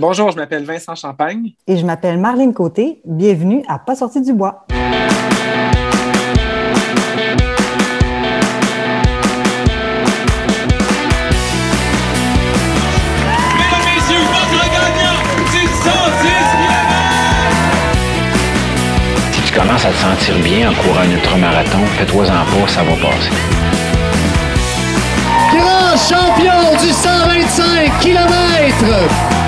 Bonjour, 0.00 0.30
je 0.30 0.36
m'appelle 0.36 0.62
Vincent 0.64 0.94
Champagne. 0.94 1.54
Et 1.66 1.76
je 1.76 1.84
m'appelle 1.84 2.18
Marlène 2.18 2.54
Côté. 2.54 3.00
Bienvenue 3.04 3.64
à 3.66 3.80
Pas 3.80 3.96
sorti 3.96 4.20
du 4.20 4.32
bois. 4.32 4.64
Si 19.32 19.42
tu 19.42 19.52
commences 19.52 19.84
à 19.84 19.90
te 19.90 19.96
sentir 19.96 20.38
bien 20.44 20.70
en 20.70 20.74
courant 20.74 21.00
un 21.00 21.10
ultramarathon, 21.10 21.84
fais-toi-en 21.96 22.28
pas, 22.28 22.68
ça 22.68 22.84
va 22.84 22.92
passer. 22.92 23.32
Grand 25.50 25.96
champion 25.96 26.76
du 26.80 26.92
125 26.92 27.98
km! 27.98 29.47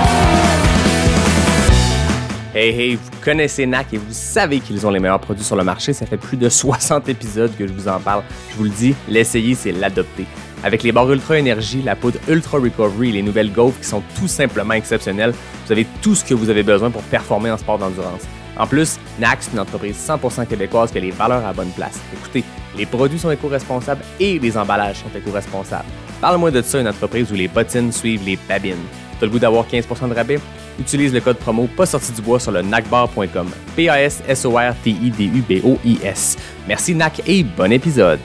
Hey 2.53 2.71
hey, 2.71 2.95
vous 2.97 3.11
connaissez 3.23 3.65
NAC 3.65 3.95
et 3.95 3.99
vous 3.99 4.13
savez 4.13 4.59
qu'ils 4.59 4.85
ont 4.85 4.91
les 4.91 4.99
meilleurs 4.99 5.21
produits 5.21 5.45
sur 5.45 5.55
le 5.55 5.63
marché. 5.63 5.93
Ça 5.93 6.05
fait 6.05 6.17
plus 6.17 6.37
de 6.37 6.49
60 6.49 7.09
épisodes 7.09 7.53
que 7.57 7.65
je 7.65 7.73
vous 7.73 7.87
en 7.87 8.01
parle. 8.01 8.25
Je 8.51 8.57
vous 8.57 8.65
le 8.65 8.71
dis, 8.71 8.95
l'essayer, 9.09 9.55
c'est 9.55 9.71
l'adopter. 9.71 10.27
Avec 10.65 10.83
les 10.83 10.91
barres 10.91 11.13
Ultra 11.13 11.39
Énergie, 11.39 11.81
la 11.81 11.95
poudre 11.95 12.19
Ultra 12.29 12.59
Recovery 12.59 13.13
les 13.13 13.23
nouvelles 13.23 13.53
Golf 13.53 13.79
qui 13.79 13.87
sont 13.87 14.03
tout 14.19 14.27
simplement 14.27 14.75
exceptionnelles, 14.75 15.33
vous 15.65 15.73
avez 15.73 15.87
tout 16.03 16.17
ce 16.17 16.25
que 16.25 16.35
vous 16.35 16.51
avez 16.51 16.65
besoin 16.65 16.91
pour 16.91 17.03
performer 17.03 17.53
en 17.53 17.57
sport 17.57 17.79
d'endurance. 17.79 18.23
En 18.59 18.67
plus, 18.67 18.99
NAC, 19.21 19.39
c'est 19.43 19.53
une 19.53 19.61
entreprise 19.61 19.97
100% 19.97 20.45
québécoise 20.47 20.91
qui 20.91 20.99
a 20.99 21.01
les 21.01 21.13
valeurs 21.13 21.47
à 21.47 21.53
bonne 21.53 21.71
place. 21.71 22.01
Écoutez, 22.13 22.43
les 22.77 22.85
produits 22.85 23.19
sont 23.21 23.31
éco-responsables 23.31 24.03
et 24.19 24.41
les 24.41 24.59
emballages 24.59 24.97
sont 24.97 25.17
éco-responsables. 25.17 25.87
Parle-moi 26.21 26.51
de 26.51 26.61
ça, 26.61 26.79
une 26.79 26.89
entreprise 26.89 27.33
où 27.33 27.35
les 27.35 27.49
bottines 27.49 27.91
suivent 27.93 28.27
les 28.27 28.39
babines. 28.47 28.77
T'as 29.19 29.25
le 29.25 29.33
goût 29.33 29.39
d'avoir 29.39 29.67
15% 29.67 30.11
de 30.11 30.15
rabais? 30.15 30.39
Utilise 30.79 31.15
le 31.15 31.21
code 31.21 31.39
promo 31.39 31.67
pas 31.67 31.87
sorti 31.87 32.13
du 32.13 32.21
bois 32.21 32.39
sur 32.39 32.53
le 32.53 32.61
nacbar.com. 32.61 33.49
P-A-S-S-O-R-T-I-D-U-B-O-I-S. 33.75 36.37
Merci 36.69 36.95
NAC 36.95 37.23
et 37.27 37.43
bon 37.43 37.73
épisode. 37.73 38.21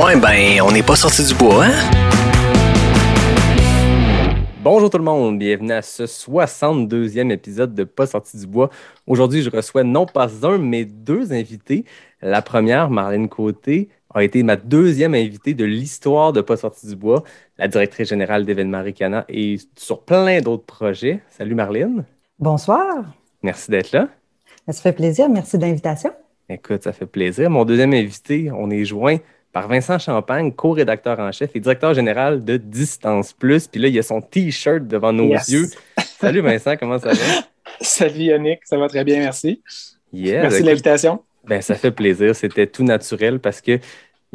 Ouais, 0.00 0.16
ben, 0.16 0.60
on 0.62 0.70
n'est 0.70 0.84
pas 0.84 0.94
sorti 0.94 1.24
du 1.24 1.34
bois, 1.34 1.64
hein? 1.64 1.72
Bonjour 4.62 4.88
tout 4.90 4.98
le 4.98 5.04
monde, 5.04 5.38
bienvenue 5.38 5.72
à 5.72 5.82
ce 5.82 6.02
62e 6.02 7.30
épisode 7.30 7.72
de 7.72 7.84
Pas 7.84 8.06
sorti 8.06 8.36
du 8.36 8.48
bois. 8.48 8.68
Aujourd'hui, 9.06 9.42
je 9.42 9.50
reçois 9.50 9.84
non 9.84 10.06
pas 10.06 10.28
un, 10.42 10.58
mais 10.58 10.84
deux 10.84 11.32
invités. 11.32 11.84
La 12.20 12.42
première, 12.42 12.90
Marlène 12.90 13.28
Côté, 13.28 13.88
a 14.16 14.24
été 14.24 14.42
ma 14.42 14.56
deuxième 14.56 15.14
invitée 15.14 15.54
de 15.54 15.64
l'histoire 15.64 16.32
de 16.32 16.40
Pas 16.40 16.56
sorti 16.56 16.86
du 16.86 16.96
bois, 16.96 17.22
la 17.58 17.68
directrice 17.68 18.08
générale 18.08 18.44
d'événements 18.44 18.82
Ricana 18.82 19.24
et 19.28 19.56
sur 19.76 20.02
plein 20.02 20.40
d'autres 20.40 20.64
projets. 20.64 21.20
Salut 21.30 21.54
Marlène. 21.54 22.04
Bonsoir. 22.38 23.04
Merci 23.42 23.70
d'être 23.70 23.92
là. 23.92 24.08
Ça 24.68 24.80
fait 24.82 24.92
plaisir. 24.92 25.28
Merci 25.28 25.58
de 25.58 25.62
l'invitation. 25.62 26.10
Écoute, 26.48 26.82
ça 26.82 26.92
fait 26.92 27.06
plaisir. 27.06 27.50
Mon 27.50 27.64
deuxième 27.64 27.92
invité, 27.92 28.50
on 28.52 28.70
est 28.70 28.84
joint 28.84 29.16
par 29.52 29.68
Vincent 29.68 29.98
Champagne, 29.98 30.52
co-rédacteur 30.52 31.18
en 31.18 31.32
chef 31.32 31.54
et 31.54 31.60
directeur 31.60 31.94
général 31.94 32.44
de 32.44 32.56
Distance 32.56 33.32
Plus. 33.32 33.66
Puis 33.68 33.80
là, 33.80 33.88
il 33.88 33.94
y 33.94 33.98
a 33.98 34.02
son 34.02 34.20
T-shirt 34.20 34.86
devant 34.86 35.12
nos 35.12 35.28
Yes. 35.28 35.48
yeux. 35.48 35.66
Salut 36.18 36.40
Vincent, 36.40 36.76
comment 36.78 36.98
ça 36.98 37.08
va? 37.10 37.14
Salut 37.80 38.24
Yannick, 38.24 38.60
ça 38.64 38.76
va 38.78 38.88
très 38.88 39.04
bien, 39.04 39.18
merci. 39.18 39.62
Yeah, 40.12 40.42
merci 40.42 40.62
de 40.62 40.66
l'invitation. 40.66 41.22
ben, 41.46 41.60
ça 41.62 41.74
fait 41.74 41.90
plaisir. 41.90 42.34
C'était 42.34 42.66
tout 42.66 42.84
naturel 42.84 43.38
parce 43.40 43.60
que 43.60 43.78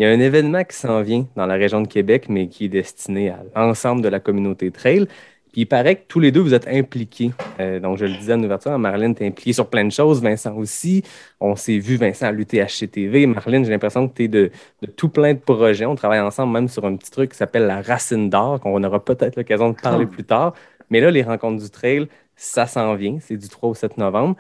il 0.01 0.05
y 0.05 0.07
a 0.07 0.09
un 0.09 0.19
événement 0.19 0.63
qui 0.63 0.75
s'en 0.75 1.03
vient 1.03 1.27
dans 1.35 1.45
la 1.45 1.53
région 1.53 1.79
de 1.79 1.87
Québec, 1.87 2.25
mais 2.27 2.47
qui 2.47 2.65
est 2.65 2.69
destiné 2.69 3.29
à 3.29 3.43
l'ensemble 3.55 4.01
de 4.01 4.07
la 4.07 4.19
communauté 4.19 4.71
trail. 4.71 5.05
Puis 5.51 5.61
il 5.61 5.65
paraît 5.67 5.97
que 5.97 6.05
tous 6.07 6.19
les 6.19 6.31
deux, 6.31 6.39
vous 6.39 6.55
êtes 6.55 6.67
impliqués. 6.67 7.29
Euh, 7.59 7.79
donc, 7.79 7.99
je 7.99 8.05
le 8.05 8.13
disais 8.13 8.33
en 8.33 8.43
ouverture, 8.43 8.75
Marlène, 8.79 9.13
tu 9.13 9.23
es 9.23 9.27
impliquée 9.27 9.53
sur 9.53 9.69
plein 9.69 9.85
de 9.85 9.91
choses. 9.91 10.19
Vincent 10.19 10.55
aussi. 10.57 11.03
On 11.39 11.55
s'est 11.55 11.77
vu, 11.77 11.97
Vincent, 11.97 12.25
à 12.25 12.31
l'UTHCTV. 12.31 13.27
Marlène, 13.27 13.63
j'ai 13.63 13.69
l'impression 13.69 14.07
que 14.07 14.15
tu 14.15 14.23
es 14.23 14.27
de, 14.27 14.49
de 14.81 14.87
tout 14.87 15.09
plein 15.09 15.35
de 15.35 15.39
projets. 15.39 15.85
On 15.85 15.93
travaille 15.93 16.21
ensemble 16.21 16.51
même 16.51 16.67
sur 16.67 16.83
un 16.83 16.95
petit 16.95 17.11
truc 17.11 17.33
qui 17.33 17.37
s'appelle 17.37 17.67
la 17.67 17.83
Racine 17.83 18.27
d'or, 18.27 18.59
qu'on 18.59 18.83
aura 18.83 19.05
peut-être 19.05 19.35
l'occasion 19.35 19.69
de 19.69 19.75
parler 19.75 20.07
plus 20.07 20.23
tard. 20.23 20.55
Mais 20.89 20.99
là, 20.99 21.11
les 21.11 21.21
rencontres 21.21 21.61
du 21.61 21.69
trail, 21.69 22.07
ça 22.35 22.65
s'en 22.65 22.95
vient. 22.95 23.19
C'est 23.21 23.37
du 23.37 23.49
3 23.49 23.69
au 23.69 23.75
7 23.75 23.99
novembre. 23.99 24.35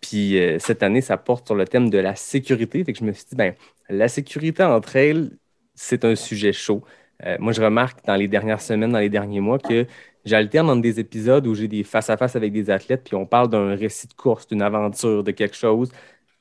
Puis 0.00 0.38
euh, 0.38 0.58
cette 0.58 0.82
année, 0.82 1.00
ça 1.00 1.16
porte 1.16 1.46
sur 1.46 1.54
le 1.54 1.66
thème 1.66 1.90
de 1.90 1.98
la 1.98 2.14
sécurité. 2.16 2.84
Fait 2.84 2.92
que 2.92 2.98
je 2.98 3.04
me 3.04 3.12
suis 3.12 3.24
dit, 3.30 3.36
ben, 3.36 3.54
la 3.88 4.08
sécurité 4.08 4.62
en 4.62 4.80
trail, 4.80 5.30
c'est 5.74 6.04
un 6.04 6.14
sujet 6.14 6.52
chaud. 6.52 6.84
Euh, 7.24 7.36
moi, 7.40 7.52
je 7.52 7.60
remarque 7.62 8.04
dans 8.06 8.14
les 8.16 8.28
dernières 8.28 8.60
semaines, 8.60 8.92
dans 8.92 8.98
les 8.98 9.08
derniers 9.08 9.40
mois, 9.40 9.58
que 9.58 9.86
j'alterne 10.24 10.70
entre 10.70 10.82
des 10.82 11.00
épisodes 11.00 11.46
où 11.46 11.54
j'ai 11.54 11.68
des 11.68 11.84
face-à-face 11.84 12.36
avec 12.36 12.52
des 12.52 12.70
athlètes, 12.70 13.04
puis 13.04 13.16
on 13.16 13.26
parle 13.26 13.48
d'un 13.50 13.74
récit 13.74 14.06
de 14.08 14.14
course, 14.14 14.46
d'une 14.46 14.62
aventure, 14.62 15.24
de 15.24 15.30
quelque 15.32 15.56
chose. 15.56 15.90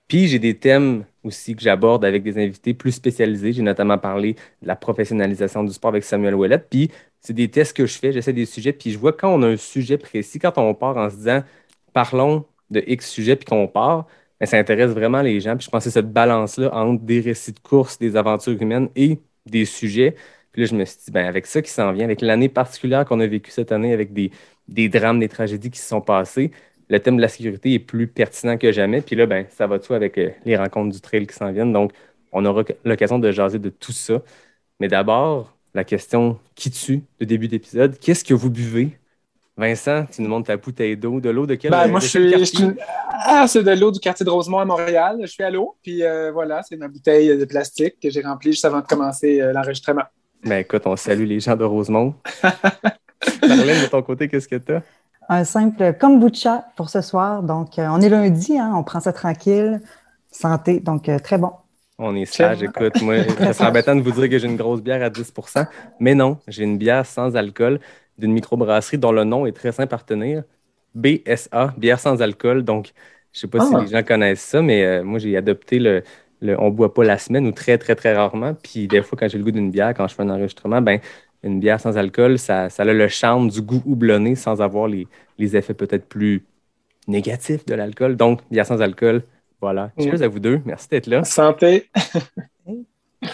Puis 0.08 0.28
j'ai 0.28 0.40
des 0.40 0.58
thèmes 0.58 1.06
aussi 1.24 1.56
que 1.56 1.62
j'aborde 1.62 2.06
avec 2.06 2.24
des 2.24 2.38
invités 2.38 2.74
plus 2.74 2.94
spécialisés. 2.94 3.52
J'ai 3.54 3.62
notamment 3.62 3.98
parlé 3.98 4.34
de 4.62 4.68
la 4.68 4.76
professionnalisation 4.76 5.64
du 5.64 5.74
sport 5.74 5.90
avec 5.90 6.04
Samuel 6.04 6.36
Ouellette. 6.36 6.68
Puis 6.70 6.90
c'est 7.20 7.34
des 7.34 7.50
tests 7.50 7.76
que 7.76 7.86
je 7.86 7.98
fais, 7.98 8.14
j'essaie 8.14 8.34
des 8.34 8.46
sujets, 8.46 8.74
puis 8.74 8.92
je 8.92 8.98
vois 8.98 9.14
quand 9.14 9.34
on 9.34 9.44
a 9.44 9.48
un 9.48 9.58
sujet 9.58 9.98
précis, 9.98 10.40
quand 10.40 10.58
on 10.58 10.74
part 10.74 10.98
en 10.98 11.10
se 11.10 11.16
disant 11.18 11.44
parlons 11.94 12.46
de 12.70 12.84
X 12.88 13.10
sujet, 13.10 13.36
puis 13.36 13.46
qu'on 13.46 13.68
part, 13.68 14.08
ben, 14.40 14.46
ça 14.46 14.58
intéresse 14.58 14.92
vraiment 14.92 15.22
les 15.22 15.40
gens. 15.40 15.56
Puis 15.58 15.66
je 15.66 15.70
pense 15.70 15.84
que 15.84 15.90
cette 15.90 16.12
balance-là 16.12 16.74
entre 16.74 17.04
des 17.04 17.22
récits 17.22 17.54
de 17.54 17.60
course, 17.60 17.98
des 18.00 18.16
aventures 18.16 18.62
humaines 18.62 18.90
et 18.96 19.20
des 19.46 19.66
sujets. 19.66 20.16
Puis 20.52 20.64
là, 20.64 20.68
je 20.68 20.76
me 20.76 20.86
suis 20.86 20.98
dit, 21.06 21.12
ben, 21.12 21.26
avec 21.26 21.46
ça 21.46 21.62
qui 21.62 21.72
s'en 21.72 21.92
vient, 21.94 22.06
avec 22.06 22.22
l'année 22.22 22.50
particulière 22.50 23.06
qu'on 23.06 23.20
a 23.20 23.28
vécue 23.28 23.52
cette 23.52 23.72
année, 23.72 23.94
avec 23.94 24.14
des, 24.14 24.32
des 24.68 24.90
drames, 24.90 25.20
des 25.20 25.30
tragédies 25.30 25.70
qui 25.72 25.80
se 25.80 25.88
sont 25.88 26.02
passées, 26.02 26.52
le 26.90 27.00
thème 27.00 27.18
de 27.18 27.22
la 27.22 27.28
sécurité 27.28 27.74
est 27.74 27.80
plus 27.80 28.08
pertinent 28.08 28.58
que 28.58 28.72
jamais. 28.72 29.02
Puis 29.02 29.16
là, 29.16 29.26
ben, 29.26 29.46
ça 29.50 29.68
va 29.68 29.78
de 29.78 29.84
soi 29.84 29.96
avec 29.96 30.18
euh, 30.18 30.32
les 30.46 30.56
rencontres 30.58 30.94
du 30.94 31.02
trail 31.02 31.28
qui 31.28 31.36
s'en 31.36 31.52
viennent. 31.52 31.74
Donc, 31.74 31.92
on 32.32 32.46
aura 32.46 32.64
l'occasion 32.86 33.20
de 33.20 33.32
jaser 33.32 33.60
de 33.60 33.70
tout 33.70 33.92
ça. 33.92 34.22
Mais 34.80 34.88
d'abord, 34.88 35.58
la 35.74 35.84
question 35.84 36.40
qui 36.56 36.72
tue 36.72 37.04
de 37.20 37.26
début 37.26 37.48
d'épisode, 37.48 37.98
qu'est-ce 38.00 38.24
que 38.24 38.34
vous 38.34 38.50
buvez? 38.50 38.98
Vincent, 39.58 40.06
tu 40.12 40.22
nous 40.22 40.30
montres 40.30 40.48
ta 40.48 40.58
bouteille 40.58 40.96
d'eau. 40.96 41.20
De 41.20 41.30
l'eau 41.30 41.46
de 41.48 41.56
quel 41.56 41.72
Ben, 41.72 41.88
moi, 41.88 42.00
de 42.00 42.06
je 42.06 42.12
quel 42.12 42.22
suis. 42.22 42.30
je 42.46 42.52
quartier? 42.52 42.68
suis- 42.68 42.80
Ah, 43.26 43.46
c'est 43.48 43.64
de 43.64 43.72
l'eau 43.72 43.92
du 43.92 44.00
quartier 44.00 44.24
de 44.26 44.30
Rosemont 44.30 44.60
à 44.60 44.66
Montréal. 44.66 45.18
Je 45.22 45.28
suis 45.28 45.44
à 45.44 45.50
l'eau, 45.50 45.76
puis 45.82 46.04
euh, 46.04 46.32
voilà, 46.32 46.62
c'est 46.64 46.78
ma 46.78 46.88
bouteille 46.88 47.36
de 47.38 47.46
plastique 47.46 47.96
que 48.02 48.10
j'ai 48.10 48.22
remplie 48.22 48.52
juste 48.52 48.66
avant 48.66 48.82
de 48.82 48.86
commencer 48.86 49.42
euh, 49.42 49.52
l'enregistrement. 49.54 50.04
Ben 50.44 50.60
écoute, 50.60 50.84
on 50.86 50.96
salue 50.96 51.26
les 51.26 51.40
gens 51.40 51.56
de 51.56 51.64
Rosemont. 51.64 52.14
Marlène, 53.48 53.82
de 53.84 53.88
ton 53.90 54.02
côté, 54.04 54.28
qu'est-ce 54.28 54.48
que 54.48 54.56
tu 54.58 54.74
as? 54.76 54.84
Un 55.30 55.44
simple 55.44 55.94
kombucha 56.00 56.66
pour 56.76 56.90
ce 56.90 57.02
soir. 57.02 57.42
Donc, 57.44 57.80
euh, 57.80 57.88
on 57.90 58.00
est 58.00 58.10
lundi, 58.10 58.58
hein, 58.58 58.74
on 58.76 58.84
prend 58.84 59.00
ça 59.00 59.12
tranquille. 59.12 59.82
Santé, 60.32 60.80
donc 60.80 61.10
euh, 61.10 61.18
très 61.20 61.38
bon. 61.38 61.52
On 62.00 62.16
est 62.16 62.26
sage, 62.26 62.62
écoute, 62.62 63.02
moi, 63.02 63.16
ça 63.40 63.54
serait 63.54 63.70
embêtant 63.70 63.96
de 63.96 64.02
vous 64.02 64.12
dire 64.12 64.30
que 64.30 64.38
j'ai 64.38 64.48
une 64.48 64.56
grosse 64.56 64.82
bière 64.84 65.02
à 65.04 65.10
10% 65.10 65.66
mais 66.00 66.14
non, 66.14 66.38
j'ai 66.48 66.64
une 66.64 66.78
bière 66.78 67.08
sans 67.08 67.36
alcool 67.36 67.80
d'une 68.18 68.32
microbrasserie 68.34 68.98
dont 68.98 69.12
le 69.12 69.24
nom 69.24 69.46
est 69.46 69.52
très 69.52 69.72
simple 69.72 69.94
à 69.94 69.98
retenir. 69.98 70.44
BSA, 70.96 71.74
bière 71.78 72.00
sans 72.00 72.22
alcool. 72.22 72.64
Donc, 72.64 72.92
je 73.34 73.40
sais 73.42 73.48
pas 73.48 73.60
si 73.62 73.76
Ah. 73.76 73.82
les 73.82 73.88
gens 73.88 74.04
connaissent 74.04 74.42
ça, 74.42 74.62
mais 74.62 74.84
euh, 74.86 75.04
moi, 75.04 75.20
j'ai 75.20 75.36
adopté 75.38 75.80
le, 75.80 76.04
le 76.42 76.60
on 76.60 76.70
boit 76.72 76.94
pas 76.94 77.04
la 77.04 77.18
semaine 77.18 77.46
ou 77.48 77.52
très, 77.52 77.78
très, 77.78 77.96
très 77.96 78.16
rarement. 78.16 78.54
Puis 78.56 78.88
des 78.88 79.02
fois, 79.04 79.18
quand 79.20 79.28
j'ai 79.28 79.38
le 79.38 79.44
goût 79.44 79.52
d'une 79.52 79.72
bière, 79.72 79.94
quand 79.94 80.08
je 80.08 80.16
fais 80.16 80.24
un 80.24 80.30
enregistrement, 80.30 80.82
ben 80.82 81.00
une 81.44 81.60
bière 81.60 81.80
sans 81.80 81.98
alcool, 81.98 82.40
ça, 82.40 82.70
ça 82.70 82.82
a 82.84 82.86
le 82.86 83.08
charme 83.08 83.50
du 83.50 83.62
goût 83.62 83.82
houblonné 83.86 84.36
sans 84.36 84.60
avoir 84.62 84.88
les, 84.88 85.08
les 85.38 85.56
effets 85.56 85.76
peut-être 85.76 86.08
plus 86.08 86.44
négatifs 87.08 87.66
de 87.66 87.76
l'alcool. 87.76 88.16
Donc, 88.18 88.42
bière 88.50 88.66
sans 88.66 88.82
alcool, 88.82 89.24
voilà. 89.62 89.92
Mm. 89.98 90.04
Cheers 90.04 90.22
à 90.24 90.28
vous 90.28 90.40
deux. 90.40 90.62
Merci 90.66 90.88
d'être 90.90 91.08
là. 91.08 91.24
Santé. 91.24 91.90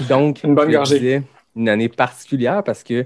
Donc, 0.10 0.44
Une 0.44 0.56
bonne 0.56 0.72
gorgée. 0.72 1.00
disais, 1.00 1.22
une 1.56 1.70
année 1.70 1.90
particulière 1.90 2.64
parce 2.64 2.84
que 2.84 3.06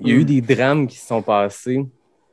il 0.00 0.08
y 0.08 0.12
a 0.12 0.14
Mm. 0.14 0.18
eu 0.20 0.24
des 0.24 0.40
drames 0.40 0.86
qui 0.86 0.96
se 0.96 1.06
sont 1.06 1.22
passés, 1.22 1.84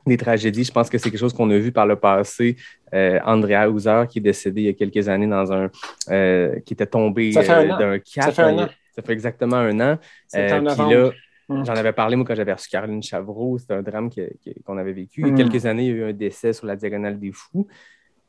des 0.06 0.16
tragédies. 0.16 0.64
Je 0.64 0.72
pense 0.72 0.88
que 0.90 0.98
c'est 0.98 1.10
quelque 1.10 1.20
chose 1.20 1.32
qu'on 1.32 1.50
a 1.50 1.58
vu 1.58 1.72
par 1.72 1.86
le 1.86 1.96
passé. 1.96 2.56
Euh, 2.94 3.18
Andrea 3.24 3.70
Hauser, 3.70 4.04
qui 4.08 4.18
est 4.18 4.22
décédé 4.22 4.62
il 4.62 4.64
y 4.66 4.68
a 4.68 4.72
quelques 4.72 5.08
années 5.08 5.26
dans 5.28 5.52
un. 5.52 5.70
euh, 6.10 6.58
qui 6.60 6.74
était 6.74 6.86
tombé 6.86 7.32
euh, 7.36 7.68
d'un 7.78 7.98
cap. 7.98 8.24
Ça 8.24 8.32
fait 8.32 8.42
un 8.42 8.58
an. 8.64 8.68
Ça 8.94 9.02
fait 9.02 9.12
exactement 9.12 9.56
un 9.56 9.80
an. 9.80 9.98
Euh, 10.36 11.10
Mm. 11.48 11.64
J'en 11.66 11.72
avais 11.74 11.92
parlé, 11.92 12.14
moi, 12.14 12.24
quand 12.24 12.36
j'avais 12.36 12.52
reçu 12.52 12.68
Caroline 12.70 13.02
Chavreau. 13.02 13.58
C'était 13.58 13.74
un 13.74 13.82
drame 13.82 14.08
qu'on 14.64 14.78
avait 14.78 14.92
vécu. 14.92 15.20
Il 15.22 15.26
y 15.26 15.30
a 15.30 15.32
Mm. 15.32 15.36
quelques 15.36 15.66
années, 15.66 15.86
il 15.86 15.88
y 15.88 15.92
a 15.92 15.96
eu 15.96 16.04
un 16.10 16.12
décès 16.12 16.52
sur 16.52 16.66
la 16.66 16.76
Diagonale 16.76 17.18
des 17.18 17.32
Fous. 17.32 17.66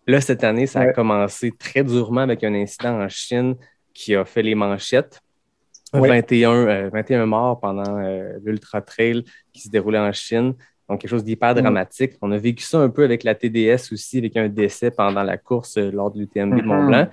Là, 0.07 0.19
cette 0.19 0.43
année, 0.43 0.65
ça 0.65 0.81
a 0.81 0.87
commencé 0.91 1.51
très 1.51 1.83
durement 1.83 2.21
avec 2.21 2.43
un 2.43 2.53
incident 2.55 2.99
en 3.01 3.07
Chine 3.09 3.55
qui 3.93 4.15
a 4.15 4.25
fait 4.25 4.41
les 4.41 4.55
manchettes. 4.55 5.21
Ouais. 6.01 6.09
21, 6.09 6.51
euh, 6.53 6.89
21 6.91 7.25
morts 7.25 7.59
pendant 7.59 7.97
euh, 7.99 8.33
l'Ultra 8.43 8.81
Trail 8.81 9.23
qui 9.51 9.61
se 9.61 9.69
déroulait 9.69 9.99
en 9.99 10.11
Chine. 10.11 10.53
Donc, 10.89 10.99
quelque 11.01 11.09
chose 11.11 11.23
d'hyper 11.23 11.55
Mm. 11.55 11.61
dramatique. 11.61 12.13
On 12.21 12.31
a 12.31 12.37
vécu 12.37 12.63
ça 12.63 12.79
un 12.79 12.89
peu 12.89 13.03
avec 13.03 13.23
la 13.23 13.35
TDS 13.35 13.91
aussi, 13.93 14.17
avec 14.17 14.35
un 14.37 14.49
décès 14.49 14.91
pendant 14.91 15.23
la 15.23 15.37
course 15.37 15.77
euh, 15.77 15.91
lors 15.91 16.11
de 16.11 16.19
l'UTMB 16.19 16.55
de 16.57 16.61
Mhm. 16.61 16.67
Mont-Blanc. 16.67 17.07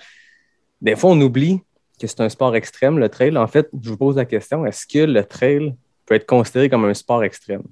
Des 0.80 0.96
fois, 0.96 1.10
on 1.10 1.20
oublie 1.20 1.60
que 2.00 2.06
c'est 2.06 2.20
un 2.20 2.28
sport 2.30 2.56
extrême, 2.56 2.98
le 2.98 3.08
trail. 3.08 3.36
En 3.36 3.46
fait, 3.46 3.68
je 3.82 3.90
vous 3.90 3.96
pose 3.98 4.16
la 4.16 4.24
question, 4.24 4.64
est-ce 4.66 4.86
que 4.86 5.00
le 5.04 5.22
trail 5.24 5.74
peut 6.06 6.14
être 6.14 6.26
considéré 6.26 6.68
comme 6.70 6.84
un 6.86 6.94
sport 6.94 7.22
extrême? 7.22 7.62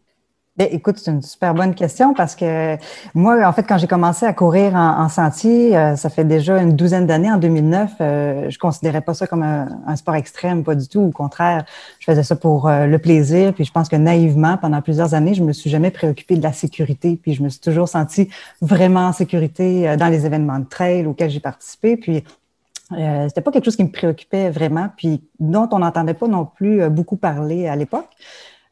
Bien, 0.58 0.66
écoute, 0.72 0.98
c'est 0.98 1.12
une 1.12 1.22
super 1.22 1.54
bonne 1.54 1.72
question 1.72 2.14
parce 2.14 2.34
que 2.34 2.76
moi, 3.14 3.46
en 3.46 3.52
fait, 3.52 3.62
quand 3.62 3.78
j'ai 3.78 3.86
commencé 3.86 4.26
à 4.26 4.32
courir 4.32 4.74
en, 4.74 5.08
sentier, 5.08 5.76
euh, 5.76 5.94
ça 5.94 6.10
fait 6.10 6.24
déjà 6.24 6.60
une 6.60 6.74
douzaine 6.74 7.06
d'années, 7.06 7.30
en 7.30 7.36
2009, 7.36 7.92
euh, 8.00 8.50
je 8.50 8.58
considérais 8.58 9.00
pas 9.00 9.14
ça 9.14 9.28
comme 9.28 9.44
un, 9.44 9.94
sport 9.94 10.16
extrême, 10.16 10.64
pas 10.64 10.74
du 10.74 10.88
tout. 10.88 10.98
Au 10.98 11.10
contraire, 11.12 11.64
je 12.00 12.06
faisais 12.06 12.24
ça 12.24 12.34
pour 12.34 12.66
euh, 12.66 12.86
le 12.86 12.98
plaisir. 12.98 13.54
Puis 13.54 13.66
je 13.66 13.70
pense 13.70 13.88
que 13.88 13.94
naïvement, 13.94 14.56
pendant 14.56 14.82
plusieurs 14.82 15.14
années, 15.14 15.34
je 15.34 15.44
me 15.44 15.52
suis 15.52 15.70
jamais 15.70 15.92
préoccupée 15.92 16.34
de 16.34 16.42
la 16.42 16.52
sécurité. 16.52 17.16
Puis 17.22 17.34
je 17.34 17.42
me 17.44 17.50
suis 17.50 17.60
toujours 17.60 17.88
sentie 17.88 18.28
vraiment 18.60 19.06
en 19.06 19.12
sécurité 19.12 19.96
dans 19.96 20.08
les 20.08 20.26
événements 20.26 20.58
de 20.58 20.66
trail 20.66 21.06
auxquels 21.06 21.30
j'ai 21.30 21.38
participé. 21.38 21.96
Puis 21.96 22.24
euh, 22.94 23.28
c'était 23.28 23.42
pas 23.42 23.52
quelque 23.52 23.66
chose 23.66 23.76
qui 23.76 23.84
me 23.84 23.92
préoccupait 23.92 24.50
vraiment, 24.50 24.88
puis 24.96 25.22
dont 25.38 25.68
on 25.70 25.78
n'entendait 25.78 26.14
pas 26.14 26.26
non 26.26 26.46
plus 26.46 26.88
beaucoup 26.90 27.16
parler 27.16 27.68
à 27.68 27.76
l'époque. 27.76 28.08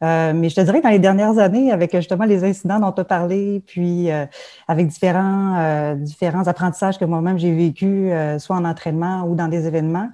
Euh, 0.05 0.33
mais 0.35 0.49
je 0.49 0.57
te 0.57 0.61
dirais 0.61 0.79
que 0.79 0.85
dans 0.85 0.91
les 0.91 0.99
dernières 0.99 1.39
années, 1.39 1.73
avec 1.73 1.95
justement 1.97 2.25
les 2.25 2.45
incidents 2.45 2.79
dont 2.79 2.93
tu 2.93 3.01
as 3.01 3.05
parlé, 3.05 3.63
puis 3.67 4.11
euh, 4.11 4.27
avec 4.69 4.89
différents, 4.89 5.57
euh, 5.59 5.95
différents 5.95 6.47
apprentissages 6.47 6.99
que 6.99 7.05
moi-même 7.05 7.39
j'ai 7.39 7.55
vécu, 7.55 8.11
soit 8.39 8.57
en 8.57 8.65
entraînement 8.65 9.25
ou 9.25 9.35
dans 9.35 9.49
des 9.49 9.67
événements, 9.67 10.11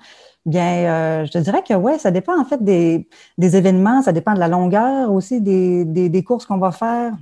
bien, 0.47 1.25
je 1.25 1.31
te 1.31 1.39
dirais 1.39 1.63
que 1.67 1.75
ouais, 1.75 1.99
ça 1.99 2.11
dépend 2.11 2.41
en 2.41 2.45
fait 2.45 2.63
des, 2.63 3.07
événements, 3.39 4.03
ça 4.03 4.13
dépend 4.13 4.35
de 4.35 4.41
la 4.41 4.49
longueur 4.49 5.13
aussi 5.13 5.41
des, 5.41 5.85
des, 5.85 6.25
courses 6.25 6.47
qu'on 6.47 6.59
va 6.59 6.73
faire, 6.73 7.13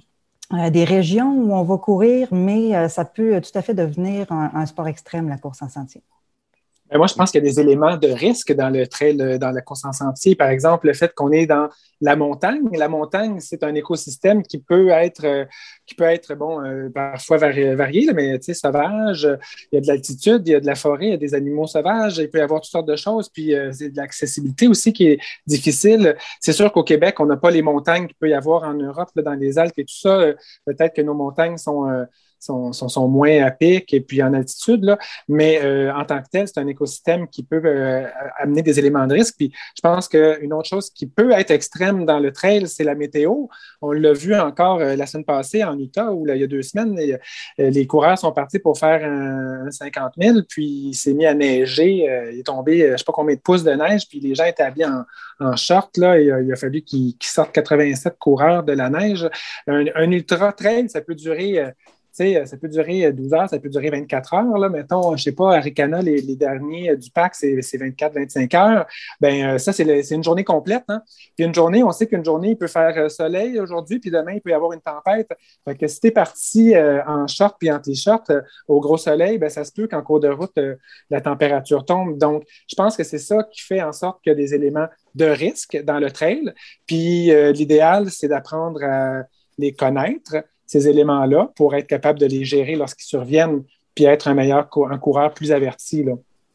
des 0.71 0.85
régions 0.85 1.33
où 1.33 1.55
on 1.55 1.63
va 1.63 1.77
courir, 1.79 2.29
mais 2.33 2.89
ça 2.89 3.05
peut 3.05 3.41
tout 3.41 3.59
à 3.59 3.63
fait 3.63 3.75
devenir 3.75 4.27
un 4.33 4.67
sport 4.67 4.89
extrême, 4.89 5.29
la 5.29 5.39
course 5.39 5.63
en 5.63 5.69
sentier. 5.69 6.03
Ben, 6.91 6.99
moi, 6.99 7.07
je 7.07 7.15
pense 7.15 7.31
qu'il 7.31 7.43
y 7.43 7.47
a 7.47 7.49
des 7.49 7.61
éléments 7.61 7.97
de 7.97 8.09
risque 8.09 8.53
dans 8.53 8.69
le 8.69 8.87
trail, 8.87 9.17
dans 9.17 9.53
la 9.53 9.61
course 9.61 9.85
en. 9.85 9.91
Par 10.37 10.49
exemple, 10.49 10.89
le 10.89 10.93
fait 10.93 11.15
qu'on 11.15 11.31
est 11.31 11.47
dans 11.47 11.69
la 12.01 12.17
montagne. 12.17 12.69
La 12.73 12.89
montagne, 12.89 13.39
c'est 13.39 13.63
un 13.63 13.75
écosystème 13.75 14.43
qui 14.43 14.59
peut 14.59 14.89
être, 14.89 15.25
euh, 15.25 15.45
qui 15.87 15.95
peut 15.95 16.05
être 16.05 16.35
bon, 16.35 16.65
euh, 16.65 16.89
parfois 16.93 17.37
varié, 17.37 18.13
mais 18.13 18.39
tu 18.39 18.47
sais, 18.47 18.55
sauvage. 18.55 19.29
Il 19.71 19.77
y 19.77 19.79
a 19.79 19.81
de 19.81 19.87
l'altitude, 19.87 20.43
il 20.47 20.53
y 20.53 20.55
a 20.55 20.61
de 20.61 20.67
la 20.67 20.75
forêt, 20.75 21.07
il 21.07 21.11
y 21.11 21.15
a 21.15 21.19
des 21.19 21.35
animaux 21.35 21.67
sauvages, 21.67 22.19
il 22.19 22.29
peut 22.29 22.39
y 22.39 22.43
avoir 22.43 22.61
toutes 22.61 22.73
sortes 22.73 22.89
de 22.89 22.97
choses. 22.97 23.29
Puis, 23.29 23.55
euh, 23.55 23.71
c'est 23.73 23.91
de 23.91 23.97
l'accessibilité 23.97 24.67
aussi 24.67 24.93
qui 24.93 25.09
est 25.09 25.21
difficile. 25.47 26.17
C'est 26.41 26.53
sûr 26.53 26.73
qu'au 26.73 26.83
Québec, 26.83 27.21
on 27.21 27.27
n'a 27.27 27.37
pas 27.37 27.51
les 27.51 27.63
montagnes 27.63 28.07
qu'il 28.07 28.17
peut 28.17 28.31
y 28.31 28.35
avoir 28.35 28.65
en 28.65 28.75
Europe, 28.75 29.11
dans 29.17 29.35
les 29.35 29.59
Alpes 29.59 29.79
et 29.79 29.85
tout 29.85 29.99
ça. 29.99 30.33
Peut-être 30.67 30.95
que 30.95 31.03
nos 31.03 31.15
montagnes 31.15 31.57
sont 31.57 31.87
sont, 32.41 32.73
sont, 32.73 33.09
moins 33.09 33.45
à 33.45 33.51
pic 33.51 33.93
et 33.93 34.01
puis 34.01 34.23
en 34.23 34.33
altitude, 34.33 34.85
là. 34.85 34.99
mais 35.29 35.61
euh, 35.63 35.93
en 35.95 36.05
tant 36.05 36.21
que 36.21 36.29
tel, 36.31 36.49
c'est 36.49 36.59
un 36.59 36.67
écosystème 36.67 37.29
qui 37.29 37.43
peut 37.43 37.61
euh, 37.65 38.07
amener 38.39 38.63
des 38.63 38.79
éléments 38.79 39.07
de 39.07 39.15
risque. 39.15 39.35
Puis 39.37 39.53
je 39.77 39.81
pense 39.83 40.09
qu'une 40.09 40.53
autre 40.53 40.69
chose 40.69 40.91
qui 40.91 41.07
peut 41.07 41.33
être 41.33 41.51
extrême 41.51 42.07
dans 42.07 42.19
le 42.19 42.33
trail, 42.33 42.67
c'est 42.67 42.85
la 42.85 42.95
météo. 42.95 43.47
On 43.83 43.93
l'a 43.93 44.13
vu 44.13 44.35
encore 44.35 44.81
euh, 44.81 44.97
la 44.97 45.07
semaine 45.07 45.25
passée 45.25 45.63
en 45.65 45.79
Utah, 45.79 46.13
où 46.13 46.27
il 46.27 46.37
y 46.37 46.43
a 46.43 46.47
deux 46.47 46.63
semaines, 46.63 46.99
les, 47.59 47.87
coureurs 47.87 48.19
sont 48.19 48.33
partis 48.33 48.59
pour 48.59 48.79
faire 48.79 49.05
un, 49.05 49.71
50 49.71 50.13
000, 50.19 50.39
puis 50.49 50.65
il 50.65 50.95
s'est 50.95 51.13
mis 51.13 51.27
à 51.27 51.35
neiger. 51.35 52.07
il 52.33 52.39
est 52.39 52.47
tombé, 52.47 52.79
je 52.81 52.93
ne 52.93 52.97
sais 52.97 53.05
pas 53.05 53.13
combien 53.13 53.35
de 53.35 53.41
pouces 53.41 53.65
de 53.65 53.73
neige, 53.73 54.09
puis 54.09 54.21
les 54.21 54.35
gens 54.35 54.45
étaient 54.45 54.63
habillés 54.63 54.87
en, 54.87 55.57
short. 55.57 55.97
Là, 55.97 56.19
il, 56.21 56.53
a, 56.53 56.57
fallu 56.57 56.83
qu'ils 56.83 57.15
sortent 57.23 57.53
87 57.53 58.17
coureurs 58.19 58.63
de 58.63 58.73
la 58.73 58.91
neige. 58.91 59.29
Un, 59.67 59.85
un 59.95 60.11
ultra 60.11 60.53
trail, 60.53 60.89
ça 60.89 61.01
peut 61.01 61.15
durer 61.15 61.73
sais, 62.13 62.47
ça 62.47 62.57
peut 62.57 62.69
durer 62.69 63.13
12 63.13 63.33
heures, 63.35 63.49
ça 63.49 63.59
peut 63.59 63.69
durer 63.69 63.91
24 63.91 64.35
heures. 64.35 64.59
Là. 64.59 64.69
Mettons, 64.69 65.17
je 65.17 65.23
sais 65.23 65.33
pas, 65.33 65.57
Aricana, 65.57 66.03
les, 66.03 66.21
les 66.21 66.37
derniers 66.37 66.97
du 66.97 67.11
pack, 67.11 67.35
c'est 67.35 67.55
24-25 67.55 68.57
heures. 68.57 68.87
Ben, 69.21 69.55
euh, 69.55 69.59
ça, 69.59 69.73
c'est 69.73 70.11
une 70.11 70.25
journée 70.25 70.45
complète. 70.45 70.85
Hein. 70.89 71.03
Puis 71.37 71.45
une 71.45 71.55
journée, 71.55 71.83
on 71.83 71.93
sait 71.93 72.07
qu'une 72.07 72.25
journée, 72.25 72.51
il 72.51 72.57
peut 72.57 72.67
faire 72.67 72.97
euh, 72.97 73.09
soleil 73.09 73.59
aujourd'hui, 73.59 73.99
puis 73.99 74.11
demain, 74.11 74.33
il 74.33 74.41
peut 74.41 74.51
y 74.51 74.55
avoir 74.55 74.73
une 74.73 74.81
tempête. 74.81 75.29
Fait 75.65 75.77
que 75.77 75.87
si 75.87 76.01
tu 76.01 76.07
es 76.09 76.11
parti 76.11 76.75
euh, 76.75 77.03
en 77.07 77.27
short 77.27 77.57
puis 77.59 77.71
en 77.71 77.79
t-shirt 77.79 78.31
au 78.69 78.81
gros 78.81 78.97
soleil, 78.97 79.39
ben, 79.39 79.49
ça 79.51 79.65
se 79.65 79.73
peut 79.73 79.87
qu'en 79.87 80.03
cours 80.03 80.21
de 80.21 80.29
route, 80.29 80.59
la 81.11 81.21
température 81.21 81.85
tombe. 81.85 82.19
Donc, 82.19 82.45
je 82.69 82.75
pense 82.75 82.97
que 82.97 83.05
c'est 83.05 83.19
ça 83.19 83.43
qui 83.45 83.63
fait 83.63 83.83
en 83.83 83.93
sorte 83.93 84.23
qu'il 84.23 84.31
y 84.31 84.35
a 84.35 84.37
des 84.37 84.55
éléments 84.55 84.87
de 85.15 85.27
risque 85.27 85.83
dans 85.85 85.99
le 85.99 86.11
trail. 86.11 86.53
Puis 86.87 87.31
l'idéal, 87.53 88.11
c'est 88.11 88.29
d'apprendre 88.29 88.83
à 88.85 89.23
les 89.59 89.73
connaître 89.73 90.37
ces 90.71 90.87
éléments-là 90.87 91.51
pour 91.57 91.75
être 91.75 91.89
capable 91.89 92.21
de 92.21 92.27
les 92.27 92.45
gérer 92.45 92.77
lorsqu'ils 92.77 93.09
surviennent, 93.09 93.65
puis 93.97 94.05
être 94.05 94.29
un 94.29 94.35
meilleur 94.35 94.69
un 94.89 94.99
coureur 94.99 95.35
plus 95.35 95.51
averti. 95.51 96.05
Là. 96.05 96.13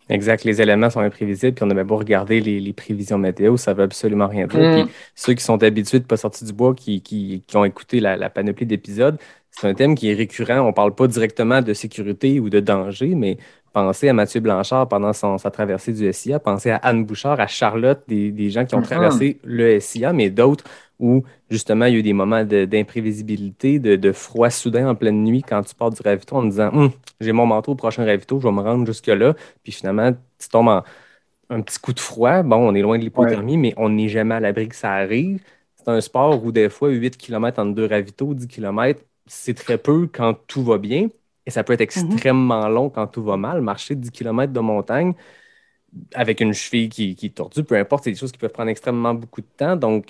Exact, 0.07 0.45
les 0.45 0.62
éléments 0.62 0.89
sont 0.89 1.01
imprévisibles, 1.01 1.53
puis 1.53 1.65
on 1.65 1.69
avait 1.69 1.83
beau 1.83 1.97
regarder 1.97 2.39
les, 2.39 2.71
prévisions 2.71 3.17
météo, 3.17 3.57
ça 3.57 3.73
ne 3.73 3.77
veut 3.77 3.83
absolument 3.83 4.27
rien 4.27 4.47
dire. 4.47 4.62
Mm. 4.62 4.85
Puis 4.85 4.94
ceux 5.15 5.33
qui 5.33 5.44
sont 5.44 5.62
habitués 5.62 6.00
de 6.00 6.06
ne 6.06 6.07
pas 6.07 6.15
sortir 6.15 6.47
du 6.47 6.53
bois, 6.53 6.73
qui, 6.73 7.01
qui, 7.01 7.44
ont 7.56 7.65
écouté 7.65 8.00
la, 8.00 8.29
panoplie 8.29 8.65
d'épisodes, 8.65 9.17
c'est 9.51 9.67
un 9.67 9.73
thème 9.73 9.95
qui 9.95 10.09
est 10.09 10.13
récurrent. 10.13 10.61
On 10.61 10.68
ne 10.68 10.71
parle 10.71 10.95
pas 10.95 11.07
directement 11.07 11.61
de 11.61 11.73
sécurité 11.73 12.39
ou 12.39 12.50
de 12.50 12.61
danger, 12.61 13.15
mais 13.15 13.38
pensez 13.73 14.07
à 14.07 14.13
Mathieu 14.13 14.39
Blanchard 14.39 14.88
pendant 14.88 15.11
son, 15.11 15.38
sa 15.38 15.51
traversée 15.51 15.91
du 15.91 16.13
SIA, 16.13 16.39
pensez 16.39 16.71
à 16.71 16.77
Anne 16.77 17.03
Bouchard, 17.03 17.41
à 17.41 17.47
Charlotte, 17.47 18.01
des, 18.07 18.31
des 18.31 18.50
gens 18.50 18.63
qui 18.63 18.75
ont 18.75 18.79
mm-hmm. 18.79 18.83
traversé 18.85 19.39
le 19.44 19.81
SIA, 19.81 20.13
mais 20.13 20.29
d'autres 20.29 20.63
où 21.00 21.24
justement 21.50 21.86
il 21.86 21.94
y 21.94 21.95
a 21.95 22.00
eu 22.00 22.03
des 22.03 22.13
moments 22.13 22.44
d'imprévisibilité, 22.44 23.80
de, 23.80 24.12
froid 24.12 24.50
soudain 24.50 24.89
en 24.89 24.95
pleine 24.95 25.24
nuit 25.24 25.44
quand 25.44 25.62
tu 25.63 25.75
pars 25.75 25.92
du 25.92 26.01
ravito 26.01 26.36
en 26.36 26.44
disant 26.44 26.69
hum, 26.74 26.92
j'ai 27.19 27.31
mon 27.31 27.45
manteau 27.45 27.74
au 27.74 27.75
prochain 27.75 28.06
ravito, 28.06 28.39
je 28.39 28.47
vais 28.47 28.53
me 28.53 28.62
rendre 28.62 28.86
jusque-là. 28.86 29.36
Puis 29.63 29.71
finalement, 29.71 30.12
tu 30.39 30.50
tombes 30.50 30.69
en 30.69 30.83
un 31.50 31.62
petit 31.62 31.80
coup 31.80 31.94
de 31.94 32.00
froid. 32.00 32.44
Bon, 32.44 32.57
on 32.57 32.75
est 32.75 32.81
loin 32.81 32.97
de 32.97 33.03
l'hypothermie, 33.03 33.57
mais 33.57 33.74
on 33.77 33.89
n'est 33.89 34.09
jamais 34.09 34.36
à 34.36 34.39
l'abri 34.39 34.68
que 34.68 34.75
ça 34.75 34.92
arrive. 34.94 35.42
C'est 35.75 35.89
un 35.89 36.01
sport 36.01 36.44
où 36.44 36.51
des 36.51 36.69
fois 36.69 36.89
8 36.89 37.18
km 37.18 37.59
entre 37.59 37.75
deux 37.75 37.86
ravitaux, 37.86 38.33
10 38.33 38.47
km, 38.47 39.01
c'est 39.27 39.53
très 39.53 39.77
peu 39.77 40.07
quand 40.12 40.36
tout 40.47 40.63
va 40.63 40.77
bien. 40.77 41.09
Et 41.45 41.51
ça 41.51 41.63
peut 41.63 41.74
être 41.74 41.81
mhm. 41.81 42.12
extrêmement 42.12 42.68
long 42.68 42.89
quand 42.89 43.07
tout 43.07 43.24
va 43.24 43.38
mal. 43.38 43.62
Marcher 43.62 43.95
10 43.95 44.12
km 44.12 44.51
de 44.51 44.59
montagne 44.59 45.13
avec 46.13 46.42
une 46.42 46.53
cheville 46.53 46.89
qui, 46.89 47.15
qui 47.15 47.27
est 47.27 47.36
tordue, 47.36 47.63
peu 47.63 47.75
importe, 47.75 48.03
c'est 48.03 48.12
des 48.12 48.18
choses 48.18 48.31
qui 48.31 48.38
peuvent 48.38 48.51
prendre 48.51 48.69
extrêmement 48.69 49.13
beaucoup 49.13 49.42
de 49.42 49.47
temps. 49.57 49.75
Donc, 49.75 50.09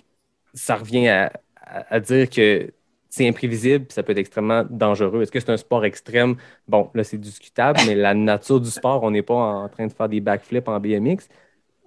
ça 0.55 0.75
revient 0.75 1.07
à, 1.07 1.99
dire 1.99 2.29
que 2.29 2.71
c'est 3.09 3.27
imprévisible, 3.27 3.85
ça 3.89 4.03
peut 4.03 4.11
être 4.11 4.17
extrêmement 4.17 4.65
dangereux. 4.69 5.21
Est-ce 5.21 5.31
que 5.31 5.39
c'est 5.39 5.51
un 5.51 5.57
sport 5.57 5.85
extrême? 5.85 6.35
Bon, 6.67 6.89
là, 6.93 7.03
c'est 7.03 7.17
discutable, 7.17 7.79
mais 7.85 7.95
la 7.95 8.13
nature 8.13 8.59
du 8.59 8.69
sport, 8.69 9.03
on 9.03 9.11
n'est 9.11 9.21
pas 9.21 9.35
en 9.35 9.69
train 9.69 9.87
de 9.87 9.93
faire 9.93 10.09
des 10.09 10.19
backflips 10.19 10.67
en 10.67 10.79
BMX. 10.79 11.27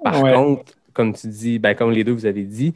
Par 0.03 0.21
contre, 0.21 0.73
comme 0.93 1.13
tu 1.13 1.27
dis, 1.27 1.59
ben, 1.59 1.75
comme 1.75 1.91
les 1.91 2.05
deux 2.05 2.13
vous 2.13 2.27
avez 2.27 2.45
dit, 2.45 2.75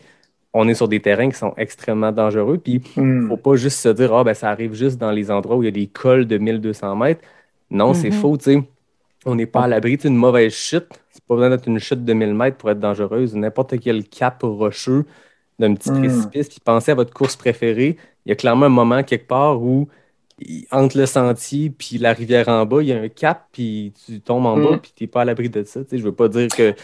on 0.52 0.68
est 0.68 0.74
sur 0.74 0.88
des 0.88 1.00
terrains 1.00 1.30
qui 1.30 1.38
sont 1.38 1.54
extrêmement 1.56 2.12
dangereux. 2.12 2.58
Puis, 2.58 2.82
il 2.96 3.02
ne 3.02 3.22
hmm. 3.22 3.28
faut 3.28 3.36
pas 3.36 3.56
juste 3.56 3.78
se 3.78 3.88
dire, 3.88 4.12
ah, 4.14 4.24
ben, 4.24 4.34
ça 4.34 4.50
arrive 4.50 4.74
juste 4.74 4.98
dans 4.98 5.12
les 5.12 5.30
endroits 5.30 5.56
où 5.56 5.62
il 5.62 5.66
y 5.66 5.68
a 5.68 5.72
des 5.72 5.86
cols 5.86 6.26
de 6.26 6.36
1200 6.36 6.96
mètres. 6.96 7.22
Non, 7.70 7.94
c'est 7.94 8.10
mm-hmm. 8.10 8.12
faux, 8.12 8.36
tu 8.36 8.44
sais. 8.44 8.62
On 9.24 9.34
n'est 9.34 9.46
pas 9.46 9.62
à 9.62 9.68
l'abri 9.68 9.96
d'une 9.96 10.16
mauvaise 10.16 10.52
chute. 10.52 10.88
C'est 11.10 11.24
pas 11.24 11.34
besoin 11.34 11.50
d'être 11.50 11.66
une 11.66 11.78
chute 11.78 12.04
de 12.04 12.12
1000 12.12 12.34
mètres 12.34 12.58
pour 12.58 12.70
être 12.70 12.80
dangereuse. 12.80 13.34
N'importe 13.34 13.80
quel 13.80 14.04
cap 14.04 14.42
rocheux 14.42 15.06
d'un 15.62 15.74
petit 15.74 15.90
hmm. 15.90 15.98
précipice, 15.98 16.48
puis 16.48 16.58
pensez 16.64 16.90
à 16.90 16.94
votre 16.94 17.12
course 17.12 17.36
préférée, 17.36 17.96
il 18.26 18.28
y 18.28 18.32
a 18.32 18.36
clairement 18.36 18.66
un 18.66 18.70
moment 18.70 19.02
quelque 19.02 19.26
part 19.26 19.62
où 19.62 19.88
entre 20.72 20.98
le 20.98 21.06
sentier 21.06 21.70
puis 21.70 21.98
la 21.98 22.12
rivière 22.12 22.48
en 22.48 22.66
bas, 22.66 22.82
il 22.82 22.88
y 22.88 22.92
a 22.92 23.00
un 23.00 23.08
cap, 23.08 23.46
puis 23.52 23.92
tu 24.04 24.20
tombes 24.20 24.46
en 24.46 24.56
bas, 24.56 24.76
hmm. 24.76 24.80
puis 24.80 24.92
tu 24.94 25.04
n'es 25.04 25.08
pas 25.08 25.22
à 25.22 25.24
l'abri 25.24 25.48
de 25.48 25.62
ça. 25.62 25.80
Je 25.90 25.96
ne 25.96 26.02
veux 26.02 26.14
pas 26.14 26.28
dire 26.28 26.48
que 26.48 26.74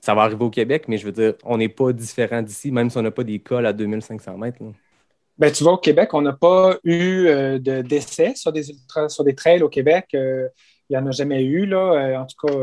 ça 0.00 0.14
va 0.14 0.22
arriver 0.22 0.44
au 0.44 0.50
Québec, 0.50 0.84
mais 0.88 0.96
je 0.96 1.04
veux 1.04 1.12
dire, 1.12 1.34
on 1.44 1.58
n'est 1.58 1.68
pas 1.68 1.92
différent 1.92 2.42
d'ici, 2.42 2.70
même 2.70 2.90
si 2.90 2.96
on 2.96 3.02
n'a 3.02 3.10
pas 3.10 3.24
des 3.24 3.38
cols 3.38 3.66
à 3.66 3.72
2500 3.72 4.38
mètres. 4.38 4.58
Ben, 5.36 5.50
tu 5.50 5.64
vois, 5.64 5.74
au 5.74 5.78
Québec, 5.78 6.14
on 6.14 6.22
n'a 6.22 6.32
pas 6.32 6.78
eu 6.84 7.26
euh, 7.26 7.58
de 7.58 7.82
décès 7.82 8.34
sur 8.36 8.52
des, 8.52 8.64
sur 9.08 9.24
des 9.24 9.34
trails 9.34 9.62
au 9.62 9.68
Québec. 9.68 10.06
Euh, 10.14 10.48
il 10.88 10.96
n'y 10.96 11.02
en 11.02 11.06
a 11.06 11.10
jamais 11.10 11.42
eu. 11.42 11.66
Là. 11.66 11.92
Euh, 11.92 12.16
en 12.18 12.26
tout 12.26 12.46
cas, 12.46 12.54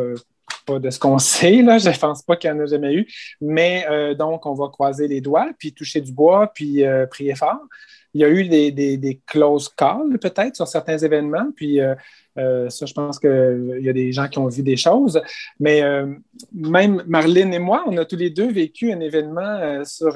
de 0.79 0.89
ce 0.89 0.99
qu'on 0.99 1.17
sait, 1.19 1.61
là, 1.61 1.77
je 1.77 1.89
ne 1.89 1.95
pense 1.95 2.21
pas 2.21 2.35
qu'il 2.35 2.51
n'y 2.51 2.59
en 2.59 2.63
a 2.63 2.65
jamais 2.65 2.93
eu. 2.93 3.07
Mais 3.39 3.85
euh, 3.89 4.13
donc, 4.13 4.45
on 4.45 4.53
va 4.53 4.69
croiser 4.69 5.07
les 5.07 5.21
doigts, 5.21 5.49
puis 5.57 5.73
toucher 5.73 6.01
du 6.01 6.11
bois, 6.11 6.51
puis 6.53 6.85
euh, 6.85 7.05
prier 7.05 7.35
fort. 7.35 7.61
Il 8.13 8.19
y 8.19 8.25
a 8.25 8.29
eu 8.29 8.45
des, 8.49 8.71
des, 8.71 9.21
close 9.25 9.69
calls, 9.69 10.19
peut-être, 10.19 10.57
sur 10.57 10.67
certains 10.67 10.97
événements. 10.97 11.47
Puis 11.55 11.79
euh, 11.79 12.69
ça, 12.69 12.85
je 12.85 12.93
pense 12.93 13.17
qu'il 13.19 13.79
y 13.79 13.87
a 13.87 13.93
des 13.93 14.11
gens 14.11 14.27
qui 14.27 14.37
ont 14.37 14.47
vu 14.47 14.63
des 14.63 14.75
choses. 14.75 15.21
Mais 15.61 15.81
même 16.51 17.03
Marlene 17.07 17.53
et 17.53 17.59
moi, 17.59 17.85
on 17.87 17.95
a 17.95 18.03
tous 18.03 18.17
les 18.17 18.29
deux 18.29 18.51
vécu 18.51 18.91
un 18.91 18.99
événement 18.99 19.85
sur 19.85 20.13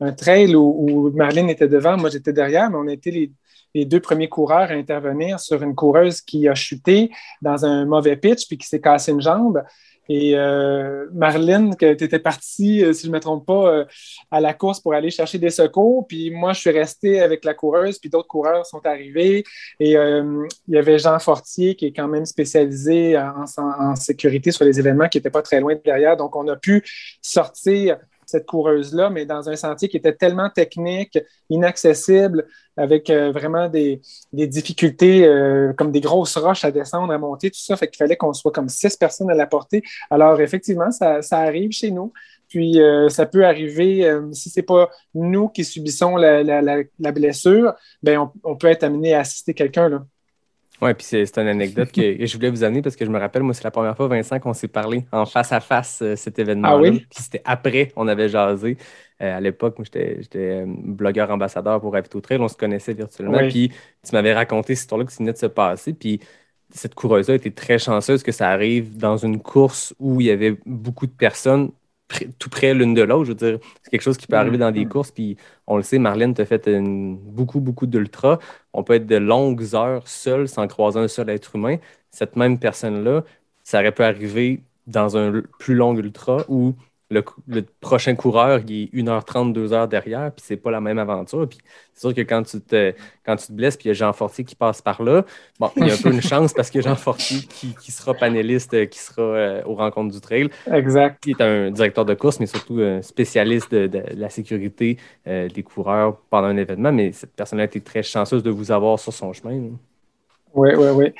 un 0.00 0.12
trail 0.12 0.56
où, 0.56 0.74
où 0.76 1.10
Marlene 1.12 1.48
était 1.48 1.68
devant, 1.68 1.96
moi 1.96 2.10
j'étais 2.10 2.32
derrière, 2.32 2.68
mais 2.68 2.78
on 2.78 2.88
était 2.88 3.12
les, 3.12 3.30
les 3.76 3.84
deux 3.84 4.00
premiers 4.00 4.28
coureurs 4.28 4.70
à 4.70 4.74
intervenir 4.74 5.38
sur 5.38 5.62
une 5.62 5.74
coureuse 5.74 6.22
qui 6.22 6.48
a 6.48 6.54
chuté 6.54 7.10
dans 7.42 7.66
un 7.66 7.84
mauvais 7.84 8.16
pitch 8.16 8.48
puis 8.48 8.56
qui 8.56 8.66
s'est 8.66 8.80
cassé 8.80 9.12
une 9.12 9.20
jambe. 9.20 9.62
Et 10.08 10.36
euh, 10.36 11.06
Marlene, 11.12 11.76
tu 11.76 11.86
étais 11.86 12.18
partie, 12.18 12.84
euh, 12.84 12.92
si 12.92 13.06
je 13.06 13.08
ne 13.08 13.14
me 13.14 13.20
trompe 13.20 13.46
pas, 13.46 13.66
euh, 13.68 13.84
à 14.30 14.40
la 14.40 14.54
course 14.54 14.80
pour 14.80 14.94
aller 14.94 15.10
chercher 15.10 15.38
des 15.38 15.50
secours. 15.50 16.06
Puis 16.06 16.30
moi, 16.30 16.52
je 16.52 16.60
suis 16.60 16.70
resté 16.70 17.20
avec 17.20 17.44
la 17.44 17.54
coureuse, 17.54 17.98
puis 17.98 18.10
d'autres 18.10 18.28
coureurs 18.28 18.66
sont 18.66 18.84
arrivés. 18.86 19.44
Et 19.80 19.92
il 19.92 20.48
y 20.68 20.76
avait 20.76 20.98
Jean 20.98 21.18
Fortier, 21.18 21.74
qui 21.74 21.86
est 21.86 21.92
quand 21.92 22.08
même 22.08 22.26
spécialisé 22.26 23.18
en, 23.18 23.96
sécurité 23.96 24.50
sur 24.50 24.64
les 24.64 24.78
événements, 24.78 25.08
qui 25.08 25.18
n'était 25.18 25.30
pas 25.30 25.42
très 25.42 25.60
loin 25.60 25.74
de 25.74 25.80
derrière. 25.84 26.16
Donc, 26.16 26.36
on 26.36 26.46
a 26.48 26.56
pu 26.56 26.82
sortir 27.20 27.98
cette 28.26 28.46
coureuse-là, 28.46 29.08
mais 29.10 29.24
dans 29.24 29.48
un 29.48 29.56
sentier 29.56 29.88
qui 29.88 29.96
était 29.96 30.12
tellement 30.12 30.50
technique, 30.50 31.18
inaccessible, 31.48 32.46
avec 32.76 33.08
euh, 33.08 33.32
vraiment 33.32 33.68
des, 33.68 34.00
difficultés 34.32 35.24
euh, 35.24 35.72
comme 35.72 35.92
des 35.92 36.00
grosses 36.00 36.36
roches 36.36 36.64
à 36.64 36.70
descendre, 36.70 37.12
à 37.12 37.18
monter, 37.18 37.50
tout 37.50 37.58
ça. 37.58 37.76
Fait 37.76 37.88
qu'il 37.88 37.96
fallait 37.96 38.16
qu'on 38.16 38.32
soit 38.32 38.52
comme 38.52 38.68
six 38.68 38.96
personnes 38.96 39.30
à 39.30 39.34
la 39.34 39.46
portée. 39.46 39.82
Alors, 40.10 40.40
effectivement, 40.40 40.90
ça, 40.90 41.20
arrive 41.30 41.70
chez 41.70 41.90
nous. 41.90 42.12
Puis, 42.48 42.80
euh, 42.80 43.08
ça 43.08 43.26
peut 43.26 43.46
arriver, 43.46 44.08
si 44.32 44.50
ce 44.50 44.60
n'est 44.60 44.64
pas 44.64 44.90
nous 45.14 45.48
qui 45.48 45.64
subissons 45.64 46.16
la, 46.16 47.12
blessure, 47.12 47.74
ben 48.02 48.18
on, 48.18 48.32
on, 48.44 48.56
peut 48.56 48.68
être 48.68 48.84
amené 48.84 49.14
à 49.14 49.20
assister 49.20 49.54
quelqu'un. 49.54 50.06
Oui, 50.82 50.92
puis 50.94 51.04
c'est 51.04 51.38
une 51.38 51.48
anecdote 51.48 51.90
que 51.90 52.26
je 52.26 52.36
voulais 52.36 52.50
vous 52.50 52.62
amener 52.62 52.82
parce 52.82 52.96
que 52.96 53.04
je 53.04 53.10
me 53.10 53.18
rappelle, 53.18 53.42
moi, 53.42 53.54
c'est 53.54 53.64
la 53.64 53.70
première 53.70 53.96
fois, 53.96 54.08
Vincent, 54.08 54.38
qu'on 54.38 54.52
s'est 54.52 54.68
parlé 54.68 55.06
en 55.10 55.24
face 55.24 55.52
à 55.52 55.60
face 55.60 56.00
euh, 56.02 56.16
cet 56.16 56.38
événement-là. 56.38 56.74
Ah 56.74 56.80
oui? 56.80 57.06
Puis 57.10 57.22
c'était 57.22 57.42
après, 57.44 57.92
on 57.96 58.06
avait 58.08 58.28
jasé. 58.28 58.76
Euh, 59.22 59.36
à 59.38 59.40
l'époque, 59.40 59.78
moi, 59.78 59.84
j'étais 59.84 60.20
euh, 60.36 60.64
blogueur 60.66 61.30
ambassadeur 61.30 61.80
pour 61.80 61.94
Ravito 61.94 62.20
Trail, 62.20 62.38
on 62.40 62.48
se 62.48 62.56
connaissait 62.56 62.92
virtuellement. 62.92 63.48
Puis 63.48 63.70
tu 64.06 64.12
m'avais 64.12 64.34
raconté 64.34 64.74
cette 64.74 64.82
histoire-là 64.82 65.06
qui 65.06 65.16
venait 65.16 65.32
de 65.32 65.38
se 65.38 65.46
passer. 65.46 65.94
Puis 65.94 66.20
cette 66.70 66.94
coureuse-là 66.94 67.36
était 67.36 67.50
très 67.50 67.78
chanceuse 67.78 68.22
que 68.22 68.32
ça 68.32 68.50
arrive 68.50 68.96
dans 68.98 69.16
une 69.16 69.40
course 69.40 69.94
où 69.98 70.20
il 70.20 70.26
y 70.26 70.30
avait 70.30 70.56
beaucoup 70.66 71.06
de 71.06 71.12
personnes 71.12 71.70
tout 72.38 72.48
près 72.50 72.74
l'une 72.74 72.94
de 72.94 73.02
l'autre. 73.02 73.24
Je 73.24 73.30
veux 73.30 73.34
dire, 73.34 73.58
c'est 73.82 73.90
quelque 73.90 74.02
chose 74.02 74.16
qui 74.16 74.26
peut 74.26 74.36
arriver 74.36 74.58
dans 74.58 74.70
des 74.70 74.84
mm-hmm. 74.84 74.88
courses. 74.88 75.10
Puis 75.10 75.36
on 75.66 75.76
le 75.76 75.82
sait, 75.82 75.98
Marlène, 75.98 76.34
tu 76.34 76.42
as 76.42 76.46
fait 76.46 76.68
beaucoup, 76.68 77.60
beaucoup 77.60 77.86
d'ultra. 77.86 78.38
On 78.72 78.82
peut 78.82 78.94
être 78.94 79.06
de 79.06 79.16
longues 79.16 79.74
heures 79.74 80.06
seul 80.08 80.48
sans 80.48 80.66
croiser 80.68 81.00
un 81.00 81.08
seul 81.08 81.30
être 81.30 81.56
humain. 81.56 81.76
Cette 82.10 82.36
même 82.36 82.58
personne-là, 82.58 83.24
ça 83.64 83.80
aurait 83.80 83.92
pu 83.92 84.02
arriver 84.02 84.62
dans 84.86 85.16
un 85.16 85.42
plus 85.58 85.74
long 85.74 85.96
ultra 85.96 86.44
où 86.48 86.74
le, 87.08 87.22
prochain 87.80 88.14
coureur, 88.16 88.60
il 88.66 88.84
est 88.84 88.94
1h30, 88.94 89.52
2h 89.52 89.88
derrière, 89.88 90.32
puis 90.32 90.44
c'est 90.46 90.56
pas 90.56 90.70
la 90.70 90.80
même 90.80 90.98
aventure. 90.98 91.48
Puis 91.48 91.58
c'est 91.92 92.00
sûr 92.00 92.14
que 92.14 92.22
quand 92.22 92.42
tu 92.42 92.60
te, 92.60 92.94
quand 93.24 93.36
tu 93.36 93.46
te 93.46 93.52
blesses, 93.52 93.76
puis 93.76 93.86
il 93.86 93.88
y 93.88 93.90
a 93.90 93.94
Jean 93.94 94.12
Fortier 94.12 94.44
qui 94.44 94.56
passe 94.56 94.82
par 94.82 95.02
là, 95.02 95.24
bon, 95.60 95.70
il 95.76 95.86
y 95.86 95.90
a 95.90 95.94
un 95.94 95.96
peu 95.96 96.10
une 96.12 96.22
chance 96.22 96.52
parce 96.52 96.70
que 96.70 96.80
Jean 96.80 96.96
Fortier 96.96 97.40
qui, 97.42 97.92
sera 97.92 98.12
panéliste, 98.14 98.74
euh, 98.74 98.86
qui 98.86 98.98
sera 98.98 99.22
euh, 99.22 99.62
aux 99.66 99.74
rencontres 99.74 100.12
du 100.12 100.20
trail. 100.20 100.48
Exact. 100.70 101.22
Qui 101.22 101.30
est 101.30 101.40
un 101.40 101.70
directeur 101.70 102.04
de 102.04 102.14
course, 102.14 102.40
mais 102.40 102.46
surtout 102.46 102.80
un 102.80 103.02
spécialiste 103.02 103.72
de, 103.72 104.02
la 104.14 104.28
sécurité 104.28 104.96
euh, 105.28 105.48
des 105.48 105.62
coureurs 105.62 106.16
pendant 106.28 106.48
un 106.48 106.56
événement. 106.56 106.92
Mais 106.92 107.12
cette 107.12 107.34
personne-là 107.34 107.62
a 107.62 107.66
été 107.66 107.80
très 107.80 108.02
chanceuse 108.02 108.42
de 108.42 108.50
vous 108.50 108.72
avoir 108.72 108.98
sur 108.98 109.12
son 109.12 109.32
chemin. 109.32 109.70
Oui, 110.54 110.70
oui, 110.76 110.88
oui. 110.94 111.12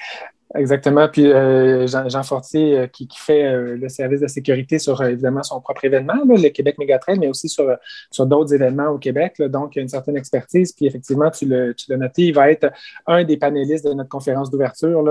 Exactement. 0.54 1.08
Puis 1.08 1.26
euh, 1.26 1.86
Jean, 1.86 2.22
Fortier 2.22 2.78
euh, 2.78 2.86
qui, 2.86 3.08
fait 3.16 3.44
euh, 3.44 3.76
le 3.76 3.88
service 3.88 4.20
de 4.20 4.28
sécurité 4.28 4.78
sur 4.78 5.02
évidemment 5.02 5.42
son 5.42 5.60
propre 5.60 5.84
événement, 5.84 6.14
le 6.24 6.48
Québec 6.50 6.78
Mégatrail, 6.78 7.18
mais 7.18 7.28
aussi 7.28 7.48
sur, 7.48 7.76
sur 8.12 8.26
d'autres 8.26 8.54
événements 8.54 8.88
au 8.88 8.98
Québec. 8.98 9.42
donc, 9.42 9.74
il 9.74 9.78
y 9.78 9.80
a 9.80 9.82
une 9.82 9.88
certaine 9.88 10.16
expertise. 10.16 10.72
Puis 10.72 10.86
effectivement, 10.86 11.30
tu 11.30 11.46
l'as 11.46 11.96
noté, 11.96 12.22
il 12.22 12.34
va 12.34 12.50
être 12.50 12.70
un 13.06 13.24
des 13.24 13.36
panélistes 13.36 13.86
de 13.86 13.92
notre 13.92 14.08
conférence 14.08 14.50
d'ouverture. 14.50 15.02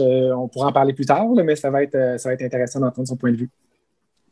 on 0.00 0.48
pourra 0.48 0.68
en 0.68 0.72
parler 0.72 0.92
plus 0.92 1.06
tard, 1.06 1.28
mais 1.44 1.54
ça 1.54 1.70
va, 1.70 1.82
être, 1.82 2.18
ça 2.18 2.28
va 2.28 2.34
être 2.34 2.42
intéressant 2.42 2.80
d'entendre 2.80 3.06
son 3.08 3.16
point 3.16 3.30
de 3.30 3.36
vue 3.36 3.50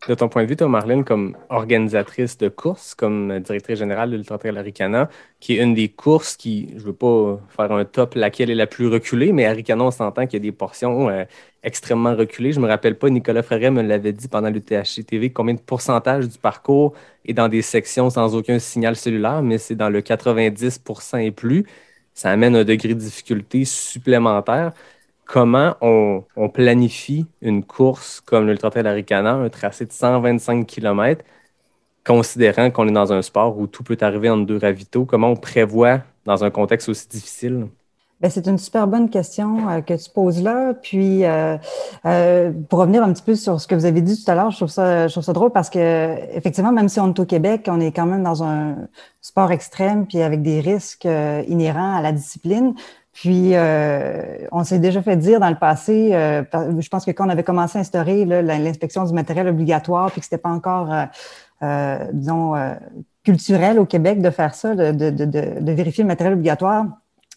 de 0.09 0.15
ton 0.15 0.29
point 0.29 0.43
de 0.43 0.49
vue, 0.49 0.57
toi, 0.57 0.69
Marlène, 0.69 1.05
comme 1.05 1.37
organisatrice 1.49 2.37
de 2.37 2.49
courses, 2.49 2.95
comme 2.95 3.39
directrice 3.39 3.79
générale 3.79 4.11
de 4.11 4.17
l'Ultra 4.17 4.37
Trail 4.37 4.59
Aricana, 4.59 5.09
qui 5.39 5.57
est 5.57 5.63
une 5.63 5.75
des 5.75 5.89
courses 5.91 6.37
qui, 6.37 6.71
je 6.71 6.81
ne 6.83 6.87
veux 6.87 6.93
pas 6.93 7.39
faire 7.49 7.71
un 7.71 7.85
top 7.85 8.17
laquelle 8.17 8.51
est 8.51 8.57
la 8.57 8.67
plus 8.67 8.89
reculée, 8.89 9.33
mais 9.33 9.47
Aricana, 9.47 9.85
on 9.85 9.91
s'entend 9.93 10.27
qu'il 10.27 10.35
y 10.35 10.43
a 10.43 10.51
des 10.51 10.51
portions 10.51 11.09
euh, 11.09 11.25
extrêmement 11.63 12.17
reculées. 12.17 12.53
Je 12.53 12.59
ne 12.59 12.65
me 12.65 12.69
rappelle 12.69 12.99
pas, 12.99 13.11
Nicolas 13.11 13.45
Freret 13.45 13.71
me 13.71 13.83
l'avait 13.83 14.13
dit 14.13 14.27
pendant 14.27 14.51
l'UTHC 14.51 15.05
TV, 15.07 15.31
combien 15.31 15.55
de 15.55 15.61
pourcentage 15.61 16.29
du 16.29 16.39
parcours 16.39 16.95
est 17.25 17.33
dans 17.33 17.49
des 17.49 17.63
sections 17.63 18.11
sans 18.11 18.35
aucun 18.35 18.59
signal 18.59 18.97
cellulaire, 18.97 19.43
mais 19.43 19.59
c'est 19.59 19.77
dans 19.77 19.89
le 19.89 20.01
90% 20.03 21.19
et 21.25 21.31
plus. 21.31 21.65
Ça 22.15 22.31
amène 22.31 22.57
un 22.57 22.65
degré 22.65 22.89
de 22.89 22.95
difficulté 23.01 23.65
supplémentaire 23.65 24.73
comment 25.33 25.77
on, 25.81 26.25
planifie 26.51 27.25
une 27.41 27.65
course 27.65 28.21
comme 28.21 28.47
l'Ultra 28.47 28.69
Trail 28.69 28.87
Aricana, 28.87 29.33
un 29.33 29.49
tracé 29.49 29.87
de 29.87 29.93
125 29.93 30.67
km, 30.67 31.25
considérant 32.05 32.71
qu'on 32.71 32.87
est 32.87 32.93
dans 32.93 33.15
un 33.15 33.23
sport 33.23 33.59
où 33.59 33.67
tout 33.67 33.83
peut 33.83 33.97
arriver 34.03 34.29
en 34.29 34.37
deux 34.37 34.59
ravitaux, 34.59 35.07
comment 35.07 35.29
on 35.29 35.37
prévoit 35.37 36.01
dans 36.27 36.45
un 36.45 36.51
contexte 36.51 36.91
aussi 36.91 37.09
difficile? 37.09 37.69
Ben, 38.21 38.31
c'est 38.31 38.47
une 38.47 38.59
super 38.59 38.87
bonne 38.87 39.09
question 39.09 39.69
euh, 39.69 39.81
que 39.81 39.95
tu 39.95 40.11
poses 40.11 40.43
là. 40.43 40.75
Puis, 40.75 41.25
euh, 41.25 41.57
euh, 42.05 42.53
pour 42.69 42.81
revenir 42.81 43.03
un 43.03 43.13
petit 43.13 43.23
peu 43.23 43.35
sur 43.35 43.59
ce 43.59 43.67
que 43.67 43.75
vous 43.75 43.87
avez 43.87 44.03
dit 44.03 44.23
tout 44.23 44.31
à 44.31 44.35
l'heure, 44.35 44.51
je 44.51 44.59
trouve 44.59 44.69
ça, 44.69 45.33
drôle 45.33 45.51
parce 45.51 45.71
que 45.71 46.37
effectivement, 46.37 46.73
même 46.73 46.89
si 46.91 47.01
on 47.01 47.09
est 47.09 47.19
au 47.19 47.25
Québec, 47.25 47.69
on 47.69 47.81
est 47.81 47.91
quand 47.91 48.07
même 48.07 48.23
dans 48.23 48.45
un 48.45 48.77
sport 49.23 49.51
extrême 49.51 50.07
puis 50.07 50.21
avec 50.21 50.43
des 50.43 50.61
risques 50.61 51.09
inhérents 51.49 51.97
à 51.97 52.03
la 52.03 52.13
discipline. 52.13 52.75
Puis, 53.13 53.55
euh, 53.55 54.47
on 54.53 54.65
s'est 54.65 54.79
déjà 54.79 55.03
fait 55.03 55.17
dire 55.17 55.39
dans 55.39 55.51
le 55.51 55.57
passé, 55.57 56.15
euh, 56.15 56.43
je 56.79 56.89
pense 56.89 57.05
que 57.05 57.11
quand 57.11 57.27
on 57.27 57.29
avait 57.29 57.43
commencé 57.43 57.77
à 57.77 57.83
instaurer 57.83 58.25
l'inspection 58.25 59.05
du 59.05 59.13
matériel 59.13 59.49
obligatoire, 59.49 60.11
puis 60.11 60.21
que 60.21 60.25
c'était 60.25 60.39
pas 60.39 60.49
encore, 60.49 60.89
euh, 61.63 61.99
disons, 62.13 62.55
culturel 63.23 63.79
au 63.79 63.85
Québec 63.85 64.23
de 64.23 64.31
faire 64.31 64.55
ça, 64.55 64.75
de, 64.75 65.73
vérifier 65.73 66.05
le 66.05 66.09
matériel 66.09 66.35
obligatoire, 66.35 66.87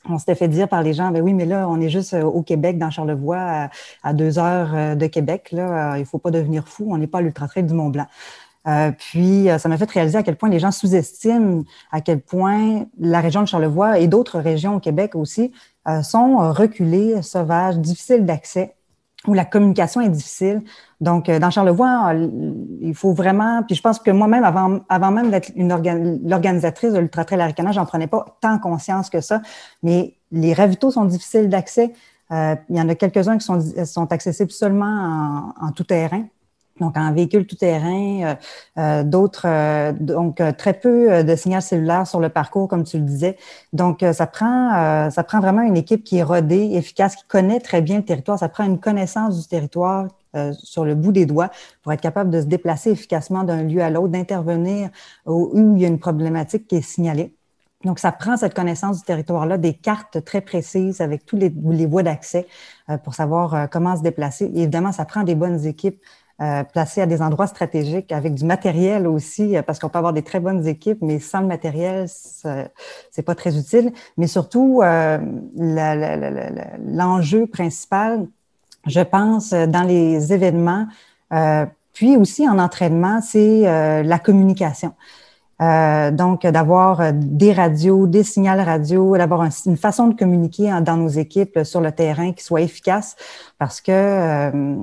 on 0.08 0.17
s'était 0.17 0.36
fait 0.36 0.48
dire 0.48 0.70
par 0.70 0.82
les 0.82 0.94
gens, 0.94 1.12
ben 1.12 1.22
oui, 1.22 1.34
mais 1.34 1.46
là, 1.46 1.67
on 1.67 1.82
est 1.82 1.89
juste 1.89 2.13
au 2.13 2.41
Québec, 2.44 2.77
dans 2.77 2.91
Charlevoix, 2.91 3.70
à, 4.03 4.13
deux 4.13 4.39
heures 4.39 4.96
de 4.96 5.08
Québec. 5.08 5.50
Là, 5.51 5.98
il 5.98 6.05
faut 6.05 6.20
pas 6.20 6.32
devenir 6.32 6.67
fou, 6.67 6.88
on 6.89 6.98
n'est 6.98 7.08
pas 7.08 7.17
à 7.17 7.22
l'ultra 7.22 7.48
du 7.62 7.74
Mont 7.74 7.89
Blanc. 7.89 8.05
Euh, 8.68 8.92
puis, 8.92 9.50
euh, 9.50 9.58
ça 9.58 9.70
m'a 9.70 9.78
fait 9.78 9.90
réaliser 9.90 10.18
à 10.18 10.24
quel 10.24 10.36
point 10.36 10.50
les 10.50 10.60
gens 10.60 10.72
sous-estiment 10.72 11.64
à 11.92 12.02
quel 12.02 12.22
point 12.22 12.86
la 13.00 13.22
région 13.22 13.42
de 13.42 13.48
Charlevoix 13.48 14.00
et 14.00 14.08
d'autres 14.08 14.40
régions 14.40 14.76
au 14.76 14.80
Québec 14.80 15.16
aussi 15.16 15.52
euh, 15.88 16.02
sont 16.02 16.52
reculées, 16.52 17.22
sauvages, 17.22 17.78
difficiles 17.78 18.26
d'accès, 18.26 18.76
où 19.28 19.34
la 19.34 19.46
communication 19.46 20.02
est 20.02 20.10
difficile. 20.10 20.64
Donc, 21.02 21.30
dans 21.30 21.50
Charlevoix, 21.50 22.14
il 22.82 22.94
faut 22.96 23.14
vraiment, 23.14 23.64
puis 23.64 23.76
je 23.76 23.82
pense 23.82 24.00
que 24.00 24.12
moi-même, 24.12 24.44
avant, 24.44 24.80
avant 24.88 25.12
même 25.12 25.32
d'être 25.32 25.52
l'organisatrice 25.56 26.94
de 26.94 27.00
l'Ultra 27.00 27.26
Trail 27.26 27.42
Aricana, 27.42 27.72
j'en 27.72 27.86
prenais 27.86 28.08
pas 28.08 28.38
tant 28.42 28.60
conscience 28.60 29.10
que 29.10 29.22
ça, 29.22 29.42
mais 29.82 30.16
les 30.32 30.54
ravitaux 30.54 30.92
sont 30.92 31.06
difficiles 31.06 31.50
d'accès. 31.50 31.94
il 32.32 32.58
y 32.70 32.82
en 32.82 32.88
a 32.88 32.96
quelques-uns 32.96 33.38
qui 33.38 33.46
sont, 33.46 33.60
sont 33.86 34.12
accessibles 34.12 34.52
seulement 34.52 35.54
en, 35.60 35.68
en 35.68 35.72
tout 35.72 35.84
terrain 35.84 36.26
donc 36.79 36.98
en 36.98 37.13
véhicule 37.13 37.48
tout-terrain, 37.48 38.22
euh, 38.24 38.36
euh, 38.77 39.03
d'autres, 39.03 39.46
euh, 39.48 39.94
donc 39.94 40.41
très 40.58 40.74
peu 40.74 41.24
de 41.24 41.36
signal 41.36 41.62
cellulaire 41.62 42.05
sur 42.05 42.20
le 42.20 42.29
parcours, 42.29 42.67
comme 42.67 42.84
tu 42.84 42.98
le 42.98 43.03
disais. 43.03 43.38
Donc 43.74 44.03
ça 44.13 44.27
prend, 44.27 45.10
ça 45.10 45.24
prend 45.24 45.39
vraiment 45.39 45.62
une 45.62 45.77
équipe 45.77 46.03
qui 46.03 46.17
est 46.17 46.24
rodée, 46.24 46.72
efficace, 46.74 47.15
qui 47.15 47.25
connaît 47.27 47.60
très 47.60 47.82
bien 47.82 47.98
le 47.98 48.03
territoire. 48.05 48.39
Ça 48.39 48.50
prend 48.50 48.65
une 48.65 48.79
connaissance 48.79 49.39
du 49.39 49.48
territoire 49.48 50.08
sur 50.51 50.84
le 50.84 50.96
bout 50.96 51.13
des 51.13 51.25
doigts 51.25 51.50
pour 51.82 51.94
être 51.94 52.01
capable 52.01 52.29
de 52.29 52.41
se 52.41 52.46
déplacer 52.46 52.91
efficacement 52.91 53.44
d'un 53.44 53.63
lieu 53.63 53.82
à 53.82 53.89
l'autre, 53.89 54.10
d'intervenir 54.10 54.89
où, 55.25 55.51
il 55.75 55.82
y 55.82 55.86
a 55.86 55.88
une 55.88 56.00
problématique 56.00 56.67
qui 56.67 56.75
est 56.75 56.82
signalée. 56.82 57.34
Donc, 57.86 58.00
ça 58.00 58.12
prend 58.12 58.36
cette 58.36 58.53
connaissance 58.53 58.98
du 58.98 59.03
territoire-là, 59.03 59.58
des 59.58 59.74
cartes 59.74 60.24
très 60.25 60.41
précises 60.41 61.01
avec 61.01 61.25
tous 61.25 61.38
les, 61.38 61.53
les 61.70 61.86
voies 61.86 62.03
d'accès 62.03 62.48
pour 63.03 63.13
savoir 63.13 63.70
comment 63.70 63.96
se 63.96 64.01
déplacer. 64.01 64.46
évidemment, 64.55 64.91
ça 64.91 65.05
prend 65.05 65.24
des 65.24 65.36
bonnes 65.36 65.65
équipes 65.65 66.01
euh, 66.42 66.65
placés 66.65 67.00
à 67.00 67.06
des 67.06 67.22
endroits 67.22 67.48
stratégiques 67.48 68.12
avec 68.12 68.34
du 68.34 68.44
matériel 68.44 69.08
aussi, 69.08 69.56
euh, 69.56 69.62
parce 69.62 69.80
qu'on 69.80 69.88
peut 69.88 70.00
avoir 70.00 70.12
des 70.12 70.22
très 70.22 70.42
bonnes 70.42 70.68
équipes, 70.68 70.98
mais 71.01 71.20
sans 71.20 71.39
le 71.39 71.48
matériel, 71.48 72.08
c'est 72.10 73.22
pas 73.22 73.36
très 73.36 73.58
utile. 73.58 73.94
Mais 74.18 74.27
surtout, 74.27 74.82
euh, 74.84 75.18
l'enjeu 76.86 77.48
principal, 77.48 78.27
je 78.86 79.00
pense, 79.00 79.51
dans 79.51 79.88
les 79.88 80.34
événements, 80.34 80.88
puis 81.94 82.18
aussi 82.18 82.48
en 82.50 82.60
entraînement, 82.60 83.22
c'est 83.22 84.04
la 84.04 84.20
communication. 84.20 84.92
donc, 85.60 86.46
d'avoir 86.46 87.13
des 87.13 87.54
radios, 87.54 88.08
des 88.08 88.24
signaux 88.24 88.62
radio, 88.62 89.18
d'avoir 89.18 89.50
une 89.65 89.77
façon 89.77 90.08
de 90.08 90.15
communiquer 90.15 90.70
dans 90.82 90.98
nos 90.98 91.08
équipes 91.08 91.63
sur 91.63 91.80
le 91.82 91.94
terrain 91.94 92.34
qui 92.34 92.44
soit 92.44 92.62
efficace 92.62 93.15
parce 93.58 93.82
que 93.82 93.92
euh, 93.92 94.75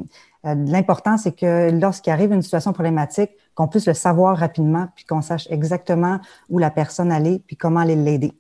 l'important, 0.45 1.17
c'est 1.17 1.33
que 1.33 1.71
lorsqu'il 1.71 2.13
arrive 2.13 2.33
une 2.33 2.43
situation 2.43 2.73
problématique, 2.73 3.31
qu'on 3.55 3.69
puisse 3.69 3.87
le 3.87 3.95
savoir 3.95 4.37
rapidement, 4.37 4.89
puis 4.95 5.05
qu'on 5.05 5.23
sache 5.23 5.47
exactement 5.51 6.21
où 6.49 6.59
la 6.59 6.71
personne 6.71 7.13
allait, 7.13 7.41
puis 7.47 7.57
comment 7.57 7.81
aller 7.81 7.97
l'aider. 7.97 8.33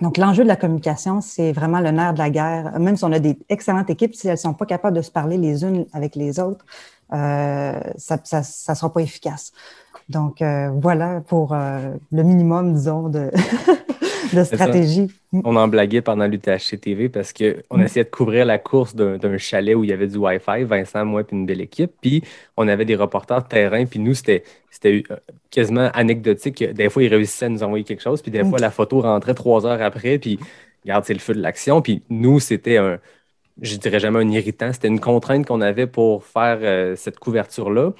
Donc, 0.00 0.16
l'enjeu 0.16 0.42
de 0.42 0.48
la 0.48 0.56
communication, 0.56 1.20
c'est 1.20 1.52
vraiment 1.52 1.80
le 1.80 1.90
nerf 1.90 2.14
de 2.14 2.18
la 2.18 2.30
guerre. 2.30 2.78
Même 2.78 2.96
si 2.96 3.04
on 3.04 3.12
a 3.12 3.18
des 3.18 3.38
excellentes 3.48 3.90
équipes, 3.90 4.14
si 4.14 4.26
elles 4.26 4.34
ne 4.34 4.38
sont 4.38 4.54
pas 4.54 4.66
capables 4.66 4.96
de 4.96 5.02
se 5.02 5.10
parler 5.10 5.36
les 5.36 5.64
unes 5.64 5.86
avec 5.92 6.16
les 6.16 6.40
autres, 6.40 6.64
euh, 7.12 7.78
ça 7.96 8.16
ne 8.16 8.42
sera 8.74 8.92
pas 8.92 9.00
efficace. 9.00 9.52
Donc, 10.08 10.42
euh, 10.42 10.70
voilà 10.80 11.20
pour 11.20 11.54
le 11.54 12.22
minimum, 12.22 12.74
disons, 12.74 13.08
de, 13.08 13.30
de 14.36 14.44
stratégie. 14.44 15.08
On 15.32 15.56
en 15.56 15.68
blaguait 15.68 16.02
pendant 16.02 16.26
l'UTHC 16.26 16.78
TV 16.80 17.08
parce 17.08 17.32
qu'on 17.32 17.78
Mm. 17.78 17.82
essayait 17.82 18.04
de 18.04 18.10
couvrir 18.10 18.44
la 18.44 18.58
course 18.58 18.94
d'un 18.94 19.38
chalet 19.38 19.74
où 19.74 19.84
il 19.84 19.90
y 19.90 19.92
avait 19.92 20.06
du 20.06 20.16
Wi-Fi, 20.18 20.64
Vincent, 20.64 21.04
moi, 21.04 21.24
puis 21.24 21.36
une 21.36 21.46
belle 21.46 21.60
équipe. 21.60 21.92
Puis 22.00 22.22
on 22.56 22.68
avait 22.68 22.84
des 22.84 22.96
reporters 22.96 23.42
de 23.42 23.48
terrain, 23.48 23.84
puis 23.86 23.98
nous, 23.98 24.14
c'était 24.14 24.44
euh, 24.88 25.00
quasiment 25.50 25.90
anecdotique. 25.94 26.62
Des 26.64 26.88
fois, 26.90 27.02
ils 27.02 27.08
réussissaient 27.08 27.46
à 27.46 27.48
nous 27.48 27.62
envoyer 27.62 27.84
quelque 27.84 28.02
chose, 28.02 28.20
puis 28.22 28.30
des 28.30 28.40
fois, 28.40 28.54
Ok. 28.54 28.60
la 28.60 28.70
photo 28.70 29.00
rentrait 29.00 29.34
trois 29.34 29.64
heures 29.66 29.82
après, 29.82 30.18
puis 30.18 30.38
regarde, 30.84 31.04
c'est 31.04 31.14
le 31.14 31.20
feu 31.20 31.34
de 31.34 31.40
l'action. 31.40 31.80
Puis 31.82 32.02
nous, 32.10 32.40
c'était 32.40 32.76
un, 32.76 32.98
je 33.60 33.76
dirais 33.76 34.00
jamais 34.00 34.18
un 34.18 34.28
irritant, 34.30 34.72
c'était 34.72 34.88
une 34.88 35.00
contrainte 35.00 35.46
qu'on 35.46 35.60
avait 35.60 35.86
pour 35.86 36.24
faire 36.24 36.58
euh, 36.62 36.96
cette 36.96 37.18
couverture-là. 37.18 37.92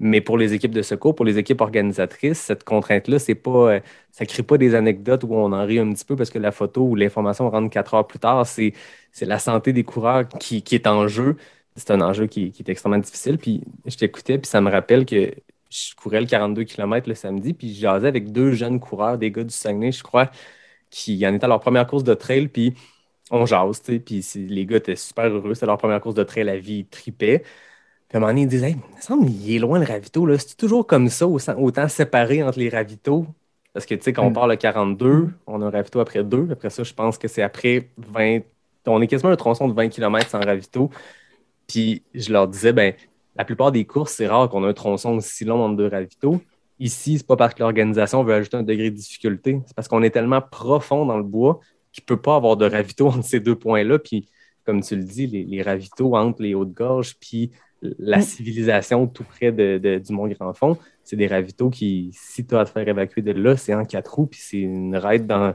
Mais 0.00 0.22
pour 0.22 0.38
les 0.38 0.54
équipes 0.54 0.72
de 0.72 0.80
secours, 0.82 1.14
pour 1.14 1.26
les 1.26 1.38
équipes 1.38 1.60
organisatrices, 1.60 2.38
cette 2.40 2.64
contrainte-là, 2.64 3.18
c'est 3.18 3.34
pas, 3.34 3.50
euh, 3.74 3.80
ça 4.12 4.24
ne 4.24 4.28
crée 4.28 4.42
pas 4.42 4.56
des 4.58 4.74
anecdotes 4.74 5.24
où 5.24 5.34
on 5.34 5.52
en 5.52 5.64
rit 5.66 5.78
un 5.78 5.92
petit 5.92 6.06
peu 6.06 6.16
parce 6.16 6.30
que 6.30 6.38
la 6.38 6.52
photo 6.52 6.82
ou 6.82 6.94
l'information 6.96 7.50
rentre 7.50 7.70
quatre 7.70 7.92
heures 7.94 8.06
plus 8.06 8.18
tard. 8.18 8.46
C'est, 8.46 8.72
la 9.20 9.38
santé 9.38 9.72
des 9.74 9.84
coureurs 9.84 10.26
qui, 10.28 10.64
est 10.72 10.86
en 10.86 11.06
jeu. 11.06 11.36
C'est 11.76 11.90
un 11.90 12.00
enjeu 12.00 12.26
qui, 12.26 12.52
est 12.58 12.68
extrêmement 12.70 12.98
difficile. 12.98 13.36
Puis 13.38 13.62
je 13.86 13.96
t'écoutais, 13.96 14.38
puis 14.38 14.48
ça 14.48 14.62
me 14.62 14.70
rappelle 14.70 15.04
que 15.04 15.32
je 15.70 15.94
courais 15.94 16.20
le 16.20 16.26
42 16.26 16.64
km 16.64 17.08
le 17.08 17.14
samedi, 17.14 17.52
puis 17.54 17.74
je 17.74 17.80
jasais 17.80 18.08
avec 18.08 18.32
deux 18.32 18.52
jeunes 18.52 18.80
coureurs, 18.80 19.18
des 19.18 19.30
gars 19.30 19.44
du 19.44 19.54
Saguenay, 19.54 19.92
je 19.92 20.02
crois, 20.02 20.30
qui 20.90 21.26
en 21.26 21.34
étaient 21.34 21.44
à 21.44 21.48
leur 21.48 21.60
première 21.60 21.86
course 21.86 22.04
de 22.04 22.14
trail, 22.14 22.48
puis 22.48 22.74
on 23.30 23.46
jase, 23.46 23.82
tu 23.82 23.94
sais, 23.94 24.00
puis 24.00 24.24
les 24.48 24.66
gars 24.66 24.78
étaient 24.78 24.96
super 24.96 25.26
heureux, 25.26 25.54
c'était 25.54 25.66
leur 25.66 25.78
première 25.78 26.00
course 26.00 26.16
de 26.16 26.24
trail, 26.24 26.44
la 26.44 26.58
vie 26.58 26.86
tripait. 26.86 27.44
Puis 28.10 28.16
à 28.16 28.18
un 28.18 28.20
moment 28.20 28.32
donné, 28.32 28.42
ils 28.42 28.48
disaient, 28.48 28.70
hey, 28.70 28.76
il 28.92 28.96
me 28.96 29.00
semble 29.00 29.26
qu'il 29.26 29.54
est 29.54 29.58
loin 29.60 29.78
le 29.78 29.86
ravito, 29.86 30.26
là. 30.26 30.36
C'est 30.36 30.56
toujours 30.56 30.86
comme 30.86 31.08
ça, 31.08 31.28
au- 31.28 31.38
autant 31.58 31.88
séparé 31.88 32.42
entre 32.42 32.58
les 32.58 32.68
ravitaux. 32.68 33.24
Parce 33.72 33.86
que, 33.86 33.94
tu 33.94 34.02
sais, 34.02 34.12
quand 34.12 34.24
on 34.26 34.30
Mm. 34.30 34.34
part 34.34 34.48
le 34.48 34.56
42, 34.56 35.30
on 35.46 35.62
a 35.62 35.66
un 35.66 35.70
ravito 35.70 36.00
après 36.00 36.24
deux. 36.24 36.48
Après 36.50 36.70
ça, 36.70 36.82
je 36.82 36.92
pense 36.92 37.18
que 37.18 37.28
c'est 37.28 37.42
après 37.42 37.88
20. 37.96 38.40
On 38.86 39.00
est 39.00 39.06
quasiment 39.06 39.30
un 39.30 39.36
tronçon 39.36 39.68
de 39.68 39.74
20 39.74 39.88
km 39.88 40.28
sans 40.28 40.40
ravito. 40.40 40.90
Puis 41.68 42.02
je 42.14 42.32
leur 42.32 42.48
disais, 42.48 42.72
ben, 42.72 42.94
la 43.36 43.44
plupart 43.44 43.72
des 43.72 43.84
courses, 43.84 44.12
c'est 44.14 44.26
rare 44.26 44.48
qu'on 44.48 44.64
ait 44.64 44.68
un 44.70 44.74
tronçon 44.74 45.16
aussi 45.16 45.44
long 45.44 45.62
entre 45.64 45.76
deux 45.76 45.88
ravitaux. 45.88 46.40
Ici, 46.80 47.18
c'est 47.18 47.26
pas 47.26 47.36
parce 47.36 47.54
que 47.54 47.60
l'organisation 47.62 48.24
veut 48.24 48.34
ajouter 48.34 48.56
un 48.56 48.62
degré 48.64 48.90
de 48.90 48.96
difficulté. 48.96 49.60
C'est 49.66 49.74
parce 49.76 49.88
qu'on 49.88 50.02
est 50.02 50.10
tellement 50.10 50.40
profond 50.40 51.06
dans 51.06 51.16
le 51.18 51.22
bois 51.22 51.60
qu'il 51.92 52.02
ne 52.02 52.06
peut 52.06 52.20
pas 52.20 52.36
avoir 52.36 52.56
de 52.56 52.66
ravito 52.68 53.06
entre 53.08 53.24
ces 53.24 53.40
deux 53.40 53.54
points-là. 53.56 53.98
Puis, 54.00 54.28
comme 54.64 54.82
tu 54.82 54.96
le 54.96 55.04
dis, 55.04 55.26
les, 55.28 55.44
les 55.44 55.62
ravitaux 55.62 56.16
entre 56.16 56.42
les 56.42 56.54
Hautes-Gorges 56.54 57.16
puis 57.20 57.50
la 57.82 58.18
Mm. 58.18 58.22
civilisation 58.22 59.06
tout 59.06 59.24
près 59.24 59.52
de, 59.52 59.78
de- 59.78 59.98
du 59.98 60.12
Mont-Grand-Fond, 60.12 60.76
c'est 61.04 61.16
des 61.16 61.26
ravitaux 61.26 61.70
qui, 61.70 62.10
si 62.12 62.46
tu 62.46 62.54
as 62.54 62.60
à 62.60 62.64
te 62.64 62.70
faire 62.70 62.86
évacuer 62.86 63.22
de 63.22 63.32
là, 63.32 63.56
c'est 63.56 63.74
en 63.74 63.84
quatre 63.84 64.14
roues, 64.14 64.26
puis 64.26 64.40
c'est 64.42 64.58
une 64.60 64.96
raide 64.96 65.26
dans, 65.26 65.52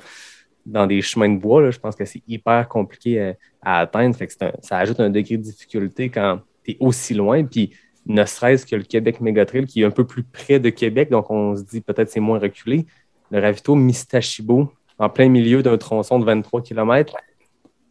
dans 0.66 0.88
des 0.88 1.02
chemins 1.02 1.30
de 1.30 1.38
bois. 1.40 1.62
là. 1.62 1.72
Je 1.72 1.80
pense 1.80 1.96
que 1.96 2.06
c'est 2.06 2.24
hyper 2.28 2.68
compliqué 2.68 3.22
à, 3.22 3.36
à 3.62 3.80
atteindre. 3.82 4.16
Fait 4.16 4.26
que 4.28 4.34
c'est 4.34 4.44
un- 4.44 4.54
ça 4.62 4.78
ajoute 4.80 5.00
un 5.00 5.10
degré 5.10 5.38
de 5.38 5.44
difficulté 5.44 6.10
quand 6.10 6.40
tu 6.64 6.72
es 6.72 6.78
aussi 6.80 7.14
loin. 7.14 7.44
Puis 7.44 7.72
ne 8.08 8.26
serait-ce 8.26 8.66
que 8.66 8.76
le 8.76 8.84
Québec 8.84 9.22
Mégatrail 9.22 9.66
qui 9.66 9.82
est 9.82 9.86
un 9.86 9.92
peu 9.92 10.06
plus 10.06 10.24
près 10.24 10.60
de 10.60 10.70
Québec, 10.70 11.10
donc 11.12 11.30
on 11.32 11.56
se 11.56 11.64
dit 11.64 11.82
peut-être 11.82 12.10
c'est 12.10 12.20
moins 12.20 12.40
reculé. 12.40 12.86
Le 13.32 13.40
ravito 13.40 13.76
Mistachibo, 13.76 14.72
en 14.98 15.10
plein 15.10 15.30
milieu 15.30 15.62
d'un 15.64 15.78
tronçon 15.78 16.20
de 16.20 16.26
23 16.26 16.62
km, 16.62 17.16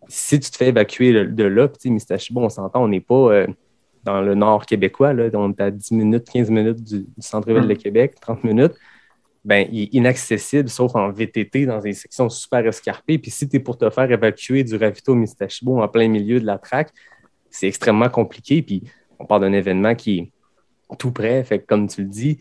si 0.09 0.39
tu 0.39 0.51
te 0.51 0.57
fais 0.57 0.69
évacuer 0.69 1.13
de, 1.25 1.45
là, 1.45 1.69
sais, 1.79 1.91
Mistachibo, 1.91 2.41
on 2.43 2.49
s'entend, 2.49 2.83
on 2.85 2.89
n'est 2.89 3.01
pas 3.01 3.15
euh, 3.33 3.47
dans 4.05 4.21
le 4.21 4.35
nord 4.35 4.67
québécois, 4.67 5.13
là, 5.13 5.29
on 5.35 5.51
est 5.51 5.61
à 5.61 5.71
10 5.71 5.93
minutes, 5.93 6.31
15 6.31 6.51
minutes 6.51 6.85
du, 6.85 7.07
centre-ville 7.19 7.67
de 7.67 7.75
Québec, 7.75 8.15
30 8.21 8.45
minutes. 8.45 8.75
Ben, 9.45 9.67
il 9.71 9.83
est 9.83 9.95
inaccessible 9.95 10.69
sauf 10.69 10.95
en 10.95 11.11
VTT 11.11 11.67
dans 11.67 11.79
des 11.79 11.93
sections 11.93 12.29
super 12.29 12.67
escarpées. 12.67 13.19
Puis 13.19 13.31
si 13.31 13.49
tu 13.49 13.57
es 13.57 13.61
pour 13.61 13.77
te 13.77 13.89
faire 13.91 14.11
évacuer 14.11 14.65
du 14.65 14.77
ravito 14.77 15.15
Mistachibo 15.15 15.83
en 15.83 15.89
plein 15.89 16.09
milieu 16.09 16.41
de 16.41 16.47
la 16.47 16.59
traque, 16.59 16.93
c'est 17.51 17.69
extrêmement 17.69 18.09
compliqué. 18.09 18.63
Puis 18.63 18.83
on 19.19 19.27
parle 19.27 19.43
d'un 19.43 19.53
événement 19.53 19.95
qui 19.95 20.19
est 20.19 20.97
tout 20.97 21.13
près. 21.13 21.45
Fait 21.45 21.59
que, 21.59 21.67
comme 21.67 21.89
tu 21.89 22.03
le 22.03 22.09
dis, 22.09 22.39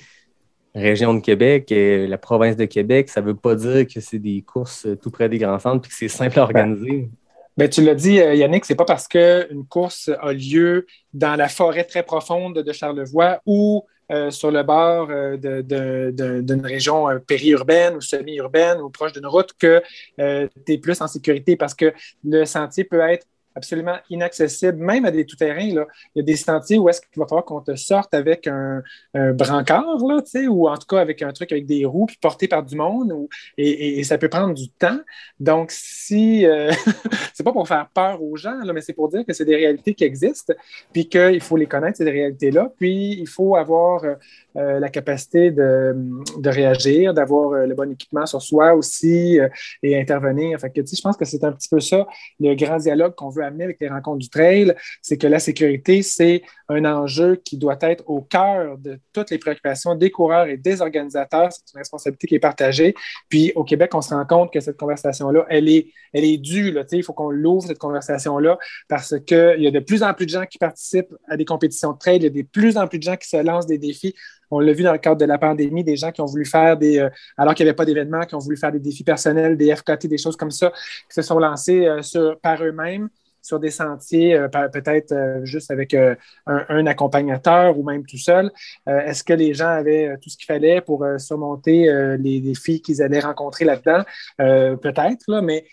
région 0.74 1.14
de 1.14 1.20
Québec, 1.20 1.72
et 1.72 2.08
la 2.08 2.18
province 2.18 2.56
de 2.56 2.66
Québec, 2.66 3.10
ça 3.10 3.22
ne 3.22 3.28
veut 3.28 3.36
pas 3.36 3.56
dire 3.56 3.86
que 3.88 4.00
c'est 4.00 4.20
des 4.20 4.42
courses 4.42 4.88
tout 5.02 5.12
près 5.12 5.30
des 5.30 5.38
grands 5.38 5.60
centres 5.60 5.82
puis 5.82 5.92
que 5.92 5.98
c'est 5.98 6.08
simple 6.08 6.40
à 6.40 6.44
organiser. 6.44 7.10
Ben, 7.56 7.70
tu 7.70 7.84
l'as 7.84 7.94
dit, 7.94 8.20
euh, 8.20 8.34
Yannick, 8.34 8.66
c'est 8.66 8.76
pas 8.76 8.86
parce 8.86 9.08
qu'une 9.08 9.66
course 9.70 10.10
a 10.22 10.34
lieu 10.34 10.88
dans 11.14 11.36
la 11.36 11.48
forêt 11.48 11.84
très 11.84 12.02
profonde 12.02 12.58
de 12.58 12.72
Charlevoix 12.74 13.42
ou 13.46 13.86
euh, 14.12 14.32
sur 14.32 14.50
le 14.50 14.64
bord 14.64 15.10
euh, 15.12 15.38
d'une 15.38 16.66
région 16.66 17.06
périurbaine 17.28 17.96
ou 17.96 18.02
semi-urbaine 18.02 18.82
ou 18.82 18.90
proche 18.90 19.14
d'une 19.14 19.28
route 19.28 19.54
que 19.60 19.84
tu 20.18 20.74
es 20.74 20.78
plus 20.80 21.00
en 21.02 21.08
sécurité 21.08 21.56
parce 21.56 21.76
que 21.76 21.94
le 22.24 22.46
sentier 22.46 22.86
peut 22.86 23.02
être 23.02 23.28
absolument 23.56 23.98
inaccessible, 24.10 24.78
même 24.78 25.06
à 25.06 25.12
des 25.12 25.26
tout-terrains. 25.26 25.60
Il 25.62 25.86
y 26.16 26.20
a 26.20 26.24
des 26.24 26.36
sentiers 26.36 26.78
où 26.78 26.90
est-ce 26.90 27.02
qu'il 27.02 27.20
va 27.20 27.28
falloir 27.28 27.46
qu'on 27.46 27.62
te 27.62 27.76
sorte 27.76 28.14
avec 28.14 28.48
un, 28.48 28.82
brancard, 29.14 29.98
là, 30.08 30.22
ou 30.50 30.70
en 30.70 30.78
tout 30.78 30.88
cas 30.88 31.00
avec 31.00 31.22
un 31.22 31.32
truc 31.32 31.52
avec 31.52 31.66
des 31.66 31.86
roues, 31.86 32.06
puis 32.06 32.18
porté 32.22 32.48
par 32.48 32.64
du 32.64 32.76
monde, 32.76 33.14
et, 33.58 34.04
ça 34.04 34.18
peut 34.18 34.30
prendre 34.30 34.54
du 34.54 34.70
temps. 34.70 35.00
Donc, 35.40 35.72
si 35.72 36.46
euh, 36.46 36.72
c'est 37.34 37.44
pas 37.44 37.54
pour 37.54 37.68
faire 37.68 37.88
peur 37.94 38.22
aux 38.22 38.36
gens, 38.36 38.60
mais 38.74 38.82
c'est 38.82 38.94
pour 38.94 39.10
dire 39.10 39.26
que 39.26 39.34
c'est 39.34 39.46
des 39.46 39.56
réalités 39.56 39.94
qui 39.94 40.04
existent, 40.04 40.54
puis 40.92 41.08
qu'il 41.08 41.42
faut 41.42 41.58
les 41.58 41.68
connaître, 41.68 41.98
ces 41.98 42.10
réalités-là, 42.10 42.72
puis 42.78 43.20
il 43.20 43.28
faut 43.28 43.56
avoir 43.56 44.04
euh, 44.04 44.16
euh, 44.58 44.80
la 44.80 44.90
capacité 44.90 45.52
de, 45.52 45.96
de 46.38 46.50
réagir, 46.50 47.14
d'avoir 47.14 47.52
euh, 47.52 47.66
le 47.66 47.76
bon 47.76 47.92
équipement 47.92 48.26
sur 48.26 48.42
soi 48.42 48.74
aussi 48.74 49.40
et 49.82 50.00
intervenir. 50.00 50.60
Que, 50.60 50.82
je 50.86 51.02
pense 51.02 51.18
que 51.18 51.26
c'est 51.26 51.44
un 51.44 51.52
petit 51.52 51.70
peu 51.70 51.80
ça, 51.80 52.06
le 52.40 52.54
grand 52.56 52.78
dialogue 52.78 53.16
qu'on 53.16 53.30
veut 53.30 53.43
amener 53.44 53.66
avec 53.66 53.80
les 53.80 53.90
rencontres 53.90 54.20
du 54.20 54.30
trail, 54.30 54.74
c'est 55.02 55.18
que 55.18 55.28
la 55.28 55.40
sécurité, 55.40 56.02
c'est 56.02 56.44
un 56.70 56.86
enjeu 56.86 57.36
qui 57.36 57.58
doit 57.58 57.78
être 57.82 58.04
au 58.08 58.22
cœur 58.22 58.78
de 58.78 59.00
toutes 59.14 59.30
les 59.30 59.38
préoccupations 59.38 59.96
des 59.96 60.12
coureurs 60.12 60.48
et 60.48 60.58
des 60.58 60.82
organisateurs. 60.82 61.52
C'est 61.52 61.74
une 61.74 61.80
responsabilité 61.80 62.28
qui 62.28 62.36
est 62.36 62.40
partagée. 62.40 62.96
Puis 63.30 63.52
au 63.56 63.64
Québec, 63.64 63.94
on 63.94 64.02
se 64.02 64.14
rend 64.14 64.26
compte 64.26 64.52
que 64.52 64.60
cette 64.60 64.78
conversation-là, 64.78 65.46
elle 65.50 65.70
est, 65.70 65.88
elle 66.14 66.24
est 66.26 66.38
due. 66.38 66.76
Il 66.92 67.04
faut 67.04 67.14
qu'on 67.14 67.30
l'ouvre, 67.30 67.68
cette 67.68 67.80
conversation-là, 67.80 68.58
parce 68.88 69.20
qu'il 69.20 69.60
y 69.60 69.68
a 69.68 69.72
de 69.72 69.80
plus 69.80 70.04
en 70.04 70.14
plus 70.14 70.26
de 70.26 70.32
gens 70.32 70.46
qui 70.46 70.58
participent 70.58 71.14
à 71.28 71.38
des 71.38 71.46
compétitions 71.46 71.94
de 71.94 71.98
trail, 71.98 72.18
il 72.18 72.24
y 72.24 72.28
a 72.28 72.30
de 72.30 72.42
plus 72.42 72.78
en 72.78 72.88
plus 72.88 73.00
de 73.00 73.04
gens 73.04 73.16
qui 73.16 73.28
se 73.28 73.38
lancent 73.38 73.68
des 73.68 73.78
défis. 73.78 74.16
On 74.54 74.60
l'a 74.60 74.74
vu 74.74 74.84
dans 74.84 74.92
le 74.92 75.00
cadre 75.00 75.18
de 75.18 75.26
la 75.26 75.38
pandémie, 75.38 75.84
des 75.84 75.96
gens 75.96 76.12
qui 76.12 76.22
ont 76.22 76.26
voulu 76.26 76.46
faire 76.46 76.78
des, 76.78 77.00
euh, 77.00 77.10
alors 77.38 77.56
qu'il 77.56 77.66
n'y 77.66 77.70
avait 77.70 77.76
pas 77.76 77.86
d'événements, 77.86 78.26
qui 78.26 78.36
ont 78.36 78.40
voulu 78.40 78.58
faire 78.58 78.72
des 78.72 78.80
défis 78.80 79.04
personnels, 79.04 79.58
des 79.58 79.76
FKT, 79.76 80.08
des 80.08 80.18
choses 80.18 80.36
comme 80.36 80.52
ça, 80.52 80.72
qui 81.10 81.16
se 81.16 81.22
sont 81.22 81.40
lancés 81.40 81.88
euh, 81.88 82.36
par 82.42 82.64
eux-mêmes 82.64 83.10
sur 83.42 83.60
des 83.60 83.72
sentiers, 83.72 84.36
euh, 84.36 84.48
peut-être 84.48 85.42
juste 85.44 85.70
avec 85.70 85.94
un, 85.94 86.86
accompagnateur 86.88 87.78
ou 87.78 87.84
même 87.84 88.06
tout 88.06 88.18
seul. 88.18 88.50
Est-ce 88.88 89.22
que 89.22 89.34
les 89.34 89.54
gens 89.54 89.68
avaient 89.68 90.16
tout 90.22 90.30
ce 90.30 90.38
qu'il 90.38 90.46
fallait 90.46 90.80
pour 90.80 91.06
surmonter 91.18 92.16
les 92.18 92.40
défis 92.40 92.82
qu'ils 92.82 93.02
allaient 93.02 93.20
rencontrer 93.20 93.66
là-dedans? 93.66 94.04
Peut-être, 94.38 95.26
là, 95.28 95.42
mais 95.42 95.66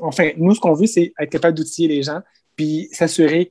enfin, 0.00 0.30
nous, 0.38 0.54
ce 0.54 0.60
qu'on 0.60 0.72
veut, 0.72 0.86
c'est 0.86 1.12
être 1.20 1.28
capable 1.28 1.58
d'outiller 1.58 1.88
les 1.88 2.02
gens, 2.02 2.20
puis 2.56 2.88
s'assurer 2.92 3.50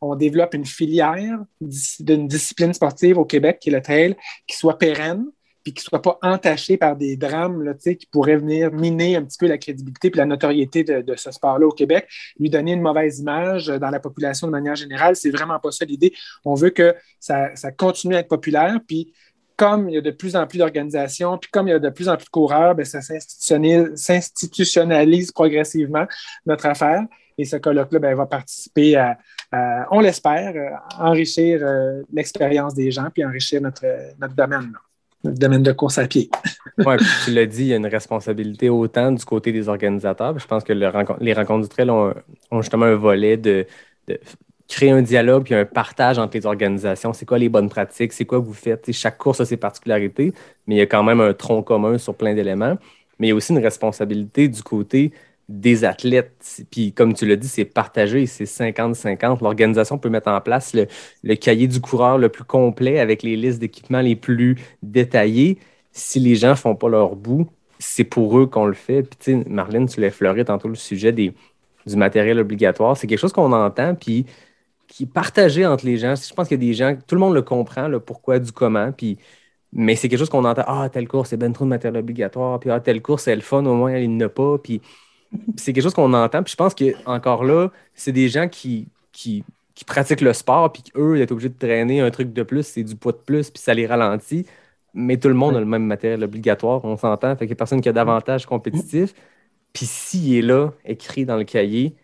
qu'on 0.00 0.16
développe 0.16 0.54
une 0.54 0.66
filière 0.66 1.38
d'une 1.60 2.28
discipline 2.28 2.72
sportive 2.72 3.18
au 3.18 3.24
Québec, 3.24 3.58
qui 3.60 3.70
est 3.70 3.72
le 3.72 3.82
trail, 3.82 4.16
qui 4.46 4.56
soit 4.56 4.78
pérenne, 4.78 5.26
puis 5.64 5.72
qui 5.72 5.80
ne 5.80 5.84
soit 5.84 6.02
pas 6.02 6.18
entaché 6.22 6.76
par 6.76 6.94
des 6.94 7.16
drames 7.16 7.74
qui 7.82 8.06
pourraient 8.12 8.36
venir 8.36 8.70
miner 8.70 9.16
un 9.16 9.24
petit 9.24 9.38
peu 9.38 9.46
la 9.46 9.58
crédibilité 9.58 10.10
puis 10.10 10.18
la 10.18 10.26
notoriété 10.26 10.84
de, 10.84 11.16
ce 11.16 11.32
sport-là 11.32 11.66
au 11.66 11.72
Québec, 11.72 12.06
lui 12.38 12.50
donner 12.50 12.72
une 12.72 12.82
mauvaise 12.82 13.18
image 13.18 13.68
dans 13.68 13.88
la 13.90 13.98
population 13.98 14.46
de 14.46 14.52
manière 14.52 14.76
générale. 14.76 15.16
C'est 15.16 15.30
vraiment 15.30 15.58
pas 15.58 15.72
ça 15.72 15.86
l'idée. 15.86 16.12
On 16.44 16.54
veut 16.54 16.70
que 16.70 16.94
ça, 17.18 17.50
continue 17.76 18.14
à 18.14 18.20
être 18.20 18.28
populaire, 18.28 18.78
puis 18.86 19.12
comme 19.56 19.88
il 19.88 19.94
y 19.94 19.98
a 19.98 20.02
de 20.02 20.10
plus 20.10 20.36
en 20.36 20.46
plus 20.46 20.58
d'organisations, 20.58 21.38
puis 21.38 21.50
comme 21.50 21.66
il 21.68 21.70
y 21.70 21.74
a 21.74 21.78
de 21.78 21.88
plus 21.88 22.08
en 22.08 22.16
plus 22.16 22.26
de 22.26 22.30
coureurs, 22.30 22.74
bien, 22.74 22.84
ça 22.84 23.00
s'institutionnalise 23.00 25.32
progressivement 25.32 26.04
notre 26.44 26.66
affaire. 26.66 27.04
Et 27.36 27.44
ce 27.44 27.56
colloque-là 27.56 27.98
ben, 27.98 28.14
va 28.14 28.26
participer 28.26 28.96
à, 28.96 29.18
on 29.90 30.00
l'espère, 30.00 30.80
enrichir 30.98 31.60
euh, 31.62 32.02
l'expérience 32.12 32.74
des 32.74 32.90
gens, 32.90 33.08
puis 33.12 33.24
enrichir 33.24 33.60
notre, 33.60 33.84
notre 34.20 34.34
domaine, 34.34 34.72
là, 34.72 34.78
notre 35.24 35.38
domaine 35.38 35.62
de 35.62 35.72
course 35.72 35.98
à 35.98 36.06
pied. 36.06 36.30
Oui, 36.78 36.96
tu 37.24 37.32
l'as 37.32 37.46
dit, 37.46 37.62
il 37.62 37.66
y 37.68 37.72
a 37.72 37.76
une 37.76 37.86
responsabilité 37.86 38.68
autant 38.68 39.12
du 39.12 39.24
côté 39.24 39.52
des 39.52 39.68
organisateurs. 39.68 40.38
Je 40.38 40.46
pense 40.46 40.64
que 40.64 40.72
le 40.72 40.90
les 41.20 41.32
rencontres 41.32 41.62
du 41.62 41.68
trail 41.68 41.90
ont, 41.90 42.12
justement 42.60 42.86
un 42.86 42.96
volet 42.96 43.36
de, 43.36 43.66
créer 44.68 44.90
un 44.90 45.02
dialogue 45.02 45.44
puis 45.44 45.54
un 45.54 45.64
partage 45.64 46.18
entre 46.18 46.36
les 46.36 46.46
organisations. 46.46 47.12
C'est 47.12 47.26
quoi 47.26 47.38
les 47.38 47.48
bonnes 47.48 47.68
pratiques? 47.68 48.12
C'est 48.12 48.24
quoi 48.24 48.38
vous 48.38 48.54
faites? 48.54 48.90
Chaque 48.92 49.18
course 49.18 49.40
a 49.40 49.44
ses 49.44 49.56
particularités, 49.56 50.32
mais 50.66 50.76
il 50.76 50.78
y 50.78 50.82
a 50.82 50.86
quand 50.86 51.02
même 51.02 51.20
un 51.20 51.32
tronc 51.32 51.62
commun 51.62 51.96
sur 51.98 52.14
plein 52.14 52.34
d'éléments. 52.34 52.76
Mais 53.18 53.28
il 53.28 53.30
y 53.30 53.32
a 53.32 53.36
aussi 53.36 53.52
une 53.52 53.62
responsabilité 53.62 54.48
du 54.48 54.62
côté 54.62 55.12
des 55.48 55.84
athlètes. 55.84 56.64
Puis 56.70 56.92
comme 56.92 57.14
tu 57.14 57.26
l'as 57.26 57.36
dit, 57.36 57.48
c'est 57.48 57.64
partagé, 57.64 58.26
c'est 58.26 58.46
50-50. 58.46 59.42
L'organisation 59.42 59.98
peut 59.98 60.08
mettre 60.08 60.28
en 60.28 60.40
place 60.40 60.74
le, 60.74 60.86
le 61.22 61.34
cahier 61.36 61.68
du 61.68 61.80
coureur 61.80 62.18
le 62.18 62.28
plus 62.28 62.44
complet 62.44 62.98
avec 63.00 63.22
les 63.22 63.36
listes 63.36 63.58
d'équipements 63.60 64.00
les 64.00 64.16
plus 64.16 64.56
détaillées. 64.82 65.58
Si 65.92 66.20
les 66.20 66.34
gens 66.36 66.50
ne 66.50 66.54
font 66.54 66.74
pas 66.76 66.88
leur 66.88 67.16
bout, 67.16 67.48
c'est 67.78 68.04
pour 68.04 68.38
eux 68.38 68.46
qu'on 68.46 68.66
le 68.66 68.74
fait. 68.74 69.02
Puis, 69.02 69.18
tu 69.44 69.50
Marlène, 69.50 69.86
tu 69.88 70.00
l'as 70.00 70.08
effleuré 70.08 70.44
tantôt 70.44 70.68
le 70.68 70.74
sujet 70.74 71.12
des, 71.12 71.34
du 71.86 71.96
matériel 71.96 72.38
obligatoire. 72.38 72.96
C'est 72.96 73.06
quelque 73.06 73.18
chose 73.20 73.32
qu'on 73.32 73.52
entend, 73.52 73.94
puis 73.94 74.26
qui 74.88 75.04
est 75.04 75.06
partagé 75.06 75.66
entre 75.66 75.86
les 75.86 75.98
gens. 75.98 76.14
Je 76.16 76.34
pense 76.34 76.48
qu'il 76.48 76.62
y 76.62 76.64
a 76.64 76.66
des 76.68 76.74
gens, 76.74 76.96
tout 77.06 77.14
le 77.14 77.20
monde 77.20 77.34
le 77.34 77.42
comprend, 77.42 77.88
le 77.88 78.00
pourquoi 78.00 78.38
du 78.38 78.52
comment, 78.52 78.92
puis 78.92 79.18
mais 79.72 79.96
c'est 79.96 80.08
quelque 80.08 80.20
chose 80.20 80.30
qu'on 80.30 80.44
entend. 80.44 80.64
Ah, 80.66 80.88
telle 80.92 81.08
course, 81.08 81.30
c'est 81.30 81.36
ben 81.36 81.52
trop 81.52 81.64
de 81.64 81.70
matériel 81.70 82.00
obligatoire. 82.00 82.60
Puis, 82.60 82.70
ah, 82.70 82.80
telle 82.80 83.02
course, 83.02 83.24
c'est 83.24 83.34
le 83.34 83.42
fun, 83.42 83.64
au 83.66 83.74
moins, 83.74 83.96
il 83.98 84.16
n'a 84.16 84.28
pas. 84.28 84.58
Puis, 84.58 84.80
c'est 85.56 85.72
quelque 85.72 85.84
chose 85.84 85.94
qu'on 85.94 86.12
entend. 86.12 86.42
Puis, 86.42 86.52
je 86.52 86.56
pense 86.56 86.74
que 86.74 86.94
encore 87.06 87.44
là, 87.44 87.68
c'est 87.94 88.12
des 88.12 88.28
gens 88.28 88.48
qui, 88.48 88.88
qui, 89.12 89.44
qui 89.74 89.84
pratiquent 89.84 90.20
le 90.20 90.32
sport, 90.32 90.72
puis 90.72 90.82
eux, 90.96 91.18
ils 91.18 91.26
sont 91.26 91.32
obligés 91.32 91.48
de 91.48 91.58
traîner 91.58 92.00
un 92.00 92.10
truc 92.10 92.32
de 92.32 92.42
plus, 92.42 92.66
c'est 92.66 92.82
du 92.82 92.96
poids 92.96 93.12
de 93.12 93.18
plus, 93.18 93.50
puis 93.50 93.62
ça 93.62 93.74
les 93.74 93.86
ralentit. 93.86 94.46
Mais 94.94 95.16
tout 95.16 95.28
le 95.28 95.34
monde 95.34 95.56
a 95.56 95.60
le 95.60 95.66
même 95.66 95.84
matériel 95.84 96.22
obligatoire, 96.22 96.84
on 96.84 96.96
s'entend. 96.96 97.34
Fait 97.36 97.50
a 97.50 97.54
personne 97.54 97.80
qui 97.80 97.88
a 97.88 97.92
davantage 97.92 98.46
compétitif. 98.46 99.12
Puis 99.72 99.86
s'il 99.86 100.36
est 100.36 100.42
là, 100.42 100.70
écrit 100.84 101.24
dans 101.26 101.36
le 101.36 101.44
cahier, 101.44 101.94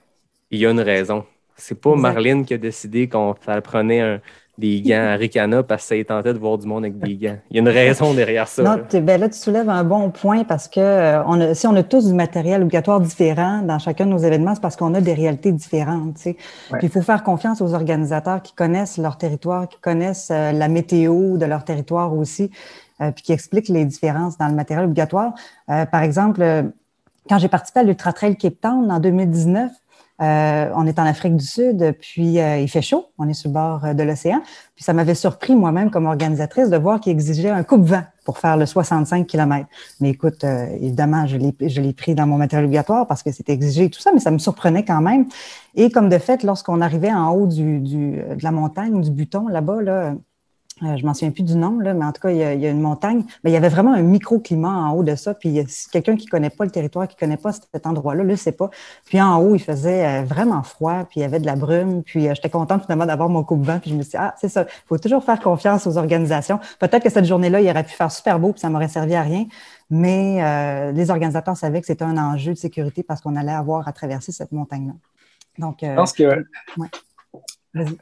il 0.51 0.59
y 0.61 0.67
a 0.67 0.71
une 0.71 0.81
raison. 0.81 1.25
C'est 1.57 1.81
pas 1.81 1.95
Marlene 1.95 2.45
qui 2.45 2.55
a 2.55 2.59
décidé 2.59 3.09
qu'on 3.09 3.35
prenait 3.63 4.21
des 4.61 4.83
gants 4.83 5.09
à 5.09 5.17
Ricana 5.17 5.63
parce 5.63 5.89
que 5.89 5.99
ça 5.99 6.05
tentait 6.05 6.35
de 6.35 6.39
voir 6.39 6.59
du 6.59 6.67
monde 6.67 6.85
avec 6.85 6.99
des 6.99 7.17
gants. 7.17 7.39
Il 7.51 7.57
y 7.57 7.59
a 7.59 7.63
une 7.63 7.69
raison 7.69 8.13
derrière 8.15 8.47
ça. 8.47 8.63
Non, 8.63 8.77
là. 8.77 9.01
Ben 9.01 9.21
là, 9.21 9.29
tu 9.29 9.39
soulèves 9.39 9.69
un 9.69 9.83
bon 9.83 10.11
point 10.11 10.45
parce 10.45 10.69
que 10.69 10.81
euh, 10.81 11.25
on 11.25 11.41
a, 11.41 11.55
si 11.55 11.67
on 11.67 11.75
a 11.75 11.83
tous 11.83 12.07
du 12.07 12.15
matériel 12.15 12.63
obligatoire 12.63 13.01
différent 13.01 13.63
dans 13.63 13.79
chacun 13.79 14.05
de 14.05 14.11
nos 14.11 14.19
événements, 14.19 14.55
c'est 14.55 14.61
parce 14.61 14.77
qu'on 14.77 14.95
a 14.95 15.01
des 15.01 15.15
réalités 15.15 15.51
différentes. 15.51 16.17
Tu 16.17 16.23
sais. 16.23 16.37
Puis 16.73 16.85
il 16.85 16.91
faut 16.91 17.01
faire 17.01 17.23
confiance 17.23 17.63
aux 17.63 17.75
organisateurs 17.75 18.43
qui 18.43 18.55
connaissent 18.55 18.99
leur 18.99 19.17
territoire, 19.17 19.67
qui 19.67 19.79
connaissent 19.81 20.31
euh, 20.31 20.53
la 20.53 20.69
météo 20.69 21.39
de 21.39 21.47
leur 21.47 21.65
territoire 21.65 22.15
aussi, 22.15 22.51
euh, 23.01 23.11
puis 23.11 23.25
qui 23.25 23.33
expliquent 23.33 23.69
les 23.69 23.87
différences 23.87 24.37
dans 24.37 24.49
le 24.49 24.55
matériel 24.55 24.85
obligatoire. 24.85 25.33
par 25.67 26.03
exemple, 26.03 26.71
quand 27.29 27.39
j'ai 27.39 27.49
participé 27.49 27.81
à 27.81 27.83
l'Ultra 27.85 28.13
Trail 28.13 28.37
Cape 28.37 28.61
Town 28.61 28.91
en 28.91 28.99
2019, 28.99 29.71
euh, 30.21 30.71
on 30.75 30.87
est 30.87 30.99
en 30.99 31.05
Afrique 31.05 31.37
du 31.37 31.45
Sud, 31.45 31.95
puis 31.99 32.41
euh, 32.41 32.59
il 32.59 32.69
fait 32.69 32.83
chaud, 32.83 33.07
on 33.17 33.27
est 33.29 33.33
sur 33.33 33.49
le 33.49 33.55
bord 33.55 33.85
euh, 33.85 33.95
de 33.95 34.03
l'océan. 34.03 34.43
Puis 34.75 34.85
ça 34.85 34.93
m'avait 34.93 35.15
surpris 35.15 35.55
moi-même 35.55 35.91
comme 35.91 36.07
organisatrice 36.07 36.69
de 36.69 36.77
voir 36.77 37.01
qu'il 37.01 37.13
exigeait 37.13 37.49
un 37.49 37.63
coupe-vent 37.63 38.03
pour 38.25 38.37
faire 38.37 38.59
le 38.59 38.67
65 38.67 39.27
km. 39.27 39.67
Mais 40.01 40.11
écoute, 40.11 40.45
évidemment, 40.45 41.27
je 41.27 41.37
l'ai 41.37 41.93
pris 41.93 42.15
dans 42.15 42.27
mon 42.27 42.37
matériel 42.37 42.67
obligatoire 42.67 43.07
parce 43.07 43.23
que 43.23 43.33
c'était 43.33 43.53
exigé 43.53 43.85
et 43.85 43.91
tout 43.91 44.01
ça, 44.01 44.11
mais 44.13 44.21
ça 44.21 44.31
me 44.31 44.39
surprenait 44.39 44.85
quand 44.85 45.01
même. 45.01 45.27
Et 45.75 45.91
comme 45.91 46.09
de 46.09 46.19
fait, 46.19 46.43
lorsqu'on 46.43 46.81
arrivait 46.81 47.13
en 47.13 47.31
haut 47.31 47.47
du, 47.47 47.81
du, 47.81 48.13
de 48.17 48.43
la 48.43 48.53
montagne, 48.53 49.01
du 49.01 49.11
buton 49.11 49.49
là-bas, 49.49 49.83
là, 49.83 50.15
euh, 50.83 50.97
je 50.97 51.05
m'en 51.05 51.13
souviens 51.13 51.31
plus 51.31 51.43
du 51.43 51.57
nom, 51.57 51.79
là, 51.79 51.93
mais 51.93 52.05
en 52.05 52.13
tout 52.13 52.23
cas, 52.23 52.31
il 52.31 52.39
y, 52.39 52.43
a, 52.43 52.71
une 52.71 52.81
montagne. 52.81 53.25
Mais 53.45 53.51
il 53.51 53.55
y 53.55 53.57
avait 53.57 53.69
vraiment 53.69 53.93
un 53.93 54.03
microclimat 54.03 54.69
en 54.69 54.93
haut 54.93 55.03
de 55.03 55.15
ça. 55.15 55.35
Puis 55.35 55.63
quelqu'un 55.93 56.17
qui 56.17 56.27
connaît 56.27 56.51
pas 56.51 56.65
le 56.65 56.71
territoire, 56.71 57.07
qui 57.07 57.17
connaît 57.17 57.37
pas 57.37 57.53
cet 57.53 57.87
endroit-là, 57.87 58.25
ne 58.25 58.37
sait 58.37 58.53
pas. 58.53 58.71
Puis 59.05 59.21
en 59.21 59.39
haut, 59.39 59.55
il 59.55 59.61
faisait 59.61 60.07
euh, 60.07 60.25
vraiment 60.25 60.63
froid, 60.63 61.05
puis 61.05 61.21
il 61.21 61.23
y 61.23 61.25
avait 61.25 61.41
de 61.41 61.47
la 61.47 61.57
brume. 61.57 62.03
Puis 62.03 62.29
euh, 62.29 62.35
j'étais 62.35 62.49
contente 62.49 62.85
finalement 62.85 63.07
d'avoir 63.07 63.29
mon 63.29 63.45
coupe-vent. 63.45 63.79
Puis 63.81 63.91
je 63.91 63.97
me 63.97 64.03
suis 64.03 64.13
dit, 64.13 64.17
ah, 64.19 64.35
c'est 64.41 64.49
ça. 64.49 64.63
Il 64.63 64.89
faut 64.89 64.99
toujours 64.99 65.23
faire 65.23 65.41
confiance 65.41 65.87
aux 65.87 65.99
organisations. 65.99 66.59
Peut-être 66.79 67.03
que 67.03 67.11
cette 67.11 67.27
journée-là, 67.27 67.61
il 67.61 67.69
aurait 67.69 67.85
pu 67.85 67.93
faire 67.93 68.11
super 68.11 68.39
beau, 68.39 68.53
puis 68.53 68.61
ça 68.61 68.71
m'aurait 68.71 68.89
servi 68.89 69.15
à 69.15 69.23
rien. 69.23 69.47
Mais 69.91 70.93
les 70.93 71.11
organisateurs 71.11 71.57
savaient 71.57 71.81
que 71.81 71.87
c'était 71.89 72.05
un 72.05 72.17
enjeu 72.17 72.53
de 72.53 72.59
sécurité 72.59 73.03
parce 73.03 73.21
qu'on 73.21 73.35
allait 73.35 73.51
avoir 73.51 73.89
à 73.89 73.93
traverser 73.93 74.31
cette 74.31 74.53
montagne-là. 74.53 74.93
Donc, 75.59 75.79
je 75.83 75.95
pense 75.95 76.13
que 76.13 76.45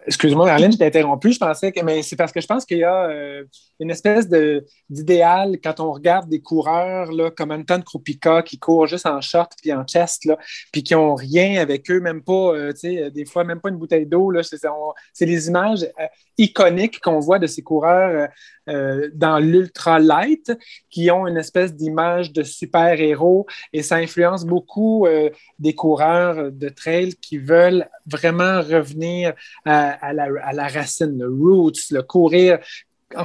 Excuse-moi, 0.07 0.47
Marlène, 0.47 0.73
je 0.73 0.79
t'ai 0.79 0.87
interrompu. 0.87 1.31
Je 1.33 1.39
pensais 1.39 1.73
que, 1.73 1.81
c'est 2.03 2.17
parce 2.17 2.33
que 2.33 2.41
je 2.41 2.47
pense 2.47 2.65
qu'il 2.65 2.79
y 2.79 2.85
a 2.85 3.05
euh, 3.11 3.45
une 3.79 3.91
espèce 3.91 4.27
d'idéal 4.89 5.59
quand 5.63 5.79
on 5.81 5.93
regarde 5.93 6.29
des 6.31 6.41
coureurs 6.41 7.13
là, 7.13 7.31
comme 7.31 7.51
Anton 7.51 7.83
Krupika 7.83 8.43
qui 8.43 8.59
courent 8.59 8.87
juste 8.87 9.05
en 9.05 9.21
short 9.21 9.53
puis 9.61 9.73
en 9.75 9.85
chest, 9.85 10.27
puis 10.73 10.83
qui 10.83 10.95
n'ont 10.95 11.15
rien 11.15 11.61
avec 11.61 11.91
eux, 11.91 12.01
même 12.01 12.23
pas, 12.23 12.55
euh, 12.55 12.73
sais, 12.75 13.11
des 13.11 13.27
fois, 13.27 13.45
même 13.45 13.61
pas 13.61 13.69
une 13.69 13.77
bouteille 13.77 14.07
d'eau. 14.07 14.33
C'est 14.43 15.27
les 15.27 15.49
images 15.49 15.83
euh, 15.83 16.07
iconiques 16.39 17.01
qu'on 17.01 17.19
voit 17.19 17.39
de 17.39 17.47
ces 17.47 17.63
coureurs 17.63 18.29
dans 19.15 19.39
l'ultra 19.39 19.99
light 19.99 20.53
qui 20.91 21.11
ont 21.11 21.27
une 21.27 21.39
espèce 21.39 21.75
d'image 21.75 22.35
de 22.35 22.43
super-héros 22.43 23.47
et 23.73 23.83
ça 23.83 23.97
influence 23.97 24.45
beaucoup 24.45 25.07
des 25.59 25.75
coureurs 25.75 26.53
de 26.53 26.69
trail 26.69 27.15
qui 27.15 27.39
veulent 27.39 27.89
vraiment 28.07 28.61
revenir 28.61 29.33
à, 29.65 30.13
la, 30.13 30.69
racine, 30.69 31.19
le 31.19 31.29
roots, 31.29 31.91
le 31.91 32.03
courir 32.03 32.59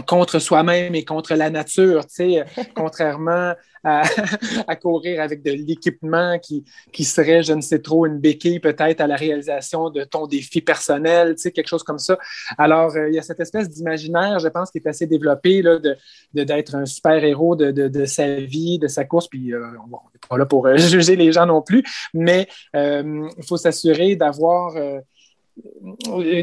contre 0.08 0.40
soi-même 0.40 0.96
et 0.96 1.04
contre 1.04 1.36
la 1.36 1.50
nature, 1.50 2.06
tu 2.06 2.16
sais, 2.16 2.46
contrairement 2.76 3.54
à, 3.84 4.76
courir 4.78 5.22
avec 5.22 5.44
de 5.44 5.52
l'équipement 5.52 6.40
qui, 6.40 6.64
qui 6.94 7.04
serait, 7.04 7.44
je 7.44 7.52
ne 7.52 7.60
sais 7.60 7.80
trop, 7.80 8.06
une 8.06 8.18
béquille 8.18 8.62
peut-être 8.62 9.02
à 9.02 9.08
la 9.08 9.18
réalisation 9.18 9.90
de 9.90 10.06
ton 10.06 10.26
défi 10.26 10.62
personnel, 10.62 11.36
tu 11.36 11.42
sais, 11.42 11.52
quelque 11.52 11.68
chose 11.68 11.84
comme 11.84 12.00
ça. 12.00 12.18
Alors, 12.58 12.96
euh, 12.96 13.10
il 13.10 13.16
y 13.16 13.20
a 13.20 13.22
cette 13.22 13.42
espèce 13.42 13.70
d'imaginaire, 13.70 14.40
je 14.40 14.48
pense, 14.48 14.72
qui 14.72 14.78
est 14.78 14.88
assez 14.88 15.06
développé 15.06 15.62
là, 15.62 15.80
de, 15.80 15.98
d'être 16.34 16.76
un 16.76 16.86
super-héros 16.86 17.58
de, 17.58 17.72
de, 17.72 18.06
sa 18.06 18.36
vie, 18.36 18.80
de 18.80 18.88
sa 18.88 19.04
course, 19.04 19.28
puis 19.28 19.54
euh, 19.54 19.60
on 19.84 19.88
n'est 19.88 20.20
pas 20.30 20.38
là 20.38 20.46
pour 20.46 20.66
euh, 20.66 20.78
juger 20.78 21.18
les 21.18 21.34
gens 21.34 21.46
non 21.46 21.62
plus, 21.62 21.84
mais 22.14 22.48
il 22.74 23.46
faut 23.46 23.58
s'assurer 23.58 24.16
d'avoir 24.16 24.76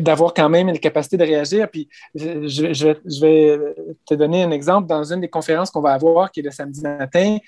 d'avoir 0.01 0.35
quand 0.35 0.49
même 0.49 0.69
une 0.69 0.79
capacité 0.79 1.17
de 1.17 1.25
réagir. 1.25 1.69
Puis 1.71 1.89
je, 2.15 3.21
vais, 3.21 3.75
te 4.07 4.15
donner 4.15 4.43
un 4.43 4.51
exemple. 4.51 4.87
Dans 4.87 5.05
une 5.05 5.21
des 5.21 5.29
conférences 5.29 5.71
qu'on 5.71 5.81
va 5.81 5.93
avoir, 5.93 6.31
qui 6.31 6.41
est 6.41 6.43
le 6.45 6.51
samedi 6.51 6.81
matin, 6.81 7.39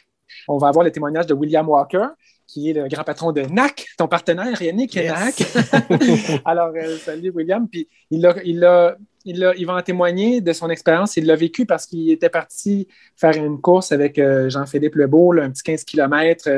on 0.48 0.58
va 0.58 0.68
avoir 0.68 0.84
le 0.84 0.90
témoignage 0.90 1.26
de 1.26 1.34
William 1.34 1.68
Walker, 1.68 2.06
qui 2.46 2.70
est 2.70 2.72
le 2.72 2.88
grand 2.88 3.04
patron 3.04 3.32
de 3.32 3.42
NAC, 3.42 3.86
ton 3.96 4.08
partenaire, 4.08 4.60
Yannick, 4.60 4.96
NAC. 4.96 5.42
Alors, 6.44 6.72
euh, 6.74 6.96
salut 6.98 7.30
William. 7.30 7.68
Puis 7.68 7.88
il, 8.10 8.28
il, 8.44 8.94
il, 9.24 9.66
va 9.66 9.74
en 9.74 9.82
témoigner 9.82 10.40
de 10.40 10.52
son 10.52 10.68
expérience. 10.68 11.16
Il 11.16 11.26
l'a 11.26 11.36
vécu 11.36 11.64
parce 11.64 11.86
qu'il 11.86 12.10
était 12.10 12.28
parti 12.28 12.88
faire 13.16 13.36
une 13.36 13.60
course 13.60 13.92
avec 13.92 14.18
euh, 14.18 14.50
Jean-Philippe 14.50 14.96
Lebeau, 14.96 15.32
un 15.38 15.50
petit 15.50 15.62
15 15.62 15.84
km 15.84 16.48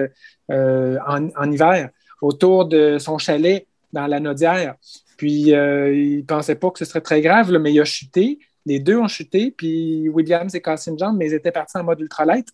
euh, 0.50 0.98
en, 1.06 1.28
en, 1.36 1.52
hiver, 1.52 1.90
autour 2.20 2.64
de 2.66 2.98
son 2.98 3.18
chalet 3.18 3.66
dans 3.94 4.06
la 4.06 4.20
Nodière. 4.20 4.74
Puis 5.16 5.54
euh, 5.54 5.94
il 5.94 6.18
ne 6.18 6.22
pensait 6.22 6.56
pas 6.56 6.70
que 6.70 6.78
ce 6.78 6.84
serait 6.84 7.00
très 7.00 7.22
grave, 7.22 7.50
mais 7.52 7.72
il 7.72 7.80
a 7.80 7.84
chuté. 7.84 8.38
Les 8.66 8.80
deux 8.80 8.98
ont 8.98 9.08
chuté, 9.08 9.50
puis 9.50 10.08
Williams 10.08 10.52
s'est 10.52 10.60
cassé 10.60 10.90
une 10.90 10.98
jambe, 10.98 11.16
mais 11.16 11.28
ils 11.28 11.34
étaient 11.34 11.52
partis 11.52 11.78
en 11.78 11.84
mode 11.84 12.00
ultralight. 12.00 12.48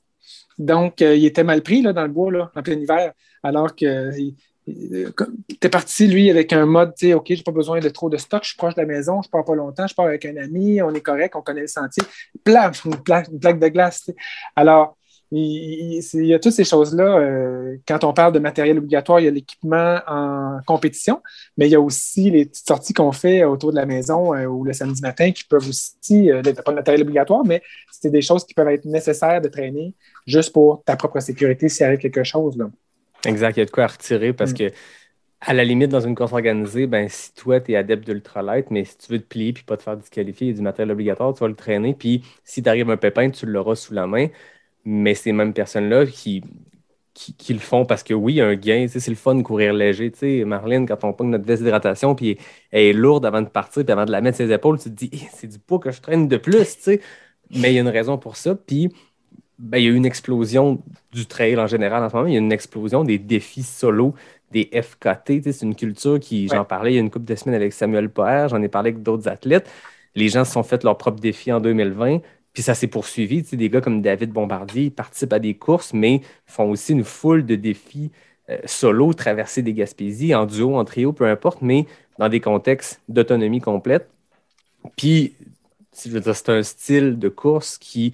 Donc, 0.59 1.03
euh, 1.03 1.17
il 1.17 1.25
était 1.25 1.45
mal 1.45 1.63
pris 1.63 1.83
là, 1.83 1.93
dans 1.93 2.03
le 2.03 2.13
bois, 2.13 2.31
là, 2.31 2.51
en 2.55 2.63
plein 2.63 2.79
hiver, 2.79 3.13
alors 3.43 3.75
que 3.75 4.11
était 5.49 5.69
parti, 5.69 6.07
lui, 6.07 6.31
avec 6.31 6.53
un 6.53 6.67
mode, 6.67 6.95
tu 6.95 7.07
sais, 7.07 7.15
OK, 7.15 7.27
j'ai 7.29 7.43
pas 7.43 7.53
besoin 7.53 7.81
de 7.81 7.89
trop 7.89 8.11
de 8.11 8.17
stock, 8.17 8.43
je 8.43 8.49
suis 8.49 8.57
proche 8.57 8.75
de 8.75 8.81
la 8.81 8.87
maison, 8.87 9.23
je 9.23 9.29
pars 9.29 9.45
pas 9.45 9.55
longtemps, 9.55 9.87
je 9.87 9.95
pars 9.95 10.07
avec 10.07 10.25
un 10.25 10.37
ami, 10.37 10.81
on 10.83 10.93
est 10.95 11.01
correct, 11.01 11.35
on 11.37 11.43
connaît 11.43 11.63
le 11.63 11.67
sentier. 11.67 12.03
Plaf, 12.45 12.85
une 12.85 12.97
plaque, 13.03 13.29
une 13.29 13.41
plaque 13.41 13.59
de 13.59 13.69
glace. 13.69 14.11
Alors, 14.55 14.97
il, 15.33 16.27
y 16.27 16.35
a 16.35 16.39
toutes 16.39 16.53
ces 16.53 16.65
choses-là. 16.65 17.19
Euh, 17.19 17.77
quand 17.87 18.03
on 18.05 18.13
parle 18.13 18.33
de 18.33 18.41
matériel 18.41 18.79
obligatoire, 18.79 19.21
il 19.21 19.25
y 19.25 19.29
a 19.29 19.31
l'équipement 19.31 20.01
en 20.07 20.59
compétition, 20.67 21.23
mais 21.57 21.69
il 21.69 21.71
y 21.71 21.77
a 21.77 21.81
aussi 21.81 22.31
les 22.31 22.47
petites 22.47 22.67
sorties 22.67 22.93
qu'on 22.93 23.13
fait 23.13 23.45
autour 23.45 23.71
de 23.71 23.77
la 23.77 23.87
maison 23.87 24.35
euh, 24.35 24.47
ou 24.47 24.65
le 24.65 24.73
samedi 24.73 25.01
matin 25.03 25.31
qui 25.31 25.45
peuvent 25.45 25.69
aussi, 25.69 26.31
euh, 26.31 26.43
pas 26.43 26.73
de 26.73 26.77
matériel 26.77 27.03
obligatoire, 27.03 27.45
mais 27.45 27.63
c'est 27.93 28.11
des 28.11 28.23
choses 28.23 28.45
qui 28.45 28.55
peuvent 28.55 28.69
être 28.69 28.85
nécessaires 28.87 29.41
de 29.41 29.49
traîner 29.49 29.95
juste 30.27 30.53
pour 30.53 30.83
ta 30.85 30.97
propre 30.97 31.21
sécurité 31.21 31.69
s'il 31.69 31.87
arrive 31.87 31.99
quelque 32.01 32.25
chose. 32.25 32.57
Là. 32.57 32.69
Exact, 33.25 33.57
il 33.57 33.61
y 33.61 33.63
a 33.63 33.67
de 33.67 33.71
quoi 33.71 33.87
retirer 33.87 34.33
parce 34.33 34.53
mm. 34.53 34.55
que 34.55 34.73
à 35.43 35.55
la 35.55 35.65
limite, 35.65 35.91
dans 35.91 36.01
une 36.01 36.15
course 36.15 36.33
organisée, 36.33 36.87
ben, 36.87 37.09
si 37.09 37.33
toi, 37.33 37.61
tu 37.61 37.73
es 37.73 37.77
adepte 37.77 38.07
de 38.07 38.13
l'ultralight, 38.13 38.71
mais 38.71 38.85
si 38.85 38.99
tu 38.99 39.13
veux 39.13 39.19
te 39.19 39.27
plier 39.27 39.55
puis 39.55 39.65
pas 39.65 39.79
te 39.79 39.83
faire 39.83 39.97
disqualifier, 39.97 40.49
il 40.49 40.51
y 40.51 40.53
a 40.53 40.57
du 40.57 40.63
matériel 40.63 40.93
obligatoire, 40.93 41.33
tu 41.33 41.41
vas 41.41 41.49
le 41.49 41.55
traîner. 41.55 41.95
Puis 41.95 42.23
si 42.45 42.63
tu 42.63 42.69
arrives 42.69 42.91
un 42.91 42.99
pépin, 42.99 43.31
tu 43.31 43.47
l'auras 43.47 43.75
sous 43.75 43.95
la 43.95 44.07
main 44.07 44.27
mais 44.85 45.15
ces 45.15 45.33
mêmes 45.33 45.53
personnes-là 45.53 46.07
qui, 46.07 46.43
qui, 47.15 47.53
le 47.53 47.59
font 47.59 47.85
parce 47.85 48.03
que 48.03 48.15
oui, 48.15 48.35
il 48.35 48.37
y 48.37 48.41
a 48.41 48.47
un 48.47 48.55
gain, 48.55 48.87
c'est 48.89 49.09
le 49.09 49.17
fun 49.17 49.35
de 49.35 49.43
courir 49.43 49.73
léger. 49.73 50.11
sais, 50.15 50.45
Marlène, 50.45 50.87
quand 50.87 51.05
on 51.05 51.13
pogne 51.13 51.31
notre 51.31 51.45
veste 51.45 51.63
d'hydratation, 51.63 52.15
puis 52.15 52.39
elle 52.71 52.87
est 52.87 52.93
lourde 52.93 53.27
avant 53.27 53.43
de 53.43 53.49
partir, 53.49 53.85
puis 53.85 53.93
avant 53.93 54.07
de 54.07 54.13
la 54.13 54.21
mettre 54.21 54.39
sur 54.39 54.47
ses 54.47 54.53
épaules, 54.53 54.79
tu 54.79 54.85
te 54.85 54.95
dis, 54.95 55.11
c'est 55.33 55.49
du 55.49 55.59
poids 55.59 55.79
que 55.79 55.91
je 55.91 56.01
traîne 56.01 56.29
de 56.29 56.37
plus, 56.37 56.65
sais. 56.79 57.01
mais 57.51 57.73
il 57.73 57.75
y 57.75 57.79
a 57.79 57.83
une 57.83 57.89
raison 57.89 58.17
pour 58.19 58.37
ça. 58.37 58.55
Puis 58.55 58.91
ben, 59.59 59.77
il 59.79 59.85
y 59.85 59.87
a 59.89 59.91
eu 59.91 59.95
une 59.95 60.07
explosion 60.07 60.83
du 61.13 61.27
trail 61.27 61.59
en 61.59 61.67
général 61.67 62.03
en 62.03 62.09
ce 62.09 62.17
moment, 62.17 62.29
il 62.29 62.33
y 62.33 62.37
a 62.37 62.41
une 62.41 62.53
explosion 62.53 63.05
des 63.05 63.19
défis 63.19 63.63
solo, 63.63 64.15
des 64.51 64.71
FKT. 64.73 65.43
C'est 65.53 65.63
une 65.63 65.75
culture 65.75 66.19
qui, 66.19 66.49
j'en 66.49 66.65
parlais 66.65 66.93
il 66.93 66.95
y 66.95 66.99
a 66.99 67.01
une 67.01 67.11
couple 67.11 67.27
de 67.27 67.35
semaines 67.35 67.57
avec 67.57 67.75
Samuel 67.75 68.09
Poher, 68.09 68.49
j'en 68.49 68.63
ai 68.63 68.69
parlé 68.69 68.91
avec 68.91 69.03
d'autres 69.03 69.29
athlètes. 69.29 69.71
Les 70.15 70.29
gens 70.29 70.45
se 70.45 70.53
sont 70.53 70.63
fait 70.63 70.83
leur 70.83 70.97
propre 70.97 71.21
défi 71.21 71.53
en 71.53 71.61
2020. 71.61 72.21
Puis 72.53 72.63
ça 72.63 72.75
s'est 72.75 72.89
poursuivi. 72.89 73.43
Tu 73.43 73.51
sais, 73.51 73.57
des 73.57 73.71
gars 73.71 73.81
comme 73.81 74.03
David 74.03 74.33
Bombardier 74.33 74.91
participent 74.91 75.33
à 75.33 75.39
des 75.39 75.55
courses, 75.55 75.93
mais 75.93 76.21
font 76.47 76.71
aussi 76.71 76.93
une 76.93 77.05
foule 77.05 77.47
de 77.47 77.55
défis 77.57 78.11
euh, 78.51 78.59
solo, 78.65 79.13
traverser 79.15 79.63
des 79.63 79.75
Gaspésies, 79.75 80.35
en 80.35 80.47
duo, 80.47 80.77
en 80.77 80.85
trio, 80.85 81.13
peu 81.13 81.27
importe, 81.27 81.63
mais 81.63 81.87
dans 82.19 82.29
des 82.29 82.41
contextes 82.41 83.01
d'autonomie 83.09 83.61
complète. 83.61 84.09
Puis, 84.97 85.35
c'est 85.93 86.49
un 86.49 86.63
style 86.63 87.19
de 87.19 87.29
course 87.29 87.79
qui 87.79 88.13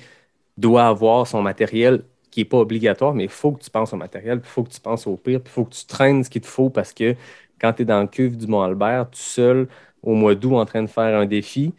doit 0.57 0.87
avoir 0.89 1.27
son 1.27 1.43
matériel 1.43 2.03
qui 2.31 2.41
n'est 2.41 2.45
pas 2.45 2.59
obligatoire, 2.59 3.15
mais 3.15 3.25
il 3.25 3.31
faut 3.31 3.53
que 3.53 3.63
tu 3.63 3.71
penses 3.71 3.93
au 3.93 3.97
matériel, 3.97 4.41
il 4.43 4.49
faut 4.49 4.63
que 4.65 4.71
tu 4.71 4.81
penses 4.81 5.07
au 5.07 5.17
pire, 5.17 5.41
il 5.45 5.51
faut 5.51 5.65
que 5.65 5.75
tu 5.75 5.87
traînes 5.87 6.25
ce 6.25 6.31
qu'il 6.31 6.43
te 6.43 6.47
faut 6.47 6.71
parce 6.71 6.93
que 6.93 7.17
quand 7.61 7.73
tu 7.75 7.83
es 7.83 7.85
dans 7.85 8.01
le 8.03 8.09
cuve 8.09 8.37
du 8.37 8.47
Mont-Albert, 8.47 9.11
tout 9.11 9.19
seul, 9.19 9.69
au 10.03 10.15
mois 10.15 10.35
d'août, 10.35 10.55
en 10.57 10.67
train 10.67 10.83
de 10.83 10.89
faire 10.89 11.19
un 11.19 11.27
défi, 11.27 11.75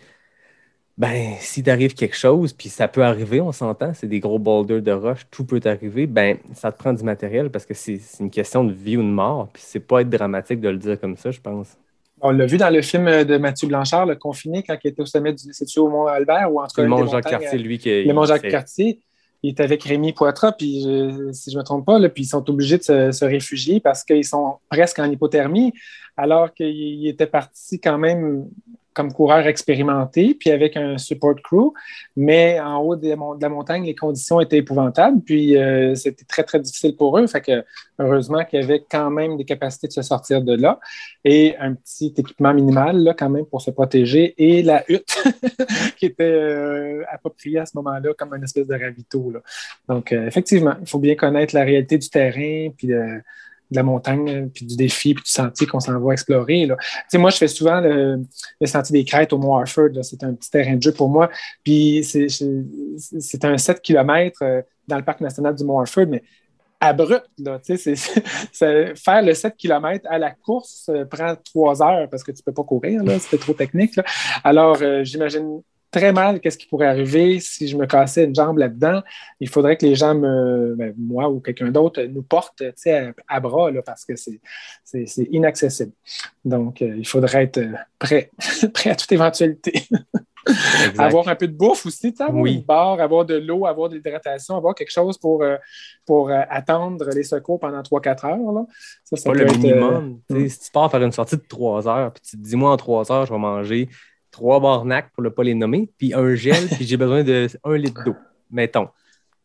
ben, 0.97 1.35
si 1.39 1.61
t'arrive 1.61 1.93
quelque 1.93 2.15
chose, 2.15 2.53
puis 2.53 2.69
ça 2.69 2.87
peut 2.87 3.03
arriver, 3.03 3.39
on 3.39 3.51
s'entend, 3.51 3.93
c'est 3.93 4.07
des 4.07 4.19
gros 4.19 4.39
boulders 4.39 4.81
de 4.81 4.91
roche, 4.91 5.27
tout 5.29 5.45
peut 5.45 5.61
arriver, 5.65 6.07
ben, 6.07 6.37
ça 6.55 6.71
te 6.71 6.77
prend 6.79 6.91
du 6.91 7.03
matériel 7.03 7.51
parce 7.51 7.65
que 7.65 7.75
c'est 7.75 7.99
une 8.19 8.31
question 8.31 8.63
de 8.63 8.73
vie 8.73 8.97
ou 8.97 9.03
de 9.03 9.07
mort, 9.07 9.47
puis 9.53 9.61
c'est 9.63 9.79
pas 9.79 10.01
être 10.01 10.09
dramatique 10.09 10.59
de 10.59 10.69
le 10.69 10.77
dire 10.77 10.99
comme 10.99 11.15
ça, 11.15 11.29
je 11.29 11.39
pense. 11.39 11.77
On 12.19 12.31
l'a 12.31 12.47
vu 12.47 12.57
dans 12.57 12.71
le 12.71 12.81
film 12.81 13.23
de 13.23 13.37
Mathieu 13.37 13.67
Blanchard, 13.67 14.07
Le 14.07 14.15
Confiné, 14.15 14.63
quand 14.63 14.75
il 14.83 14.87
était 14.87 15.03
au 15.03 15.05
sommet 15.05 15.33
du. 15.33 15.53
C'est-tu 15.53 15.77
au 15.77 15.87
Mont-Albert 15.87 16.51
ou 16.51 16.59
en 16.59 16.65
tout 16.65 16.77
cas. 16.77 16.81
Le 16.81 16.87
Mont-Jacques-Cartier, 16.87 17.59
lui, 17.59 17.77
qui 17.77 18.03
Le 18.03 18.13
Mont-Jacques-Cartier. 18.13 18.99
Il 19.43 19.49
est 19.49 19.59
avec 19.59 19.83
Rémi 19.83 20.13
Poitras, 20.13 20.53
puis 20.53 20.81
si 21.31 21.51
je 21.51 21.55
ne 21.55 21.59
me 21.59 21.63
trompe 21.63 21.85
pas, 21.85 21.99
là, 21.99 22.09
puis 22.09 22.23
ils 22.23 22.27
sont 22.27 22.49
obligés 22.49 22.79
de 22.79 22.83
se, 22.83 23.11
se 23.11 23.23
réfugier 23.23 23.79
parce 23.79 24.03
qu'ils 24.03 24.25
sont 24.25 24.55
presque 24.67 24.97
en 24.97 25.05
hypothermie, 25.11 25.73
alors 26.17 26.51
qu'ils 26.55 27.07
étaient 27.07 27.27
partis 27.27 27.79
quand 27.79 27.99
même 27.99 28.47
comme 28.97 29.13
coureur 29.13 29.45
expérimenté, 29.45 30.33
puis 30.33 30.49
avec 30.49 30.75
un 30.75 30.97
support 30.97 31.35
crew. 31.43 31.71
Mais 32.15 32.59
en 32.59 32.79
haut 32.79 32.95
de, 32.95 33.09
la 33.39 33.49
montagne, 33.49 33.85
les 33.85 33.93
conditions 33.93 34.41
étaient 34.41 34.57
épouvantables, 34.57 35.21
puis 35.21 35.55
euh, 35.55 35.93
c'était 35.93 36.25
très, 36.25 36.41
très 36.41 36.59
difficile 36.59 36.95
pour 36.95 37.15
eux. 37.19 37.27
Fait 37.27 37.41
que 37.41 37.63
heureusement 37.99 38.43
qu'il 38.43 38.59
y 38.59 38.63
avait 38.63 38.83
quand 38.89 39.11
même 39.11 39.37
des 39.37 39.45
capacités 39.45 39.87
de 39.87 39.93
se 39.93 40.01
sortir 40.01 40.41
de 40.41 40.55
là 40.55 40.79
et 41.23 41.55
un 41.59 41.75
petit 41.75 42.11
équipement 42.17 42.55
minimal, 42.55 42.97
là, 42.97 43.13
quand 43.13 43.29
même, 43.29 43.45
pour 43.45 43.61
se 43.61 43.69
protéger 43.69 44.33
et 44.39 44.63
la 44.63 44.83
hutte 44.89 45.23
qui 45.97 46.07
était 46.07 46.23
euh, 46.23 47.03
appropriée 47.11 47.59
à 47.59 47.67
ce 47.67 47.73
moment-là 47.75 48.15
comme 48.17 48.33
une 48.33 48.43
espèce 48.43 48.65
de 48.65 48.73
ravito. 48.73 49.29
Là. 49.29 49.41
Donc, 49.87 50.11
euh, 50.11 50.25
effectivement, 50.25 50.73
il 50.81 50.89
faut 50.89 50.99
bien 50.99 51.13
connaître 51.13 51.53
la 51.53 51.63
réalité 51.63 51.99
du 51.99 52.09
terrain, 52.09 52.69
puis 52.75 52.89
de 53.69 53.75
la 53.75 53.83
montagne, 53.83 54.49
puis 54.49 54.65
du 54.65 54.75
défi, 54.75 55.13
puis 55.13 55.23
du 55.23 55.29
sentier 55.29 55.67
qu'on 55.67 55.79
s'en 55.79 55.99
va 55.99 56.13
explorer. 56.13 56.65
Là. 56.65 56.77
moi, 57.15 57.29
je 57.29 57.37
fais 57.37 57.47
souvent 57.47 57.81
le, 57.81 58.21
sentier 58.65 58.93
des 58.93 59.05
crêtes 59.05 59.33
au 59.33 59.37
Mont 59.37 59.55
Harford. 59.57 59.89
C'est 60.03 60.23
un 60.23 60.33
petit 60.33 60.49
terrain 60.49 60.75
de 60.75 60.81
jeu 60.81 60.91
pour 60.91 61.09
moi. 61.09 61.29
Puis 61.63 62.03
c'est 62.03 63.45
un 63.45 63.57
7 63.57 63.81
km 63.81 64.39
euh, 64.41 64.61
dans 64.87 64.97
le 64.97 65.03
parc 65.03 65.21
national 65.21 65.55
du 65.55 65.63
Mont 65.63 65.79
Harford, 65.79 66.07
mais 66.07 66.23
abrupt. 66.79 67.27
Là, 67.39 67.59
faire 67.65 69.21
le 69.21 69.33
7 69.33 69.55
km 69.57 70.05
à 70.09 70.17
la 70.17 70.31
course 70.31 70.89
euh, 70.89 71.05
prend 71.05 71.35
trois 71.35 71.81
heures 71.81 72.09
parce 72.09 72.23
que 72.23 72.31
tu 72.31 72.39
ne 72.39 72.43
peux 72.43 72.53
pas 72.53 72.63
courir, 72.63 73.01
c'était 73.19 73.37
trop 73.37 73.53
technique. 73.53 73.99
Alors, 74.43 74.77
euh, 74.81 75.03
j'imagine 75.03 75.61
très 75.91 76.11
mal 76.11 76.39
qu'est-ce 76.39 76.57
qui 76.57 76.67
pourrait 76.67 76.87
arriver 76.87 77.39
si 77.39 77.67
je 77.67 77.77
me 77.77 77.85
cassais 77.85 78.25
une 78.25 78.35
jambe 78.35 78.57
là-dedans. 78.57 79.01
Il 79.39 79.49
faudrait 79.49 79.77
que 79.77 79.85
les 79.85 79.95
gens, 79.95 80.15
me, 80.15 80.75
ben, 80.77 80.93
moi 80.97 81.29
ou 81.29 81.39
quelqu'un 81.39 81.71
d'autre, 81.71 82.01
nous 82.03 82.23
portent 82.23 82.61
à, 82.61 83.11
à, 83.27 83.39
bras 83.39 83.71
là, 83.71 83.81
parce 83.81 84.05
que 84.05 84.15
c'est 84.15 84.39
inaccessible. 85.31 85.93
Donc, 86.43 86.81
euh, 86.81 86.95
il 86.97 87.07
faudrait 87.07 87.43
être 87.43 87.57
euh, 87.57 87.73
prêt, 87.99 88.31
prêt 88.73 88.91
à 88.91 88.95
toute 88.95 89.11
éventualité. 89.11 89.83
avoir 90.97 91.27
un 91.27 91.35
peu 91.35 91.47
de 91.47 91.53
bouffe 91.53 91.85
aussi, 91.85 92.13
avoir 92.19 92.41
oui. 92.41 92.55
une 92.55 92.61
barre, 92.61 93.01
avoir 93.01 93.25
de 93.25 93.35
l'eau, 93.35 93.65
avoir 93.65 93.89
de 93.89 93.95
l'hydratation, 93.95 94.55
avoir 94.55 94.75
quelque 94.75 94.91
chose 94.91 95.17
pour, 95.17 95.43
euh, 95.43 95.57
pour 96.05 96.31
attendre 96.31 97.09
les 97.13 97.23
secours 97.23 97.59
pendant 97.59 97.81
3-4 97.81 98.25
heures. 98.27 98.51
Là. 98.53 98.65
Ça, 99.03 99.17
ça 99.17 99.29
pas 99.29 99.35
le 99.35 99.45
minimum. 99.45 100.21
Hmm. 100.29 100.47
Si 100.47 100.59
tu 100.59 100.71
pars 100.71 100.89
faire 100.89 101.03
une 101.03 101.11
sortie 101.11 101.35
de 101.35 101.43
3 101.47 101.87
heures, 101.87 102.13
puis 102.13 102.21
tu 102.29 102.37
te 102.37 102.41
dis, 102.41 102.55
moi, 102.55 102.71
en 102.71 102.77
3 102.77 103.11
heures, 103.11 103.25
je 103.25 103.33
vais 103.33 103.39
manger 103.39 103.89
trois 104.37 104.59
barnacs 104.59 105.11
pour 105.13 105.23
ne 105.23 105.29
pas 105.29 105.43
les 105.43 105.55
nommer, 105.55 105.89
puis 105.97 106.13
un 106.13 106.35
gel, 106.35 106.67
puis 106.75 106.85
j'ai 106.85 106.97
besoin 106.97 107.23
de 107.23 107.47
un 107.63 107.75
litre 107.75 108.03
d'eau, 108.03 108.15
mettons. 108.51 108.89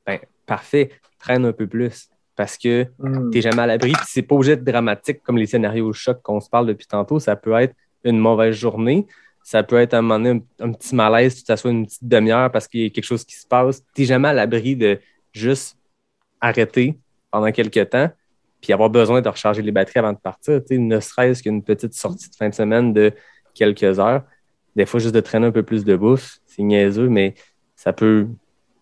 Ben, 0.06 0.18
parfait, 0.44 0.90
traîne 1.18 1.46
un 1.46 1.52
peu 1.52 1.66
plus 1.66 2.10
parce 2.36 2.58
que 2.58 2.86
hmm. 2.98 3.30
tu 3.30 3.38
n'es 3.38 3.42
jamais 3.42 3.62
à 3.62 3.66
l'abri, 3.66 3.92
puis 3.92 4.06
c'est 4.06 4.22
pas 4.22 4.34
obligé 4.34 4.56
d'être 4.56 4.64
dramatique 4.64 5.22
comme 5.22 5.38
les 5.38 5.46
scénarios 5.46 5.88
de 5.88 5.94
choc 5.94 6.20
qu'on 6.22 6.40
se 6.40 6.50
parle 6.50 6.66
depuis 6.66 6.86
tantôt. 6.86 7.18
Ça 7.18 7.36
peut 7.36 7.54
être 7.54 7.74
une 8.04 8.18
mauvaise 8.18 8.54
journée, 8.54 9.06
ça 9.42 9.62
peut 9.62 9.76
être 9.76 9.94
un 9.94 10.02
moment 10.02 10.18
donné 10.18 10.42
un, 10.60 10.72
petit 10.72 10.94
malaise, 10.94 11.36
tu 11.36 11.44
t'assois 11.44 11.70
une 11.70 11.86
petite 11.86 12.06
demi-heure 12.06 12.52
parce 12.52 12.68
qu'il 12.68 12.82
y 12.82 12.86
a 12.86 12.90
quelque 12.90 13.04
chose 13.04 13.24
qui 13.24 13.34
se 13.34 13.46
passe. 13.46 13.82
Tu 13.94 14.02
n'es 14.02 14.06
jamais 14.06 14.28
à 14.28 14.34
l'abri 14.34 14.76
de 14.76 15.00
juste 15.32 15.78
arrêter 16.40 16.98
pendant 17.30 17.50
quelques 17.50 17.88
temps 17.88 18.10
puis 18.60 18.72
avoir 18.72 18.90
besoin 18.90 19.20
de 19.22 19.28
recharger 19.28 19.62
les 19.62 19.72
batteries 19.72 19.98
avant 19.98 20.12
de 20.12 20.18
partir. 20.18 20.60
ne 20.70 21.00
serait-ce 21.00 21.42
qu'une 21.42 21.62
petite 21.62 21.94
sortie 21.94 22.30
de 22.30 22.34
fin 22.34 22.48
de 22.48 22.54
semaine 22.54 22.92
de 22.92 23.12
quelques 23.54 23.98
heures 23.98 24.22
des 24.76 24.86
fois, 24.86 25.00
juste 25.00 25.14
de 25.14 25.20
traîner 25.20 25.46
un 25.46 25.52
peu 25.52 25.62
plus 25.62 25.84
de 25.84 25.96
bouffe, 25.96 26.38
c'est 26.46 26.62
niaiseux, 26.62 27.08
mais 27.08 27.34
ça 27.76 27.92
peut, 27.92 28.28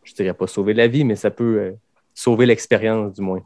je 0.05 0.15
dirais 0.15 0.35
pas 0.35 0.47
sauver 0.47 0.75
la 0.75 0.87
vie, 0.87 1.05
mais 1.05 1.17
ça 1.17 1.31
peut 1.31 1.59
euh, 1.59 1.73
sauver 2.15 2.47
l'expérience 2.47 3.15
du 3.15 3.23
moins. 3.23 3.41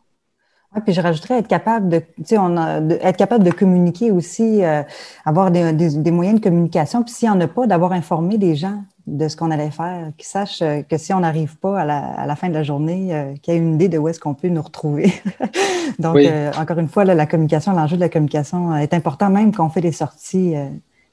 Oui, 0.74 0.80
puis 0.84 0.92
je 0.92 1.00
rajouterais 1.00 1.38
être 1.38 1.48
capable 1.48 1.88
de, 1.88 1.98
tu 1.98 2.24
sais, 2.24 2.38
on 2.38 2.56
a, 2.56 2.80
être 2.80 3.16
capable 3.16 3.44
de 3.44 3.52
communiquer 3.52 4.10
aussi, 4.10 4.64
euh, 4.64 4.82
avoir 5.24 5.50
des, 5.52 5.72
des, 5.72 6.10
moyens 6.10 6.40
de 6.40 6.44
communication. 6.44 7.04
Puis 7.04 7.14
s'il 7.14 7.30
n'y 7.30 7.36
en 7.36 7.40
a 7.40 7.46
pas, 7.46 7.66
d'avoir 7.66 7.92
informé 7.92 8.38
des 8.38 8.56
gens 8.56 8.82
de 9.06 9.28
ce 9.28 9.36
qu'on 9.36 9.50
allait 9.50 9.70
faire, 9.70 10.10
qu'ils 10.16 10.26
sachent 10.26 10.62
euh, 10.62 10.82
que 10.82 10.98
si 10.98 11.12
on 11.12 11.20
n'arrive 11.20 11.56
pas 11.58 11.80
à 11.80 11.84
la, 11.84 11.98
à 11.98 12.26
la, 12.26 12.34
fin 12.34 12.48
de 12.48 12.54
la 12.54 12.64
journée, 12.64 13.36
qu'il 13.42 13.54
y 13.54 13.56
ait 13.56 13.60
une 13.60 13.74
idée 13.74 13.88
de 13.88 13.98
où 13.98 14.08
est-ce 14.08 14.18
qu'on 14.18 14.34
peut 14.34 14.48
nous 14.48 14.62
retrouver. 14.62 15.12
Donc, 15.98 16.18
encore 16.58 16.78
une 16.78 16.88
fois, 16.88 17.04
là, 17.04 17.14
la 17.14 17.26
communication, 17.26 17.72
l'enjeu 17.72 17.96
de 17.96 18.00
la 18.00 18.08
communication 18.08 18.76
est 18.76 18.92
important, 18.92 19.30
même 19.30 19.52
quand 19.54 19.64
on 19.64 19.70
fait 19.70 19.80
des 19.80 19.92
sorties 19.92 20.56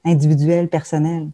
individuel, 0.04 0.68
personnel. 0.68 1.28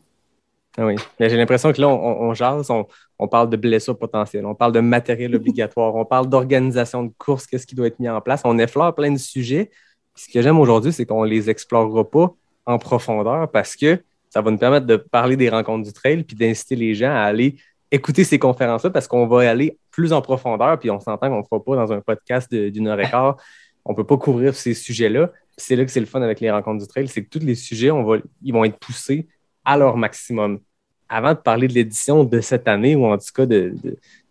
Ah 0.77 0.87
oui, 0.87 0.95
j'ai 1.19 1.37
l'impression 1.37 1.73
que 1.73 1.81
là, 1.81 1.89
on, 1.89 2.35
jase, 2.35 2.71
on, 2.71 3.29
parle 3.29 3.51
de 3.51 3.57
blessures 3.57 3.99
potentielles, 3.99 4.47
on 4.47 4.55
parle 4.55 4.71
de 4.71 4.79
matériel 4.79 5.35
obligatoire, 5.35 5.95
on 5.97 6.05
parle 6.05 6.29
d'organisation 6.29 7.03
de 7.03 7.13
course, 7.19 7.47
qu'est-ce 7.47 7.67
qui 7.67 7.75
doit 7.75 7.89
être 7.89 7.99
mis 7.99 8.09
en 8.09 8.21
place. 8.21 8.43
On 8.45 8.59
effleure 8.59 8.95
plein 8.95 9.11
de 9.11 9.19
sujets. 9.19 9.71
ce 10.15 10.29
que 10.33 10.41
j'aime 10.41 10.59
aujourd'hui, 10.59 10.93
c'est 10.93 11.05
qu'on 11.05 11.25
ne 11.25 11.31
les 11.31 11.51
explorera 11.51 12.09
pas 12.09 12.33
en 12.65 12.79
profondeur 12.79 13.51
parce 13.51 13.75
que 13.75 14.01
ça 14.31 14.41
va 14.41 14.51
nous 14.53 14.59
permettre 14.59 14.87
de 14.87 14.97
parler 14.97 15.37
des 15.37 15.49
rencontres 15.49 15.85
du 15.85 15.93
trail 15.93 16.23
puis 16.23 16.37
d'inciter 16.37 16.77
les 16.77 16.95
gens 16.95 17.11
à 17.11 17.23
aller 17.23 17.57
écouter 17.91 18.23
ces 18.23 18.39
conférences-là 18.39 18.91
parce 18.91 19.09
qu'on 19.09 19.27
va 19.27 19.51
aller 19.51 19.79
plus 19.91 20.13
en 20.13 20.21
profondeur 20.21 20.79
puis 20.79 20.91
on 20.91 21.01
s'entend 21.01 21.29
qu'on 21.29 21.39
ne 21.39 21.43
fera 21.43 21.65
pas 21.65 21.75
dans 21.75 21.93
un 21.93 22.01
podcast 22.01 22.55
d'une 22.55 22.87
heure 22.87 23.01
et 23.01 23.11
quart. 23.11 23.37
On 23.85 23.93
ne 23.93 23.97
peut 23.97 24.05
pas 24.05 24.19
couvrir 24.19 24.55
ces 24.55 24.75
sujets-là 24.75 25.33
c'est 25.59 25.77
là 25.77 25.85
que 25.85 25.91
c'est 25.91 26.01
le 26.01 26.07
fun 26.07 26.23
avec 26.23 26.41
les 26.41 26.51
rencontres 26.51 26.81
du 26.81 26.89
trail, 26.89 27.09
c'est 27.09 27.23
que 27.25 27.29
tous 27.29 27.45
les 27.45 27.55
sujets, 27.55 27.91
on 27.91 28.05
va, 28.05 28.17
ils 28.43 28.53
vont 28.53 28.65
être 28.65 28.79
poussés 28.79 29.27
à 29.65 29.77
leur 29.77 29.97
maximum. 29.97 30.61
Avant 31.09 31.33
de 31.33 31.39
parler 31.39 31.69
de 31.69 31.75
l'édition 31.75 32.25
de 32.25 32.41
cette 32.41 32.69
année, 32.69 32.95
ou 32.95 33.07
en 33.07 33.19
tout 33.19 33.33
cas 33.35 33.47
de, 33.47 33.75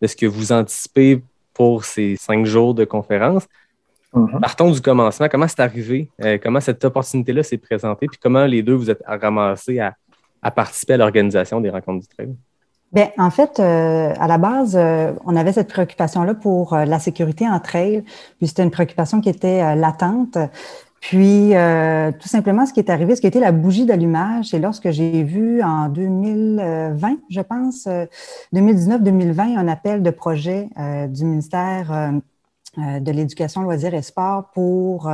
ce 0.03 0.15
que 0.15 0.25
vous 0.25 0.51
anticipez 0.51 1.21
pour 1.53 1.85
ces 1.85 2.15
cinq 2.15 2.45
jours 2.45 2.73
de 2.73 2.85
conférence, 2.85 3.47
mm-hmm. 4.13 4.39
partons 4.39 4.71
du 4.71 4.81
commencement. 4.81 5.27
Comment 5.29 5.47
c'est 5.47 5.59
arrivé? 5.59 6.09
Euh, 6.23 6.37
comment 6.41 6.61
cette 6.61 6.83
opportunité-là 6.85 7.43
s'est 7.43 7.57
présentée? 7.57 8.07
Puis 8.07 8.19
comment 8.21 8.45
les 8.45 8.63
deux 8.63 8.73
vous 8.73 8.89
êtes 8.89 9.03
ramassés 9.05 9.79
à, 9.79 9.95
participer 10.51 10.93
à 10.93 10.97
l'organisation 10.97 11.59
des 11.59 11.69
rencontres 11.69 12.07
du 12.07 12.07
trail? 12.07 12.33
Bien, 12.93 13.09
en 13.17 13.29
fait, 13.31 13.59
euh, 13.59 14.13
à 14.17 14.27
la 14.27 14.37
base, 14.37 14.77
euh, 14.77 15.11
on 15.25 15.35
avait 15.35 15.51
cette 15.51 15.67
préoccupation-là 15.67 16.35
pour 16.35 16.73
la 16.73 16.99
sécurité 16.99 17.45
en 17.49 17.59
trail, 17.59 18.05
puis 18.37 18.47
c'était 18.47 18.63
une 18.63 18.71
préoccupation 18.71 19.19
qui 19.19 19.27
était 19.27 19.75
latente. 19.75 20.37
Puis, 21.07 21.55
euh, 21.55 22.11
tout 22.11 22.27
simplement, 22.27 22.65
ce 22.65 22.73
qui 22.73 22.81
est 22.81 22.89
arrivé, 22.89 23.15
ce 23.15 23.21
qui 23.21 23.27
été 23.27 23.39
la 23.39 23.53
bougie 23.53 23.85
d'allumage, 23.85 24.47
c'est 24.47 24.59
lorsque 24.59 24.91
j'ai 24.91 25.23
vu 25.23 25.63
en 25.63 25.87
2020, 25.87 27.19
je 27.29 27.39
pense, 27.39 27.87
2019-2020, 28.53 29.55
euh, 29.55 29.57
un 29.57 29.69
appel 29.69 30.03
de 30.03 30.09
projet 30.09 30.67
euh, 30.77 31.07
du 31.07 31.23
ministère 31.23 32.11
de 32.75 33.09
l'Éducation, 33.09 33.61
loisirs 33.61 33.93
et 33.93 34.01
sport 34.01 34.51
pour 34.53 35.09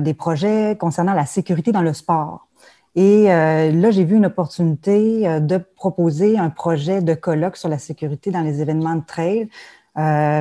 des 0.00 0.14
projets 0.14 0.78
concernant 0.80 1.12
la 1.12 1.26
sécurité 1.26 1.72
dans 1.72 1.82
le 1.82 1.92
sport. 1.92 2.48
Et 2.96 3.24
là, 3.26 3.90
j'ai 3.90 4.04
vu 4.04 4.16
une 4.16 4.26
opportunité 4.26 5.40
de 5.40 5.58
proposer 5.58 6.38
un 6.38 6.48
projet 6.48 7.02
de 7.02 7.12
colloque 7.12 7.56
sur 7.56 7.68
la 7.68 7.78
sécurité 7.78 8.30
dans 8.30 8.40
les 8.40 8.62
événements 8.62 8.96
de 8.96 9.04
trail. 9.06 9.48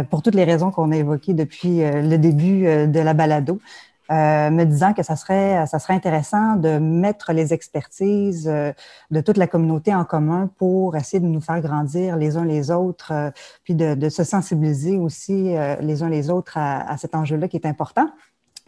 pour 0.09 0.23
toutes 0.23 0.33
les 0.33 0.45
raisons 0.45 0.71
qu'on 0.71 0.91
a 0.91 0.95
évoquées 0.95 1.33
depuis 1.33 1.81
le 1.81 2.17
début 2.17 2.63
de 2.87 2.99
la 2.99 3.13
balado. 3.13 3.59
Euh, 4.11 4.49
me 4.49 4.63
disant 4.63 4.93
que 4.93 5.03
ça 5.03 5.15
serait, 5.15 5.67
ça 5.67 5.77
serait 5.77 5.93
intéressant 5.93 6.55
de 6.55 6.79
mettre 6.79 7.31
les 7.31 7.53
expertises 7.53 8.47
euh, 8.47 8.73
de 9.11 9.21
toute 9.21 9.37
la 9.37 9.45
communauté 9.45 9.93
en 9.93 10.03
commun 10.03 10.49
pour 10.57 10.95
essayer 10.95 11.19
de 11.19 11.27
nous 11.27 11.41
faire 11.41 11.61
grandir 11.61 12.15
les 12.15 12.35
uns 12.35 12.45
les 12.45 12.71
autres, 12.71 13.11
euh, 13.13 13.29
puis 13.63 13.75
de, 13.75 13.93
de, 13.93 14.09
se 14.09 14.23
sensibiliser 14.23 14.97
aussi 14.97 15.53
les 15.81 16.01
uns 16.01 16.09
les 16.09 16.31
autres 16.31 16.57
à, 16.57 16.89
à 16.89 16.97
cet 16.97 17.13
enjeu-là 17.13 17.47
qui 17.47 17.57
est 17.57 17.67
important. 17.67 18.09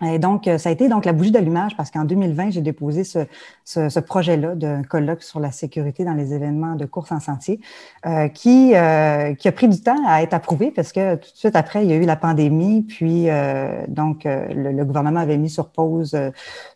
Et 0.04 0.20
donc, 0.20 0.50
ça 0.58 0.70
a 0.70 0.72
été 0.72 0.90
donc 0.90 1.06
la 1.06 1.14
bougie 1.14 1.32
d'allumage 1.32 1.76
parce 1.78 1.92
qu'en 1.92 2.06
2020, 2.06 2.52
j'ai 2.52 2.62
déposé 2.62 3.04
ce, 3.04 3.20
ce, 3.66 3.90
ce 3.90 4.00
projet-là 4.00 4.56
d'un 4.56 4.84
colloque 4.84 5.24
sur 5.24 5.40
la 5.40 5.52
sécurité 5.52 6.04
dans 6.04 6.14
les 6.14 6.34
événements 6.34 6.76
de 6.76 6.86
course 6.86 7.12
en 7.12 7.20
sentier 7.20 7.60
euh, 8.06 8.28
qui, 8.28 8.74
euh, 8.76 9.34
qui 9.36 9.48
a 9.48 9.52
pris 9.52 9.68
du 9.68 9.80
temps 9.82 10.00
à 10.08 10.22
être 10.24 10.34
approuvé 10.34 10.72
parce 10.72 10.92
que 10.92 11.16
tout 11.16 11.32
de 11.32 11.38
suite 11.38 11.56
après, 11.56 11.84
il 11.84 11.90
y 11.90 11.94
a 11.94 11.98
eu 11.98 12.06
la 12.06 12.16
pandémie, 12.16 12.82
puis 12.82 13.30
euh, 13.30 13.86
donc 13.88 14.24
le, 14.26 14.72
le, 14.72 14.86
gouvernement 14.86 15.20
avait 15.20 15.38
mis 15.38 15.50
sur 15.50 15.70
pause 15.70 16.18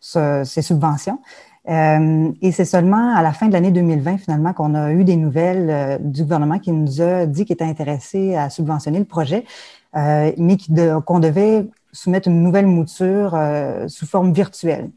ce, 0.00 0.42
ces 0.44 0.62
subventions. 0.62 1.18
et 1.68 2.52
c'est 2.52 2.64
seulement 2.64 3.14
à 3.14 3.22
la 3.22 3.32
fin 3.32 3.48
de 3.48 3.52
l'année 3.52 3.72
2020, 3.72 4.18
finalement, 4.18 4.52
qu'on 4.52 4.74
a 4.74 4.92
eu 4.92 5.04
des 5.04 5.16
nouvelles 5.16 5.98
du 6.00 6.22
gouvernement 6.22 6.58
qui 6.58 6.72
nous 6.72 7.00
a 7.00 7.26
dit 7.26 7.44
qu'il 7.44 7.54
était 7.54 7.64
intéressé 7.64 8.36
à 8.36 8.50
subventionner 8.50 8.98
le 8.98 9.04
projet. 9.04 9.44
mais 9.94 10.56
qu'on 11.04 11.18
devait 11.18 11.66
soumettre 11.92 12.28
une 12.28 12.42
nouvelle 12.42 12.66
mouture 12.66 13.38
sous 13.88 14.06
forme 14.06 14.32
virtuelle. 14.32 14.90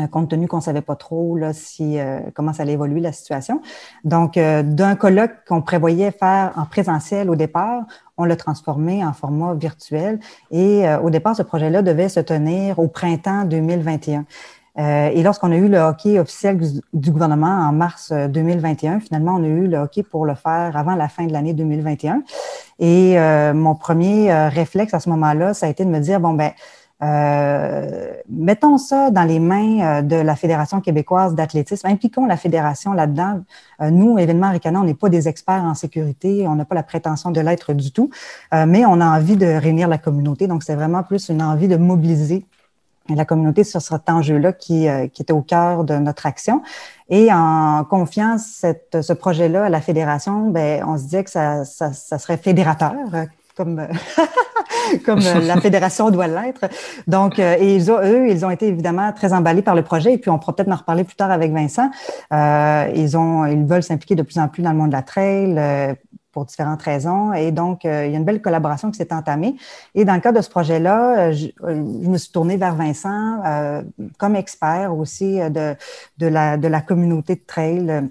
Euh, 0.00 0.06
compte 0.06 0.30
tenu 0.30 0.46
qu'on 0.46 0.58
ne 0.58 0.62
savait 0.62 0.82
pas 0.82 0.96
trop 0.96 1.36
là, 1.36 1.52
si, 1.52 1.98
euh, 1.98 2.20
comment 2.34 2.52
ça 2.52 2.62
allait 2.62 2.74
évoluer 2.74 3.00
la 3.00 3.12
situation. 3.12 3.62
Donc, 4.04 4.36
euh, 4.36 4.62
d'un 4.62 4.94
colloque 4.94 5.32
qu'on 5.46 5.62
prévoyait 5.62 6.10
faire 6.10 6.52
en 6.56 6.66
présentiel 6.66 7.30
au 7.30 7.36
départ, 7.36 7.84
on 8.16 8.24
l'a 8.24 8.36
transformé 8.36 9.04
en 9.04 9.12
format 9.12 9.54
virtuel. 9.54 10.20
Et 10.50 10.84
au 11.02 11.10
départ, 11.10 11.36
ce 11.36 11.42
projet-là 11.42 11.82
devait 11.82 12.08
se 12.08 12.20
tenir 12.20 12.78
au 12.78 12.88
printemps 12.88 13.44
2021. 13.44 14.24
Et 14.78 15.22
lorsqu'on 15.22 15.52
a 15.52 15.56
eu 15.56 15.68
le 15.68 15.78
hockey 15.78 16.18
officiel 16.18 16.58
du, 16.92 17.10
gouvernement 17.10 17.46
en 17.46 17.72
mars 17.72 18.12
2021, 18.12 19.00
finalement, 19.00 19.36
on 19.36 19.42
a 19.42 19.46
eu 19.46 19.68
le 19.68 19.78
hockey 19.78 20.02
pour 20.02 20.26
le 20.26 20.34
faire 20.34 20.76
avant 20.76 20.94
la 20.94 21.08
fin 21.08 21.24
de 21.26 21.32
l'année 21.32 21.54
2021. 21.54 22.22
Et 22.78 23.16
mon 23.54 23.74
premier 23.74 24.48
réflexe 24.48 24.92
à 24.92 25.00
ce 25.00 25.08
moment-là, 25.08 25.54
ça 25.54 25.64
a 25.64 25.68
été 25.70 25.84
de 25.84 25.90
me 25.90 26.00
dire, 26.00 26.20
bon, 26.20 26.34
ben, 26.34 26.52
euh, 27.02 28.14
mettons 28.30 28.78
ça 28.78 29.10
dans 29.10 29.24
les 29.24 29.38
mains 29.38 29.98
euh, 29.98 30.02
de 30.02 30.16
la 30.16 30.34
Fédération 30.34 30.80
québécoise 30.80 31.34
d'athlétisme. 31.34 31.86
Impliquons 31.86 32.24
la 32.24 32.38
fédération 32.38 32.92
là-dedans. 32.92 33.40
Euh, 33.82 33.90
nous, 33.90 34.18
événements 34.18 34.50
Ricana, 34.50 34.80
on 34.80 34.84
n'est 34.84 34.94
pas 34.94 35.10
des 35.10 35.28
experts 35.28 35.62
en 35.62 35.74
sécurité, 35.74 36.46
on 36.48 36.54
n'a 36.54 36.64
pas 36.64 36.74
la 36.74 36.82
prétention 36.82 37.30
de 37.30 37.40
l'être 37.40 37.74
du 37.74 37.92
tout, 37.92 38.10
mais 38.52 38.86
on 38.86 39.00
a 39.00 39.06
envie 39.06 39.36
de 39.36 39.46
réunir 39.46 39.88
la 39.88 39.98
communauté. 39.98 40.46
Donc, 40.46 40.62
c'est 40.62 40.74
vraiment 40.74 41.02
plus 41.02 41.28
une 41.28 41.42
envie 41.42 41.68
de 41.68 41.76
mobiliser 41.76 42.46
la 43.14 43.24
communauté 43.24 43.64
sur 43.64 43.80
cet 43.80 44.08
enjeu-là 44.08 44.52
qui, 44.52 44.86
qui 45.12 45.22
était 45.22 45.32
au 45.32 45.42
cœur 45.42 45.84
de 45.84 45.94
notre 45.96 46.26
action. 46.26 46.62
Et 47.08 47.32
en 47.32 47.84
confiant 47.84 48.36
cette, 48.38 49.02
ce 49.02 49.12
projet-là 49.12 49.66
à 49.66 49.68
la 49.68 49.80
fédération, 49.80 50.48
ben, 50.50 50.82
on 50.86 50.98
se 50.98 51.04
disait 51.04 51.24
que 51.24 51.30
ça, 51.30 51.64
ça, 51.64 51.92
ça 51.92 52.18
serait 52.18 52.36
fédérateur, 52.36 52.94
comme, 53.56 53.86
comme 55.04 55.18
la 55.18 55.60
fédération 55.60 56.10
doit 56.10 56.26
l'être. 56.28 56.66
Donc, 57.06 57.38
euh, 57.38 57.56
et 57.58 57.74
ils 57.74 57.90
ont, 57.90 57.98
eux, 58.02 58.28
ils 58.28 58.44
ont 58.44 58.50
été 58.50 58.68
évidemment 58.68 59.12
très 59.12 59.32
emballés 59.32 59.62
par 59.62 59.74
le 59.74 59.82
projet. 59.82 60.12
Et 60.12 60.18
puis, 60.18 60.30
on 60.30 60.38
pourra 60.38 60.54
peut-être 60.54 60.70
en 60.70 60.76
reparler 60.76 61.04
plus 61.04 61.16
tard 61.16 61.30
avec 61.30 61.52
Vincent. 61.52 61.90
Euh, 62.32 62.90
ils 62.94 63.16
ont, 63.16 63.46
ils 63.46 63.64
veulent 63.64 63.82
s'impliquer 63.82 64.14
de 64.14 64.22
plus 64.22 64.38
en 64.38 64.48
plus 64.48 64.62
dans 64.62 64.72
le 64.72 64.76
monde 64.76 64.90
de 64.90 64.96
la 64.96 65.02
trail. 65.02 65.54
Euh, 65.56 65.94
pour 66.36 66.44
différentes 66.44 66.82
raisons. 66.82 67.32
Et 67.32 67.50
donc, 67.50 67.86
euh, 67.86 68.04
il 68.04 68.12
y 68.12 68.14
a 68.14 68.18
une 68.18 68.26
belle 68.26 68.42
collaboration 68.42 68.90
qui 68.90 68.98
s'est 68.98 69.14
entamée. 69.14 69.56
Et 69.94 70.04
dans 70.04 70.14
le 70.14 70.20
cadre 70.20 70.36
de 70.36 70.44
ce 70.44 70.50
projet-là, 70.50 71.32
je, 71.32 71.46
je, 71.66 71.72
me 71.72 72.18
suis 72.18 72.30
tournée 72.30 72.58
vers 72.58 72.74
Vincent 72.74 73.40
comme 74.18 74.36
expert 74.36 74.94
aussi 74.94 75.38
de, 75.38 75.74
de, 76.18 76.26
la, 76.26 76.58
de 76.58 76.68
la 76.68 76.82
communauté 76.82 77.36
de 77.36 77.40
trail 77.46 78.10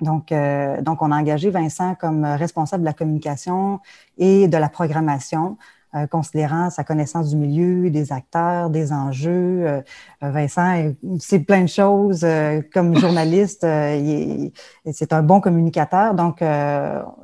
donc, 0.00 0.32
euh, 0.32 0.80
donc, 0.82 1.02
on 1.02 1.10
a 1.10 1.16
engagé 1.16 1.50
Vincent 1.50 1.94
comme 1.94 2.24
responsable 2.24 2.82
de 2.82 2.86
la 2.86 2.92
communication 2.92 3.80
et 4.18 4.48
de 4.48 4.56
la 4.56 4.68
programmation, 4.68 5.56
euh, 5.56 5.56
considérant 6.10 6.70
sa 6.70 6.84
connaissance 6.84 7.30
du 7.30 7.36
milieu, 7.36 7.90
des 7.90 8.12
acteurs, 8.12 8.70
des 8.70 8.92
enjeux. 8.92 9.66
Euh, 9.66 9.82
Vincent, 10.20 10.92
c'est 11.18 11.40
plein 11.40 11.62
de 11.62 11.68
choses. 11.68 12.26
comme 12.72 12.96
journaliste, 12.98 13.60
c'est 13.62 15.12
un 15.12 15.22
bon 15.22 15.40
communicateur. 15.40 16.14
Donc, 16.14 16.42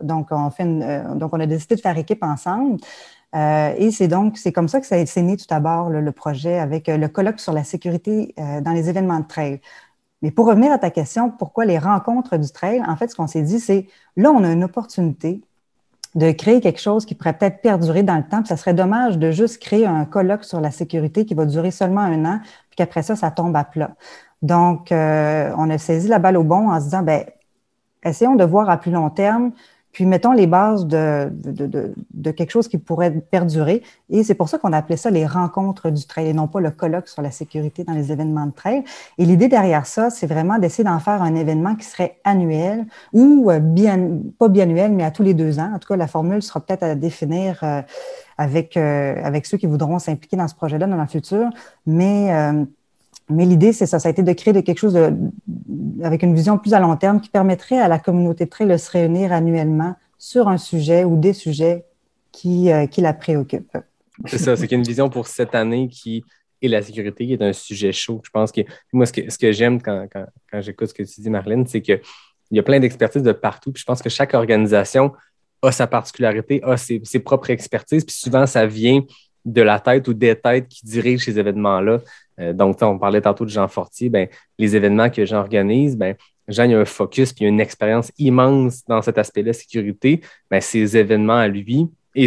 donc, 0.03 0.29
on 0.31 0.51
fait 0.51 0.65
donc, 1.15 1.31
on 1.33 1.41
a 1.41 1.47
décidé 1.47 1.77
de 1.77 1.81
faire 1.81 1.97
équipe 1.99 2.23
ensemble. 2.23 2.79
et 3.35 3.91
c'est 3.93 4.09
donc, 4.09 4.39
c'est 4.39 4.53
comme 4.53 4.69
ça 4.69 4.81
que 4.81 4.87
ça 4.87 5.05
s'est 5.07 5.23
né 5.23 5.37
tout 5.37 5.47
d'abord, 5.49 5.91
le, 5.91 6.01
le, 6.01 6.13
projet 6.13 6.59
avec 6.59 6.89
le 6.89 7.09
colloque 7.09 7.41
sur 7.41 7.53
la 7.53 7.65
sécurité 7.65 8.35
dans 8.37 8.73
les 8.73 8.89
événements 8.89 9.21
de 9.21 9.27
trail. 9.27 9.61
Mais 10.23 10.31
pour 10.31 10.47
revenir 10.47 10.73
à 10.73 10.79
ta 10.79 10.91
question, 10.91 11.31
pourquoi 11.31 11.65
les 11.65 11.79
rencontres 11.79 12.37
du 12.37 12.51
trail, 12.51 12.83
en 12.87 12.97
fait, 12.97 13.09
ce 13.09 13.17
qu'on 13.17 13.27
s'est 13.27 13.43
dit, 13.43 13.59
c'est 13.59 13.87
là, 14.17 14.31
on 14.31 14.45
a 14.45 14.53
une 14.53 14.65
opportunité 14.65 15.43
de 16.15 16.33
créer 16.33 16.61
quelque 16.61 16.81
chose 16.81 17.07
qui 17.07 17.15
pourrait 17.15 17.39
peut-être 17.39 17.61
perdurer 17.61 18.03
dans 18.03 18.17
le 18.17 18.25
temps. 18.25 18.45
Ça 18.45 18.57
serait 18.57 18.75
dommage 18.75 19.19
de 19.19 19.31
juste 19.31 19.63
créer 19.63 19.87
un 19.87 20.05
colloque 20.05 20.45
sur 20.45 20.61
la 20.61 20.71
sécurité 20.71 21.25
qui 21.25 21.35
va 21.35 21.47
durer 21.47 21.71
seulement 21.71 22.01
un 22.01 22.25
an, 22.25 22.41
puis 22.43 22.77
qu'après 22.77 23.03
ça, 23.03 23.17
ça 23.17 23.31
tombe 23.31 23.55
à 23.57 23.65
plat. 23.65 23.93
Donc, 24.43 24.91
euh, 24.91 25.53
on 25.57 25.71
a 25.71 25.79
saisi 25.79 26.09
la 26.09 26.19
balle 26.19 26.37
au 26.37 26.45
bon 26.45 26.71
en 26.71 26.79
se 26.81 26.85
disant, 26.85 27.03
ben, 27.03 27.25
essayons 28.03 28.37
de 28.37 28.45
voir 28.45 28.71
à 28.71 28.79
plus 28.79 28.91
long 28.91 29.11
terme 29.11 29.53
puis 29.93 30.07
mettons 30.07 30.33
les 30.33 30.47
bases 30.47 30.87
de, 30.87 31.29
de, 31.33 31.67
de, 31.67 31.95
de, 32.15 32.31
quelque 32.31 32.51
chose 32.51 32.69
qui 32.69 32.79
pourrait 32.79 33.11
perdurer. 33.11 33.83
Et 34.09 34.23
c'est 34.23 34.35
pour 34.35 34.49
ça 34.49 34.59
qu'on 34.59 34.73
a 34.73 34.79
appelé 34.79 34.97
ça 34.97 35.11
les 35.11 35.27
rencontres 35.27 35.91
du 35.91 36.07
trail 36.07 36.29
et 36.29 36.33
non 36.33 36.47
pas 36.47 36.61
le 36.61 36.71
colloque 36.71 37.09
sur 37.09 37.23
la 37.23 37.31
sécurité 37.31 37.83
dans 37.85 37.93
les 37.93 38.13
événements 38.13 38.47
de 38.47 38.53
trail. 38.53 38.85
Et 39.19 39.25
l'idée 39.25 39.49
derrière 39.49 39.87
ça, 39.87 40.11
c'est 40.11 40.27
vraiment 40.27 40.59
d'essayer 40.59 40.85
d'en 40.85 41.01
faire 41.01 41.23
un 41.23 41.35
événement 41.35 41.75
qui 41.75 41.85
serait 41.85 42.19
annuel 42.25 42.87
ou 43.13 43.51
euh, 43.51 43.59
bien, 43.59 44.19
pas 44.39 44.49
biannuel, 44.49 44.93
mais 44.93 45.05
à 45.05 45.11
tous 45.11 45.23
les 45.23 45.35
deux 45.35 45.59
ans. 45.59 45.73
En 45.75 45.79
tout 45.79 45.89
cas, 45.89 45.97
la 45.97 46.07
formule 46.07 46.43
sera 46.43 46.61
peut-être 46.61 46.85
à 46.85 46.95
définir 46.95 47.59
euh, 47.63 47.83
avec, 48.39 48.77
euh, 48.77 49.17
avec 49.25 49.47
ceux 49.47 49.59
qui 49.59 49.67
voudront 49.67 49.99
s'impliquer 49.99 50.37
dans 50.37 50.49
ce 50.49 50.55
projet-là 50.55 50.87
dans 50.87 51.01
le 51.01 51.07
futur. 51.07 51.51
Mais 51.87 52.31
mais 53.31 53.47
l'idée, 53.47 53.73
c'est 53.73 53.87
ça, 53.87 53.99
ça 53.99 54.09
a 54.09 54.11
été 54.13 54.23
de 54.23 54.33
créer 54.33 54.63
quelque 54.63 54.79
chose 54.79 54.99
avec 56.03 56.23
une 56.23 56.35
vision 56.35 56.59
plus 56.59 56.75
à 56.75 56.81
long 56.81 56.97
terme 56.97 57.21
qui 57.21 57.29
permettrait 57.29 57.79
à 57.79 57.89
la 57.89 57.99
communauté 57.99 58.45
de 58.45 58.51
trail 58.51 58.69
de 58.69 58.77
se 58.77 58.91
réunir 58.91 59.33
annuellement 59.33 59.95
sur 60.19 60.49
un 60.49 60.59
sujet 60.59 61.05
ou 61.05 61.17
des 61.17 61.33
sujets 61.33 61.85
qui, 62.33 62.71
euh, 62.71 62.87
qui 62.87 63.01
la 63.01 63.13
préoccupent. 63.13 63.79
C'est 64.27 64.39
ça, 64.39 64.57
c'est 64.57 64.71
une 64.73 64.83
vision 64.83 65.09
pour 65.09 65.27
cette 65.27 65.55
année 65.55 65.89
qui 65.89 66.25
est 66.61 66.69
la 66.69 66.83
sécurité, 66.83 67.27
qui 67.27 67.33
est 67.33 67.43
un 67.43 67.55
sujet 67.55 67.91
chaud. 67.93 68.21
Je 68.23 68.31
pense 68.31 68.53
que 68.53 68.61
moi, 68.93 69.07
ce 69.07 69.13
que, 69.13 69.31
ce 69.31 69.39
que 69.39 69.51
j'aime 69.51 69.81
quand, 69.81 70.07
quand, 70.13 70.27
quand 70.51 70.61
j'écoute 70.61 70.89
ce 70.89 70.95
que 70.95 71.03
tu 71.03 71.21
dis, 71.21 71.31
Marlène, 71.31 71.67
c'est 71.67 71.81
qu'il 71.81 72.01
y 72.51 72.59
a 72.59 72.63
plein 72.63 72.81
d'expertises 72.81 73.23
de 73.23 73.33
partout. 73.33 73.73
Puis 73.73 73.81
je 73.81 73.87
pense 73.87 74.03
que 74.03 74.11
chaque 74.11 74.35
organisation 74.35 75.13
a 75.63 75.73
sa 75.73 75.87
particularité, 75.87 76.61
a 76.63 76.77
ses, 76.77 77.01
ses 77.05 77.21
propres 77.21 77.51
expertises. 77.51 78.05
Puis 78.05 78.15
souvent, 78.15 78.47
ça 78.47 78.67
vient 78.67 79.03
de 79.45 79.63
la 79.63 79.81
tête 79.81 80.07
ou 80.09 80.13
des 80.13 80.37
têtes 80.37 80.69
qui 80.69 80.85
dirigent 80.85 81.25
ces 81.25 81.39
événements-là. 81.39 82.01
Euh, 82.41 82.53
donc, 82.53 82.77
on 82.83 82.99
parlait 82.99 83.21
tantôt 83.21 83.45
de 83.45 83.51
Jean 83.51 83.69
Fortier, 83.69 84.09
ben, 84.09 84.29
les 84.59 84.77
événements 84.77 85.11
que 85.11 85.25
Jean 85.25 85.41
organise, 85.41 85.97
ben, 85.97 86.15
Jean 86.49 86.65
il 86.65 86.75
a 86.75 86.81
un 86.81 86.85
focus 86.85 87.33
puis 87.33 87.45
une 87.45 87.61
expérience 87.61 88.11
immense 88.19 88.85
dans 88.87 89.03
cet 89.03 89.19
aspect-là, 89.19 89.53
sécurité. 89.53 90.21
Ben, 90.51 90.61
ces 90.61 90.97
événements 90.97 91.37
à 91.37 91.49
lui 91.49 91.89
et 92.15 92.27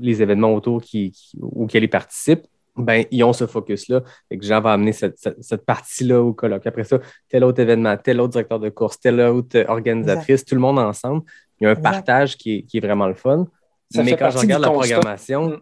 les 0.00 0.22
événements 0.22 0.54
autour 0.54 0.80
qui, 0.80 1.14
auxquels 1.40 1.84
il 1.84 1.90
participe, 1.90 2.46
ben, 2.76 3.04
ils 3.10 3.22
ont 3.24 3.34
ce 3.34 3.46
focus-là. 3.46 4.02
Et 4.30 4.38
que 4.38 4.44
Jean 4.44 4.60
va 4.60 4.72
amener 4.72 4.92
cette, 4.92 5.18
cette, 5.18 5.66
partie-là 5.66 6.22
au 6.22 6.32
colloque. 6.32 6.66
Après 6.66 6.84
ça, 6.84 6.98
tel 7.28 7.44
autre 7.44 7.60
événement, 7.60 7.96
tel 7.98 8.20
autre 8.20 8.32
directeur 8.32 8.60
de 8.60 8.70
course, 8.70 8.98
telle 8.98 9.20
autre 9.20 9.64
organisatrice, 9.68 10.44
tout 10.44 10.54
le 10.54 10.60
monde 10.62 10.78
ensemble. 10.78 11.22
Il 11.60 11.64
y 11.64 11.66
a 11.66 11.70
un 11.70 11.76
partage 11.76 12.36
qui 12.38 12.56
est, 12.56 12.62
qui 12.62 12.78
est, 12.78 12.80
vraiment 12.80 13.06
le 13.06 13.14
fun. 13.14 13.46
Mais 13.94 14.16
quand 14.16 14.30
je 14.30 14.38
regarde 14.38 14.62
la 14.62 14.70
programmation, 14.70 15.50
mm. 15.50 15.60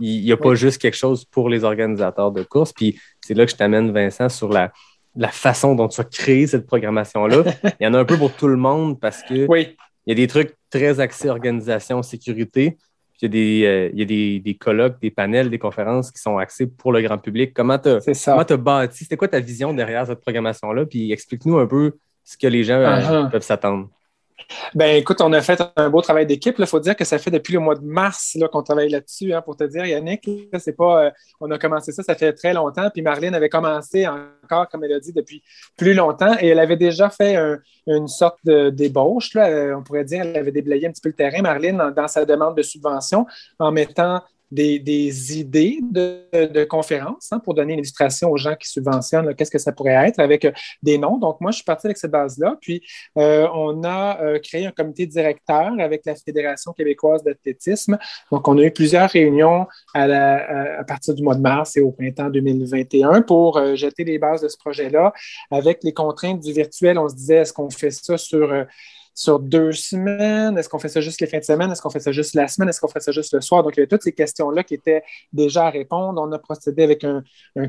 Il 0.00 0.22
n'y 0.22 0.32
a 0.32 0.36
pas 0.36 0.54
juste 0.54 0.80
quelque 0.80 0.96
chose 0.96 1.24
pour 1.24 1.48
les 1.48 1.64
organisateurs 1.64 2.32
de 2.32 2.42
course. 2.42 2.72
Puis 2.72 2.98
c'est 3.26 3.34
là 3.34 3.44
que 3.44 3.50
je 3.50 3.56
t'amène, 3.56 3.90
Vincent, 3.90 4.28
sur 4.28 4.52
la, 4.52 4.72
la 5.16 5.28
façon 5.28 5.74
dont 5.74 5.88
tu 5.88 6.00
as 6.00 6.04
créé 6.04 6.46
cette 6.46 6.66
programmation-là. 6.66 7.44
il 7.80 7.84
y 7.84 7.86
en 7.86 7.94
a 7.94 7.98
un 7.98 8.04
peu 8.04 8.16
pour 8.16 8.32
tout 8.32 8.48
le 8.48 8.56
monde 8.56 9.00
parce 9.00 9.22
que 9.22 9.46
il 10.06 10.10
y 10.10 10.12
a 10.12 10.14
des 10.14 10.26
trucs 10.26 10.54
très 10.70 11.00
axés 11.00 11.30
organisation, 11.30 12.02
sécurité. 12.02 12.76
Puis 13.16 13.22
il 13.22 13.24
y 13.24 13.26
a, 13.26 13.28
des, 13.28 13.64
euh, 13.64 13.90
il 13.94 13.98
y 14.00 14.02
a 14.02 14.04
des, 14.04 14.40
des, 14.40 14.54
colloques, 14.54 15.00
des 15.00 15.10
panels, 15.10 15.48
des 15.48 15.58
conférences 15.58 16.10
qui 16.10 16.20
sont 16.20 16.36
axés 16.36 16.66
pour 16.66 16.92
le 16.92 17.00
grand 17.00 17.16
public. 17.16 17.54
Comment 17.54 17.78
tu 17.78 17.88
as, 17.88 18.56
bâti? 18.56 19.04
C'était 19.04 19.16
quoi 19.16 19.28
ta 19.28 19.40
vision 19.40 19.72
derrière 19.72 20.06
cette 20.06 20.20
programmation-là? 20.20 20.84
Puis 20.84 21.12
explique-nous 21.12 21.58
un 21.58 21.66
peu 21.66 21.92
ce 22.24 22.36
que 22.36 22.48
les 22.48 22.64
gens 22.64 22.74
euh, 22.74 23.00
uh-huh. 23.00 23.30
peuvent 23.30 23.42
s'attendre. 23.42 23.88
Ben 24.74 24.96
écoute, 24.96 25.20
on 25.20 25.32
a 25.32 25.40
fait 25.40 25.62
un 25.76 25.90
beau 25.90 26.00
travail 26.00 26.26
d'équipe. 26.26 26.56
Il 26.58 26.66
faut 26.66 26.80
dire 26.80 26.96
que 26.96 27.04
ça 27.04 27.18
fait 27.18 27.30
depuis 27.30 27.54
le 27.54 27.60
mois 27.60 27.74
de 27.74 27.84
mars 27.84 28.36
qu'on 28.52 28.62
travaille 28.62 28.88
là-dessus. 28.88 29.32
Hein, 29.32 29.42
pour 29.42 29.56
te 29.56 29.64
dire, 29.64 29.86
Yannick, 29.86 30.28
pas. 30.76 31.04
Euh, 31.04 31.10
on 31.40 31.50
a 31.50 31.58
commencé 31.58 31.92
ça, 31.92 32.02
ça 32.02 32.14
fait 32.14 32.32
très 32.32 32.52
longtemps. 32.52 32.90
Puis 32.90 33.02
Marlène 33.02 33.34
avait 33.34 33.48
commencé 33.48 34.06
encore, 34.06 34.68
comme 34.68 34.84
elle 34.84 34.94
a 34.94 35.00
dit, 35.00 35.12
depuis 35.12 35.42
plus 35.76 35.94
longtemps. 35.94 36.36
Et 36.40 36.48
elle 36.48 36.58
avait 36.58 36.76
déjà 36.76 37.10
fait 37.10 37.36
une 37.86 38.08
sorte 38.08 38.44
débauche. 38.44 39.34
Là, 39.34 39.76
on 39.76 39.82
pourrait 39.82 40.04
dire, 40.04 40.22
elle 40.22 40.36
avait 40.36 40.52
déblayé 40.52 40.88
un 40.88 40.90
petit 40.90 41.02
peu 41.02 41.10
le 41.10 41.14
terrain, 41.14 41.40
Marlène, 41.42 41.92
dans 41.96 42.08
sa 42.08 42.24
demande 42.24 42.56
de 42.56 42.62
subvention, 42.62 43.26
en 43.58 43.70
mettant 43.70 44.22
des, 44.54 45.38
idées 45.38 45.78
de, 45.82 46.64
conférences 46.64 47.28
hein, 47.32 47.40
pour 47.40 47.54
donner 47.54 47.74
une 47.74 47.80
illustration 47.80 48.30
aux 48.30 48.36
gens 48.36 48.54
qui 48.54 48.68
subventionnent 48.68 49.34
qu'est-ce 49.34 49.50
que 49.50 49.58
ça 49.58 49.72
pourrait 49.72 50.08
être 50.08 50.18
avec 50.18 50.44
euh, 50.44 50.52
des 50.82 50.98
noms. 50.98 51.18
Donc, 51.18 51.40
moi, 51.40 51.50
je 51.50 51.56
suis 51.56 51.64
parti 51.64 51.86
avec 51.86 51.96
cette 51.96 52.10
base-là. 52.10 52.56
Puis, 52.60 52.82
euh, 53.18 53.46
on 53.54 53.84
a 53.84 54.20
euh, 54.22 54.38
créé 54.38 54.66
un 54.66 54.70
comité 54.70 55.06
directeur 55.06 55.72
avec 55.78 56.02
la 56.06 56.14
Fédération 56.14 56.72
québécoise 56.72 57.22
d'athlétisme. 57.22 57.98
Donc, 58.30 58.46
on 58.48 58.56
a 58.58 58.62
eu 58.62 58.70
plusieurs 58.70 59.10
réunions 59.10 59.66
à, 59.94 60.84
partir 60.86 61.14
du 61.14 61.22
mois 61.22 61.34
de 61.34 61.40
mars 61.40 61.76
et 61.76 61.80
au 61.80 61.90
printemps 61.90 62.30
2021 62.30 63.22
pour 63.22 63.60
jeter 63.74 64.04
les 64.04 64.18
bases 64.18 64.42
de 64.42 64.48
ce 64.48 64.56
projet-là. 64.56 65.12
Avec 65.50 65.82
les 65.82 65.92
contraintes 65.92 66.40
du 66.40 66.52
virtuel, 66.52 66.98
on 66.98 67.08
se 67.08 67.14
disait, 67.14 67.36
est-ce 67.36 67.52
qu'on 67.52 67.70
fait 67.70 67.90
ça 67.90 68.16
sur 68.16 68.52
sur 69.14 69.38
deux 69.38 69.72
semaines? 69.72 70.58
Est-ce 70.58 70.68
qu'on 70.68 70.78
fait 70.78 70.88
ça 70.88 71.00
juste 71.00 71.20
les 71.20 71.26
fins 71.26 71.38
de 71.38 71.44
semaine? 71.44 71.70
Est-ce 71.70 71.80
qu'on 71.80 71.90
fait 71.90 72.00
ça 72.00 72.12
juste 72.12 72.34
la 72.34 72.48
semaine? 72.48 72.68
Est-ce 72.68 72.80
qu'on 72.80 72.88
fait 72.88 73.00
ça 73.00 73.12
juste 73.12 73.32
le 73.32 73.40
soir? 73.40 73.62
Donc, 73.62 73.76
il 73.76 73.78
y 73.78 73.80
avait 73.80 73.88
toutes 73.88 74.02
ces 74.02 74.12
questions-là 74.12 74.64
qui 74.64 74.74
étaient 74.74 75.02
déjà 75.32 75.66
à 75.66 75.70
répondre. 75.70 76.20
On 76.20 76.32
a 76.32 76.38
procédé 76.38 76.82
avec 76.82 77.04
un, 77.04 77.22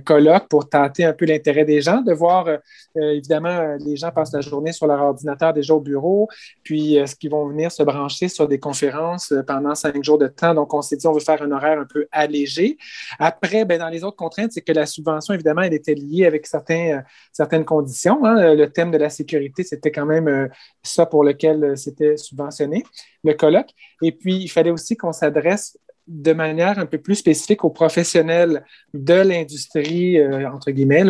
colloque 0.04 0.48
pour 0.50 0.68
tenter 0.68 1.06
un 1.06 1.14
peu 1.14 1.26
l'intérêt 1.26 1.66
des 1.66 1.82
gens, 1.82 2.02
de 2.02 2.14
voir, 2.14 2.48
euh, 2.48 2.58
évidemment, 2.96 3.76
les 3.80 3.96
gens 3.96 4.12
passent 4.12 4.34
la 4.34 4.41
journée 4.41 4.72
sur 4.72 4.88
leur 4.88 5.02
ordinateur 5.02 5.54
déjà 5.54 5.74
au 5.74 5.80
bureau, 5.80 6.28
puis 6.64 6.96
est-ce 6.96 7.16
qu'ils 7.16 7.32
vont 7.32 7.48
venir 7.48 7.72
se 7.72 7.84
brancher 7.84 8.28
sur 8.28 8.48
des 8.48 8.60
conférences 8.60 9.34
pendant 9.48 9.76
cinq 9.76 10.04
jours 10.04 10.18
de 10.18 10.28
temps? 10.28 10.54
Donc, 10.54 10.74
on 10.74 10.82
s'est 10.82 10.98
dit, 10.98 11.08
on 11.08 11.14
veut 11.14 11.20
faire 11.20 11.41
un 11.41 11.52
horaire 11.52 11.80
un 11.80 11.86
peu 11.86 12.08
allégé. 12.12 12.78
Après, 13.20 13.66
ben, 13.66 13.80
dans 13.80 13.89
les 13.89 14.04
autres 14.04 14.18
contraintes, 14.18 14.52
c'est 14.52 14.62
que 14.62 14.72
la 14.72 14.86
subvention, 14.86 15.34
évidemment, 15.34 15.62
elle 15.62 15.74
était 15.74 15.93
liée 15.93 16.26
avec 16.26 16.48
certains, 16.48 17.04
certaines 17.32 17.66
conditions. 17.66 18.24
Hein. 18.26 18.56
Le 18.56 18.68
thème 18.68 18.91
de 18.91 18.98
la 18.98 19.10
sécurité, 19.10 19.64
c'était 19.64 19.91
quand 19.91 20.06
même 20.06 20.28
euh, 20.28 20.48
ça 20.84 21.06
pour 21.06 21.24
lequel 21.36 21.63
euh, 21.63 21.75
c'était 21.75 22.17
subventionné, 22.17 22.83
le 23.23 23.33
colloque. 23.33 23.69
Et 24.01 24.11
puis, 24.11 24.36
il 24.36 24.47
fallait 24.47 24.71
aussi 24.71 24.95
qu'on 24.97 25.11
s'adresse 25.11 25.77
de 26.07 26.33
manière 26.33 26.77
un 26.77 26.86
peu 26.86 26.99
plus 26.99 27.15
spécifique 27.15 27.63
aux 27.63 27.71
professionnels 27.71 28.63
de 28.93 29.13
l'industrie, 29.13 30.19
euh, 30.19 30.49
entre 30.49 30.71
guillemets, 30.71 31.03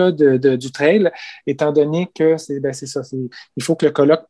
du 0.57 0.71
trail, 0.71 1.11
étant 1.45 1.71
donné 1.71 2.09
que 2.15 2.37
c'est 2.37 2.59
ben, 2.59 2.73
ça, 2.73 3.01
il 3.13 3.63
faut 3.63 3.75
que 3.75 3.85
le 3.85 3.91
colloque 3.91 4.25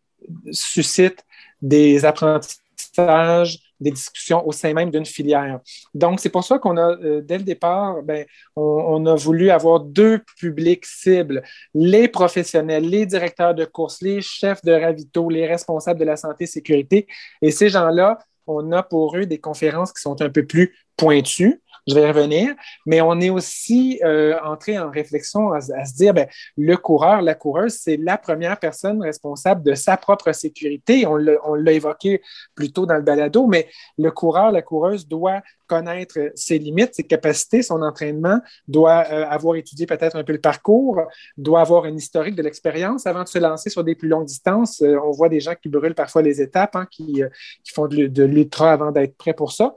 suscite 0.52 1.24
des 1.62 2.04
apprentissages, 2.06 3.60
des 3.86 3.92
discussions 3.92 4.46
au 4.48 4.52
sein 4.52 4.74
même 4.74 4.90
d'une 4.90 5.06
filière. 5.06 5.60
Donc, 5.94 6.20
c'est 6.20 6.30
pour 6.30 6.44
ça 6.44 6.58
qu'on 6.58 6.76
a, 6.76 6.98
euh, 6.98 7.22
dès 7.22 7.38
le 7.38 7.44
départ, 7.44 8.02
ben, 8.02 8.26
on, 8.56 9.06
a 9.06 9.14
voulu 9.14 9.52
avoir 9.52 9.80
deux 9.80 10.22
publics 10.40 10.86
cibles, 10.86 11.44
les 11.76 12.08
professionnels, 12.08 12.90
les 12.90 13.06
directeurs 13.06 13.54
de 13.54 13.64
course, 13.64 14.02
les 14.02 14.22
chefs 14.22 14.64
de 14.64 14.72
ravito, 14.72 15.30
les 15.30 15.46
responsables 15.46 16.00
de 16.00 16.06
la 16.06 16.18
santé 16.18 16.46
et 16.46 16.48
sécurité. 16.48 17.06
Et 17.44 17.52
ces 17.52 17.70
gens-là, 17.70 18.18
on 18.48 18.72
a 18.72 18.82
pour 18.82 19.16
eux 19.18 19.28
des 19.28 19.40
conférences 19.40 19.94
qui 19.94 20.02
sont 20.02 20.20
un 20.20 20.30
peu 20.30 20.46
plus 20.46 20.76
pointues, 20.98 21.62
je 21.88 21.94
vais 21.94 22.02
y 22.02 22.08
revenir, 22.08 22.56
mais 22.86 23.02
on 23.02 23.20
est 23.20 23.30
aussi 23.30 24.00
euh, 24.04 24.36
entré 24.44 24.80
en 24.80 24.90
réflexion 24.90 25.52
à, 25.52 25.62
se 25.62 25.96
dire, 25.96 26.14
ben, 26.14 26.28
le 26.58 26.78
coureur, 26.78 27.22
la 27.22 27.36
coureuse, 27.36 27.74
c'est 27.74 27.98
la 27.98 28.18
première 28.18 28.60
personne 28.60 29.02
responsable 29.02 29.64
de 29.64 29.76
sa 29.76 29.96
propre 29.98 30.32
sécurité. 30.32 31.06
On 31.06 31.16
l'a 31.18 31.72
évoqué 31.72 32.22
plus 32.56 32.72
tôt 32.72 32.86
dans 32.86 32.96
le 32.96 33.04
balado, 33.04 33.46
mais 33.46 33.70
le 33.98 34.10
coureur, 34.12 34.52
la 34.52 34.62
coureuse 34.62 35.08
doit 35.08 35.42
connaître 35.68 36.20
ses 36.36 36.60
limites, 36.60 36.94
ses 36.94 37.04
capacités, 37.04 37.64
son 37.64 37.82
entraînement, 37.82 38.40
doit 38.68 39.06
euh, 39.12 39.26
avoir 39.28 39.56
étudié 39.56 39.86
peut-être 39.86 40.16
un 40.16 40.24
peu 40.24 40.34
le 40.34 40.42
parcours, 40.42 41.02
doit 41.38 41.62
avoir 41.62 41.86
un 41.86 41.96
historique 41.96 42.36
de 42.36 42.44
l'expérience 42.44 43.08
avant 43.08 43.24
de 43.24 43.28
se 43.28 43.40
lancer 43.40 43.70
sur 43.70 43.84
des 43.84 43.96
plus 43.96 44.08
longues 44.08 44.26
distances. 44.26 44.82
Euh, 44.82 44.98
on 45.04 45.12
voit 45.12 45.30
des 45.30 45.40
gens 45.40 45.54
qui 45.60 45.70
brûlent 45.70 45.96
parfois 45.96 46.22
les 46.22 46.42
étapes, 46.42 46.76
hein, 46.76 46.88
qui, 46.90 47.24
qui, 47.64 47.74
font 47.74 47.88
de, 47.88 48.08
de 48.08 48.24
l'ultra 48.24 48.72
avant 48.72 48.92
d'être 48.92 49.18
prêts 49.18 49.34
pour 49.34 49.52
ça 49.52 49.74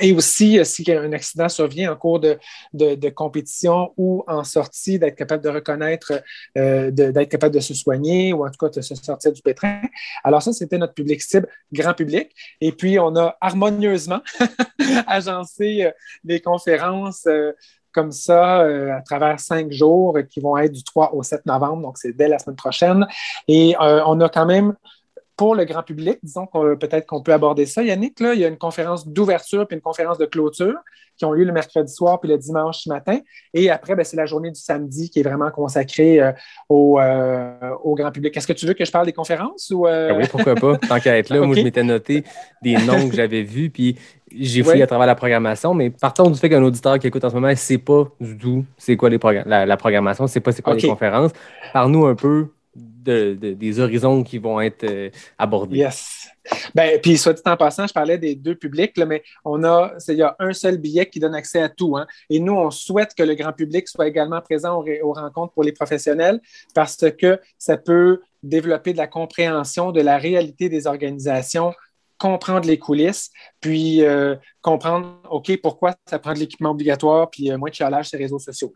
et 0.00 0.12
aussi, 0.12 0.58
euh, 0.58 0.64
si 0.64 0.84
un 0.90 1.12
accident 1.12 1.48
survient 1.48 1.92
en 1.92 1.96
cours 1.96 2.20
de, 2.20 2.38
compétition 3.10 3.92
ou 3.96 4.24
en 4.26 4.44
sortie, 4.44 4.98
d'être 4.98 5.16
capable 5.16 5.42
de 5.42 5.48
reconnaître, 5.48 6.12
euh, 6.58 6.90
d'être 6.90 7.28
capable 7.28 7.54
de 7.54 7.60
se 7.60 7.74
soigner 7.74 8.32
ou 8.32 8.44
en 8.46 8.50
tout 8.50 8.58
cas 8.58 8.68
de 8.68 8.80
se 8.80 8.94
sortir 8.94 9.32
du 9.32 9.42
pétrin. 9.42 9.80
Alors 10.22 10.42
ça, 10.42 10.52
c'était 10.52 10.78
notre 10.78 10.94
public 10.94 11.22
cible, 11.22 11.48
grand 11.72 11.94
public. 11.94 12.34
Et 12.60 12.72
puis, 12.72 12.98
on 12.98 13.16
a 13.16 13.36
harmonieusement 13.40 14.20
agencé 15.06 15.84
euh, 15.84 15.90
des 16.22 16.40
conférences 16.40 17.26
comme 17.92 18.10
ça 18.10 18.62
à 18.62 19.00
travers 19.02 19.38
cinq 19.38 19.70
jours 19.70 20.18
qui 20.28 20.40
vont 20.40 20.56
être 20.56 20.72
du 20.72 20.82
3 20.82 21.14
au 21.14 21.22
7 21.22 21.46
novembre, 21.46 21.82
donc 21.82 21.96
c'est 21.96 22.12
dès 22.12 22.26
la 22.26 22.40
semaine 22.40 22.56
prochaine. 22.56 23.06
Et 23.46 23.76
on 23.78 24.20
a 24.20 24.28
quand 24.28 24.46
même 24.46 24.74
pour 25.36 25.54
le 25.54 25.64
grand 25.64 25.82
public, 25.82 26.18
disons 26.22 26.46
qu'on 26.46 26.76
peut-être 26.76 27.06
qu'on 27.06 27.22
peut 27.22 27.32
aborder 27.32 27.66
ça. 27.66 27.82
Yannick, 27.82 28.20
là, 28.20 28.34
il 28.34 28.40
y 28.40 28.44
a 28.44 28.48
une 28.48 28.58
conférence 28.58 29.08
d'ouverture 29.08 29.66
puis 29.66 29.76
une 29.76 29.82
conférence 29.82 30.18
de 30.18 30.26
clôture 30.26 30.78
qui 31.16 31.24
ont 31.24 31.32
lieu 31.32 31.44
le 31.44 31.52
mercredi 31.52 31.92
soir 31.92 32.20
puis 32.20 32.28
le 32.28 32.38
dimanche 32.38 32.86
matin. 32.86 33.18
Et 33.52 33.70
après, 33.70 33.94
ben, 33.94 34.04
c'est 34.04 34.16
la 34.16 34.26
journée 34.26 34.50
du 34.50 34.60
samedi 34.60 35.10
qui 35.10 35.20
est 35.20 35.22
vraiment 35.22 35.50
consacrée 35.50 36.20
euh, 36.20 36.32
euh, 36.70 37.70
au, 37.82 37.94
grand 37.94 38.10
public. 38.10 38.36
Est-ce 38.36 38.46
que 38.46 38.52
tu 38.52 38.66
veux 38.66 38.74
que 38.74 38.84
je 38.84 38.90
parle 38.90 39.06
des 39.06 39.12
conférences 39.12 39.70
ou 39.70 39.86
euh? 39.86 40.10
ah 40.12 40.16
oui, 40.16 40.24
pourquoi 40.30 40.54
pas. 40.54 40.76
Tant 40.78 41.00
qu'à 41.00 41.18
être 41.18 41.30
là, 41.30 41.40
moi, 41.46 41.56
je 41.56 41.62
m'étais 41.62 41.84
noté 41.84 42.24
des 42.62 42.76
noms 42.78 43.08
que 43.08 43.14
j'avais 43.14 43.42
vus 43.42 43.70
puis 43.70 43.96
j'ai 44.36 44.62
fouillé 44.62 44.82
à 44.82 44.86
travers 44.86 45.06
la 45.06 45.14
programmation. 45.14 45.74
Mais 45.74 45.90
partons 45.90 46.30
du 46.30 46.38
fait 46.38 46.48
qu'un 46.48 46.62
auditeur 46.62 46.98
qui 46.98 47.06
écoute 47.06 47.24
en 47.24 47.30
ce 47.30 47.34
moment 47.34 47.48
ne 47.48 47.54
sait 47.54 47.78
pas 47.78 48.04
du 48.20 48.36
tout 48.36 48.64
c'est 48.76 48.96
quoi 48.96 49.10
les 49.10 49.18
la, 49.46 49.66
la, 49.66 49.76
programmation, 49.76 50.24
ne 50.24 50.28
sait 50.28 50.40
pas 50.40 50.52
c'est 50.52 50.62
quoi 50.62 50.74
les 50.74 50.88
conférences. 50.88 51.32
Parle-nous 51.72 52.06
un 52.06 52.14
peu 52.14 52.48
des 53.04 53.80
horizons 53.80 54.22
qui 54.22 54.38
vont 54.38 54.60
être 54.60 54.84
euh, 54.84 55.10
abordés. 55.38 55.78
Yes. 55.78 56.28
Ben, 56.74 57.00
puis, 57.00 57.16
soit 57.16 57.32
dit 57.32 57.42
en 57.46 57.56
passant, 57.56 57.86
je 57.86 57.92
parlais 57.92 58.18
des 58.18 58.34
deux 58.34 58.54
publics, 58.54 58.92
mais 59.06 59.22
on 59.44 59.64
a, 59.64 59.92
il 60.08 60.16
y 60.16 60.22
a 60.22 60.36
un 60.38 60.52
seul 60.52 60.78
billet 60.78 61.06
qui 61.06 61.20
donne 61.20 61.34
accès 61.34 61.62
à 61.62 61.68
tout. 61.68 61.96
Hein. 61.96 62.06
et 62.28 62.40
nous, 62.40 62.54
on 62.54 62.70
souhaite 62.70 63.14
que 63.14 63.22
le 63.22 63.34
grand 63.34 63.52
public 63.52 63.88
soit 63.88 64.06
également 64.06 64.40
présent 64.40 64.82
aux, 65.02 65.12
rencontres 65.12 65.52
pour 65.52 65.64
les 65.64 65.72
professionnels 65.72 66.40
parce 66.74 67.04
que 67.18 67.40
ça 67.58 67.76
peut 67.76 68.20
développer 68.42 68.92
de 68.92 68.98
la 68.98 69.06
compréhension 69.06 69.92
de 69.92 70.00
la 70.00 70.18
réalité 70.18 70.68
des 70.68 70.86
organisations 70.86 71.72
comprendre 72.16 72.66
les 72.66 72.78
coulisses, 72.78 73.30
puis 73.60 74.02
euh, 74.02 74.36
comprendre, 74.62 75.20
OK, 75.30 75.52
pourquoi 75.60 75.94
ça 76.06 76.18
prend 76.18 76.32
de 76.32 76.38
l'équipement 76.38 76.70
obligatoire, 76.70 77.28
puis 77.28 77.50
euh, 77.50 77.58
moins 77.58 77.68
de 77.68 77.74
chialage 77.74 78.08
sur 78.08 78.18
les 78.18 78.24
réseaux 78.24 78.38
sociaux. 78.38 78.72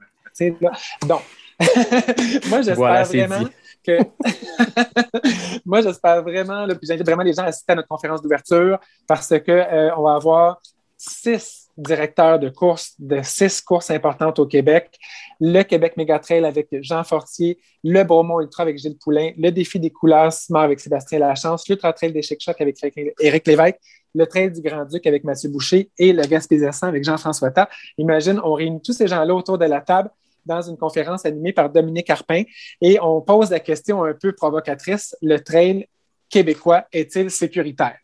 Donc, 1.06 1.22
moi, 2.48 2.62
j'espère 2.62 3.04
vraiment 3.04 3.48
Moi, 5.64 5.80
j'espère 5.80 6.22
vraiment, 6.22 6.66
puis 6.68 6.78
j'invite 6.82 7.06
vraiment 7.06 7.22
les 7.22 7.32
gens 7.32 7.42
à 7.42 7.46
assister 7.46 7.72
à 7.72 7.76
notre 7.76 7.88
conférence 7.88 8.22
d'ouverture 8.22 8.78
parce 9.06 9.28
qu'on 9.28 9.52
euh, 9.52 9.90
va 9.94 10.14
avoir 10.14 10.60
six 10.96 11.68
directeurs 11.76 12.40
de 12.40 12.48
courses 12.48 12.94
de 12.98 13.20
six 13.22 13.60
courses 13.62 13.90
importantes 13.90 14.38
au 14.40 14.46
Québec. 14.46 14.98
Le 15.40 15.62
Québec 15.62 15.96
Mégatrail 15.96 16.44
avec 16.44 16.68
Jean 16.82 17.04
Fortier, 17.04 17.58
le 17.84 18.02
Bromont 18.02 18.40
Ultra 18.40 18.64
avec 18.64 18.78
Gilles 18.78 18.98
Poulain, 18.98 19.30
le 19.38 19.50
défi 19.50 19.78
des 19.78 19.90
couleurs 19.90 20.32
Smart 20.32 20.64
avec 20.64 20.80
Sébastien 20.80 21.20
Lachance, 21.20 21.68
l'Ultra 21.68 21.92
Trail 21.92 22.12
des 22.12 22.22
Chic 22.22 22.40
Choc 22.40 22.60
avec 22.60 22.76
Éric 23.20 23.46
Lévesque, 23.46 23.78
le 24.14 24.26
Trail 24.26 24.50
du 24.50 24.60
Grand-Duc 24.60 25.06
avec 25.06 25.22
Mathieu 25.22 25.48
Boucher 25.48 25.90
et 25.96 26.12
le 26.12 26.22
Gaspésien 26.24 26.70
avec 26.82 27.04
Jean-François 27.04 27.52
Ta. 27.52 27.68
Imagine, 27.96 28.40
on 28.42 28.54
réunit 28.54 28.82
tous 28.82 28.92
ces 28.92 29.06
gens-là 29.06 29.32
autour 29.32 29.56
de 29.56 29.66
la 29.66 29.80
table 29.80 30.10
dans 30.48 30.62
une 30.62 30.76
conférence 30.76 31.24
animée 31.26 31.52
par 31.52 31.70
Dominique 31.70 32.10
Arpin 32.10 32.42
et 32.80 32.98
on 33.00 33.20
pose 33.20 33.50
la 33.50 33.60
question 33.60 34.02
un 34.02 34.14
peu 34.14 34.32
provocatrice, 34.32 35.14
le 35.22 35.38
trail 35.38 35.86
québécois 36.28 36.84
est-il 36.92 37.30
sécuritaire? 37.30 37.96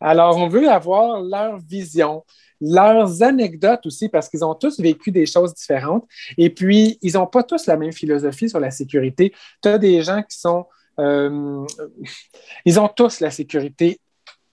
Alors, 0.00 0.36
on 0.36 0.48
veut 0.48 0.68
avoir 0.68 1.22
leur 1.22 1.58
vision, 1.58 2.24
leurs 2.60 3.22
anecdotes 3.22 3.86
aussi, 3.86 4.08
parce 4.08 4.28
qu'ils 4.28 4.44
ont 4.44 4.54
tous 4.54 4.80
vécu 4.80 5.10
des 5.12 5.26
choses 5.26 5.54
différentes. 5.54 6.04
Et 6.36 6.50
puis, 6.50 6.98
ils 7.02 7.14
n'ont 7.14 7.26
pas 7.26 7.42
tous 7.42 7.66
la 7.66 7.76
même 7.76 7.92
philosophie 7.92 8.48
sur 8.48 8.60
la 8.60 8.70
sécurité. 8.70 9.32
Tu 9.62 9.68
as 9.68 9.78
des 9.78 10.02
gens 10.02 10.22
qui 10.22 10.38
sont... 10.38 10.66
Euh, 10.98 11.64
ils 12.64 12.80
ont 12.80 12.88
tous 12.88 13.20
la 13.20 13.30
sécurité 13.30 14.00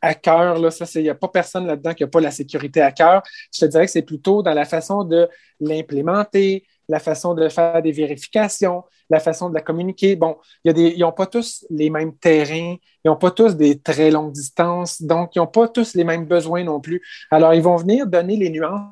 à 0.02 0.14
cœur. 0.14 0.58
Il 0.96 1.02
n'y 1.02 1.10
a 1.10 1.16
pas 1.16 1.28
personne 1.28 1.66
là-dedans 1.66 1.96
qui 1.96 2.04
n'a 2.04 2.10
pas 2.10 2.22
la 2.22 2.30
sécurité 2.30 2.82
à 2.82 2.92
cœur. 2.92 3.24
Je 3.52 3.62
te 3.62 3.66
dirais 3.66 3.88
que 3.88 3.92
c'est 3.92 4.04
plutôt 4.04 4.44
dans 4.44 4.54
la 4.54 4.66
façon 4.66 5.04
de 5.04 5.28
l'implémenter, 5.60 6.64
la 6.88 7.00
façon 7.00 7.34
de 7.34 7.50
faire 7.50 7.82
des 7.82 7.92
vérifications, 7.92 8.84
la 9.10 9.20
façon 9.20 9.50
de 9.50 9.56
la 9.56 9.62
communiquer. 9.62 10.16
Bon, 10.16 10.38
ils 10.64 11.00
n'ont 11.00 11.12
pas 11.12 11.26
tous 11.26 11.66
les 11.70 11.90
mêmes 11.90 12.16
terrains, 12.16 12.76
ils 13.04 13.08
n'ont 13.08 13.16
pas 13.16 13.32
tous 13.32 13.56
des 13.56 13.80
très 13.80 14.12
longues 14.12 14.32
distances, 14.32 15.02
donc 15.02 15.36
ils 15.36 15.40
n'ont 15.40 15.48
pas 15.48 15.68
tous 15.68 15.94
les 15.96 16.04
mêmes 16.04 16.26
besoins 16.26 16.64
non 16.64 16.80
plus. 16.80 17.02
Alors, 17.32 17.54
ils 17.54 17.62
vont 17.62 17.76
venir 17.76 18.08
donner 18.08 18.36
les 18.36 18.50
nuances 18.50 18.92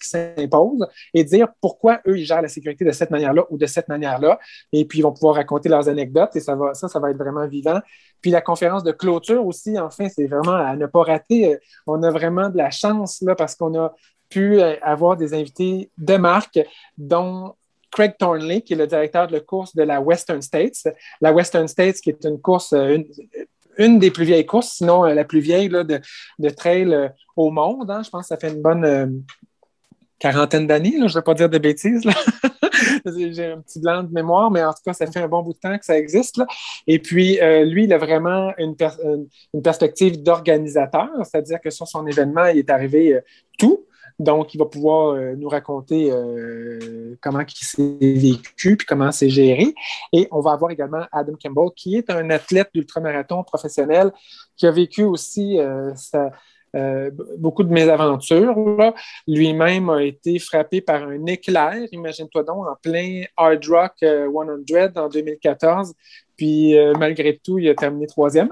qui 0.00 0.08
s'imposent 0.08 0.86
et 1.14 1.22
dire 1.22 1.48
pourquoi 1.60 2.00
eux, 2.08 2.18
ils 2.18 2.24
gèrent 2.24 2.42
la 2.42 2.48
sécurité 2.48 2.84
de 2.84 2.90
cette 2.90 3.10
manière-là 3.10 3.44
ou 3.50 3.56
de 3.56 3.66
cette 3.66 3.88
manière-là. 3.88 4.38
Et 4.72 4.84
puis, 4.84 4.98
ils 4.98 5.02
vont 5.02 5.12
pouvoir 5.12 5.36
raconter 5.36 5.68
leurs 5.68 5.88
anecdotes 5.88 6.34
et 6.34 6.40
ça, 6.40 6.56
va, 6.56 6.74
ça, 6.74 6.88
ça 6.88 6.98
va 6.98 7.10
être 7.10 7.18
vraiment 7.18 7.46
vivant. 7.46 7.80
Puis 8.20 8.30
la 8.30 8.40
conférence 8.40 8.84
de 8.84 8.92
clôture 8.92 9.46
aussi, 9.46 9.78
enfin, 9.78 10.08
c'est 10.08 10.26
vraiment 10.26 10.54
à 10.54 10.76
ne 10.76 10.86
pas 10.86 11.02
rater. 11.02 11.58
On 11.86 12.02
a 12.02 12.10
vraiment 12.10 12.48
de 12.48 12.56
la 12.56 12.70
chance 12.70 13.20
là, 13.22 13.34
parce 13.34 13.54
qu'on 13.54 13.78
a 13.78 13.94
pu 14.32 14.60
euh, 14.60 14.76
avoir 14.82 15.16
des 15.16 15.34
invités 15.34 15.90
de 15.98 16.16
marque, 16.16 16.58
dont 16.96 17.54
Craig 17.90 18.14
Thornley, 18.18 18.62
qui 18.62 18.72
est 18.72 18.76
le 18.76 18.86
directeur 18.86 19.26
de 19.26 19.32
la 19.32 19.40
course 19.40 19.76
de 19.76 19.82
la 19.82 20.00
Western 20.00 20.40
States. 20.40 20.88
La 21.20 21.32
Western 21.32 21.68
States, 21.68 21.96
qui 22.00 22.10
est 22.10 22.24
une 22.24 22.40
course, 22.40 22.72
euh, 22.72 22.98
une, 23.76 23.98
des 23.98 24.10
plus 24.10 24.24
vieilles 24.24 24.46
courses, 24.46 24.72
sinon 24.78 25.04
euh, 25.04 25.12
la 25.12 25.24
plus 25.24 25.40
vieille 25.40 25.68
de, 25.68 26.00
de, 26.38 26.48
trail 26.48 27.10
au 27.36 27.50
monde. 27.50 27.90
Hein. 27.90 28.02
Je 28.02 28.08
pense 28.08 28.22
que 28.22 28.28
ça 28.28 28.38
fait 28.38 28.50
une 28.54 28.62
bonne 28.62 29.22
quarantaine 30.18 30.66
d'années, 30.66 30.94
je 30.96 31.02
ne 31.02 31.12
vais 31.12 31.22
pas 31.22 31.34
dire 31.34 31.50
de 31.50 31.58
bêtises. 31.58 32.02
J'ai 33.04 33.46
un 33.46 33.60
petit 33.60 33.80
blanc 33.80 34.02
de 34.02 34.12
mémoire, 34.12 34.50
mais 34.50 34.64
en 34.64 34.72
tout 34.72 34.82
cas, 34.84 34.92
ça 34.92 35.06
fait 35.06 35.20
un 35.20 35.28
bon 35.28 35.42
bout 35.42 35.52
de 35.52 35.58
temps 35.58 35.76
que 35.76 35.84
ça 35.84 35.98
existe. 35.98 36.40
Et 36.86 36.98
puis, 36.98 37.38
lui, 37.64 37.84
il 37.84 37.92
a 37.92 37.98
vraiment 37.98 38.52
une, 38.58 38.76
une 39.52 39.62
perspective 39.62 40.22
d'organisateur, 40.22 41.10
c'est-à-dire 41.24 41.60
que 41.60 41.70
sur 41.70 41.88
son 41.88 42.06
événement, 42.06 42.46
il 42.46 42.58
est 42.58 42.70
arrivé 42.70 43.18
tout. 43.58 43.84
Donc, 44.18 44.54
il 44.54 44.58
va 44.58 44.66
pouvoir 44.66 45.14
euh, 45.14 45.34
nous 45.36 45.48
raconter 45.48 46.10
euh, 46.10 47.16
comment 47.20 47.40
il 47.40 47.64
s'est 47.64 47.98
vécu 48.00 48.76
puis 48.76 48.86
comment 48.86 49.12
c'est 49.12 49.30
géré. 49.30 49.74
Et 50.12 50.28
on 50.30 50.40
va 50.40 50.52
avoir 50.52 50.70
également 50.70 51.04
Adam 51.12 51.34
Campbell, 51.42 51.70
qui 51.76 51.96
est 51.96 52.10
un 52.10 52.30
athlète 52.30 52.68
d'ultramarathon 52.74 53.42
professionnel 53.44 54.12
qui 54.56 54.66
a 54.66 54.70
vécu 54.70 55.04
aussi 55.04 55.58
euh, 56.74 57.10
beaucoup 57.36 57.64
de 57.64 57.72
mésaventures. 57.72 58.54
Lui-même 59.26 59.90
a 59.90 60.02
été 60.02 60.38
frappé 60.38 60.80
par 60.80 61.02
un 61.02 61.26
éclair, 61.26 61.76
imagine-toi 61.92 62.44
donc, 62.44 62.66
en 62.66 62.76
plein 62.80 63.24
Hard 63.36 63.64
Rock 63.66 63.92
euh, 64.02 64.30
100 64.66 64.96
en 64.96 65.08
2014. 65.08 65.92
Puis 66.36 66.76
euh, 66.76 66.94
malgré 66.98 67.38
tout, 67.42 67.58
il 67.58 67.68
a 67.68 67.74
terminé 67.74 68.06
troisième. 68.06 68.48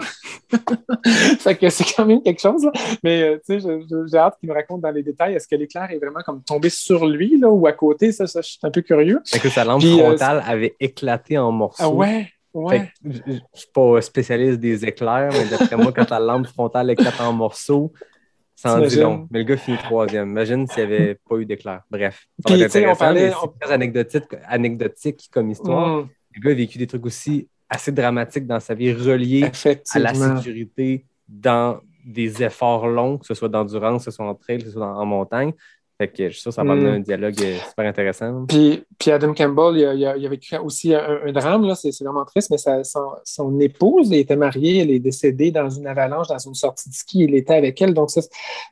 fait 1.39 1.57
que 1.57 1.69
c'est 1.71 1.85
quand 1.95 2.07
même 2.07 2.23
quelque 2.23 2.41
chose. 2.41 2.65
là. 2.65 2.73
Mais 3.03 3.23
euh, 3.23 3.39
tu 3.47 3.61
sais, 3.61 3.69
j'ai 4.11 4.19
hâte 4.19 4.37
qu'il 4.39 4.49
me 4.49 4.55
raconte 4.55 4.81
dans 4.83 4.91
les 4.91 5.03
détails. 5.03 5.35
Est-ce 5.35 5.49
que 5.49 5.57
l'éclair 5.57 5.91
est 5.91 5.99
vraiment 5.99 6.21
comme 6.25 6.43
tombé 6.43 6.69
sur 6.71 7.07
lui 7.07 7.39
là, 7.39 7.49
ou 7.49 7.67
à 7.67 7.73
côté? 7.73 8.13
Ça, 8.13 8.27
ça, 8.27 8.41
je 8.41 8.51
suis 8.51 8.59
un 8.63 8.71
peu 8.71 8.83
curieux. 8.83 9.21
Fait 9.27 9.39
que 9.39 9.49
sa 9.49 9.65
lampe 9.65 9.81
Puis, 9.81 10.01
euh, 10.01 10.07
frontale 10.09 10.43
avait 10.47 10.75
éclaté 10.81 11.39
en 11.39 11.53
morceaux. 11.53 11.83
Ah 11.85 11.89
ouais, 11.91 12.29
ouais. 12.55 12.91
je 13.05 13.19
je 13.27 13.33
suis 13.61 13.69
pas 13.73 14.01
spécialiste 14.03 14.61
des 14.61 14.85
éclairs, 14.85 15.31
mais 15.33 15.47
d'après 15.49 15.77
moi, 15.77 15.93
quand 15.93 16.11
la 16.11 16.21
lampe 16.21 16.47
frontale 16.47 16.91
éclate 16.91 17.21
en 17.21 17.33
morceaux, 17.33 17.93
ça 18.55 18.77
en 18.77 18.81
dit 18.87 19.01
long. 19.01 19.27
Mais 19.31 19.39
le 19.39 19.45
gars 19.47 19.57
finit 19.57 19.79
troisième. 19.79 20.29
Imagine 20.31 20.67
s'il 20.67 20.87
n'y 20.87 20.95
avait 20.95 21.15
pas 21.29 21.37
eu 21.37 21.47
d'éclair. 21.47 21.81
Bref. 21.91 22.27
Ça 22.47 22.53
Puis, 22.53 22.61
va 22.61 22.67
être 22.67 22.91
on 22.93 22.97
parlait- 22.97 23.31
mais 23.31 23.49
très 23.61 23.73
anecdotique, 23.73 24.25
anecdotique 24.47 25.29
comme 25.33 25.51
histoire. 25.51 25.89
Mm, 26.03 26.09
Le 26.35 26.41
gars 26.43 26.51
a 26.51 26.55
vécu 26.55 26.77
des 26.77 26.87
trucs 26.87 27.07
aussi 27.07 27.49
assez 27.71 27.93
dramatiques 27.93 28.47
dans 28.47 28.61
sa 28.61 28.75
vie, 28.75 28.93
reliés 28.93 29.45
à 29.95 29.99
la 29.99 30.13
sécurité 30.37 31.07
dans 31.29 31.79
des 32.05 32.43
efforts 32.43 32.89
longs, 32.89 33.19
que 33.19 33.27
ce 33.27 33.35
soit 33.35 33.49
d'endurance, 33.49 34.05
que 34.05 34.11
ce 34.11 34.17
soit 34.17 34.27
en 34.27 34.35
trail, 34.35 34.59
que 34.59 34.65
ce 34.65 34.73
soit 34.73 34.87
en, 34.87 35.01
en 35.01 35.07
montagne. 35.07 35.53
Fait 35.99 36.09
que 36.09 36.29
je 36.31 36.33
suis 36.33 36.41
sûr 36.41 36.49
que 36.51 36.55
ça 36.55 36.65
va 36.65 36.75
Mm. 36.75 36.79
amener 36.79 36.91
un 36.97 37.01
dialogue 37.01 37.35
euh, 37.43 37.59
super 37.69 37.87
intéressant. 37.87 38.47
Puis, 38.49 38.83
puis 38.99 39.11
Adam 39.11 39.35
Campbell, 39.35 39.77
il 39.77 39.85
a, 39.85 39.93
il 39.95 40.07
a- 40.07 40.17
il 40.17 40.25
a 40.25 40.29
vécu 40.31 40.57
aussi 40.57 40.95
un, 40.95 41.21
un 41.27 41.31
drame, 41.31 41.67
là, 41.67 41.75
c'est 41.75 41.91
vraiment 42.03 42.25
triste, 42.25 42.51
mais 42.51 42.57
sa- 42.57 42.83
son, 42.85 43.05
son 43.23 43.61
épouse 43.61 44.09
il 44.09 44.17
était 44.17 44.35
mariée, 44.35 44.79
elle 44.79 44.91
est 44.91 44.99
décédée 44.99 45.51
dans 45.51 45.69
une 45.69 45.87
avalanche, 45.87 46.29
dans 46.29 46.39
une 46.39 46.55
sortie 46.55 46.89
de 46.89 46.95
ski, 46.95 47.25
il 47.25 47.35
était 47.35 47.53
avec 47.53 47.83
elle. 47.83 47.93
Donc, 47.93 48.11
ça, 48.11 48.23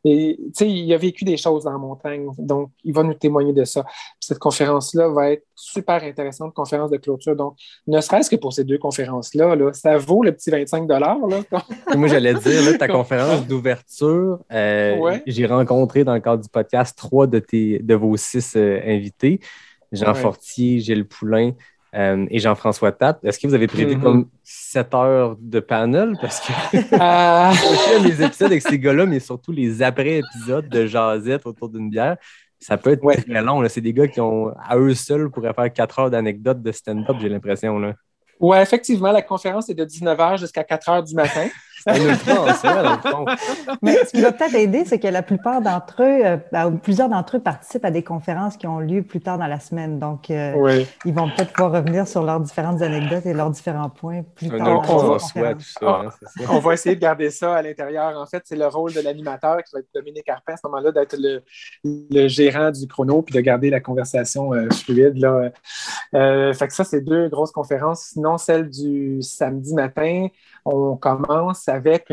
et, 0.07 0.39
il 0.63 0.95
a 0.95 0.97
vécu 0.97 1.27
des 1.27 1.37
choses 1.37 1.65
dans 1.65 1.73
la 1.73 1.77
montagne, 1.79 2.29
donc 2.39 2.71
il 2.83 2.95
va 2.95 3.03
nous 3.03 3.13
témoigner 3.15 3.53
de 3.53 3.65
ça. 3.65 3.83
Puis 3.85 3.93
cette 4.21 4.39
conférence-là 4.39 5.09
va 5.11 5.33
être 5.33 5.45
super 5.61 6.03
intéressante, 6.05 6.55
conférence 6.55 6.91
de 6.91 6.97
clôture. 6.99 7.35
Donc, 7.35 7.57
ne 7.89 8.01
serait-ce 8.01 8.31
que 8.31 8.37
pour 8.37 8.53
ces 8.53 8.63
deux 8.63 8.79
conférences-là, 8.79 9.57
là, 9.57 9.73
ça 9.73 9.97
vaut 9.99 10.23
le 10.23 10.31
petit 10.33 10.51
25 10.51 10.89
là. 10.89 11.17
Moi, 11.97 12.09
j'allais 12.09 12.35
dire, 12.35 12.63
là, 12.65 12.79
ta 12.79 12.87
conférence 12.87 13.45
d'ouverture, 13.47 14.39
euh, 14.53 14.97
Ouais. 14.99 15.23
j'ai 15.27 15.47
rencontré 15.47 16.05
dans 16.05 16.15
le 16.15 16.21
cadre 16.21 16.43
du 16.43 16.49
podcast 16.49 16.97
trois 16.97 17.27
de, 17.27 17.41
tes, 17.41 17.81
de 17.81 17.95
vos 17.95 18.17
six 18.17 18.55
euh, 18.57 18.81
invités, 18.87 19.41
Jean 19.91 20.13
Ouais. 20.13 20.21
Fortier, 20.21 20.79
Gilles 20.79 21.07
Poulain 21.07 21.53
euh, 21.95 22.27
et 22.31 22.39
Jean-François 22.39 22.93
Tate. 22.93 23.19
Est-ce 23.25 23.39
que 23.41 23.47
vous 23.49 23.55
avez 23.55 23.67
prévu 23.67 23.97
Mhm. 23.97 24.03
comme 24.03 24.29
sept 24.45 24.95
heures 24.95 25.37
de 25.41 25.59
panel? 25.61 26.13
Parce 26.21 26.39
que 26.41 26.53
j'aime 26.73 28.05
les 28.05 28.23
épisodes 28.23 28.51
avec 28.53 28.63
ces 28.63 28.79
gars-là, 28.79 29.07
mais 29.07 29.19
surtout 29.21 29.51
les 29.53 29.83
après-épisodes 29.83 30.69
de 30.69 30.87
jasette 30.87 31.47
autour 31.47 31.69
d'une 31.69 31.91
bière. 31.91 32.17
Ça 32.61 32.77
peut 32.77 32.91
être 32.91 33.05
Ouais. 33.05 33.17
très 33.17 33.43
long. 33.43 33.67
C'est 33.69 33.81
des 33.81 33.93
gars 33.93 34.09
qui 34.09 34.21
ont, 34.21 34.53
à 34.69 34.77
eux 34.77 34.95
seuls, 34.95 35.31
pourraient 35.31 35.55
faire 35.55 35.73
quatre 35.73 35.99
heures 35.99 36.11
d'anecdotes 36.11 36.61
de 36.63 36.73
stand-up, 36.73 37.17
j'ai 37.21 37.29
l'impression. 37.29 37.95
ouais, 38.41 38.63
effectivement, 38.63 39.13
la 39.13 39.23
conférence 39.23 39.69
est 39.71 39.75
de 39.75 39.85
19h 39.85 40.39
jusqu'à 40.39 40.63
4h 40.65 41.05
du 41.07 41.15
matin. 41.15 41.47
C'est 42.61 42.69
vrai, 42.69 42.83
le. 42.83 43.25
Mais 43.83 43.97
ce 44.05 44.11
qui 44.13 44.21
va 44.21 44.33
peut-être 44.33 44.55
aider, 44.55 44.85
c'est 44.85 44.99
que 44.99 45.09
la 45.09 45.23
plupart 45.23 45.61
d'entre 45.63 46.03
eux, 46.03 46.21
euh, 46.25 46.37
ben, 46.53 46.73
plusieurs 46.77 47.09
d'entre 47.09 47.37
eux 47.37 47.41
participent 47.41 47.85
à 47.85 47.91
des 47.91 48.03
conférences 48.03 48.57
qui 48.57 48.67
ont 48.67 48.79
lieu 48.81 49.03
plus 49.03 49.21
tard 49.21 49.39
dans 49.39 49.47
la 49.47 49.61
semaine. 49.61 49.99
Donc, 49.99 50.31
euh, 50.31 50.53
Oui. 50.57 50.87
ils 51.05 51.15
vont 51.15 51.29
peut-être 51.31 51.53
pouvoir 51.53 51.73
revenir 51.73 52.07
sur 52.07 52.23
leurs 52.23 52.41
différentes 52.41 52.83
anecdotes 52.83 53.27
et 53.27 53.35
leurs 53.35 53.51
différents 53.51 53.91
points 53.91 54.23
plus 54.35 54.49
tard. 54.49 54.59
la 54.59 54.77
on- 54.79 55.19
ça. 55.19 55.41
hein, 55.41 56.11
ça. 56.21 56.43
On 56.51 56.59
va 56.59 56.75
essayer 56.75 56.95
de 56.97 57.01
garder 57.01 57.31
ça 57.31 57.55
à 57.55 57.63
l'intérieur. 57.63 58.17
En 58.19 58.27
fait, 58.27 58.43
c'est 58.45 58.57
le 58.57 58.67
rôle 58.67 58.93
de 58.93 59.01
l'animateur 59.01 59.57
qui 59.65 59.73
va 59.73 59.81
être 59.81 59.89
Dominique 59.95 60.29
Arpin 60.29 60.55
à 60.55 60.57
ce 60.57 60.67
moment-là, 60.67 60.93
d'être 60.93 61.17
le, 61.19 61.43
le 61.85 62.29
gérant 62.29 62.71
du 62.71 62.87
chrono 62.87 63.23
puis 63.23 63.35
de 63.35 63.41
garder 63.41 63.71
la 63.71 63.81
conversation 63.81 64.53
euh, 64.53 64.69
fluide. 64.71 65.19
Là. 65.19 65.51
Euh, 66.15 66.53
fait 66.55 66.69
que 66.69 66.75
ça, 66.75 66.85
c'est 66.85 67.01
deux 67.01 67.29
grosses 67.29 67.53
conférences. 67.53 68.11
Sinon, 68.13 68.39
celle 68.39 68.69
du 68.69 69.23
samedi 69.23 69.75
matin, 69.75 70.27
on 70.65 70.97
commence 70.97 71.69
avec 71.69 72.13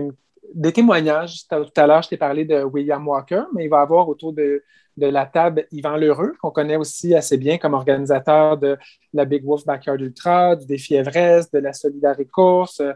des 0.53 0.73
témoignages. 0.73 1.47
Tout 1.47 1.65
à 1.75 1.87
l'heure, 1.87 2.01
je 2.01 2.09
t'ai 2.09 2.17
parlé 2.17 2.45
de 2.45 2.63
William 2.63 3.07
Walker, 3.07 3.43
mais 3.53 3.65
il 3.65 3.69
va 3.69 3.79
y 3.79 3.81
avoir 3.81 4.07
autour 4.07 4.33
de, 4.33 4.63
de 4.97 5.07
la 5.07 5.25
table 5.25 5.67
Yvan 5.71 5.97
Lheureux, 5.97 6.33
qu'on 6.41 6.51
connaît 6.51 6.77
aussi 6.77 7.15
assez 7.15 7.37
bien 7.37 7.57
comme 7.57 7.73
organisateur 7.73 8.57
de 8.57 8.77
la 9.13 9.25
Big 9.25 9.43
Wolf 9.43 9.65
Backyard 9.65 9.99
Ultra, 9.99 10.55
du 10.55 10.65
défi 10.65 10.95
de 10.95 11.59
la 11.59 11.73
Solidarité 11.73 12.25
Course. 12.25 12.79
euh, 12.79 12.93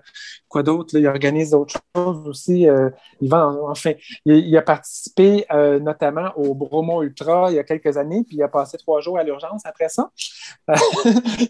quoi 0.47 0.63
d'autre? 0.63 0.97
Il 0.97 1.07
organise 1.07 1.51
d'autres 1.51 1.79
choses 1.95 2.27
aussi. 2.27 2.67
euh, 2.67 2.89
Yvan, 3.21 3.69
enfin, 3.69 3.93
il, 4.25 4.57
a 4.57 4.61
participé 4.61 5.45
euh, 5.51 5.79
notamment 5.79 6.31
au 6.35 6.55
Bromo 6.55 7.03
Ultra 7.03 7.47
il 7.49 7.55
y 7.55 7.59
a 7.59 7.63
quelques 7.63 7.97
années, 7.97 8.23
puis 8.25 8.37
il 8.37 8.43
a 8.43 8.47
passé 8.47 8.77
trois 8.77 9.01
jours 9.01 9.17
à 9.17 9.23
l'urgence 9.23 9.65
après 9.65 9.89
ça. 9.89 10.09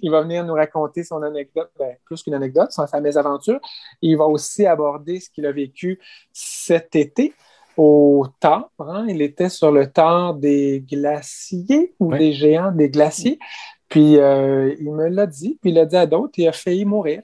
il 0.01 0.09
va 0.09 0.21
venir 0.21 0.43
nous 0.43 0.53
raconter 0.53 1.03
son 1.03 1.21
anecdote, 1.21 1.71
ben, 1.77 1.95
plus 2.05 2.23
qu'une 2.23 2.33
anecdote, 2.33 2.71
sa 2.71 3.01
mésaventure. 3.01 3.59
Il 4.01 4.17
va 4.17 4.25
aussi 4.25 4.65
aborder 4.65 5.19
ce 5.19 5.29
qu'il 5.29 5.45
a 5.45 5.51
vécu 5.51 5.99
cet 6.33 6.95
été 6.95 7.33
au 7.79 8.27
Tard. 8.41 8.69
hein. 8.79 9.05
Il 9.07 9.21
était 9.21 9.47
sur 9.47 9.71
le 9.71 9.87
Tard 9.89 10.33
des 10.33 10.83
glaciers 10.85 11.93
ou 11.99 12.13
des 12.13 12.33
géants 12.33 12.73
des 12.73 12.89
glaciers. 12.89 13.39
Puis 13.87 14.17
euh, 14.17 14.75
il 14.79 14.91
me 14.91 15.07
l'a 15.07 15.25
dit, 15.25 15.57
puis 15.61 15.71
il 15.71 15.75
l'a 15.75 15.85
dit 15.85 15.95
à 15.95 16.05
d'autres, 16.05 16.33
il 16.37 16.47
a 16.47 16.51
failli 16.51 16.83
mourir. 16.83 17.21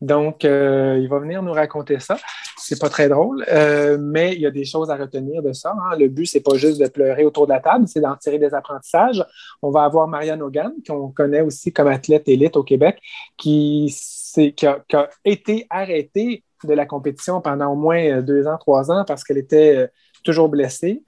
Donc, 0.00 0.44
euh, 0.44 0.98
il 1.00 1.08
va 1.08 1.18
venir 1.20 1.42
nous 1.42 1.52
raconter 1.52 1.98
ça. 2.00 2.16
C'est 2.58 2.80
pas 2.80 2.88
très 2.88 3.08
drôle, 3.08 3.44
euh, 3.52 3.96
mais 4.00 4.34
il 4.34 4.40
y 4.40 4.46
a 4.46 4.50
des 4.50 4.64
choses 4.64 4.90
à 4.90 4.96
retenir 4.96 5.42
de 5.42 5.52
ça. 5.52 5.72
hein. 5.72 5.96
Le 5.96 6.08
but, 6.08 6.26
c'est 6.26 6.40
pas 6.40 6.56
juste 6.56 6.80
de 6.80 6.88
pleurer 6.88 7.24
autour 7.24 7.46
de 7.46 7.52
la 7.52 7.60
table, 7.60 7.86
c'est 7.86 8.00
d'en 8.00 8.16
tirer 8.16 8.38
des 8.38 8.52
apprentissages. 8.52 9.24
On 9.62 9.70
va 9.70 9.84
avoir 9.84 10.08
Marianne 10.08 10.42
Hogan, 10.42 10.72
qu'on 10.86 11.10
connaît 11.10 11.40
aussi 11.42 11.72
comme 11.72 11.88
athlète 11.88 12.28
élite 12.28 12.56
au 12.56 12.64
Québec, 12.64 12.98
qui, 13.36 13.94
s'est- 13.96 14.52
qui 14.52 14.66
a, 14.66 14.80
qui 14.88 14.96
a 14.96 15.08
été 15.24 15.66
arrêtée 15.70 16.42
de 16.64 16.74
la 16.74 16.86
compétition 16.86 17.40
pendant 17.40 17.72
au 17.72 17.76
moins 17.76 18.02
euh, 18.04 18.22
deux 18.22 18.46
ans, 18.46 18.58
trois 18.58 18.90
ans, 18.90 19.04
parce 19.06 19.24
qu'elle 19.24 19.38
était 19.38 19.76
euh, 19.76 19.86
toujours 20.22 20.48
blessée. 20.48 21.02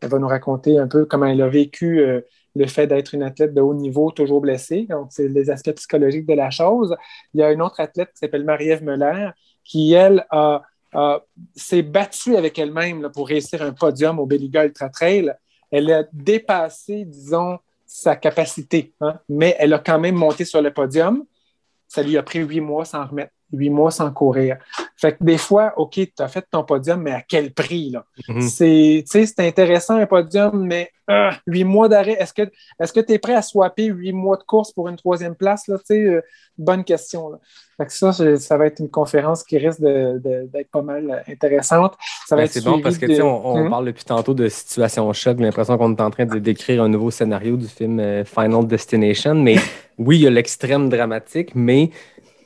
Elle 0.00 0.08
va 0.08 0.18
nous 0.18 0.28
raconter 0.28 0.78
un 0.78 0.88
peu 0.88 1.04
comment 1.04 1.26
elle 1.26 1.42
a 1.42 1.48
vécu 1.48 2.00
euh, 2.00 2.20
le 2.56 2.66
fait 2.66 2.86
d'être 2.86 3.14
une 3.14 3.22
athlète 3.22 3.54
de 3.54 3.60
haut 3.60 3.74
niveau, 3.74 4.10
toujours 4.10 4.40
blessée. 4.40 4.86
Donc, 4.88 5.08
c'est 5.10 5.28
les 5.28 5.50
aspects 5.50 5.72
psychologiques 5.72 6.26
de 6.26 6.34
la 6.34 6.50
chose. 6.50 6.96
Il 7.34 7.40
y 7.40 7.42
a 7.42 7.52
une 7.52 7.62
autre 7.62 7.80
athlète 7.80 8.08
qui 8.12 8.18
s'appelle 8.18 8.44
Marie-Ève 8.44 8.82
Meller, 8.82 9.30
qui, 9.62 9.92
elle, 9.92 10.26
s'est 11.54 11.82
battue 11.82 12.34
avec 12.34 12.58
elle-même 12.58 13.08
pour 13.14 13.28
réussir 13.28 13.62
un 13.62 13.72
podium 13.72 14.18
au 14.18 14.26
Belliga 14.26 14.64
Ultra 14.64 14.88
Trail. 14.88 15.32
Elle 15.70 15.92
a 15.92 16.02
dépassé, 16.12 17.04
disons, 17.04 17.58
sa 17.92 18.14
capacité, 18.14 18.94
hein, 19.00 19.18
mais 19.28 19.56
elle 19.58 19.74
a 19.74 19.80
quand 19.80 19.98
même 19.98 20.14
monté 20.14 20.44
sur 20.44 20.62
le 20.62 20.72
podium. 20.72 21.24
Ça 21.88 22.04
lui 22.04 22.16
a 22.16 22.22
pris 22.22 22.38
huit 22.38 22.60
mois 22.60 22.84
sans 22.84 23.04
remettre, 23.04 23.32
huit 23.52 23.70
mois 23.70 23.90
sans 23.90 24.10
courir. 24.10 24.56
Fait 24.96 25.12
que 25.12 25.24
des 25.24 25.38
fois, 25.38 25.72
OK, 25.76 25.92
tu 25.94 26.10
as 26.18 26.28
fait 26.28 26.44
ton 26.50 26.62
podium, 26.64 27.02
mais 27.02 27.12
à 27.12 27.22
quel 27.22 27.52
prix? 27.52 27.90
Là? 27.90 28.04
Mhm. 28.28 28.40
C'est, 28.42 29.04
tu 29.04 29.10
sais, 29.10 29.26
c'est 29.26 29.46
intéressant 29.46 29.96
un 29.96 30.06
podium, 30.06 30.64
mais 30.66 30.90
ah, 31.08 31.30
huit 31.46 31.64
mois 31.64 31.88
d'arrêt. 31.88 32.16
Est-ce 32.20 32.32
que 32.32 32.42
est-ce 32.78 32.92
que 32.92 33.00
tu 33.00 33.12
es 33.14 33.18
prêt 33.18 33.34
à 33.34 33.42
swapper 33.42 33.86
huit 33.86 34.12
mois 34.12 34.36
de 34.36 34.44
course 34.44 34.72
pour 34.72 34.88
une 34.88 34.96
troisième 34.96 35.34
place? 35.34 35.66
Là, 35.66 35.76
euh, 35.90 36.20
bonne 36.56 36.84
question. 36.84 37.30
Là. 37.30 37.38
Fait 37.78 37.86
que 37.86 37.92
ça, 37.92 38.12
ça 38.36 38.56
va 38.58 38.66
être 38.66 38.78
une 38.78 38.90
conférence 38.90 39.42
qui 39.42 39.56
risque 39.58 39.80
d'être 39.80 40.70
pas 40.70 40.82
mal 40.82 41.24
intéressante. 41.28 41.94
Ça 42.28 42.36
va 42.36 42.42
Ben, 42.42 42.44
être 42.46 42.52
c'est 42.52 42.64
bon 42.64 42.80
parce 42.80 42.98
que 42.98 43.06
de- 43.06 43.20
on, 43.22 43.56
Hum. 43.64 43.70
parle 43.70 43.86
depuis 43.86 44.04
tantôt 44.04 44.34
de 44.34 44.48
situation 44.48 45.10
choc. 45.12 45.38
J'ai 45.38 45.44
l'impression 45.44 45.76
qu'on 45.78 45.96
est 45.96 46.00
en 46.00 46.10
train 46.10 46.26
de 46.26 46.38
décrire 46.38 46.82
un 46.82 46.88
nouveau 46.88 47.10
scénario 47.10 47.56
du 47.56 47.66
film 47.66 47.98
euh, 47.98 48.24
Final 48.24 48.66
Destination. 48.66 49.34
Mais 49.34 49.56
oui, 49.98 50.18
il 50.18 50.22
y 50.22 50.26
a 50.26 50.30
l'extrême 50.30 50.88
dramatique, 50.90 51.54
mais 51.54 51.90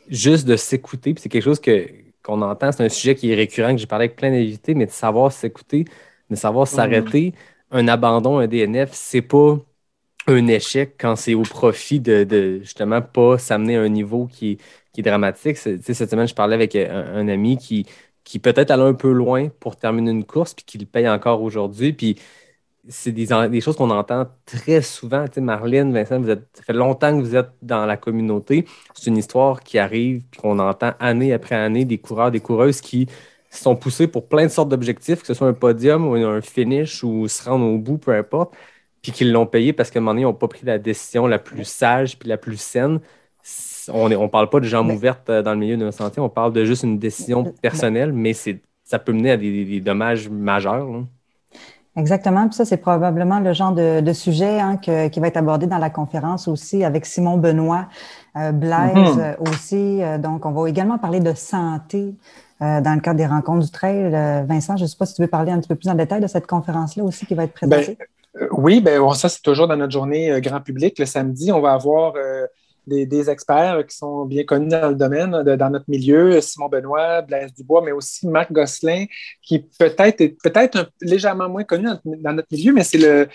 juste 0.08 0.46
de 0.46 0.56
s'écouter, 0.56 1.14
puis 1.14 1.22
c'est 1.22 1.28
quelque 1.28 1.42
chose 1.44 1.60
que, 1.60 1.88
qu'on 2.22 2.42
entend, 2.42 2.72
c'est 2.72 2.84
un 2.84 2.88
sujet 2.88 3.14
qui 3.14 3.30
est 3.32 3.34
récurrent, 3.34 3.72
que 3.74 3.78
j'ai 3.80 3.86
parlé 3.86 4.04
avec 4.06 4.16
plein 4.16 4.30
d'invités, 4.30 4.74
mais 4.74 4.86
de 4.86 4.90
savoir 4.90 5.32
s'écouter, 5.32 5.84
de 6.30 6.36
savoir 6.36 6.66
s'arrêter. 6.68 7.34
Un 7.70 7.88
abandon, 7.88 8.38
un 8.38 8.46
DNF, 8.46 8.90
c'est 8.92 9.22
pas 9.22 9.58
un 10.26 10.46
échec 10.48 10.96
quand 10.98 11.16
c'est 11.16 11.34
au 11.34 11.42
profit 11.46 12.00
de, 12.00 12.24
de, 12.24 12.60
justement 12.60 13.02
pas 13.02 13.38
s'amener 13.38 13.76
à 13.76 13.82
un 13.82 13.88
niveau 13.88 14.26
qui 14.26 14.52
est, 14.52 14.58
qui 14.92 15.00
est 15.00 15.04
dramatique. 15.04 15.56
C'est- 15.58 15.82
cette 15.94 16.10
semaine, 16.10 16.28
je 16.28 16.34
parlais 16.34 16.54
avec 16.54 16.74
un, 16.76 16.90
un 17.14 17.28
ami 17.28 17.58
qui, 17.58 17.86
qui 18.24 18.38
peut-être 18.38 18.70
allait 18.70 18.82
un 18.84 18.94
peu 18.94 19.12
loin 19.12 19.48
pour 19.60 19.76
terminer 19.76 20.10
une 20.12 20.24
course, 20.24 20.54
puis 20.54 20.64
qui 20.64 20.78
le 20.78 20.86
paye 20.86 21.08
encore 21.08 21.42
aujourd'hui. 21.42 21.92
Puis 21.92 22.16
c'est 22.88 23.12
des, 23.12 23.60
choses 23.60 23.76
qu'on 23.76 23.90
entend 23.90 24.26
très 24.44 24.82
souvent. 24.82 25.26
Tu 25.26 25.34
sais, 25.34 25.40
Marlène, 25.40 25.92
Vincent, 25.92 26.20
vous 26.20 26.30
êtes, 26.30 26.46
ça 26.52 26.62
fait 26.62 26.72
longtemps 26.72 27.16
que 27.16 27.22
vous 27.22 27.36
êtes 27.36 27.50
dans 27.62 27.86
la 27.86 27.96
communauté. 27.96 28.66
C'est 28.94 29.10
une 29.10 29.16
histoire 29.16 29.62
qui 29.62 29.78
arrive, 29.78 30.22
puis 30.30 30.40
qu'on 30.40 30.58
entend 30.58 30.92
année 31.00 31.32
après 31.32 31.54
année 31.54 31.84
des 31.84 31.98
coureurs, 31.98 32.30
des 32.30 32.40
coureuses 32.40 32.80
qui 32.80 33.06
sont 33.50 33.76
poussés 33.76 34.06
pour 34.06 34.28
plein 34.28 34.44
de 34.44 34.50
sortes 34.50 34.68
d'objectifs, 34.68 35.20
que 35.20 35.26
ce 35.26 35.34
soit 35.34 35.48
un 35.48 35.52
podium 35.54 36.06
ou 36.06 36.14
un 36.14 36.40
finish 36.40 37.04
ou 37.04 37.28
se 37.28 37.48
rendre 37.48 37.66
au 37.66 37.78
bout, 37.78 37.98
peu 37.98 38.14
importe, 38.14 38.54
puis 39.02 39.12
qu'ils 39.12 39.32
l'ont 39.32 39.46
payé 39.46 39.72
parce 39.72 39.90
qu'à 39.90 40.00
un 40.00 40.02
moment 40.02 40.12
donné, 40.12 40.22
ils 40.22 40.24
n'ont 40.24 40.34
pas 40.34 40.48
pris 40.48 40.64
la 40.64 40.78
décision 40.78 41.26
la 41.26 41.38
plus 41.38 41.64
sage 41.64 42.18
puis 42.18 42.28
la 42.28 42.36
plus 42.36 42.60
saine. 42.60 43.00
On 43.92 44.08
ne 44.08 44.16
on 44.16 44.28
parle 44.28 44.48
pas 44.50 44.60
de 44.60 44.64
jambes 44.64 44.90
ouvertes 44.90 45.28
euh, 45.30 45.42
dans 45.42 45.52
le 45.52 45.58
milieu 45.58 45.76
de 45.76 45.84
la 45.84 45.92
santé, 45.92 46.20
on 46.20 46.30
parle 46.30 46.52
de 46.52 46.64
juste 46.64 46.82
une 46.84 46.98
décision 46.98 47.44
personnelle, 47.62 48.12
mais 48.12 48.32
ça 48.32 48.98
peut 48.98 49.12
mener 49.12 49.30
à 49.32 49.36
des, 49.36 49.80
dommages 49.80 50.28
majeurs. 50.28 50.88
Exactement. 51.96 52.46
Puis 52.48 52.56
ça, 52.56 52.64
c'est 52.64 52.76
probablement 52.76 53.38
le 53.38 53.52
genre 53.52 53.72
de, 53.72 54.12
sujet 54.12 54.60
hein, 54.60 54.76
qui 54.76 55.20
va 55.20 55.28
être 55.28 55.36
abordé 55.36 55.66
dans 55.66 55.78
la 55.78 55.90
conférence 55.90 56.48
aussi 56.48 56.84
avec 56.84 57.06
Simon 57.06 57.36
Benoît, 57.36 57.86
euh, 58.36 58.52
Blaise 58.52 58.94
mm-hmm. 58.94 59.20
euh, 59.20 59.34
aussi. 59.50 60.00
donc, 60.20 60.44
on 60.44 60.50
va 60.50 60.68
également 60.68 60.98
parler 60.98 61.20
de 61.20 61.34
santé 61.34 62.14
dans 62.60 62.94
le 62.94 63.00
cadre 63.00 63.18
des 63.18 63.26
rencontres 63.26 63.66
du 63.66 63.70
trail. 63.70 64.10
Vincent, 64.46 64.76
je 64.76 64.84
ne 64.84 64.88
sais 64.88 64.96
pas 64.96 65.06
si 65.06 65.14
tu 65.14 65.22
veux 65.22 65.28
parler 65.28 65.52
un 65.52 65.58
petit 65.58 65.68
peu 65.68 65.74
plus 65.74 65.90
en 65.90 65.94
détail 65.94 66.20
de 66.20 66.26
cette 66.26 66.46
conférence-là 66.46 67.04
aussi 67.04 67.26
qui 67.26 67.34
va 67.34 67.44
être 67.44 67.52
présentée. 67.52 67.98
Ben, 68.34 68.48
oui, 68.52 68.80
ben, 68.80 69.12
ça, 69.12 69.28
c'est 69.28 69.42
toujours 69.42 69.68
dans 69.68 69.76
notre 69.76 69.92
journée 69.92 70.40
grand 70.40 70.60
public. 70.60 70.98
Le 70.98 71.04
samedi, 71.04 71.52
on 71.52 71.60
va 71.60 71.72
avoir 71.72 72.14
des, 72.86 73.30
experts 73.30 73.86
qui 73.86 73.96
sont 73.96 74.26
bien 74.26 74.44
connus 74.44 74.68
dans 74.68 74.90
le 74.90 74.94
domaine, 74.94 75.30
dans 75.30 75.70
notre 75.70 75.88
milieu, 75.88 76.40
Simon 76.40 76.68
Benoît, 76.68 77.22
Blaise 77.22 77.54
Dubois, 77.54 77.82
mais 77.82 77.92
aussi 77.92 78.26
Marc 78.28 78.52
Gosselin, 78.52 79.06
qui 79.42 79.60
peut-être 79.78 80.20
est 80.20 80.36
peut-être 80.42 80.90
légèrement 81.00 81.48
moins 81.48 81.64
connu 81.64 81.88
dans, 82.04 82.32
notre 82.32 82.48
milieu, 82.50 82.72
mais 82.72 82.84
c'est 82.84 82.98
le, 82.98 83.28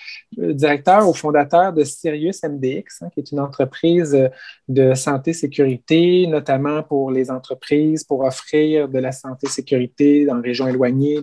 directeur 0.53 1.07
ou 1.09 1.13
fondateur 1.13 1.73
de 1.73 1.83
Sirius 1.83 2.43
MDX, 2.43 3.01
hein, 3.01 3.09
qui 3.13 3.21
est 3.21 3.31
une 3.31 3.39
entreprise 3.39 4.29
de 4.67 4.93
santé-sécurité, 4.93 6.27
notamment 6.27 6.83
pour 6.83 7.11
les 7.11 7.31
entreprises, 7.31 8.03
pour 8.03 8.23
offrir 8.23 8.87
de 8.87 8.99
la 8.99 9.11
santé-sécurité 9.11 10.25
dans 10.25 10.35
les 10.35 10.49
régions 10.49 10.67
éloignées, 10.67 11.21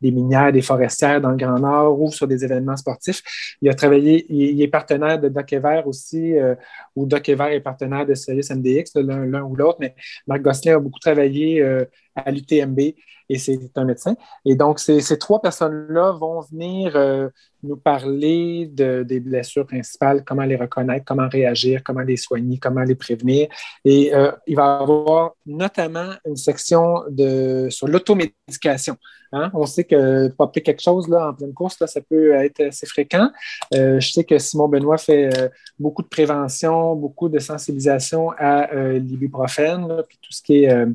des, 0.00 0.10
minières, 0.10 0.52
des 0.52 0.62
forestières 0.62 1.20
dans 1.20 1.30
le 1.30 1.36
Grand 1.36 1.58
Nord 1.58 2.00
ou 2.00 2.10
sur 2.10 2.26
des 2.26 2.44
événements 2.44 2.76
sportifs. 2.76 3.22
Il 3.60 3.68
a 3.68 3.74
travaillé, 3.74 4.26
il, 4.28 4.60
est 4.62 4.68
partenaire 4.68 5.20
de 5.20 5.28
Doc 5.28 5.52
Ever 5.52 5.82
aussi, 5.84 6.38
euh, 6.38 6.54
où 6.94 7.06
Doc 7.06 7.28
Ever 7.28 7.54
est 7.54 7.60
partenaire 7.66 8.06
de 8.06 8.14
Sirius 8.14 8.50
MDX, 8.50 8.94
l'un 8.94 9.42
ou 9.42 9.56
l'autre, 9.56 9.78
mais 9.80 9.94
Marc 10.28 10.40
Gosselin 10.42 10.76
a 10.76 10.78
beaucoup 10.78 11.00
travaillé 11.00 11.60
euh, 11.60 11.84
à 12.16 12.30
l'UTMB 12.30 12.80
et 13.28 13.38
c'est 13.38 13.58
un 13.76 13.84
médecin. 13.84 14.16
Et 14.44 14.54
donc, 14.54 14.78
ces, 14.78 15.18
trois 15.18 15.40
personnes-là 15.40 16.12
vont 16.12 16.40
venir 16.40 16.92
euh, 16.94 17.28
nous 17.62 17.76
parler 17.76 18.68
des 18.70 19.20
blessures 19.20 19.66
principales, 19.66 20.22
comment 20.24 20.44
les 20.44 20.56
reconnaître, 20.56 21.04
comment 21.04 21.28
réagir, 21.28 21.82
comment 21.82 22.02
les 22.02 22.16
soigner, 22.16 22.58
comment 22.58 22.82
les 22.82 22.94
prévenir. 22.94 23.48
Et 23.84 24.14
euh, 24.14 24.30
il 24.46 24.56
va 24.56 24.78
y 24.80 24.82
avoir 24.82 25.32
notamment 25.46 26.10
une 26.24 26.36
section 26.36 27.02
de, 27.08 27.66
sur 27.70 27.88
l'automédication. 27.88 28.96
Hein. 29.32 29.50
On 29.54 29.66
sait 29.66 29.82
que 29.82 30.28
popper 30.28 30.62
quelque 30.62 30.82
chose 30.82 31.08
là, 31.08 31.30
en 31.30 31.34
pleine 31.34 31.52
course, 31.52 31.80
là, 31.80 31.88
ça 31.88 32.00
peut 32.00 32.32
être 32.34 32.60
assez 32.60 32.86
fréquent. 32.86 33.30
Euh, 33.74 33.98
je 33.98 34.12
sais 34.12 34.22
que 34.22 34.38
Simon 34.38 34.68
Benoît 34.68 34.98
fait 34.98 35.50
beaucoup 35.80 36.02
de 36.02 36.08
prévention, 36.08 36.94
beaucoup 36.94 37.28
de 37.28 37.40
sensibilisation 37.40 38.30
à 38.38 38.72
l'ibuprofène, 38.98 39.88
puis 40.08 40.18
tout 40.22 40.32
ce 40.32 40.42
qui 40.42 40.64
est, 40.64 40.86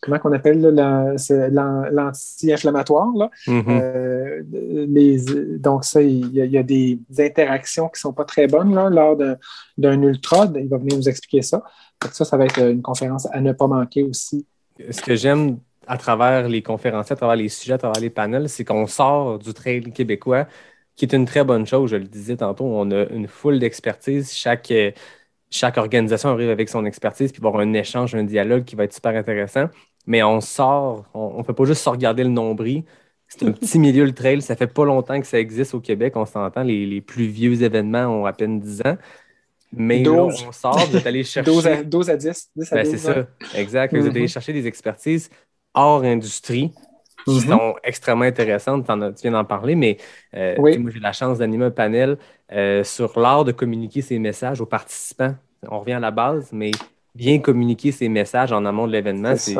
comment 0.00 0.18
qu'on 0.18 0.32
appelle 0.32 0.60
l'anti-inflammatoire. 0.70 3.30
Mm-hmm. 3.46 3.64
Euh, 3.68 5.58
donc, 5.58 5.84
ça, 5.84 6.02
il 6.02 6.34
y, 6.34 6.58
a, 6.58 6.62
des 6.62 6.98
interactions 7.18 7.88
qui 7.88 7.98
ne 7.98 8.00
sont 8.00 8.12
pas 8.12 8.24
très 8.24 8.46
bonnes 8.46 8.74
lors 8.74 9.16
d'un 9.78 10.02
ultra. 10.02 10.46
Il 10.54 10.68
va 10.68 10.78
venir 10.78 10.96
nous 10.96 11.08
expliquer 11.08 11.42
ça. 11.42 11.62
ça, 12.12 12.24
ça 12.24 12.36
va 12.36 12.44
être 12.44 12.60
une 12.60 12.82
conférence 12.82 13.26
à 13.32 13.40
ne 13.40 13.52
pas 13.52 13.66
manquer 13.66 14.02
aussi. 14.02 14.46
Ce 14.90 15.00
que 15.00 15.16
j'aime 15.16 15.58
à 15.86 15.96
travers 15.96 16.48
les 16.48 16.62
conférences, 16.62 17.10
à 17.10 17.16
travers 17.16 17.36
les 17.36 17.48
sujets, 17.48 17.74
à 17.74 17.78
travers 17.78 18.00
les 18.00 18.10
panels, 18.10 18.48
c'est 18.48 18.64
qu'on 18.64 18.86
sort 18.86 19.38
du 19.38 19.54
trail 19.54 19.92
québécois, 19.92 20.46
qui 20.96 21.04
est 21.04 21.14
une 21.14 21.26
très 21.26 21.44
bonne 21.44 21.66
chose. 21.66 21.90
Je 21.90 21.96
le 21.96 22.04
disais 22.04 22.36
tantôt, 22.36 22.64
on 22.64 22.90
a 22.90 23.04
une 23.10 23.28
foule 23.28 23.58
d'expertise. 23.58 24.32
Chaque, 24.32 24.72
chaque 25.50 25.78
organisation 25.78 26.30
arrive 26.30 26.50
avec 26.50 26.68
son 26.68 26.84
expertise, 26.84 27.32
puis 27.32 27.40
il 27.40 27.42
va 27.42 27.48
y 27.48 27.50
avoir 27.50 27.62
un 27.62 27.72
échange, 27.74 28.14
un 28.14 28.24
dialogue 28.24 28.64
qui 28.64 28.76
va 28.76 28.84
être 28.84 28.94
super 28.94 29.14
intéressant 29.14 29.68
mais 30.06 30.22
on 30.22 30.40
sort, 30.40 31.04
on 31.14 31.38
ne 31.38 31.42
peut 31.42 31.54
pas 31.54 31.64
juste 31.64 31.82
se 31.82 31.88
regarder 31.88 32.24
le 32.24 32.30
nombril. 32.30 32.84
C'est 33.28 33.44
un 33.44 33.50
petit 33.50 33.78
milieu, 33.78 34.04
le 34.04 34.12
trail. 34.12 34.40
Ça 34.40 34.54
fait 34.54 34.68
pas 34.68 34.84
longtemps 34.84 35.20
que 35.20 35.26
ça 35.26 35.38
existe 35.38 35.74
au 35.74 35.80
Québec. 35.80 36.12
On 36.16 36.26
s'entend, 36.26 36.62
les, 36.62 36.86
les 36.86 37.00
plus 37.00 37.26
vieux 37.26 37.62
événements 37.62 38.06
ont 38.06 38.24
à 38.24 38.32
peine 38.32 38.60
10 38.60 38.82
ans. 38.82 38.96
Mais 39.72 40.02
là, 40.02 40.12
on 40.12 40.52
sort, 40.52 40.78
vous 40.78 40.96
êtes 40.96 41.06
allé 41.06 41.24
chercher. 41.24 41.50
12 41.50 41.66
à, 41.66 41.82
12 41.82 42.10
à 42.10 42.16
10. 42.16 42.50
10 42.56 42.70
ben, 42.70 42.86
c'est 42.86 42.98
ça, 42.98 43.26
exact. 43.54 43.94
Vous 43.94 44.06
êtes 44.06 44.12
allé 44.12 44.24
mm-hmm. 44.24 44.32
chercher 44.32 44.52
des 44.52 44.66
expertises 44.66 45.28
hors 45.74 46.02
industrie 46.02 46.72
qui 47.26 47.38
mm-hmm. 47.38 47.48
sont 47.48 47.74
extrêmement 47.82 48.24
intéressantes. 48.24 48.86
tu 48.86 49.22
viens 49.22 49.32
d'en 49.32 49.44
parler, 49.44 49.74
mais 49.74 49.98
euh, 50.34 50.54
moi, 50.58 50.90
j'ai 50.90 51.00
la 51.00 51.12
chance 51.12 51.38
d'animer 51.38 51.66
un 51.66 51.70
panel 51.70 52.16
euh, 52.52 52.84
sur 52.84 53.18
l'art 53.18 53.44
de 53.44 53.52
communiquer 53.52 54.02
ses 54.02 54.18
messages 54.18 54.60
aux 54.60 54.66
participants. 54.66 55.34
On 55.68 55.80
revient 55.80 55.94
à 55.94 56.00
la 56.00 56.12
base, 56.12 56.50
mais 56.52 56.70
bien 57.14 57.40
communiquer 57.40 57.90
ses 57.90 58.08
messages 58.08 58.52
en 58.52 58.64
amont 58.64 58.86
de 58.86 58.92
l'événement, 58.92 59.34
c'est 59.36 59.56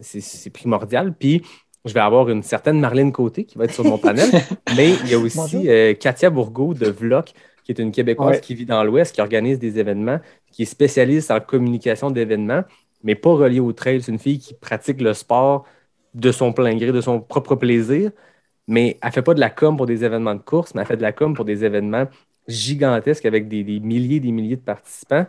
c'est 0.00 0.50
primordial. 0.50 1.14
Puis, 1.14 1.42
je 1.84 1.94
vais 1.94 2.00
avoir 2.00 2.28
une 2.28 2.42
certaine 2.42 2.80
Marlène 2.80 3.12
Côté 3.12 3.44
qui 3.44 3.56
va 3.56 3.64
être 3.64 3.74
sur 3.74 3.84
mon 3.84 3.98
panel, 3.98 4.28
mais 4.76 4.94
il 5.04 5.10
y 5.10 5.14
a 5.14 5.18
aussi 5.18 5.68
euh, 5.68 5.94
Katia 5.94 6.30
Bourgault 6.30 6.74
de 6.74 6.88
Vloc, 6.88 7.32
qui 7.64 7.72
est 7.72 7.78
une 7.78 7.92
Québécoise 7.92 8.40
qui 8.40 8.54
vit 8.54 8.66
dans 8.66 8.84
l'Ouest, 8.84 9.14
qui 9.14 9.20
organise 9.20 9.58
des 9.58 9.78
événements, 9.78 10.20
qui 10.50 10.62
est 10.62 10.66
spécialiste 10.66 11.30
en 11.30 11.40
communication 11.40 12.10
d'événements, 12.10 12.62
mais 13.02 13.14
pas 13.14 13.30
reliée 13.30 13.60
au 13.60 13.72
trail. 13.72 14.02
C'est 14.02 14.12
une 14.12 14.18
fille 14.18 14.38
qui 14.38 14.54
pratique 14.54 15.00
le 15.00 15.14
sport 15.14 15.64
de 16.14 16.32
son 16.32 16.52
plein 16.52 16.76
gré, 16.76 16.92
de 16.92 17.00
son 17.00 17.20
propre 17.20 17.54
plaisir, 17.54 18.10
mais 18.66 18.98
elle 19.02 19.08
ne 19.08 19.12
fait 19.12 19.22
pas 19.22 19.34
de 19.34 19.40
la 19.40 19.50
com 19.50 19.76
pour 19.76 19.86
des 19.86 20.04
événements 20.04 20.34
de 20.34 20.40
course, 20.40 20.74
mais 20.74 20.82
elle 20.82 20.86
fait 20.86 20.96
de 20.96 21.02
la 21.02 21.12
com 21.12 21.34
pour 21.34 21.44
des 21.44 21.64
événements 21.64 22.06
gigantesques 22.48 23.26
avec 23.26 23.48
des, 23.48 23.62
milliers 23.80 24.16
et 24.16 24.20
des 24.20 24.32
milliers 24.32 24.56
de 24.56 24.62
participants. 24.62 25.26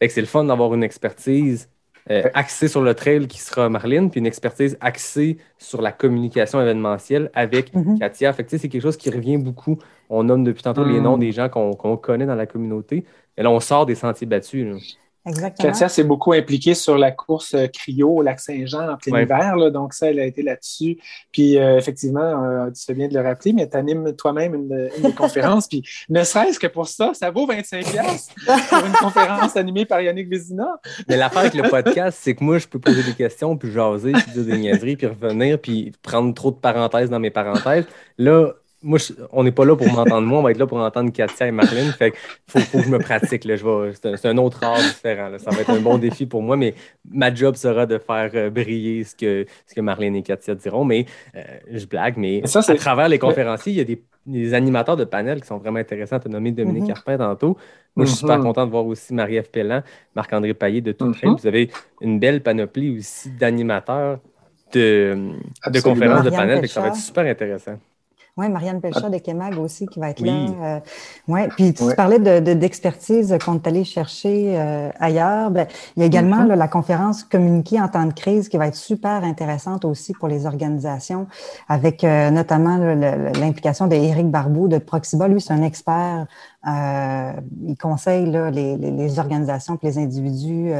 c'est 0.00 0.20
le 0.20 0.26
fun 0.26 0.44
d'avoir 0.44 0.74
une 0.74 0.82
expertise 0.82 1.68
euh, 2.10 2.22
axée 2.34 2.68
sur 2.68 2.82
le 2.82 2.94
trail 2.94 3.26
qui 3.26 3.40
sera 3.40 3.68
Marlene, 3.68 4.10
puis 4.10 4.20
une 4.20 4.26
expertise 4.26 4.76
axée 4.80 5.38
sur 5.58 5.82
la 5.82 5.90
communication 5.90 6.60
événementielle 6.60 7.30
avec 7.34 7.74
mm-hmm. 7.74 7.98
Katia. 7.98 8.32
Fait 8.32 8.46
c'est 8.48 8.68
quelque 8.68 8.82
chose 8.82 8.96
qui 8.96 9.10
revient 9.10 9.38
beaucoup. 9.38 9.78
On 10.08 10.22
nomme 10.22 10.44
depuis 10.44 10.62
tantôt 10.62 10.84
les 10.84 11.00
noms 11.00 11.16
mm. 11.16 11.20
des 11.20 11.32
gens 11.32 11.48
qu'on 11.48 11.96
connaît 11.96 12.26
dans 12.26 12.34
la 12.34 12.46
communauté. 12.46 13.04
Et 13.36 13.42
là, 13.42 13.50
on 13.50 13.60
sort 13.60 13.86
des 13.86 13.94
sentiers 13.94 14.26
battus. 14.26 14.98
Exactement. 15.26 15.72
Katia 15.72 15.88
s'est 15.88 16.04
beaucoup 16.04 16.32
impliquée 16.32 16.74
sur 16.74 16.96
la 16.96 17.10
course 17.10 17.54
euh, 17.54 17.66
cryo 17.66 18.18
au 18.18 18.22
lac 18.22 18.38
Saint-Jean 18.38 18.92
en 18.92 18.96
plein 18.96 19.22
hiver. 19.22 19.70
donc, 19.72 19.92
ça, 19.92 20.08
elle 20.08 20.20
a 20.20 20.24
été 20.24 20.42
là-dessus. 20.42 20.98
Puis, 21.32 21.58
euh, 21.58 21.76
effectivement, 21.78 22.44
euh, 22.44 22.70
tu 22.70 22.84
fais 22.84 22.94
bien 22.94 23.08
de 23.08 23.14
le 23.14 23.20
rappeler, 23.20 23.52
mais 23.52 23.68
tu 23.68 23.76
animes 23.76 24.14
toi-même 24.14 24.54
une, 24.54 24.88
une 25.02 25.12
conférence. 25.14 25.66
Puis, 25.66 25.82
ne 26.08 26.22
serait-ce 26.22 26.60
que 26.60 26.68
pour 26.68 26.86
ça, 26.86 27.12
ça 27.12 27.30
vaut 27.30 27.46
25$ 27.46 28.28
pour 28.68 28.86
une 28.86 28.92
conférence 28.92 29.56
animée 29.56 29.84
par 29.84 30.00
Yannick 30.00 30.28
Vézina. 30.28 30.80
Mais 31.08 31.16
l'affaire 31.16 31.40
avec 31.40 31.54
le 31.54 31.68
podcast, 31.68 32.18
c'est 32.22 32.34
que 32.34 32.44
moi, 32.44 32.58
je 32.58 32.68
peux 32.68 32.78
poser 32.78 33.02
des 33.02 33.14
questions, 33.14 33.56
puis 33.56 33.72
jaser, 33.72 34.12
puis 34.12 34.32
dire 34.32 34.44
des 34.44 34.58
niaiseries, 34.58 34.96
puis 34.96 35.08
revenir, 35.08 35.58
puis 35.58 35.92
prendre 36.02 36.32
trop 36.34 36.52
de 36.52 36.56
parenthèses 36.56 37.10
dans 37.10 37.20
mes 37.20 37.30
parenthèses. 37.30 37.84
Là, 38.18 38.52
moi, 38.86 38.98
on 39.32 39.42
n'est 39.42 39.52
pas 39.52 39.64
là 39.64 39.74
pour 39.74 39.88
m'entendre 39.92 40.26
moi, 40.26 40.38
on 40.38 40.42
va 40.42 40.52
être 40.52 40.58
là 40.58 40.66
pour 40.66 40.78
entendre 40.78 41.10
Katia 41.12 41.48
et 41.48 41.50
Marlène. 41.50 41.90
Fait 41.92 42.14
faut, 42.46 42.60
faut, 42.60 42.78
que 42.78 42.84
je 42.84 42.88
me 42.88 42.98
pratique. 42.98 43.44
Là. 43.44 43.56
c'est, 43.56 44.26
un, 44.26 44.38
autre 44.38 44.62
art 44.62 44.76
différent. 44.78 45.30
Ça 45.38 45.50
va 45.50 45.60
être 45.60 45.70
un 45.70 45.80
bon 45.80 45.98
défi 45.98 46.24
pour 46.24 46.40
moi, 46.40 46.56
mais 46.56 46.74
ma 47.10 47.34
job 47.34 47.56
sera 47.56 47.84
de 47.84 47.98
faire 47.98 48.30
euh, 48.34 48.48
briller 48.48 49.02
ce 49.02 49.16
que, 49.16 49.44
ce 49.66 49.74
que 49.74 49.80
Marlène 49.80 50.14
et 50.14 50.22
Katia 50.22 50.54
diront. 50.54 50.84
Mais 50.84 51.04
euh, 51.34 51.42
je 51.70 51.84
blague, 51.86 52.16
mais 52.16 52.46
ça, 52.46 52.60
à 52.60 52.74
travers 52.76 53.08
les 53.08 53.18
conférenciers, 53.18 53.72
il 53.72 53.78
y 53.78 53.80
a 53.80 53.84
des, 53.84 54.54
animateurs 54.54 54.96
de 54.96 55.04
panel 55.04 55.40
qui 55.40 55.48
sont 55.48 55.58
vraiment 55.58 55.80
intéressants. 55.80 56.20
Tu 56.20 56.28
as 56.28 56.30
nommé 56.30 56.52
Dominique 56.52 56.84
mm 56.84 56.88
Carpin 56.94 57.18
tantôt. 57.18 57.56
Moi, 57.96 58.06
je 58.06 58.10
suis 58.10 58.18
super 58.18 58.38
mm-hmm. 58.38 58.42
content 58.42 58.66
de 58.66 58.70
voir 58.70 58.86
aussi 58.86 59.14
Marie-Ève 59.14 59.50
Pellan, 59.50 59.82
Marc-André 60.14 60.54
Paillet 60.54 60.80
de 60.80 60.92
tout 60.92 61.06
mm 61.06 61.36
Vous 61.40 61.46
avez 61.46 61.70
une 62.00 62.20
belle 62.20 62.40
panoplie 62.40 62.98
aussi 62.98 63.30
d'animateurs 63.30 64.20
de, 64.72 65.32
de 65.66 65.80
conférences 65.80 66.24
de 66.24 66.30
panel. 66.30 66.68
Ça 66.68 66.80
va 66.80 66.88
être 66.88 66.96
super 66.96 67.24
intéressant. 67.26 67.78
Oui, 68.38 68.50
Marianne 68.50 68.82
Pelchat 68.82 69.08
de 69.08 69.16
Kemag 69.16 69.58
aussi 69.58 69.86
qui 69.86 69.98
va 69.98 70.10
être 70.10 70.20
là. 70.20 70.32
Euh, 70.32 70.80
ouais. 71.26 71.48
Puis 71.48 71.72
tu 71.72 71.84
parlais 71.96 72.18
d'expertise 72.18 73.30
de, 73.30 73.38
qu'on 73.38 73.54
est 73.54 73.66
allé 73.66 73.82
chercher 73.82 74.58
euh, 74.58 74.90
ailleurs. 75.00 75.50
Ben, 75.50 75.66
il 75.96 76.00
y 76.00 76.02
a 76.02 76.06
également 76.06 76.44
mm-hmm. 76.44 76.54
la 76.54 76.68
conférence 76.68 77.24
Communiquer 77.24 77.80
en 77.80 77.88
temps 77.88 78.04
de 78.04 78.12
crise 78.12 78.50
qui 78.50 78.58
va 78.58 78.66
être 78.66 78.74
super 78.74 79.24
intéressante 79.24 79.86
aussi 79.86 80.12
pour 80.12 80.28
les 80.28 80.44
organisations, 80.44 81.26
avec 81.66 82.04
euh, 82.04 82.30
notamment 82.30 82.76
l'implication 82.76 83.86
d'Éric 83.86 84.30
Barbeau 84.30 84.68
de 84.68 84.76
Proxiba. 84.76 85.28
Lui, 85.28 85.40
c'est 85.40 85.54
un 85.54 85.62
expert 85.62 86.26
il 86.66 87.76
conseille 87.80 88.28
là, 88.28 88.50
les, 88.50 88.76
les, 88.76 89.18
organisations 89.20 89.78
et 89.80 89.86
les 89.86 89.98
individus 89.98 90.72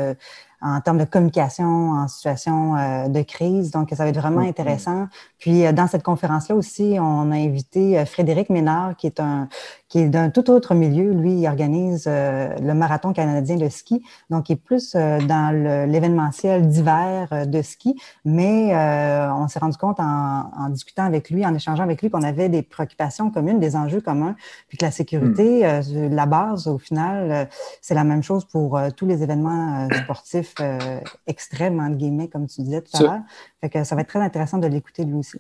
en 0.63 0.81
termes 0.81 0.99
de 0.99 1.05
communication 1.05 1.91
en 1.91 2.09
situation 2.09 2.77
euh, 2.77 3.09
de 3.09 3.23
crise. 3.23 3.71
Donc, 3.71 3.91
ça 3.91 4.05
va 4.05 4.09
être 4.09 4.19
vraiment 4.19 4.41
intéressant. 4.41 5.07
Puis, 5.39 5.67
euh, 5.67 5.73
dans 5.73 5.87
cette 5.87 6.03
conférence-là 6.03 6.55
aussi, 6.55 6.97
on 6.99 7.31
a 7.31 7.37
invité 7.37 7.99
euh, 7.99 8.07
Frédéric 8.07 8.51
Ménard, 8.51 8.97
qui 8.97 9.07
est 9.07 9.21
un 9.21 9.49
qui 9.89 10.01
est 10.01 10.09
d'un 10.09 10.31
tout 10.31 10.51
autre 10.51 10.75
milieu. 10.75 11.13
Lui, 11.13 11.33
il 11.39 11.47
organise 11.47 12.07
le 12.09 12.73
marathon 12.73 13.13
canadien 13.13 13.55
de 13.55 13.69
ski. 13.69 14.03
Donc, 14.31 14.49
il 14.49 14.55
est 14.55 14.57
plus 14.57 14.95
dans 14.95 15.87
l'événementiel 15.89 16.67
d'hiver 16.67 17.47
de 17.47 17.63
ski. 17.63 17.97
Mais 18.25 18.75
on 18.75 19.47
s'est 19.47 19.61
rendu 19.61 19.77
compte 19.77 20.01
en, 20.01 20.51
en, 20.59 20.71
discutant 20.71 21.05
avec 21.05 21.31
lui, 21.31 21.47
en 21.47 21.55
échangeant 21.55 21.85
avec 21.85 22.03
lui, 22.03 22.11
qu'on 22.11 22.23
avait 22.23 22.49
des 22.49 22.63
préoccupations 22.63 23.31
communes, 23.31 23.61
des 23.61 23.77
enjeux 23.77 24.01
communs, 24.01 24.35
puis 24.67 24.77
que 24.77 24.85
la 24.85 24.91
sécurité, 24.91 25.65
hmm. 25.65 26.13
la 26.13 26.27
base, 26.27 26.67
au 26.67 26.79
final, 26.79 27.49
c'est 27.81 27.95
la 27.95 28.03
même 28.03 28.25
chose 28.25 28.45
pour 28.45 28.81
tous 28.97 29.07
les 29.07 29.23
événements 29.23 29.89
sportifs 30.03 30.46
euh, 30.61 31.01
extrême, 31.27 31.81
entre 31.81 31.97
guillemets, 31.97 32.29
comme 32.29 32.47
tu 32.47 32.63
disais 32.63 32.83
tout 32.83 32.97
à 32.97 33.03
l'heure. 33.03 33.21
Fait 33.61 33.71
que 33.71 33.85
ça 33.85 33.95
va 33.95 34.03
être 34.03 34.09
très 34.09 34.21
intéressant 34.21 34.59
de 34.59 34.67
l'écouter 34.67 35.05
lui 35.05 35.15
aussi. 35.15 35.39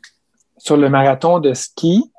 Sur 0.58 0.76
le 0.76 0.88
marathon 0.88 1.38
de 1.38 1.52
ski, 1.52 2.12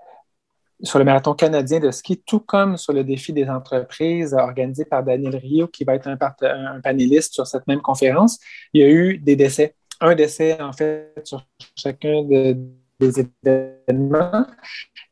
sur 0.84 1.00
le 1.00 1.06
marathon 1.06 1.34
canadien 1.34 1.80
de 1.80 1.92
ski, 1.92 2.22
tout 2.26 2.40
comme 2.40 2.78
sur 2.78 2.94
le 2.94 3.04
défi 3.04 3.34
des 3.34 3.50
entreprises 3.50 4.34
organisé 4.34 4.86
par 4.86 5.04
Daniel 5.04 5.36
Rio, 5.36 5.68
qui 5.68 5.84
va 5.84 5.96
être 5.96 6.08
un, 6.08 6.18
un 6.42 6.82
panéliste 6.82 7.34
sur 7.34 7.48
cette 7.48 7.66
même 7.68 7.82
conférence, 7.82 8.40
il 8.74 8.82
y 8.82 8.84
a 8.84 8.90
eu 8.90 9.18
des 9.18 9.36
décès. 9.36 9.76
Un 10.00 10.14
décès, 10.14 10.62
en 10.62 10.74
fait, 10.74 11.14
sur 11.24 11.44
chacun 11.76 12.24
des 12.24 13.28
événements. 13.46 14.46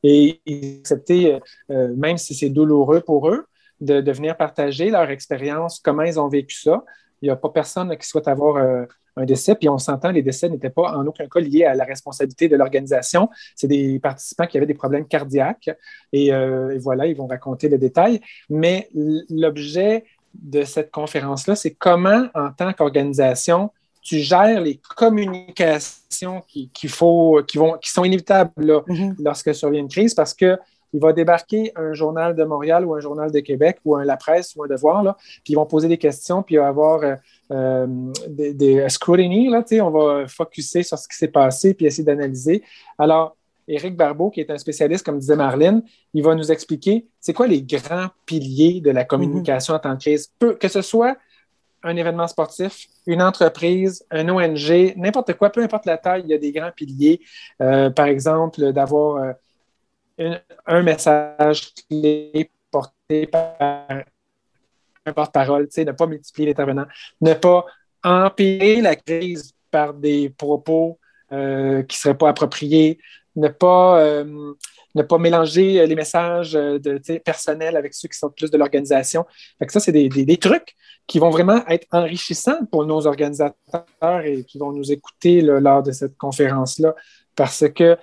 Et 0.03 0.41
ils 0.45 0.79
acceptaient, 0.79 1.39
euh, 1.71 1.95
même 1.95 2.17
si 2.17 2.35
c'est 2.35 2.49
douloureux 2.49 3.01
pour 3.01 3.29
eux, 3.29 3.45
de, 3.81 4.01
de, 4.01 4.11
venir 4.11 4.37
partager 4.37 4.89
leur 4.89 5.09
expérience, 5.09 5.79
comment 5.79 6.03
ils 6.03 6.19
ont 6.19 6.29
vécu 6.29 6.55
ça. 6.55 6.83
Il 7.21 7.25
n'y 7.25 7.31
a 7.31 7.35
pas 7.35 7.49
personne 7.49 7.95
qui 7.97 8.07
souhaite 8.07 8.27
avoir 8.27 8.57
euh, 8.57 8.85
un 9.15 9.25
décès. 9.25 9.55
Puis 9.55 9.69
on 9.69 9.77
s'entend, 9.77 10.11
les 10.11 10.21
décès 10.21 10.49
n'étaient 10.49 10.69
pas 10.69 10.95
en 10.95 11.05
aucun 11.05 11.27
cas 11.27 11.39
liés 11.39 11.65
à 11.65 11.75
la 11.75 11.85
responsabilité 11.85 12.47
de 12.47 12.55
l'organisation. 12.55 13.29
C'est 13.55 13.67
des 13.67 13.99
participants 13.99 14.47
qui 14.47 14.57
avaient 14.57 14.65
des 14.65 14.73
problèmes 14.73 15.07
cardiaques. 15.07 15.69
Et, 16.11 16.33
euh, 16.33 16.77
voilà, 16.79 17.07
ils 17.07 17.15
vont 17.15 17.27
raconter 17.27 17.69
le 17.69 17.77
détail. 17.77 18.21
Mais 18.49 18.89
l'objet 18.93 20.05
de 20.33 20.63
cette 20.63 20.91
conférence-là, 20.91 21.55
c'est 21.55 21.71
comment, 21.71 22.27
en 22.33 22.51
tant 22.51 22.73
qu'organisation, 22.73 23.71
tu 24.01 24.19
gères 24.19 24.61
les 24.61 24.79
communications 24.95 26.43
qui, 26.47 26.69
faut, 26.87 27.41
qui, 27.47 27.57
vont, 27.57 27.77
qui 27.81 27.89
sont 27.89 28.03
inévitables 28.03 28.51
mm-hmm. 28.57 29.15
lorsque 29.19 29.55
survient 29.55 29.79
une 29.79 29.89
crise 29.89 30.13
parce 30.13 30.33
que 30.33 30.59
il 30.95 31.01
va 31.01 31.11
débarquer 31.11 31.73
un 31.75 31.93
journal 31.93 32.35
de 32.35 32.43
Montréal 32.45 32.85
ou 32.85 32.95
un 32.95 33.01
journal 33.01 33.29
de 33.29 33.39
Québec 33.41 33.79
ou 33.83 33.97
un 33.97 34.05
La 34.05 34.15
Presse 34.15 34.55
ou 34.55 34.63
un 34.63 34.67
Devoir, 34.67 35.03
là, 35.03 35.17
puis 35.43 35.53
ils 35.53 35.55
vont 35.55 35.65
poser 35.65 35.89
des 35.89 35.97
questions, 35.97 36.41
puis 36.41 36.55
il 36.55 36.59
va 36.59 36.65
y 36.65 36.67
avoir 36.67 37.03
euh, 37.03 37.15
euh, 37.51 37.85
des, 38.29 38.53
des 38.53 38.87
scrutiny, 38.87 39.49
là, 39.49 39.61
on 39.83 39.89
va 39.89 40.25
focuser 40.27 40.83
sur 40.83 40.97
ce 40.97 41.07
qui 41.09 41.17
s'est 41.17 41.27
passé, 41.27 41.73
puis 41.73 41.85
essayer 41.85 42.05
d'analyser. 42.05 42.63
Alors, 42.97 43.35
Éric 43.67 43.97
Barbeau, 43.97 44.29
qui 44.29 44.39
est 44.39 44.49
un 44.49 44.57
spécialiste, 44.57 45.05
comme 45.05 45.19
disait 45.19 45.35
Marlène, 45.35 45.83
il 46.13 46.23
va 46.23 46.33
nous 46.33 46.49
expliquer 46.49 47.07
c'est 47.19 47.33
quoi 47.33 47.47
les 47.47 47.61
grands 47.61 48.07
piliers 48.25 48.79
de 48.79 48.91
la 48.91 49.03
communication 49.03 49.73
en 49.73 49.79
temps 49.79 49.95
de 49.95 49.99
crise? 49.99 50.31
que 50.39 50.67
ce 50.69 50.81
soit 50.81 51.17
un 51.83 51.95
événement 51.97 52.27
sportif, 52.27 52.87
une 53.05 53.21
entreprise, 53.21 54.05
un 54.11 54.29
ONG, 54.29 54.93
n'importe 54.95 55.33
quoi, 55.33 55.49
peu 55.49 55.61
importe 55.61 55.85
la 55.85 55.97
taille, 55.97 56.23
il 56.25 56.29
y 56.29 56.33
a 56.33 56.37
des 56.37 56.51
grands 56.51 56.71
piliers. 56.71 57.19
Euh, 57.61 57.89
par 57.89 58.05
exemple, 58.05 58.71
d'avoir 58.71 59.35
un 60.17 60.83
message 60.83 61.73
clé 61.73 62.49
porté 62.71 63.27
par 63.27 63.55
un 65.05 65.13
porte-parole, 65.13 65.67
ne 65.77 65.91
pas 65.91 66.07
multiplier 66.07 66.47
l'intervenant, 66.47 66.85
ne 67.21 67.33
pas 67.33 67.65
empirer 68.03 68.81
la 68.81 68.95
crise 68.95 69.53
par 69.71 69.93
des 69.93 70.29
propos 70.29 70.99
euh, 71.31 71.83
qui 71.83 71.97
ne 71.97 71.99
seraient 71.99 72.17
pas 72.17 72.29
appropriés, 72.29 72.99
ne 73.35 73.49
pas, 73.49 73.99
euh, 73.99 74.53
ne 74.95 75.01
pas 75.03 75.17
mélanger 75.17 75.85
les 75.85 75.95
messages 75.95 76.53
de, 76.53 77.17
personnels 77.19 77.75
avec 77.75 77.93
ceux 77.93 78.07
qui 78.07 78.17
sont 78.17 78.29
plus 78.29 78.49
de 78.49 78.57
l'organisation. 78.57 79.25
Ça, 79.67 79.79
c'est 79.79 79.91
des, 79.91 80.07
des, 80.07 80.37
trucs 80.37 80.75
qui 81.07 81.19
vont 81.19 81.29
vraiment 81.29 81.65
être 81.67 81.87
enrichissants 81.91 82.65
pour 82.71 82.85
nos 82.85 83.05
organisateurs 83.05 84.21
et 84.23 84.43
qui 84.43 84.57
vont 84.57 84.71
nous 84.71 84.91
écouter 84.91 85.41
lors 85.41 85.83
de 85.83 85.91
cette 85.91 86.17
conférence-là 86.17 86.95
parce 87.35 87.65
que 87.69 87.97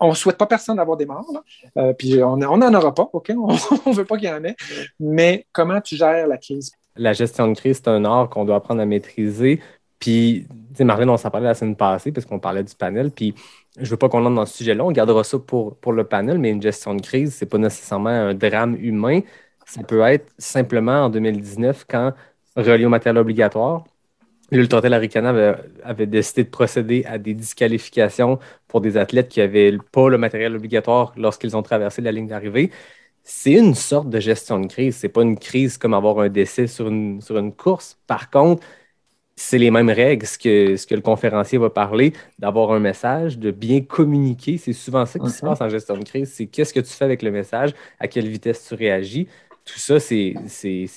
on 0.00 0.10
ne 0.10 0.14
souhaite 0.14 0.38
pas 0.38 0.46
personne 0.46 0.76
d'avoir 0.76 0.96
des 0.96 1.06
morts, 1.06 1.42
euh, 1.76 1.92
puis 1.92 2.22
on 2.22 2.36
n'en 2.36 2.74
aura 2.74 2.94
pas, 2.94 3.08
OK? 3.12 3.32
On 3.36 3.52
ne 3.90 3.94
veut 3.94 4.04
pas 4.04 4.16
qu'il 4.16 4.28
y 4.28 4.32
en 4.32 4.44
ait. 4.44 4.56
Mais 5.00 5.46
comment 5.52 5.80
tu 5.80 5.96
gères 5.96 6.26
la 6.26 6.38
crise? 6.38 6.72
La 6.96 7.12
gestion 7.12 7.48
de 7.48 7.54
crise, 7.54 7.76
c'est 7.76 7.88
un 7.88 8.04
art 8.04 8.28
qu'on 8.28 8.44
doit 8.44 8.56
apprendre 8.56 8.82
à 8.82 8.86
maîtriser. 8.86 9.60
Puis, 9.98 10.46
Marlène, 10.80 11.10
on 11.10 11.16
s'en 11.16 11.30
parlait 11.30 11.46
la 11.46 11.54
semaine 11.54 11.76
passée 11.76 12.12
parce 12.12 12.26
qu'on 12.26 12.40
parlait 12.40 12.64
du 12.64 12.74
panel. 12.74 13.10
Puis, 13.10 13.34
je 13.76 13.82
ne 13.82 13.86
veux 13.86 13.96
pas 13.96 14.08
qu'on 14.08 14.24
entre 14.26 14.34
dans 14.34 14.46
ce 14.46 14.58
sujet-là. 14.58 14.84
On 14.84 14.90
gardera 14.90 15.24
ça 15.24 15.38
pour, 15.38 15.76
pour 15.76 15.92
le 15.92 16.04
panel, 16.04 16.38
mais 16.38 16.50
une 16.50 16.60
gestion 16.60 16.94
de 16.94 17.00
crise, 17.00 17.36
ce 17.36 17.44
n'est 17.44 17.48
pas 17.48 17.58
nécessairement 17.58 18.10
un 18.10 18.34
drame 18.34 18.76
humain. 18.78 19.20
Ça 19.64 19.82
peut 19.84 20.00
être 20.02 20.32
simplement 20.38 21.04
en 21.04 21.08
2019, 21.08 21.86
quand, 21.88 22.12
relié 22.56 22.84
au 22.84 22.88
matériel 22.88 23.18
obligatoire, 23.18 23.84
l'Ultratel 24.56 24.92
Aricana 24.94 25.30
avait, 25.30 25.54
avait, 25.82 26.06
décidé 26.06 26.44
de 26.44 26.50
procéder 26.50 27.04
à 27.06 27.18
des 27.18 27.34
disqualifications 27.34 28.38
pour 28.68 28.80
des 28.80 28.96
athlètes 28.96 29.28
qui 29.28 29.40
n'avaient 29.40 29.76
pas 29.92 30.08
le 30.08 30.18
matériel 30.18 30.54
obligatoire 30.54 31.12
lorsqu'ils 31.16 31.56
ont 31.56 31.62
traversé 31.62 32.02
la 32.02 32.12
ligne 32.12 32.28
d'arrivée. 32.28 32.70
C'est 33.24 33.52
une 33.52 33.74
sorte 33.74 34.10
de 34.10 34.20
gestion 34.20 34.60
de 34.60 34.66
crise. 34.66 34.98
Ce 34.98 35.06
n'est 35.06 35.12
pas 35.12 35.22
une 35.22 35.38
crise 35.38 35.78
comme 35.78 35.94
avoir 35.94 36.18
un 36.20 36.28
décès 36.28 36.66
sur 36.66 36.88
une, 36.88 37.20
sur 37.20 37.38
une 37.38 37.52
course. 37.52 37.98
Par 38.06 38.30
contre, 38.30 38.66
c'est 39.36 39.58
les 39.58 39.70
mêmes 39.70 39.90
règles, 39.90 40.26
ce 40.26 40.38
que, 40.38 40.76
ce 40.76 40.86
que 40.86 40.94
le 40.94 41.00
conférencier 41.00 41.58
va 41.58 41.70
parler, 41.70 42.12
d'avoir 42.38 42.72
un 42.72 42.80
message, 42.80 43.38
de 43.38 43.50
bien 43.50 43.80
communiquer. 43.80 44.58
C'est 44.58 44.72
souvent 44.72 45.06
ça 45.06 45.18
qui 45.18 45.30
se 45.30 45.40
passe 45.40 45.60
en 45.60 45.68
gestion 45.68 45.96
de 45.96 46.04
crise. 46.04 46.32
C'est 46.32 46.46
qu'est-ce 46.46 46.74
que 46.74 46.80
tu 46.80 46.92
fais 46.92 47.04
avec 47.04 47.22
le 47.22 47.30
message, 47.30 47.70
à 47.98 48.08
quelle 48.08 48.28
vitesse 48.28 48.66
tu 48.68 48.74
réagis? 48.74 49.28
Tout 49.64 49.78
ça, 49.78 50.00
c'est 50.00 50.34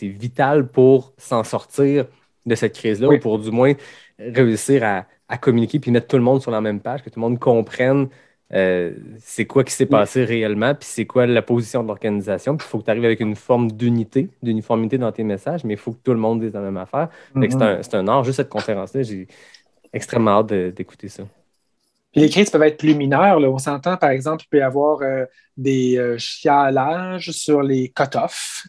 vital 0.01 0.67
pour 0.67 1.13
s'en 1.17 1.43
sortir 1.43 2.07
de 2.45 2.55
cette 2.55 2.75
crise-là, 2.75 3.09
ou 3.09 3.19
pour 3.19 3.39
du 3.39 3.51
moins 3.51 3.73
réussir 4.19 4.83
à, 4.83 5.37
communiquer 5.37 5.79
puis 5.79 5.91
mettre 5.91 6.07
tout 6.07 6.17
le 6.17 6.23
monde 6.23 6.41
sur 6.41 6.51
la 6.51 6.61
même 6.61 6.79
page, 6.79 7.03
que 7.03 7.09
tout 7.09 7.19
le 7.19 7.21
monde 7.21 7.39
comprenne 7.39 8.07
euh, 8.53 8.93
c'est 9.17 9.45
quoi 9.45 9.63
qui 9.63 9.73
s'est 9.73 9.87
passé 9.87 10.23
réellement, 10.23 10.75
puis 10.75 10.87
c'est 10.87 11.05
quoi 11.05 11.25
la 11.25 11.41
position 11.41 11.81
de 11.81 11.87
l'organisation. 11.87 12.55
Puis 12.55 12.67
il 12.67 12.69
faut 12.69 12.79
que 12.79 12.85
tu 12.85 12.91
arrives 12.91 13.05
avec 13.05 13.19
une 13.19 13.35
forme 13.35 13.71
d'unité, 13.71 14.29
d'uniformité 14.43 14.99
dans 14.99 15.11
tes 15.11 15.23
messages, 15.23 15.63
mais 15.63 15.73
il 15.73 15.79
faut 15.79 15.93
que 15.93 16.01
tout 16.03 16.13
le 16.13 16.19
monde 16.19 16.41
dise 16.41 16.53
la 16.53 16.61
même 16.61 16.77
affaire. 16.77 17.09
Mm-hmm. 17.35 17.81
C'est 17.81 17.95
un, 17.95 18.01
un, 18.01 18.07
art, 18.07 18.23
juste 18.23 18.37
cette 18.37 18.49
conférence-là, 18.49 19.01
j'ai 19.01 19.27
extrêmement 19.91 20.39
hâte 20.39 20.53
d'écouter 20.53 21.07
ça 21.07 21.23
les 22.15 22.29
crises 22.29 22.49
peuvent 22.49 22.63
être 22.63 22.77
plus 22.77 22.95
mineures. 22.95 23.37
On 23.39 23.57
s'entend, 23.57 23.97
par 23.97 24.09
exemple, 24.09 24.43
il 24.45 24.47
peut 24.47 24.57
y 24.57 24.61
avoir 24.61 25.01
euh, 25.01 25.25
des 25.57 25.97
euh, 25.97 26.17
chialages 26.17 27.31
sur 27.31 27.61
les 27.61 27.89
cut-offs. 27.89 28.67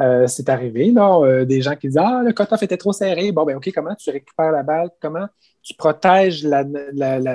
Euh, 0.00 0.26
c'est 0.26 0.48
arrivé, 0.48 0.90
là, 0.90 1.44
des 1.44 1.60
gens 1.60 1.74
qui 1.74 1.88
disent 1.88 1.98
Ah, 1.98 2.22
le 2.24 2.32
cut-off 2.32 2.62
était 2.62 2.76
trop 2.76 2.92
serré. 2.92 3.30
Bon, 3.32 3.44
ben 3.44 3.56
OK, 3.56 3.70
comment 3.74 3.94
tu 3.94 4.10
récupères 4.10 4.52
la 4.52 4.62
balle? 4.62 4.90
Comment 5.00 5.26
tu 5.62 5.74
protèges 5.74 6.46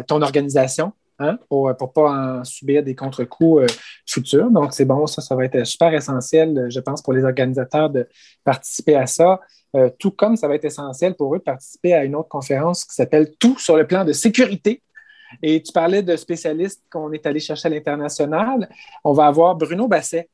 ton 0.08 0.22
organisation 0.22 0.94
hein, 1.20 1.38
pour 1.50 1.68
ne 1.68 1.74
pas 1.74 2.40
en 2.40 2.44
subir 2.44 2.84
des 2.84 2.96
contre-coups 2.96 3.72
futurs? 4.08 4.50
Donc, 4.50 4.74
c'est 4.74 4.86
bon, 4.86 5.06
ça, 5.08 5.22
ça 5.22 5.36
va 5.36 5.46
être 5.46 5.64
super 5.66 5.94
essentiel, 5.94 6.68
je 6.70 6.80
pense, 6.80 7.02
pour 7.02 7.14
les 7.14 7.24
organisateurs 7.24 7.90
de 7.90 8.08
participer 8.44 8.96
à 8.96 9.06
ça. 9.06 9.40
tout 10.00 10.12
comme 10.12 10.36
ça 10.36 10.48
va 10.48 10.56
être 10.56 10.66
essentiel 10.66 11.16
pour 11.16 11.36
eux 11.36 11.40
de 11.40 11.44
participer 11.44 11.94
à 11.94 12.04
une 12.04 12.16
autre 12.16 12.30
conférence 12.30 12.86
qui 12.86 12.96
s'appelle 12.96 13.36
Tout 13.40 13.58
sur 13.60 13.78
le 13.78 13.86
plan 13.86 14.04
de 14.04 14.14
sécurité 14.14 14.82
et 15.42 15.62
tu 15.62 15.72
parlais 15.72 16.04
de 16.04 16.16
spécialistes 16.16 16.84
qu'on 16.90 17.12
est 17.12 17.26
allé 17.26 17.40
chercher 17.40 17.68
à 17.68 17.70
l'international. 17.70 18.70
On 19.04 19.14
va 19.14 19.28
avoir 19.28 19.56
Bruno 19.56 19.88
Basset. 19.88 20.30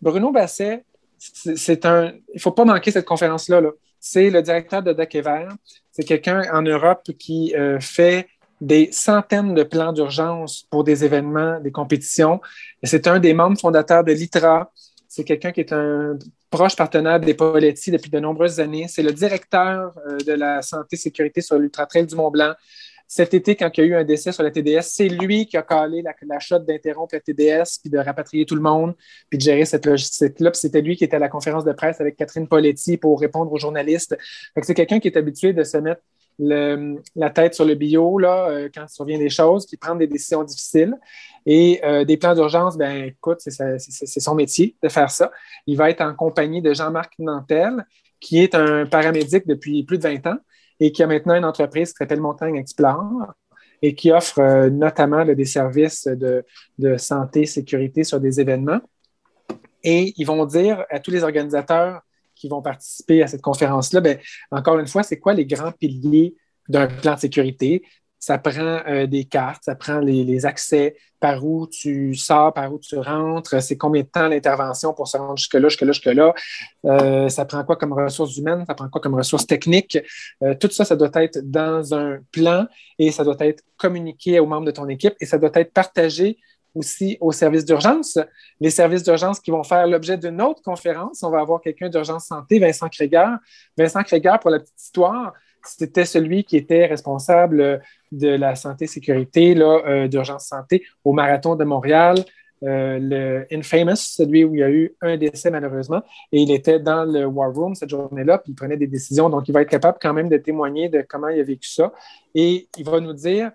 Bruno 0.00 0.30
Basset, 0.30 0.84
c'est 1.18 1.84
un. 1.84 2.12
Il 2.28 2.36
ne 2.36 2.40
faut 2.40 2.52
pas 2.52 2.64
manquer 2.64 2.90
cette 2.90 3.04
conférence-là. 3.04 3.60
c'est 3.98 4.30
le 4.30 4.42
directeur 4.42 4.82
de 4.82 4.90
Ever. 4.92 5.48
C'est 5.90 6.04
quelqu'un 6.04 6.42
en 6.52 6.62
Europe 6.62 7.10
qui 7.18 7.54
euh, 7.56 7.80
fait 7.80 8.28
des 8.60 8.90
centaines 8.92 9.54
de 9.54 9.62
plans 9.62 9.92
d'urgence 9.92 10.66
pour 10.70 10.84
des 10.84 11.04
événements, 11.04 11.60
des 11.60 11.70
compétitions. 11.70 12.40
C'est 12.82 13.06
un 13.06 13.18
des 13.18 13.34
membres 13.34 13.58
fondateurs 13.58 14.04
de 14.04 14.12
l'ITRA. 14.12 14.70
C'est 15.08 15.24
quelqu'un 15.24 15.52
qui 15.52 15.60
est 15.60 15.72
un 15.72 16.18
proche 16.50 16.76
partenaire 16.76 17.20
des 17.20 17.34
Poletti 17.34 17.90
depuis 17.90 18.10
de 18.10 18.18
nombreuses 18.18 18.60
années. 18.60 18.86
C'est 18.88 19.02
le 19.02 19.12
directeur 19.12 19.92
euh, 20.06 20.18
de 20.18 20.32
la 20.32 20.62
santé 20.62 20.96
sécurité 20.96 21.40
sur 21.40 21.58
l'Ultra 21.58 21.86
Trail 21.86 22.06
du 22.06 22.14
Mont-Blanc. 22.14 22.54
Cet 23.10 23.32
été, 23.32 23.56
quand 23.56 23.70
il 23.74 23.80
y 23.80 23.82
a 23.84 23.86
eu 23.86 23.94
un 23.94 24.04
décès 24.04 24.32
sur 24.32 24.42
la 24.42 24.50
TDS, 24.50 24.82
c'est 24.82 25.08
lui 25.08 25.46
qui 25.46 25.56
a 25.56 25.62
calé 25.62 26.02
la, 26.02 26.14
la 26.22 26.58
d'interrompre 26.58 27.14
la 27.14 27.20
TDS, 27.20 27.80
puis 27.80 27.88
de 27.90 27.98
rapatrier 27.98 28.44
tout 28.44 28.54
le 28.54 28.60
monde, 28.60 28.94
puis 29.30 29.38
de 29.38 29.42
gérer 29.42 29.64
cette 29.64 29.86
logistique-là. 29.86 30.50
c'était 30.52 30.82
lui 30.82 30.94
qui 30.94 31.04
était 31.04 31.16
à 31.16 31.18
la 31.18 31.30
conférence 31.30 31.64
de 31.64 31.72
presse 31.72 32.02
avec 32.02 32.16
Catherine 32.16 32.46
Poletti 32.46 32.98
pour 32.98 33.18
répondre 33.18 33.50
aux 33.50 33.58
journalistes. 33.58 34.14
c'est 34.62 34.74
quelqu'un 34.74 35.00
qui 35.00 35.08
est 35.08 35.16
habitué 35.16 35.54
de 35.54 35.64
se 35.64 35.78
mettre 35.78 36.02
la 36.38 37.30
tête 37.30 37.54
sur 37.54 37.64
le 37.64 37.74
bio 37.74 38.18
là, 38.18 38.48
euh, 38.50 38.68
quand 38.72 38.84
il 38.84 38.94
survient 38.94 39.18
des 39.18 39.30
choses, 39.30 39.66
puis 39.66 39.78
prendre 39.78 39.98
des 39.98 40.06
décisions 40.06 40.44
difficiles. 40.44 40.94
Et 41.46 41.80
euh, 41.84 42.04
des 42.04 42.18
plans 42.18 42.34
d'urgence, 42.34 42.76
ben 42.76 43.06
écoute, 43.06 43.38
c'est 43.40 44.20
son 44.20 44.34
métier 44.34 44.76
de 44.82 44.88
faire 44.90 45.10
ça. 45.10 45.32
Il 45.66 45.78
va 45.78 45.88
être 45.88 46.02
en 46.02 46.14
compagnie 46.14 46.60
de 46.60 46.74
Jean-Marc 46.74 47.14
Nantel, 47.18 47.86
qui 48.20 48.40
est 48.42 48.54
un 48.54 48.84
paramédic 48.84 49.46
depuis 49.46 49.82
plus 49.84 49.96
de 49.96 50.02
20 50.02 50.26
ans 50.26 50.38
et 50.80 50.92
qui 50.92 51.02
a 51.02 51.06
maintenant 51.06 51.34
une 51.34 51.44
entreprise 51.44 51.90
qui 51.90 51.96
s'appelle 51.96 52.20
Montagne 52.20 52.56
Explore 52.56 53.32
et 53.82 53.94
qui 53.94 54.10
offre 54.10 54.40
euh, 54.40 54.70
notamment 54.70 55.24
des 55.24 55.44
services 55.44 56.06
de, 56.06 56.44
de 56.78 56.96
santé, 56.96 57.46
sécurité 57.46 58.04
sur 58.04 58.20
des 58.20 58.40
événements. 58.40 58.80
Et 59.84 60.14
ils 60.16 60.24
vont 60.24 60.44
dire 60.46 60.84
à 60.90 60.98
tous 60.98 61.10
les 61.10 61.22
organisateurs 61.22 62.02
qui 62.34 62.48
vont 62.48 62.62
participer 62.62 63.22
à 63.22 63.26
cette 63.26 63.42
conférence-là, 63.42 64.00
ben, 64.00 64.18
encore 64.50 64.78
une 64.78 64.86
fois, 64.86 65.02
c'est 65.02 65.18
quoi 65.18 65.34
les 65.34 65.46
grands 65.46 65.72
piliers 65.72 66.34
d'un 66.68 66.86
plan 66.86 67.14
de 67.14 67.20
sécurité? 67.20 67.82
Ça 68.18 68.38
prend 68.38 68.80
euh, 68.86 69.06
des 69.06 69.24
cartes, 69.24 69.64
ça 69.64 69.74
prend 69.74 69.98
les, 69.98 70.44
accès, 70.44 70.96
par 71.20 71.44
où 71.44 71.66
tu 71.66 72.14
sors, 72.14 72.52
par 72.52 72.72
où 72.72 72.78
tu 72.78 72.96
rentres, 72.98 73.60
c'est 73.62 73.76
combien 73.76 74.02
de 74.02 74.08
temps 74.08 74.28
l'intervention 74.28 74.92
pour 74.92 75.08
se 75.08 75.16
rendre 75.16 75.36
jusque-là, 75.36 75.68
jusque-là, 75.68 75.92
jusque-là. 75.92 76.34
Euh, 76.84 77.28
ça 77.28 77.44
prend 77.44 77.64
quoi 77.64 77.76
comme 77.76 77.92
ressources 77.92 78.36
humaines, 78.36 78.64
ça 78.66 78.74
prend 78.74 78.88
quoi 78.88 79.00
comme 79.00 79.14
ressources 79.14 79.46
techniques? 79.46 79.98
Euh, 80.42 80.54
tout 80.54 80.70
ça, 80.70 80.84
ça 80.84 80.96
doit 80.96 81.10
être 81.14 81.38
dans 81.42 81.94
un 81.94 82.18
plan 82.32 82.66
et 82.98 83.10
ça 83.10 83.24
doit 83.24 83.36
être 83.40 83.62
communiqué 83.76 84.38
aux 84.40 84.46
membres 84.46 84.66
de 84.66 84.70
ton 84.70 84.88
équipe 84.88 85.14
et 85.20 85.26
ça 85.26 85.38
doit 85.38 85.50
être 85.54 85.72
partagé 85.72 86.38
aussi 86.74 87.18
aux 87.20 87.32
services 87.32 87.64
d'urgence. 87.64 88.18
Les 88.60 88.70
services 88.70 89.02
d'urgence 89.02 89.40
qui 89.40 89.50
vont 89.50 89.64
faire 89.64 89.86
l'objet 89.86 90.16
d'une 90.16 90.40
autre 90.40 90.62
conférence. 90.62 91.22
On 91.22 91.30
va 91.30 91.40
avoir 91.40 91.60
quelqu'un 91.60 91.88
d'urgence 91.88 92.26
santé, 92.26 92.58
Vincent 92.58 92.88
Krieger. 92.88 93.36
Vincent 93.76 94.02
Krieger, 94.02 94.38
pour 94.40 94.50
la 94.50 94.60
petite 94.60 94.80
histoire, 94.80 95.32
c'était 95.64 96.04
celui 96.04 96.44
qui 96.44 96.56
était 96.56 96.86
responsable 96.86 97.80
de 98.12 98.28
la 98.28 98.54
santé-sécurité, 98.54 99.56
euh, 99.58 100.08
d'urgence 100.08 100.46
santé 100.46 100.84
au 101.04 101.12
marathon 101.12 101.56
de 101.56 101.64
Montréal, 101.64 102.24
euh, 102.64 102.98
le 103.00 103.46
Infamous, 103.52 103.96
celui 103.96 104.44
où 104.44 104.54
il 104.54 104.60
y 104.60 104.62
a 104.64 104.70
eu 104.70 104.94
un 105.00 105.16
décès 105.16 105.50
malheureusement, 105.50 106.02
et 106.32 106.40
il 106.40 106.50
était 106.50 106.80
dans 106.80 107.04
le 107.04 107.24
War 107.26 107.54
Room 107.54 107.74
cette 107.74 107.90
journée-là, 107.90 108.38
puis 108.38 108.52
il 108.52 108.54
prenait 108.56 108.76
des 108.76 108.88
décisions, 108.88 109.30
donc 109.30 109.48
il 109.48 109.52
va 109.52 109.62
être 109.62 109.70
capable 109.70 109.98
quand 110.00 110.12
même 110.12 110.28
de 110.28 110.38
témoigner 110.38 110.88
de 110.88 111.04
comment 111.08 111.28
il 111.28 111.38
a 111.38 111.44
vécu 111.44 111.68
ça, 111.68 111.92
et 112.34 112.68
il 112.76 112.84
va 112.84 112.98
nous 112.98 113.12
dire, 113.12 113.52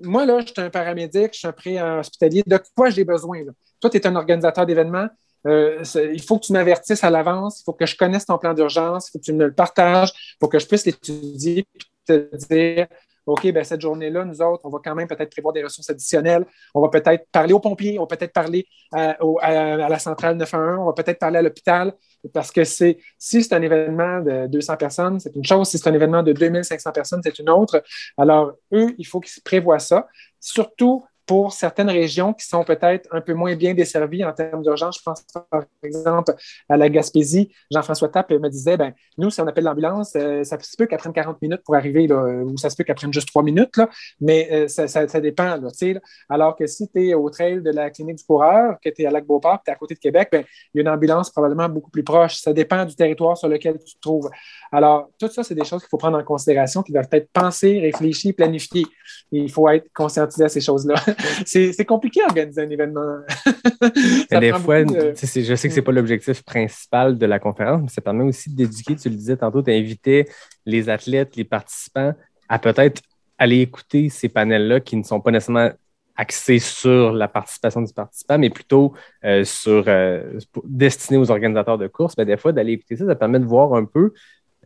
moi 0.00 0.26
là, 0.26 0.40
je 0.40 0.52
suis 0.52 0.60
un 0.60 0.68
paramédic, 0.68 1.32
je 1.32 1.38
suis 1.38 1.48
un 1.48 1.52
pré-hospitalier, 1.52 2.42
de 2.46 2.60
quoi 2.76 2.90
j'ai 2.90 3.04
besoin? 3.04 3.42
Là? 3.42 3.52
Toi, 3.80 3.88
tu 3.88 3.96
es 3.96 4.06
un 4.06 4.16
organisateur 4.16 4.66
d'événements, 4.66 5.08
euh, 5.46 5.82
il 6.12 6.22
faut 6.22 6.38
que 6.38 6.46
tu 6.46 6.52
m'avertisses 6.52 7.04
à 7.04 7.10
l'avance, 7.10 7.60
il 7.60 7.64
faut 7.64 7.72
que 7.72 7.86
je 7.86 7.96
connaisse 7.96 8.26
ton 8.26 8.38
plan 8.38 8.54
d'urgence, 8.54 9.08
il 9.08 9.12
faut 9.12 9.18
que 9.18 9.24
tu 9.24 9.32
me 9.32 9.46
le 9.46 9.52
partages, 9.54 10.12
faut 10.40 10.48
que 10.48 10.58
je 10.58 10.66
puisse 10.66 10.86
l'étudier, 10.86 11.66
puis 11.78 11.88
te 12.06 12.36
dire, 12.48 12.86
OK, 13.26 13.50
ben 13.52 13.64
cette 13.64 13.80
journée-là, 13.80 14.24
nous 14.24 14.40
autres, 14.40 14.60
on 14.64 14.70
va 14.70 14.78
quand 14.84 14.94
même 14.94 15.08
peut-être 15.08 15.30
prévoir 15.32 15.52
des 15.52 15.64
ressources 15.64 15.90
additionnelles. 15.90 16.46
On 16.74 16.80
va 16.80 16.88
peut-être 16.88 17.26
parler 17.32 17.52
aux 17.52 17.58
pompiers, 17.58 17.98
on 17.98 18.02
va 18.02 18.06
peut-être 18.16 18.32
parler 18.32 18.66
à, 18.92 19.16
à- 19.40 19.88
la 19.88 19.98
centrale 19.98 20.36
911, 20.36 20.78
on 20.80 20.86
va 20.86 20.92
peut-être 20.92 21.18
parler 21.18 21.38
à 21.38 21.42
l'hôpital, 21.42 21.92
parce 22.32 22.52
que 22.52 22.62
c'est 22.62 22.98
si 23.18 23.42
c'est 23.42 23.52
un 23.54 23.62
événement 23.62 24.20
de 24.20 24.46
200 24.46 24.76
personnes, 24.76 25.18
c'est 25.18 25.34
une 25.34 25.44
chose. 25.44 25.68
Si 25.68 25.78
c'est 25.78 25.88
un 25.88 25.94
événement 25.94 26.22
de 26.22 26.32
2500 26.32 26.92
personnes, 26.92 27.20
c'est 27.24 27.38
une 27.40 27.50
autre. 27.50 27.82
Alors, 28.16 28.52
eux, 28.72 28.94
il 28.96 29.06
faut 29.06 29.18
qu'ils 29.20 29.42
prévoient 29.42 29.80
ça, 29.80 30.06
surtout 30.40 31.04
pour 31.26 31.52
certaines 31.52 31.90
régions 31.90 32.32
qui 32.32 32.46
sont 32.46 32.64
peut-être 32.64 33.08
un 33.12 33.20
peu 33.20 33.34
moins 33.34 33.54
bien 33.56 33.74
desservies 33.74 34.24
en 34.24 34.32
termes 34.32 34.62
d'urgence. 34.62 34.98
Je 34.98 35.02
pense 35.02 35.24
par 35.50 35.64
exemple 35.82 36.34
à 36.68 36.76
la 36.76 36.88
Gaspésie. 36.88 37.52
Jean-François 37.72 38.08
Tapp 38.08 38.30
me 38.30 38.48
disait, 38.48 38.76
ben, 38.76 38.92
nous, 39.18 39.30
si 39.30 39.40
on 39.40 39.46
appelle 39.46 39.64
l'ambulance, 39.64 40.12
euh, 40.16 40.44
ça 40.44 40.58
se 40.60 40.76
peut 40.76 40.86
qu'elle 40.86 40.98
prenne 40.98 41.12
40 41.12 41.42
minutes 41.42 41.62
pour 41.64 41.74
arriver, 41.74 42.06
là, 42.06 42.22
ou 42.44 42.56
ça 42.56 42.70
se 42.70 42.76
peut 42.76 42.84
qu'elle 42.84 42.94
prenne 42.96 43.12
juste 43.12 43.28
3 43.28 43.42
minutes, 43.42 43.76
là, 43.76 43.88
mais 44.20 44.48
euh, 44.52 44.68
ça, 44.68 44.86
ça- 44.88 45.08
ça 45.08 45.20
dépend. 45.20 45.56
Là, 45.56 45.70
là. 45.70 46.00
Alors 46.28 46.56
que 46.56 46.66
si 46.66 46.88
tu 46.88 47.08
es 47.08 47.14
au 47.14 47.28
trail 47.30 47.60
de 47.62 47.70
la 47.70 47.90
clinique 47.90 48.16
du 48.16 48.24
coureur, 48.24 48.76
que 48.82 48.88
tu 48.90 49.02
es 49.02 49.06
à 49.06 49.10
Lac-Beauport, 49.10 49.60
tu 49.64 49.70
es 49.70 49.74
à 49.74 49.76
côté 49.76 49.94
de 49.94 50.00
Québec, 50.00 50.28
ben, 50.30 50.44
il 50.74 50.78
y 50.78 50.80
a 50.80 50.82
une 50.82 50.88
ambulance 50.88 51.30
probablement 51.30 51.68
beaucoup 51.68 51.90
plus 51.90 52.04
proche. 52.04 52.36
Ça 52.36 52.52
dépend 52.52 52.84
du 52.84 52.94
territoire 52.94 53.36
sur 53.36 53.48
lequel 53.48 53.78
tu 53.84 53.94
te 53.94 54.00
trouves. 54.00 54.30
Alors, 54.72 55.10
tout 55.18 55.28
ça, 55.28 55.42
c'est 55.42 55.54
des 55.54 55.64
choses 55.64 55.82
qu'il 55.82 55.88
faut 55.90 55.96
prendre 55.98 56.18
en 56.18 56.24
considération, 56.24 56.82
qui 56.82 56.92
doivent 56.92 57.08
être 57.12 57.30
pensées, 57.32 57.80
réfléchies, 57.80 58.32
planifiées. 58.32 58.86
Il 59.32 59.50
faut 59.50 59.68
être 59.68 59.86
conscientisé 59.92 60.44
à 60.44 60.48
ces 60.48 60.60
choses-là. 60.60 60.94
c'est 61.46 61.84
compliqué 61.84 62.20
d'organiser 62.20 62.62
un 62.62 62.70
événement. 62.70 63.18
Des 64.30 64.52
fois, 64.52 64.84
de- 64.84 65.14
je 65.14 65.54
sais 65.54 65.68
que 65.68 65.74
c'est 65.74 65.82
pas 65.82 65.92
l'objectif 65.92 66.42
principal 66.42 67.18
de 67.18 67.26
la 67.26 67.38
conférence, 67.38 67.82
mais 67.82 67.88
ça 67.88 68.00
permet 68.00 68.24
aussi 68.24 68.50
d'éduquer. 68.50 68.96
Tu 68.96 69.08
le 69.08 69.16
disais 69.16 69.36
tantôt, 69.36 69.62
tu 69.62 69.70
invitais 69.70 70.26
les 70.64 70.88
athlètes, 70.88 71.36
les 71.36 71.44
participants 71.44 72.14
à 72.48 72.58
peut-être 72.58 73.02
aller 73.38 73.60
écouter 73.60 74.08
ces 74.08 74.28
panels-là 74.28 74.80
qui 74.80 74.96
ne 74.96 75.02
sont 75.02 75.20
pas 75.20 75.30
nécessairement 75.30 75.70
axés 76.16 76.58
sur 76.58 77.12
la 77.12 77.28
participation 77.28 77.82
du 77.82 77.92
participant, 77.92 78.38
mais 78.38 78.50
plutôt 78.50 78.94
euh, 79.24 79.44
sur 79.44 79.84
euh, 79.86 80.38
destinés 80.64 81.18
aux 81.18 81.30
organisateurs 81.30 81.78
de 81.78 81.86
courses. 81.86 82.16
Ben, 82.16 82.24
des 82.24 82.36
fois, 82.36 82.52
d'aller 82.52 82.72
écouter 82.72 82.96
ça, 82.96 83.06
ça 83.06 83.14
permet 83.14 83.38
de 83.38 83.44
voir 83.44 83.74
un 83.74 83.84
peu 83.84 84.12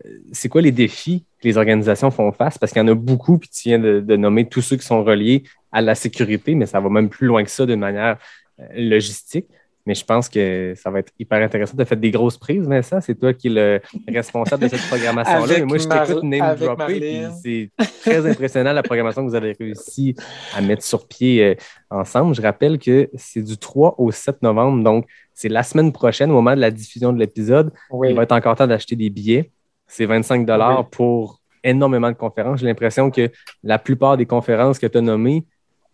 euh, 0.07 0.18
c'est 0.32 0.48
quoi 0.48 0.62
les 0.62 0.72
défis 0.72 1.26
que 1.41 1.49
les 1.49 1.57
organisations 1.57 2.11
font 2.11 2.32
face, 2.32 2.59
parce 2.59 2.72
qu'il 2.72 2.80
y 2.80 2.84
en 2.84 2.88
a 2.88 2.95
beaucoup, 2.95 3.38
puis 3.38 3.49
tu 3.49 3.68
viens 3.68 3.78
de, 3.78 4.01
de 4.01 4.16
nommer 4.16 4.49
tous 4.49 4.62
ceux 4.62 4.76
qui 4.76 4.86
sont 4.86 5.03
reliés 5.03 5.45
à 5.72 5.80
la 5.80 5.95
sécurité, 5.95 6.55
mais 6.55 6.66
ça 6.66 6.80
va 6.80 6.88
même 6.88 7.09
plus 7.09 7.26
loin 7.26 7.43
que 7.45 7.51
ça 7.51 7.66
d'une 7.66 7.80
manière 7.80 8.18
euh, 8.61 8.64
logistique. 8.74 9.47
Mais 9.86 9.95
je 9.95 10.05
pense 10.05 10.28
que 10.28 10.74
ça 10.76 10.91
va 10.91 10.99
être 10.99 11.11
hyper 11.18 11.43
intéressant. 11.43 11.74
Tu 11.74 11.82
as 11.82 11.86
fait 11.86 11.99
des 11.99 12.11
grosses 12.11 12.36
prises, 12.36 12.68
Vincent. 12.68 13.01
C'est 13.01 13.14
toi 13.14 13.32
qui 13.32 13.49
es 13.49 13.51
le 13.51 13.80
responsable 14.07 14.64
de 14.64 14.68
cette 14.68 14.86
programmation-là. 14.88 15.59
Mais 15.59 15.64
moi, 15.64 15.78
je 15.78 15.88
t'écoute 15.88 16.22
name 16.22 16.55
dropper. 16.57 17.28
C'est 17.43 17.70
très 18.03 18.30
impressionnant 18.30 18.72
la 18.72 18.82
programmation 18.82 19.24
que 19.24 19.30
vous 19.30 19.34
avez 19.34 19.57
réussi 19.59 20.14
à 20.55 20.61
mettre 20.61 20.82
sur 20.82 21.09
pied 21.09 21.43
euh, 21.43 21.55
ensemble. 21.91 22.34
Je 22.34 22.43
rappelle 22.43 22.78
que 22.78 23.09
c'est 23.14 23.43
du 23.43 23.57
3 23.57 23.95
au 23.97 24.12
7 24.12 24.43
novembre. 24.43 24.84
Donc, 24.84 25.07
c'est 25.32 25.49
la 25.49 25.62
semaine 25.62 25.93
prochaine, 25.93 26.30
au 26.30 26.34
moment 26.34 26.55
de 26.55 26.61
la 26.61 26.70
diffusion 26.70 27.12
de 27.12 27.18
l'épisode. 27.18 27.72
Oui. 27.91 28.11
Il 28.11 28.16
va 28.16 28.24
être 28.24 28.32
encore 28.32 28.57
temps 28.57 28.66
d'acheter 28.66 28.97
des 28.97 29.09
billets. 29.09 29.51
C'est 29.91 30.07
25 30.07 30.47
dollars 30.47 30.80
Oui. 30.80 30.86
pour 30.93 31.41
énormément 31.64 32.09
de 32.09 32.16
conférences. 32.16 32.61
J'ai 32.61 32.66
l'impression 32.66 33.11
que 33.11 33.30
la 33.62 33.78
plupart 33.78 34.16
des 34.16 34.24
conférences 34.24 34.78
que 34.78 34.86
tu 34.86 34.99
as 34.99 35.01
nommées, 35.01 35.45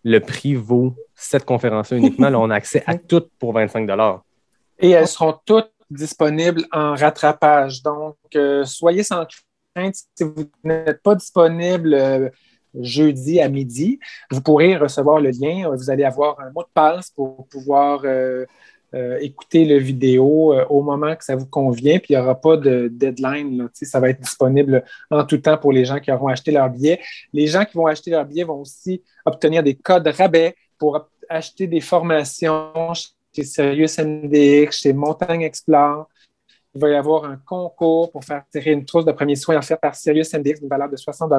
le 0.03 0.19
prix 0.19 0.53
vaut 0.53 0.95
cette 1.15 1.45
conférence-là 1.45 1.97
uniquement. 1.97 2.29
Là, 2.29 2.39
on 2.39 2.49
a 2.49 2.55
accès 2.55 2.83
à 2.85 2.95
toutes 3.09 3.31
pour 3.39 3.53
25 3.53 3.87
dollars. 3.87 4.23
Et 4.79 4.91
elles 4.91 5.07
seront 5.07 5.35
toutes 5.45 5.71
disponibles 5.89 6.63
en 6.71 6.93
rattrapage. 6.95 7.81
Donc, 7.81 8.15
euh, 8.35 8.63
soyez 8.65 9.03
sans 9.03 9.25
crainte. 9.75 9.95
Si 10.15 10.23
vous 10.23 10.45
n'êtes 10.63 11.01
pas 11.01 11.15
disponible 11.15 11.93
euh, 11.95 12.29
jeudi 12.79 13.41
à 13.41 13.49
midi, 13.49 13.99
vous 14.29 14.41
pourrez 14.41 14.77
recevoir 14.77 15.19
le 15.19 15.31
lien. 15.31 15.69
Vous 15.75 15.89
allez 15.89 16.03
avoir 16.03 16.39
un 16.39 16.51
mot 16.51 16.61
de 16.61 16.69
passe 16.73 17.09
pour 17.09 17.47
pouvoir 17.47 18.01
euh, 18.05 18.45
euh, 18.93 19.17
écouter 19.19 19.65
le 19.65 19.77
vidéo 19.77 20.53
euh, 20.53 20.65
au 20.69 20.81
moment 20.81 21.13
que 21.15 21.23
ça 21.23 21.35
vous 21.35 21.45
convient. 21.45 21.99
Puis, 21.99 22.13
il 22.13 22.17
n'y 22.17 22.21
aura 22.21 22.39
pas 22.39 22.55
de 22.55 22.87
deadline. 22.89 23.67
Ça 23.73 23.99
va 23.99 24.09
être 24.09 24.21
disponible 24.21 24.83
en 25.11 25.25
tout 25.25 25.39
temps 25.39 25.57
pour 25.57 25.73
les 25.73 25.83
gens 25.83 25.99
qui 25.99 26.09
auront 26.11 26.27
acheté 26.27 26.51
leur 26.51 26.69
billet. 26.69 27.01
Les 27.33 27.47
gens 27.47 27.65
qui 27.65 27.75
vont 27.75 27.87
acheter 27.87 28.11
leur 28.11 28.25
billet 28.25 28.45
vont 28.45 28.61
aussi 28.61 29.03
obtenir 29.25 29.61
des 29.61 29.75
codes 29.75 30.07
rabais 30.07 30.55
pour 30.77 31.09
acheter 31.29 31.67
des 31.67 31.81
formations 31.81 32.93
chez 33.35 33.43
Sirius 33.43 33.99
MDX, 33.99 34.71
chez 34.71 34.93
Montagne 34.93 35.41
Explore. 35.41 36.07
Il 36.73 36.81
va 36.81 36.89
y 36.89 36.95
avoir 36.95 37.25
un 37.25 37.37
concours 37.37 38.11
pour 38.11 38.23
faire 38.23 38.43
tirer 38.51 38.71
une 38.71 38.85
trousse 38.85 39.03
de 39.03 39.11
premiers 39.11 39.35
soins 39.35 39.57
offerte 39.57 39.81
par 39.81 39.95
Sirius 39.95 40.33
MDX 40.33 40.59
d'une 40.59 40.69
valeur 40.69 40.89
de 40.89 40.95
60 40.95 41.29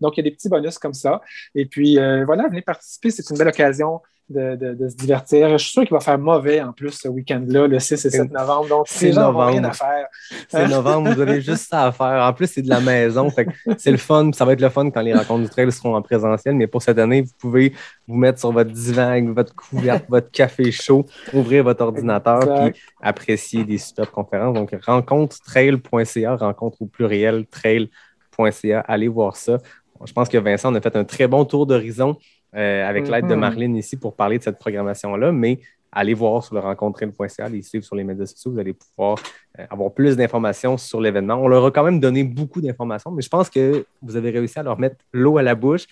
Donc, 0.00 0.16
il 0.16 0.18
y 0.18 0.20
a 0.20 0.30
des 0.30 0.32
petits 0.32 0.48
bonus 0.48 0.78
comme 0.78 0.94
ça. 0.94 1.22
Et 1.54 1.64
puis, 1.64 1.98
euh, 1.98 2.24
voilà, 2.26 2.48
venez 2.48 2.60
participer. 2.60 3.10
C'est 3.10 3.30
une 3.30 3.38
belle 3.38 3.48
occasion 3.48 4.02
de, 4.30 4.56
de- 4.56 4.74
de 4.74 4.88
se 4.88 4.94
divertir. 4.96 5.48
Je 5.50 5.56
suis 5.58 5.70
sûr 5.72 5.82
qu'il 5.82 5.92
va 5.92 6.00
faire 6.00 6.18
mauvais 6.18 6.60
en 6.62 6.72
plus 6.72 6.92
ce 6.92 7.08
week-end-là, 7.08 7.66
le 7.66 7.78
6 7.78 8.04
et 8.04 8.10
7 8.10 8.30
novembre. 8.32 8.68
Donc, 8.68 8.86
C'est 8.88 9.06
les 9.06 9.12
gens 9.12 9.20
n'ont 9.22 9.26
novembre. 9.32 9.50
rien 9.50 9.64
à 9.64 9.72
faire. 9.72 10.06
C'est 10.48 10.68
novembre, 10.68 11.12
vous 11.12 11.20
avez 11.20 11.40
juste 11.40 11.68
ça 11.68 11.86
à 11.86 11.92
faire. 11.92 12.22
En 12.24 12.32
plus, 12.32 12.46
c'est 12.46 12.62
de 12.62 12.68
la 12.68 12.80
maison. 12.80 13.28
C'est 13.76 13.90
le 13.90 13.96
fun. 13.96 14.30
Ça 14.32 14.44
va 14.44 14.52
être 14.54 14.60
le 14.60 14.68
fun 14.68 14.90
quand 14.90 15.00
les 15.02 15.12
rencontres 15.14 15.42
du 15.42 15.48
trail 15.50 15.70
seront 15.72 15.94
en 15.96 16.02
présentiel. 16.02 16.54
Mais 16.54 16.66
pour 16.66 16.80
cette 16.82 16.98
année, 16.98 17.22
vous 17.22 17.32
pouvez 17.38 17.72
vous 18.06 18.16
mettre 18.16 18.38
sur 18.38 18.52
votre 18.52 18.70
divan 18.70 19.08
avec 19.08 19.28
votre 19.28 19.54
couverte, 19.54 20.04
votre 20.08 20.30
café 20.30 20.70
chaud, 20.72 21.04
ouvrir 21.32 21.64
votre 21.64 21.82
ordinateur, 21.84 22.40
puis 22.70 22.80
apprécier 23.02 23.64
des 23.64 23.78
super 23.78 24.10
conférences. 24.10 24.54
Donc, 24.54 24.70
rencontre-trail.ca, 24.86 26.36
rencontre 26.36 26.82
au 26.82 26.86
pluriel, 26.86 27.46
trail.ca. 27.46 28.80
Allez 28.80 29.08
voir 29.08 29.36
ça. 29.36 29.58
Je 30.04 30.12
pense 30.12 30.28
que 30.28 30.38
Vincent, 30.38 30.72
on 30.72 30.74
a 30.76 30.80
fait 30.80 30.96
un 30.96 31.04
très 31.04 31.26
bon 31.26 31.44
tour 31.44 31.66
d'horizon 31.66 32.16
euh, 32.56 32.88
avec 32.88 33.08
l'aide 33.08 33.26
de 33.26 33.34
Mhm. 33.34 33.40
Marlène 33.40 33.76
ici 33.76 33.96
pour 33.96 34.14
parler 34.14 34.38
de 34.38 34.42
cette 34.42 34.58
programmation-là. 34.58 35.32
Mais 35.32 35.60
allez 35.92 36.14
voir 36.14 36.42
sur 36.44 36.54
le 36.54 36.60
rencontre-trail.ca, 36.60 37.48
les 37.48 37.62
suivre 37.62 37.84
sur 37.84 37.96
les 37.96 38.04
médias 38.04 38.26
sociaux. 38.26 38.52
Vous 38.52 38.58
allez 38.58 38.74
pouvoir 38.74 39.18
euh, 39.58 39.66
avoir 39.70 39.92
plus 39.92 40.16
d'informations 40.16 40.76
sur 40.76 41.00
l'événement. 41.00 41.34
On 41.34 41.48
leur 41.48 41.64
a 41.64 41.70
quand 41.70 41.84
même 41.84 42.00
donné 42.00 42.24
beaucoup 42.24 42.60
d'informations, 42.60 43.10
mais 43.10 43.22
je 43.22 43.28
pense 43.28 43.50
que 43.50 43.84
vous 44.02 44.16
avez 44.16 44.30
réussi 44.30 44.58
à 44.58 44.62
leur 44.62 44.78
mettre 44.78 44.96
l'eau 45.12 45.38
à 45.38 45.42
la 45.42 45.54
bouche. 45.54 45.86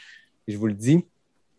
Je 0.46 0.56
vous 0.56 0.66
le 0.66 0.74
dis, 0.74 1.04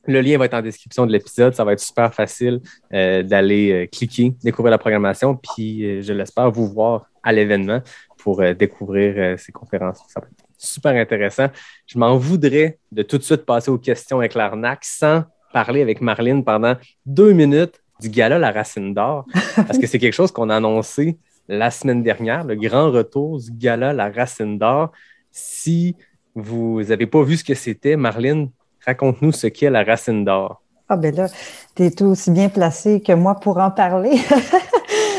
le 0.06 0.22
lien 0.22 0.38
va 0.38 0.46
être 0.46 0.54
en 0.54 0.62
description 0.62 1.06
de 1.06 1.12
l'épisode. 1.12 1.54
Ça 1.54 1.64
va 1.64 1.74
être 1.74 1.80
super 1.80 2.14
facile 2.14 2.62
euh, 2.94 3.24
d'aller 3.24 3.72
euh, 3.72 3.88
cliquer, 3.88 4.34
découvrir 4.44 4.72
la 4.72 4.78
programmation, 4.78 5.36
puis 5.36 5.86
euh, 5.86 6.02
je 6.02 6.14
l'espère 6.14 6.52
vous 6.52 6.68
voir 6.68 7.10
à 7.24 7.32
l'événement 7.32 7.82
pour 8.18 8.42
découvrir 8.54 9.40
ces 9.40 9.52
conférences. 9.54 10.02
Ça 10.08 10.20
va 10.20 10.28
être 10.28 10.49
super 10.60 10.96
intéressant. 10.96 11.48
Je 11.88 11.98
m'en 11.98 12.18
voudrais 12.18 12.78
de 12.92 13.02
tout 13.02 13.18
de 13.18 13.24
suite 13.24 13.46
passer 13.46 13.72
aux 13.72 13.78
questions 13.78 14.20
avec 14.20 14.36
l'arnaque 14.36 14.84
sans 14.84 15.24
parler 15.54 15.82
avec 15.82 16.02
Marlene 16.02 16.44
pendant 16.44 16.76
deux 17.06 17.32
minutes 17.32 17.82
du 18.00 18.10
gala 18.10 18.38
La 18.38 18.52
Racine 18.52 18.94
d'Or, 18.94 19.26
parce 19.56 19.78
que 19.78 19.88
c'est 19.88 20.00
quelque 20.00 20.14
chose 20.14 20.32
qu'on 20.32 20.50
a 20.50 20.58
annoncé 20.58 21.18
la 21.48 21.72
semaine 21.72 22.04
dernière, 22.04 22.44
le 22.44 22.56
grand 22.56 22.92
retour 22.92 23.40
du 23.40 23.52
gala 23.52 23.94
La 23.94 24.10
Racine 24.10 24.58
d'Or. 24.60 24.92
Si 25.32 25.96
vous 26.36 26.84
n'avez 26.84 27.08
pas 27.08 27.24
vu 27.24 27.38
ce 27.38 27.44
que 27.44 27.56
c'était, 27.56 27.96
Marlene, 27.96 28.52
raconte-nous 28.86 29.32
ce 29.32 29.48
qu'est 29.48 29.70
la 29.70 29.84
Racine 29.84 30.24
d'Or. 30.24 30.62
Ah 30.88 30.98
ben 30.98 31.14
là, 31.14 31.28
tu 31.76 31.84
es 31.84 32.02
aussi 32.02 32.32
bien 32.32 32.50
placé 32.50 33.02
que 33.02 33.14
moi 33.14 33.36
pour 33.36 33.58
en 33.58 33.72
parler. 33.72 34.18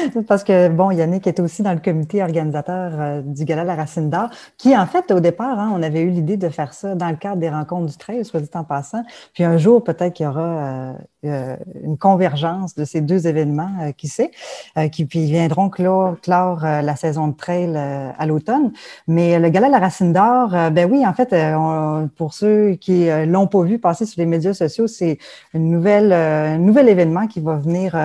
Parce 0.28 0.44
que, 0.44 0.68
bon, 0.68 0.90
Yannick 0.90 1.26
était 1.26 1.42
aussi 1.42 1.62
dans 1.62 1.72
le 1.72 1.80
comité 1.80 2.22
organisateur 2.22 2.92
euh, 2.94 3.22
du 3.22 3.44
Gala 3.44 3.64
La 3.64 3.74
Racine 3.74 4.10
d'Or, 4.10 4.30
qui, 4.56 4.76
en 4.76 4.86
fait, 4.86 5.10
au 5.10 5.20
départ, 5.20 5.58
hein, 5.58 5.72
on 5.74 5.82
avait 5.82 6.00
eu 6.00 6.10
l'idée 6.10 6.36
de 6.36 6.48
faire 6.48 6.74
ça 6.74 6.94
dans 6.94 7.08
le 7.08 7.16
cadre 7.16 7.36
des 7.36 7.50
rencontres 7.50 7.86
du 7.86 7.96
trail, 7.96 8.24
soit 8.24 8.40
dit 8.40 8.48
en 8.54 8.64
passant. 8.64 9.02
Puis 9.34 9.44
un 9.44 9.56
jour, 9.58 9.82
peut-être 9.82 10.14
qu'il 10.14 10.24
y 10.24 10.28
aura 10.28 10.40
euh, 10.40 10.92
euh, 11.24 11.56
une 11.82 11.98
convergence 11.98 12.74
de 12.74 12.84
ces 12.84 13.00
deux 13.00 13.26
événements, 13.26 13.92
qui 13.96 14.08
sait, 14.08 14.30
qui 14.92 15.04
puis 15.04 15.24
viendront 15.26 15.68
clore, 15.68 16.16
clore 16.22 16.60
la 16.62 16.96
saison 16.96 17.28
de 17.28 17.36
trail 17.36 17.76
à 17.76 18.26
l'automne. 18.26 18.72
Mais 19.06 19.38
le 19.38 19.48
Gala 19.48 19.68
La 19.68 19.78
Racine 19.78 20.12
d'Or, 20.12 20.50
ben 20.70 20.90
oui, 20.90 21.06
en 21.06 21.12
fait, 21.12 21.34
pour 22.16 22.34
ceux 22.34 22.72
qui 22.74 23.08
l'ont 23.26 23.46
pas 23.46 23.62
vu 23.62 23.78
passer 23.78 24.06
sur 24.06 24.20
les 24.20 24.26
médias 24.26 24.54
sociaux, 24.54 24.86
c'est 24.86 25.18
une 25.54 25.70
nouvelle, 25.70 26.12
un 26.12 26.58
nouvel 26.58 26.88
événement 26.88 27.26
qui 27.26 27.40
va 27.40 27.56
venir 27.56 27.96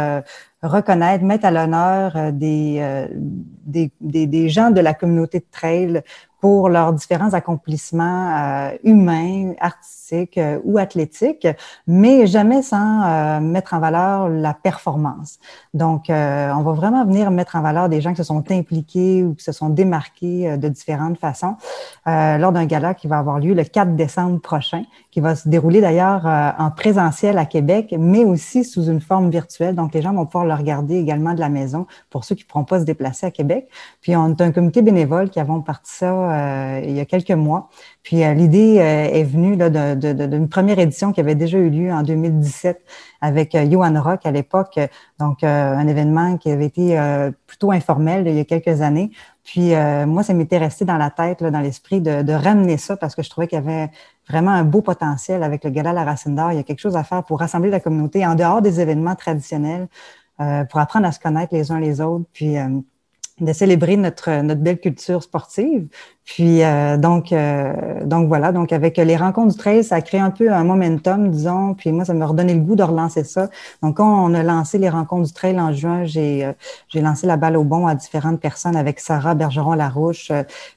reconnaître, 0.66 1.24
mettre 1.24 1.45
à 1.45 1.51
l'honneur 1.51 2.16
euh, 2.16 2.32
euh, 2.41 3.07
des, 3.66 4.49
gens 4.49 4.72
de 4.72 4.82
la 4.82 4.93
communauté 4.93 5.39
de 5.39 5.45
trail 5.51 6.03
pour 6.45 6.69
leurs 6.69 6.93
différents 6.93 7.33
accomplissements 7.33 8.37
euh, 8.37 8.77
humains, 8.83 9.53
artistiques 9.59 10.39
ou 10.63 10.77
athlétiques, 10.77 11.47
mais 11.87 12.27
jamais 12.27 12.61
sans 12.61 13.41
mettre 13.41 13.73
en 13.73 13.79
valeur 13.79 14.29
la 14.29 14.53
performance. 14.53 15.39
Donc, 15.73 16.03
on 16.09 16.61
va 16.61 16.71
vraiment 16.73 17.03
venir 17.03 17.31
mettre 17.31 17.55
en 17.55 17.61
valeur 17.63 17.89
des 17.89 18.01
gens 18.01 18.11
qui 18.11 18.17
se 18.17 18.23
sont 18.23 18.51
impliqués 18.51 19.23
ou 19.23 19.33
qui 19.33 19.43
se 19.43 19.51
sont 19.51 19.69
démarqués 19.69 20.57
de 20.57 20.67
différentes 20.69 21.17
façons 21.17 21.55
lors 22.05 22.51
d'un 22.51 22.65
gala 22.65 22.93
qui 22.93 23.07
va 23.07 23.17
avoir 23.17 23.39
lieu 23.39 23.55
le 23.55 23.63
4 23.63 23.95
décembre 23.95 24.39
prochain, 24.39 24.83
qui 25.09 25.21
va 25.21 25.33
se 25.33 25.49
dérouler 25.49 25.81
d'ailleurs 25.81 26.27
en 26.59 26.69
présentiel 26.69 27.39
à 27.39 27.45
Québec, 27.45 27.95
mais 27.97 28.23
aussi 28.23 28.63
sous 28.63 28.83
une 28.85 29.01
forme 29.01 29.31
virtuelle. 29.31 29.73
Donc, 29.73 29.95
les 29.95 30.03
gens 30.03 30.13
vont 30.13 30.27
pouvoir 30.27 30.45
le 30.45 30.53
regarder 30.53 30.97
également 30.97 31.33
de 31.33 31.39
la 31.39 31.49
maison 31.49 31.87
pour 32.11 32.25
ceux 32.25 32.35
qui 32.35 32.43
ne 32.43 32.47
pourront 32.47 32.65
pas 32.65 32.79
se 32.79 32.85
déplacer 32.85 33.25
à 33.25 33.31
Québec. 33.31 33.67
Puis, 34.01 34.15
on 34.15 34.35
a 34.35 34.43
un 34.43 34.51
comité 34.51 34.83
bénévole 34.83 35.31
qui 35.31 35.39
avons 35.39 35.61
parti 35.61 35.91
ça 35.91 36.34
euh, 36.36 36.81
il 36.83 36.91
y 36.91 36.99
a 36.99 37.05
quelques 37.05 37.31
mois. 37.31 37.69
Puis, 38.03 38.23
euh, 38.23 38.33
l'idée 38.33 38.79
euh, 38.79 39.09
est 39.11 39.23
venue 39.23 39.55
d'une 39.57 40.49
première 40.49 40.79
édition 40.79 41.11
qui 41.11 41.21
avait 41.21 41.36
déjà 41.36 41.57
eu 41.57 41.69
lieu 41.69 41.91
en 41.91 42.03
2017 42.03 42.83
avec 43.21 43.57
Johan 43.71 44.01
Rock 44.01 44.25
à 44.25 44.31
l'époque. 44.31 44.79
Donc, 45.19 45.43
un 45.43 45.88
événement 45.88 46.38
qui 46.38 46.51
avait 46.51 46.65
été 46.65 46.99
plutôt 47.47 47.71
informel 47.71 48.27
il 48.27 48.36
y 48.36 48.39
a 48.39 48.45
quelques 48.45 48.81
années. 48.81 49.09
Puis 49.43 49.73
moi, 50.05 50.21
ça 50.21 50.33
m'était 50.33 50.59
resté 50.59 50.86
dans 50.86 50.97
la 50.97 51.09
tête, 51.09 51.43
dans 51.43 51.59
l'esprit 51.59 52.01
de, 52.01 52.21
de, 52.21 52.33
ramener 52.33 52.77
ça 52.77 52.97
parce 52.97 53.15
que 53.15 53.23
je 53.23 53.29
trouvais 53.31 53.47
qu'il 53.47 53.57
y 53.57 53.61
avait 53.61 53.89
vraiment 54.29 54.51
un 54.51 54.63
beau 54.63 54.81
potentiel 54.81 55.41
avec 55.41 55.63
le 55.63 55.71
Gala 55.71 55.93
La 55.93 56.03
Racine 56.03 56.36
d'Or. 56.36 56.51
Il 56.51 56.57
y 56.57 56.59
a 56.59 56.63
quelque 56.63 56.81
chose 56.81 56.95
à 56.95 57.03
faire 57.03 57.23
pour 57.23 57.39
rassembler 57.39 57.71
la 57.71 57.79
communauté 57.79 58.23
en 58.27 58.36
dehors 58.36 58.61
des 58.61 58.79
événements 58.79 59.15
traditionnels, 59.15 59.88
pour 60.38 60.79
apprendre 60.79 61.07
à 61.07 61.11
se 61.11 61.19
connaître 61.19 61.55
les 61.55 61.71
uns 61.71 61.79
les 61.79 62.01
autres, 62.01 62.25
puis 62.31 62.57
de 63.41 63.51
célébrer 63.51 63.97
notre, 63.97 64.41
notre 64.41 64.61
belle 64.61 64.79
culture 64.79 65.21
sportive. 65.21 65.88
Puis 66.23 66.63
euh, 66.63 66.97
donc, 66.97 67.33
euh, 67.33 68.03
donc 68.05 68.27
voilà, 68.29 68.51
donc 68.53 68.71
avec 68.71 68.97
les 68.97 69.17
rencontres 69.17 69.51
du 69.51 69.57
trail, 69.57 69.83
ça 69.83 69.95
a 69.95 70.01
créé 70.01 70.21
un 70.21 70.31
peu 70.31 70.51
un 70.51 70.63
momentum, 70.63 71.29
disons. 71.29 71.73
Puis 71.75 71.91
moi, 71.91 72.05
ça 72.05 72.13
m'a 72.13 72.25
redonné 72.25 72.53
le 72.53 72.61
goût 72.61 72.75
de 72.77 72.83
relancer 72.83 73.25
ça. 73.25 73.49
Donc 73.83 73.97
quand 73.97 74.25
on 74.25 74.33
a 74.33 74.41
lancé 74.41 74.77
les 74.77 74.89
rencontres 74.89 75.27
du 75.27 75.33
trail 75.33 75.59
en 75.59 75.73
juin, 75.73 76.05
j'ai 76.05 76.45
euh, 76.45 76.53
j'ai 76.88 77.01
lancé 77.01 77.27
la 77.27 77.36
balle 77.36 77.57
au 77.57 77.65
bon 77.65 77.88
à 77.88 77.93
différentes 77.93 78.39
personnes 78.39 78.77
avec 78.77 79.01
Sarah 79.01 79.36
Bergeron-Larouche. 79.36 80.31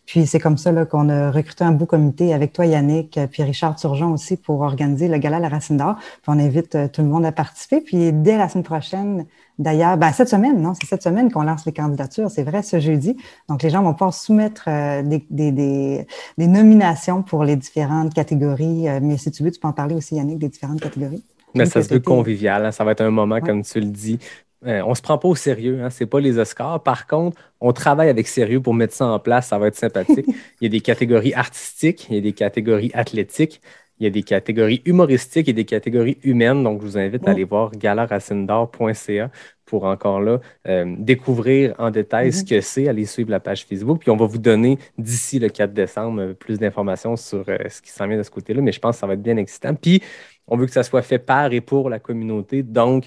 puis 0.05 0.27
c'est 0.27 0.41
comme 0.41 0.59
ça 0.59 0.73
qu'on 0.85 1.09
a 1.09 1.31
recruté 1.31 1.63
un 1.65 1.73
beau 1.73 1.87
comité 1.87 2.35
avec 2.35 2.53
toi, 2.53 2.67
Yannick, 2.67 3.19
puis 3.31 3.43
Richard 3.45 3.77
Turgeon 3.77 4.13
aussi 4.13 4.37
pour 4.37 4.61
organiser 4.63 5.09
le 5.09 5.19
gala 5.19 5.39
La 5.39 5.49
Racine 5.49 5.77
d'Or. 5.77 5.95
Puis 5.97 6.29
on 6.29 6.39
invite 6.39 6.93
tout 6.93 7.03
le 7.03 7.09
monde 7.09 7.25
à 7.25 7.33
participer. 7.33 7.81
Puis 7.81 8.13
dès 8.13 8.37
la 8.37 8.49
semaine 8.49 8.65
prochaine, 8.65 9.27
D'ailleurs, 9.59 9.97
ben, 9.97 10.13
cette 10.13 10.29
semaine, 10.29 10.61
non, 10.61 10.75
c'est 10.75 10.87
cette 10.87 11.03
semaine 11.03 11.33
qu'on 11.33 11.43
lance 11.43 11.67
les 11.67 11.73
candidatures, 11.73 12.31
c'est 12.31 12.45
vrai, 12.45 12.63
ce 12.63 12.79
jeudi. 12.79 13.17
Donc, 13.49 13.63
les 13.63 13.71
gens 13.71 13.83
vont 13.83 13.93
pouvoir 13.93 14.15
soumettre 14.15 14.65
euh, 14.69 15.03
des, 15.03 15.27
des, 15.31 15.51
des, 15.51 16.07
des, 16.37 16.47
nominations 16.47 17.23
pour 17.23 17.43
les 17.43 17.57
différentes 17.57 18.15
catégories. 18.15 18.89
Euh, 18.89 19.01
mais 19.03 19.17
si 19.17 19.31
tu 19.33 19.43
veux, 19.43 19.51
tu 19.51 19.59
peux 19.59 19.69
en 19.69 19.73
parler 19.73 19.97
aussi, 19.97 20.15
Yannick, 20.15 20.39
des 20.39 20.49
différentes 20.49 20.81
catégories. 20.81 21.25
Mais 21.55 21.67
ça 21.67 21.83
se 21.83 21.89
veut 21.89 22.01
convivial. 22.01 22.67
Hein. 22.67 22.73
ça 22.73 22.85
va 22.85 22.93
être 22.93 23.01
un 23.01 23.11
moment, 23.11 23.41
comme 23.41 23.63
tu 23.63 23.81
le 23.81 23.87
dis. 23.87 24.19
Euh, 24.67 24.83
on 24.85 24.91
ne 24.91 24.95
se 24.95 25.03
prend 25.03 25.19
pas 25.19 25.29
au 25.29 25.37
sérieux, 25.37 25.83
hein, 25.83 25.91
ce 25.91 26.03
n'est 26.03 26.09
pas 26.09 26.21
les 26.21 26.39
Oscars. 26.39 26.83
Par 26.83 27.07
contre, 27.07 27.37
on 27.61 27.73
travaille 27.73 28.09
avec 28.09 28.27
sérieux 28.27 28.61
pour 28.61 28.75
mettre 28.75 28.95
ça 28.95 29.07
en 29.07 29.19
place, 29.21 29.49
ça 29.49 29.59
va 29.59 29.69
être 29.69 29.77
sympathique. 29.77 30.27
il 30.61 30.65
y 30.65 30.67
a 30.67 30.69
des 30.69 30.81
catégories 30.81 31.33
artistiques, 31.35 32.09
il 32.11 32.17
y 32.17 32.19
a 32.19 32.21
des 32.21 32.33
catégories 32.33 32.91
athlétiques, 32.93 33.61
il 34.01 34.05
y 34.05 34.07
a 34.07 34.11
des 34.11 34.23
catégories 34.23 34.83
humoristiques 34.85 35.49
et 35.49 35.53
des 35.53 35.65
catégories 35.65 36.19
humaines. 36.23 36.63
Donc, 36.63 36.81
je 36.81 36.87
vous 36.87 36.99
invite 36.99 37.27
à 37.27 37.33
aller 37.33 37.45
voir 37.45 37.73
galaracindor.ca 37.73 39.31
pour 39.65 39.85
encore 39.85 40.21
là 40.21 40.41
euh, 40.67 40.95
découvrir 40.99 41.75
en 41.79 41.91
détail 41.91 42.33
ce 42.33 42.43
mm-hmm. 42.43 42.49
que 42.49 42.61
c'est, 42.61 42.89
aller 42.89 43.05
suivre 43.05 43.31
la 43.31 43.41
page 43.41 43.65
Facebook. 43.65 44.01
Puis 44.01 44.11
on 44.11 44.17
va 44.17 44.27
vous 44.27 44.39
donner 44.39 44.79
d'ici 44.97 45.39
le 45.39 45.49
4 45.49 45.73
décembre 45.73 46.21
euh, 46.23 46.35
plus 46.35 46.59
d'informations 46.59 47.17
sur 47.17 47.45
euh, 47.49 47.59
ce 47.69 47.83
qui 47.83 47.91
s'en 47.91 48.07
vient 48.07 48.17
de 48.17 48.23
ce 48.23 48.31
côté-là. 48.31 48.63
Mais 48.63 48.73
je 48.73 48.81
pense 48.81 48.97
que 48.97 49.01
ça 49.01 49.07
va 49.07 49.15
être 49.15 49.23
bien 49.23 49.37
excitant. 49.37 49.75
Puis 49.75 50.03
on 50.47 50.57
veut 50.57 50.67
que 50.67 50.73
ça 50.73 50.83
soit 50.83 51.03
fait 51.03 51.19
par 51.19 51.53
et 51.53 51.61
pour 51.61 51.91
la 51.91 51.99
communauté. 51.99 52.63
Donc, 52.63 53.07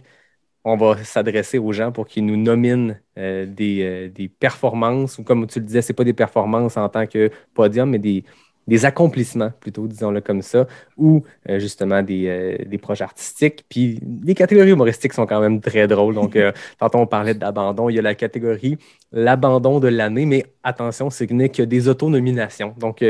on 0.64 0.78
va 0.78 1.04
s'adresser 1.04 1.58
aux 1.58 1.72
gens 1.72 1.92
pour 1.92 2.08
qu'ils 2.08 2.26
nous 2.26 2.38
nominent 2.38 2.96
des, 3.16 4.12
des, 4.14 4.28
performances, 4.28 5.18
ou 5.18 5.24
comme 5.24 5.48
tu 5.48 5.58
le 5.58 5.66
disais, 5.66 5.82
ce 5.82 5.92
n'est 5.92 5.96
pas 5.96 6.04
des 6.04 6.14
performances 6.14 6.78
en 6.78 6.88
tant 6.88 7.08
que 7.08 7.32
podium, 7.56 7.90
mais 7.90 7.98
des, 7.98 8.24
des 8.72 8.86
accomplissements, 8.86 9.52
plutôt, 9.60 9.86
disons-le 9.86 10.22
comme 10.22 10.42
ça, 10.42 10.66
ou 10.96 11.24
euh, 11.50 11.60
justement 11.60 12.02
des, 12.02 12.28
euh, 12.28 12.58
des, 12.66 12.78
projets 12.78 13.04
artistiques. 13.04 13.66
Puis 13.68 14.00
les 14.24 14.34
catégories 14.34 14.72
humoristiques 14.72 15.12
sont 15.12 15.26
quand 15.26 15.42
même 15.42 15.60
très 15.60 15.90
drôles. 15.90 16.16
Donc, 16.16 16.38
euh, 16.38 16.54
tantôt 16.80 17.00
on 17.00 17.06
parlait 17.06 17.34
d'abandon. 17.34 17.90
Il 17.90 17.98
y 17.98 18.00
a 18.00 18.02
la 18.02 18.16
catégorie 18.16 18.78
l'abandon 19.12 19.82
de 19.82 19.90
l'année, 19.90 20.26
mais 20.26 20.46
attention, 20.64 21.10
ce 21.10 21.26
n'est 21.26 21.50
que 21.50 21.64
des 21.64 21.90
autonominations. 21.90 22.74
Donc, 22.78 23.04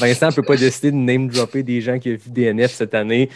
Vincent 0.00 0.28
ne 0.28 0.32
peut 0.34 0.42
pas 0.42 0.56
décider 0.66 0.90
de 0.90 0.96
name-dropper 0.96 1.62
des 1.62 1.82
gens 1.82 1.98
qui 1.98 2.12
ont 2.12 2.16
vu 2.16 2.30
DNF 2.30 2.70
cette 2.72 2.94
année. 2.94 3.28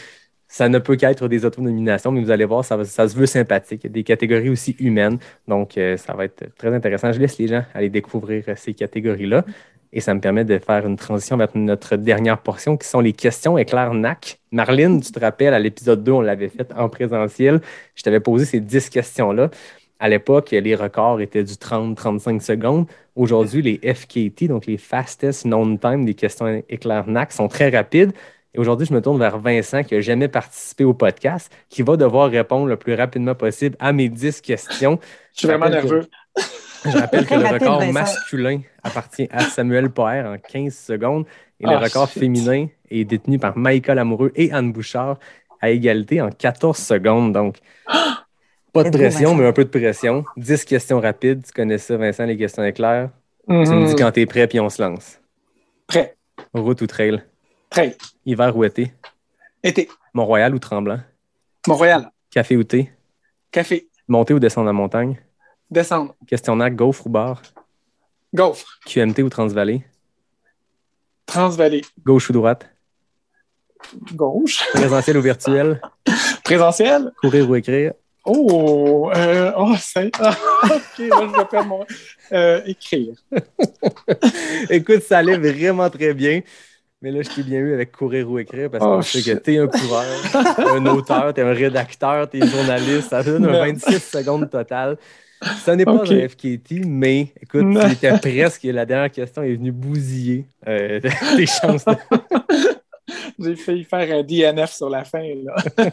Ça 0.48 0.70
ne 0.70 0.78
peut 0.78 0.96
qu'être 0.96 1.28
des 1.28 1.44
autonominations, 1.44 2.10
mais 2.10 2.22
vous 2.22 2.30
allez 2.30 2.46
voir, 2.46 2.64
ça, 2.64 2.82
ça, 2.84 3.06
se 3.06 3.14
veut 3.14 3.26
sympathique. 3.26 3.82
Il 3.84 3.88
y 3.88 3.90
a 3.90 3.92
des 3.92 4.04
catégories 4.04 4.48
aussi 4.48 4.76
humaines. 4.78 5.18
Donc, 5.46 5.72
ça 5.74 6.14
va 6.14 6.24
être 6.24 6.56
très 6.56 6.72
intéressant. 6.72 7.12
Je 7.12 7.20
laisse 7.20 7.36
les 7.36 7.48
gens 7.48 7.64
aller 7.74 7.90
découvrir 7.90 8.44
ces 8.56 8.72
catégories-là. 8.72 9.44
Et 9.92 10.00
ça 10.00 10.14
me 10.14 10.20
permet 10.20 10.44
de 10.44 10.58
faire 10.58 10.86
une 10.86 10.96
transition 10.96 11.36
vers 11.36 11.48
notre 11.54 11.96
dernière 11.96 12.38
portion 12.38 12.76
qui 12.76 12.86
sont 12.86 13.00
les 13.00 13.12
questions 13.12 13.56
éclair 13.56 13.94
NAC. 13.94 14.38
Marlene, 14.50 15.00
tu 15.00 15.12
te 15.12 15.20
rappelles, 15.20 15.54
à 15.54 15.58
l'épisode 15.58 16.02
2, 16.02 16.12
on 16.12 16.20
l'avait 16.20 16.48
fait 16.48 16.72
en 16.76 16.88
présentiel. 16.88 17.60
Je 17.94 18.02
t'avais 18.02 18.20
posé 18.20 18.44
ces 18.44 18.60
10 18.60 18.90
questions-là. 18.90 19.50
À 19.98 20.08
l'époque, 20.08 20.50
les 20.50 20.74
records 20.74 21.20
étaient 21.20 21.44
du 21.44 21.54
30-35 21.54 22.40
secondes. 22.40 22.86
Aujourd'hui, 23.14 23.62
les 23.62 23.94
FKT, 23.94 24.48
donc 24.48 24.66
les 24.66 24.76
Fastest 24.76 25.44
Known 25.44 25.78
Time 25.78 26.04
des 26.04 26.14
questions 26.14 26.62
éclair 26.68 27.08
NAC, 27.08 27.32
sont 27.32 27.48
très 27.48 27.70
rapides. 27.70 28.12
Et 28.52 28.58
aujourd'hui, 28.58 28.86
je 28.86 28.92
me 28.92 29.00
tourne 29.00 29.18
vers 29.18 29.38
Vincent 29.38 29.82
qui 29.82 29.94
n'a 29.94 30.00
jamais 30.00 30.28
participé 30.28 30.84
au 30.84 30.94
podcast, 30.94 31.50
qui 31.68 31.82
va 31.82 31.96
devoir 31.96 32.30
répondre 32.30 32.66
le 32.66 32.76
plus 32.76 32.94
rapidement 32.94 33.34
possible 33.34 33.76
à 33.78 33.92
mes 33.92 34.08
10 34.08 34.40
questions. 34.40 34.98
Je 35.32 35.40
suis 35.40 35.48
vraiment 35.48 35.68
nerveux. 35.68 36.06
Je 36.90 36.98
rappelle 36.98 37.26
que 37.26 37.34
le 37.34 37.46
record 37.46 37.84
masculin 37.92 38.60
appartient 38.82 39.28
à 39.30 39.40
Samuel 39.40 39.90
Poher 39.90 40.24
en 40.26 40.36
15 40.38 40.74
secondes 40.74 41.26
et 41.60 41.66
le 41.66 41.72
ah, 41.72 41.78
record 41.78 42.08
féminin 42.08 42.66
est 42.90 43.04
détenu 43.04 43.38
par 43.38 43.56
Maïka 43.56 43.94
Lamoureux 43.94 44.32
et 44.34 44.52
Anne 44.52 44.72
Bouchard 44.72 45.18
à 45.60 45.70
égalité 45.70 46.20
en 46.20 46.30
14 46.30 46.76
secondes. 46.76 47.32
Donc, 47.32 47.56
pas 48.72 48.84
de 48.84 48.90
pression, 48.90 49.34
mais 49.34 49.46
un 49.46 49.52
peu 49.52 49.64
de 49.64 49.70
pression. 49.70 50.24
10 50.36 50.64
questions 50.64 51.00
rapides. 51.00 51.44
Tu 51.46 51.52
connais 51.52 51.78
ça, 51.78 51.96
Vincent, 51.96 52.24
les 52.24 52.36
questions 52.36 52.64
éclairs? 52.64 53.10
Tu 53.48 53.54
me 53.54 53.64
dis 53.64 53.92
mhm. 53.92 53.96
quand 53.96 54.12
tu 54.12 54.20
es 54.20 54.26
prêt, 54.26 54.46
puis 54.46 54.60
on 54.60 54.68
se 54.68 54.82
lance. 54.82 55.18
Prêt. 55.86 56.16
Route 56.52 56.82
ou 56.82 56.86
trail? 56.86 57.22
Trail. 57.70 57.96
Hiver 58.26 58.56
ou 58.56 58.64
été? 58.64 58.92
Été. 59.62 59.88
Mont-Royal 60.12 60.54
ou 60.54 60.58
Tremblant? 60.58 61.00
Mont-Royal. 61.66 62.10
Café 62.30 62.56
ou 62.56 62.64
thé? 62.64 62.90
Café. 63.50 63.88
Monter 64.08 64.34
ou 64.34 64.38
descendre 64.38 64.66
la 64.66 64.72
montagne? 64.72 65.16
Descendre. 65.70 66.14
Questionnaire, 66.26 66.70
gaufre 66.70 67.06
ou 67.06 67.10
bar? 67.10 67.42
Gaufre. 68.34 68.78
QMT 68.86 69.20
ou 69.20 69.28
Transvallée? 69.28 69.84
Transvallée. 71.26 71.82
Gauche 72.04 72.30
ou 72.30 72.32
droite? 72.32 72.68
Gauche. 74.14 74.64
Présentiel 74.72 75.16
ou 75.18 75.22
virtuel? 75.22 75.80
Présentiel. 76.44 77.12
Courir 77.20 77.48
ou 77.50 77.56
écrire? 77.56 77.92
Oh, 78.24 79.10
euh, 79.14 79.52
oh 79.56 79.74
c'est. 79.78 80.10
Ah, 80.20 80.34
ok, 80.64 80.98
là, 80.98 81.20
je 81.20 81.36
vais 81.38 81.44
faire 81.50 81.64
mon. 81.64 81.84
Euh, 82.32 82.60
écrire. 82.66 83.14
Écoute, 84.70 85.02
ça 85.02 85.18
allait 85.18 85.36
vraiment 85.36 85.88
très 85.90 86.12
bien. 86.14 86.40
Mais 87.02 87.10
là, 87.12 87.22
je 87.22 87.28
t'ai 87.28 87.42
bien 87.42 87.60
eu 87.60 87.74
avec 87.74 87.92
courir 87.92 88.28
ou 88.28 88.38
écrire 88.38 88.70
parce 88.70 88.82
qu'on 88.82 88.98
Oh, 88.98 89.02
sait 89.02 89.22
que 89.22 89.38
t'es 89.38 89.58
un 89.58 89.68
coureur, 89.68 90.04
un 90.58 90.86
auteur, 90.86 91.34
t'es 91.34 91.42
un 91.42 91.52
rédacteur, 91.52 92.28
t'es 92.28 92.44
journaliste. 92.44 93.10
Ça 93.10 93.22
donne 93.22 93.44
un 93.44 93.52
Merde. 93.52 93.76
26 93.78 94.00
secondes 94.00 94.50
total. 94.50 94.96
Ce 95.64 95.70
n'est 95.70 95.84
pas 95.84 95.92
Ok. 95.94 96.10
un 96.10 96.28
FKT, 96.28 96.84
mais 96.86 97.28
écoute, 97.42 97.66
étais 97.92 98.18
presque. 98.18 98.64
La 98.64 98.86
dernière 98.86 99.10
question 99.10 99.42
est 99.42 99.54
venue 99.54 99.72
bousiller 99.72 100.46
euh, 100.66 101.00
tes 101.36 101.46
chances. 101.46 101.84
de- 101.84 101.92
J'ai 103.38 103.54
failli 103.56 103.84
faire 103.84 104.18
un 104.18 104.22
DNF 104.22 104.72
sur 104.72 104.88
la 104.88 105.04
fin. 105.04 105.22
Là. 105.44 105.54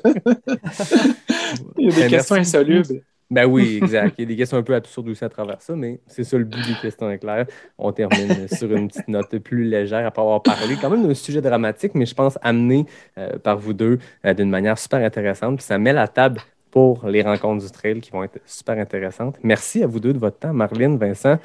Il 1.77 1.85
y 1.85 1.91
a 1.91 1.95
des 1.95 2.01
Ben, 2.01 2.09
questions 2.09 2.35
merci 2.35 2.57
insolubles. 2.57 3.01
Ben 3.29 3.45
oui, 3.45 3.79
exact. 3.81 4.15
Il 4.17 4.21
y 4.21 4.25
a 4.25 4.27
des 4.27 4.35
questions 4.35 4.57
un 4.57 4.63
peu 4.63 4.75
absurdes 4.75 5.09
aussi 5.09 5.23
à 5.25 5.29
travers 5.29 5.59
ça, 5.61 5.75
mais 5.75 5.99
c'est 6.07 6.23
ça 6.23 6.37
le 6.37 6.43
but 6.43 6.65
des 6.67 6.75
questions 6.81 7.09
éclairs. 7.09 7.45
On 7.79 7.91
termine 7.91 8.47
sur 8.47 8.71
une 8.71 8.87
petite 8.87 9.07
note 9.07 9.35
plus 9.39 9.63
légère 9.63 10.05
après 10.05 10.21
avoir 10.21 10.43
parlé 10.43 10.75
quand 10.79 10.89
même 10.89 11.07
d'un 11.07 11.13
sujet 11.15 11.41
dramatique, 11.41 11.93
mais 11.95 12.05
je 12.05 12.13
pense 12.13 12.37
amené 12.43 12.85
euh, 13.17 13.37
par 13.39 13.57
vous 13.57 13.73
deux 13.73 13.97
euh, 14.25 14.33
d'une 14.35 14.49
manière 14.49 14.77
super 14.77 14.99
intéressante. 15.03 15.57
Puis 15.57 15.65
ça 15.65 15.77
met 15.79 15.93
la 15.93 16.07
table 16.07 16.41
pour 16.73 17.05
les 17.05 17.21
rencontres 17.21 17.63
du 17.63 17.69
trail 17.69 18.01
qui 18.01 18.09
vont 18.09 18.23
être 18.23 18.39
super 18.47 18.79
intéressantes. 18.79 19.35
Merci 19.43 19.83
à 19.83 19.87
vous 19.87 19.99
deux 19.99 20.11
de 20.11 20.17
votre 20.17 20.39
temps, 20.39 20.53
Marlène, 20.53 20.97
Vincent. 20.97 21.37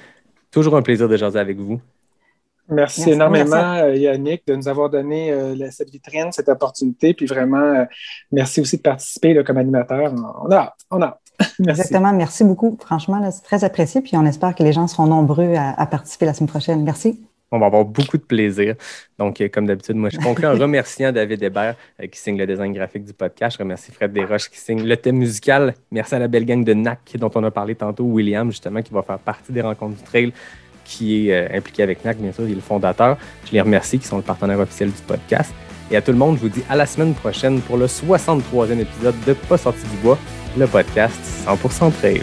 Toujours 0.51 0.75
un 0.75 0.81
plaisir 0.81 1.07
de 1.07 1.19
jaser 1.19 1.39
avec 1.39 1.59
vous. 1.59 1.83
Merci, 2.71 3.01
Merci, 3.01 3.13
énormément, 3.13 3.75
euh, 3.75 3.95
Yannick, 3.95 4.47
de 4.47 4.57
nous 4.57 4.69
avoir 4.69 4.89
donné 4.89 5.31
euh, 5.31 5.71
cette 5.71 5.91
vitrine, 5.91 6.33
cette 6.33 6.49
opportunité. 6.49 7.13
Puis 7.13 7.27
vraiment, 7.27 7.59
euh, 7.59 7.85
merci 8.33 8.63
aussi 8.63 8.79
de 8.79 8.83
participer 8.83 9.35
là, 9.35 9.45
comme 9.45 9.59
animateur. 9.59 10.15
On 10.43 10.51
a 10.51 10.57
hâte. 10.57 10.79
On 10.91 11.03
a 11.03 11.07
hâte. 11.09 11.21
Merci. 11.59 11.83
Exactement. 11.83 12.13
Merci 12.15 12.43
beaucoup. 12.43 12.79
Franchement, 12.81 13.31
c'est 13.31 13.43
très 13.43 13.65
apprécié. 13.65 14.01
Puis 14.01 14.17
on 14.17 14.25
espère 14.25 14.55
que 14.55 14.63
les 14.63 14.73
gens 14.73 14.87
seront 14.87 15.07
nombreux 15.07 15.55
à, 15.55 15.79
à 15.79 15.87
participer 15.87 16.25
la 16.25 16.33
semaine 16.33 16.49
prochaine. 16.49 16.83
Merci. 16.83 17.21
On 17.51 17.59
va 17.59 17.67
avoir 17.67 17.85
beaucoup 17.85 18.19
de 18.19 18.23
plaisir. 18.23 18.75
Donc, 19.19 19.41
euh, 19.41 19.49
comme 19.49 19.67
d'habitude, 19.67 19.97
moi, 19.97 20.11
je 20.11 20.19
conclue 20.19 20.47
en 20.47 20.53
remerciant 20.59 21.13
David 21.13 21.43
Hébert 21.43 21.77
euh, 22.01 22.07
qui 22.07 22.19
signe 22.19 22.37
le 22.37 22.47
design 22.47 22.75
graphique 22.75 23.05
du 23.05 23.15
podcast. 23.15 23.57
Je 23.57 23.63
remercie 23.63 23.91
Fred 23.91 24.13
Desroches 24.13 24.51
qui 24.51 24.59
signe 24.59 24.85
le 24.85 24.97
thème 24.97 25.17
musical. 25.17 25.75
Merci 25.91 26.15
à 26.15 26.19
la 26.19 26.29
belle 26.29 26.45
gang 26.45 26.63
de 26.63 26.75
NAC 26.75 27.17
dont 27.19 27.31
on 27.35 27.45
a 27.45 27.51
parlé 27.51 27.75
tantôt, 27.75 28.05
William, 28.05 28.51
justement, 28.51 28.83
qui 28.83 28.93
va 28.93 29.03
faire 29.03 29.19
partie 29.19 29.53
des 29.53 29.63
rencontres 29.63 29.97
du 29.97 30.03
trail, 30.03 30.33
qui 30.85 31.29
est 31.29 31.35
euh, 31.35 31.57
impliqué 31.57 31.83
avec 31.83 32.05
NAC, 32.05 32.19
bien 32.19 32.33
sûr, 32.33 32.45
il 32.45 32.53
est 32.53 32.55
le 32.57 32.61
fondateur. 32.61 33.17
Je 33.47 33.53
les 33.53 33.63
remercie, 33.63 33.99
qui 33.99 34.07
sont 34.07 34.19
le 34.19 34.23
partenaire 34.23 34.61
officiel 34.61 34.91
du 34.91 35.01
podcast. 35.07 35.55
Et 35.91 35.97
à 35.97 36.03
tout 36.03 36.13
le 36.13 36.19
monde, 36.19 36.37
je 36.37 36.43
vous 36.43 36.51
dis 36.51 36.63
à 36.69 36.77
la 36.77 36.85
semaine 36.85 37.15
prochaine 37.15 37.63
pour 37.63 37.79
le 37.79 37.87
63e 37.87 38.79
épisode 38.79 39.15
de 39.27 39.33
Pas 39.33 39.57
sorti 39.57 39.81
du 39.89 39.97
bois, 40.03 40.19
le 40.59 40.67
podcast 40.67 41.19
100% 41.47 41.93
trail. 41.93 42.21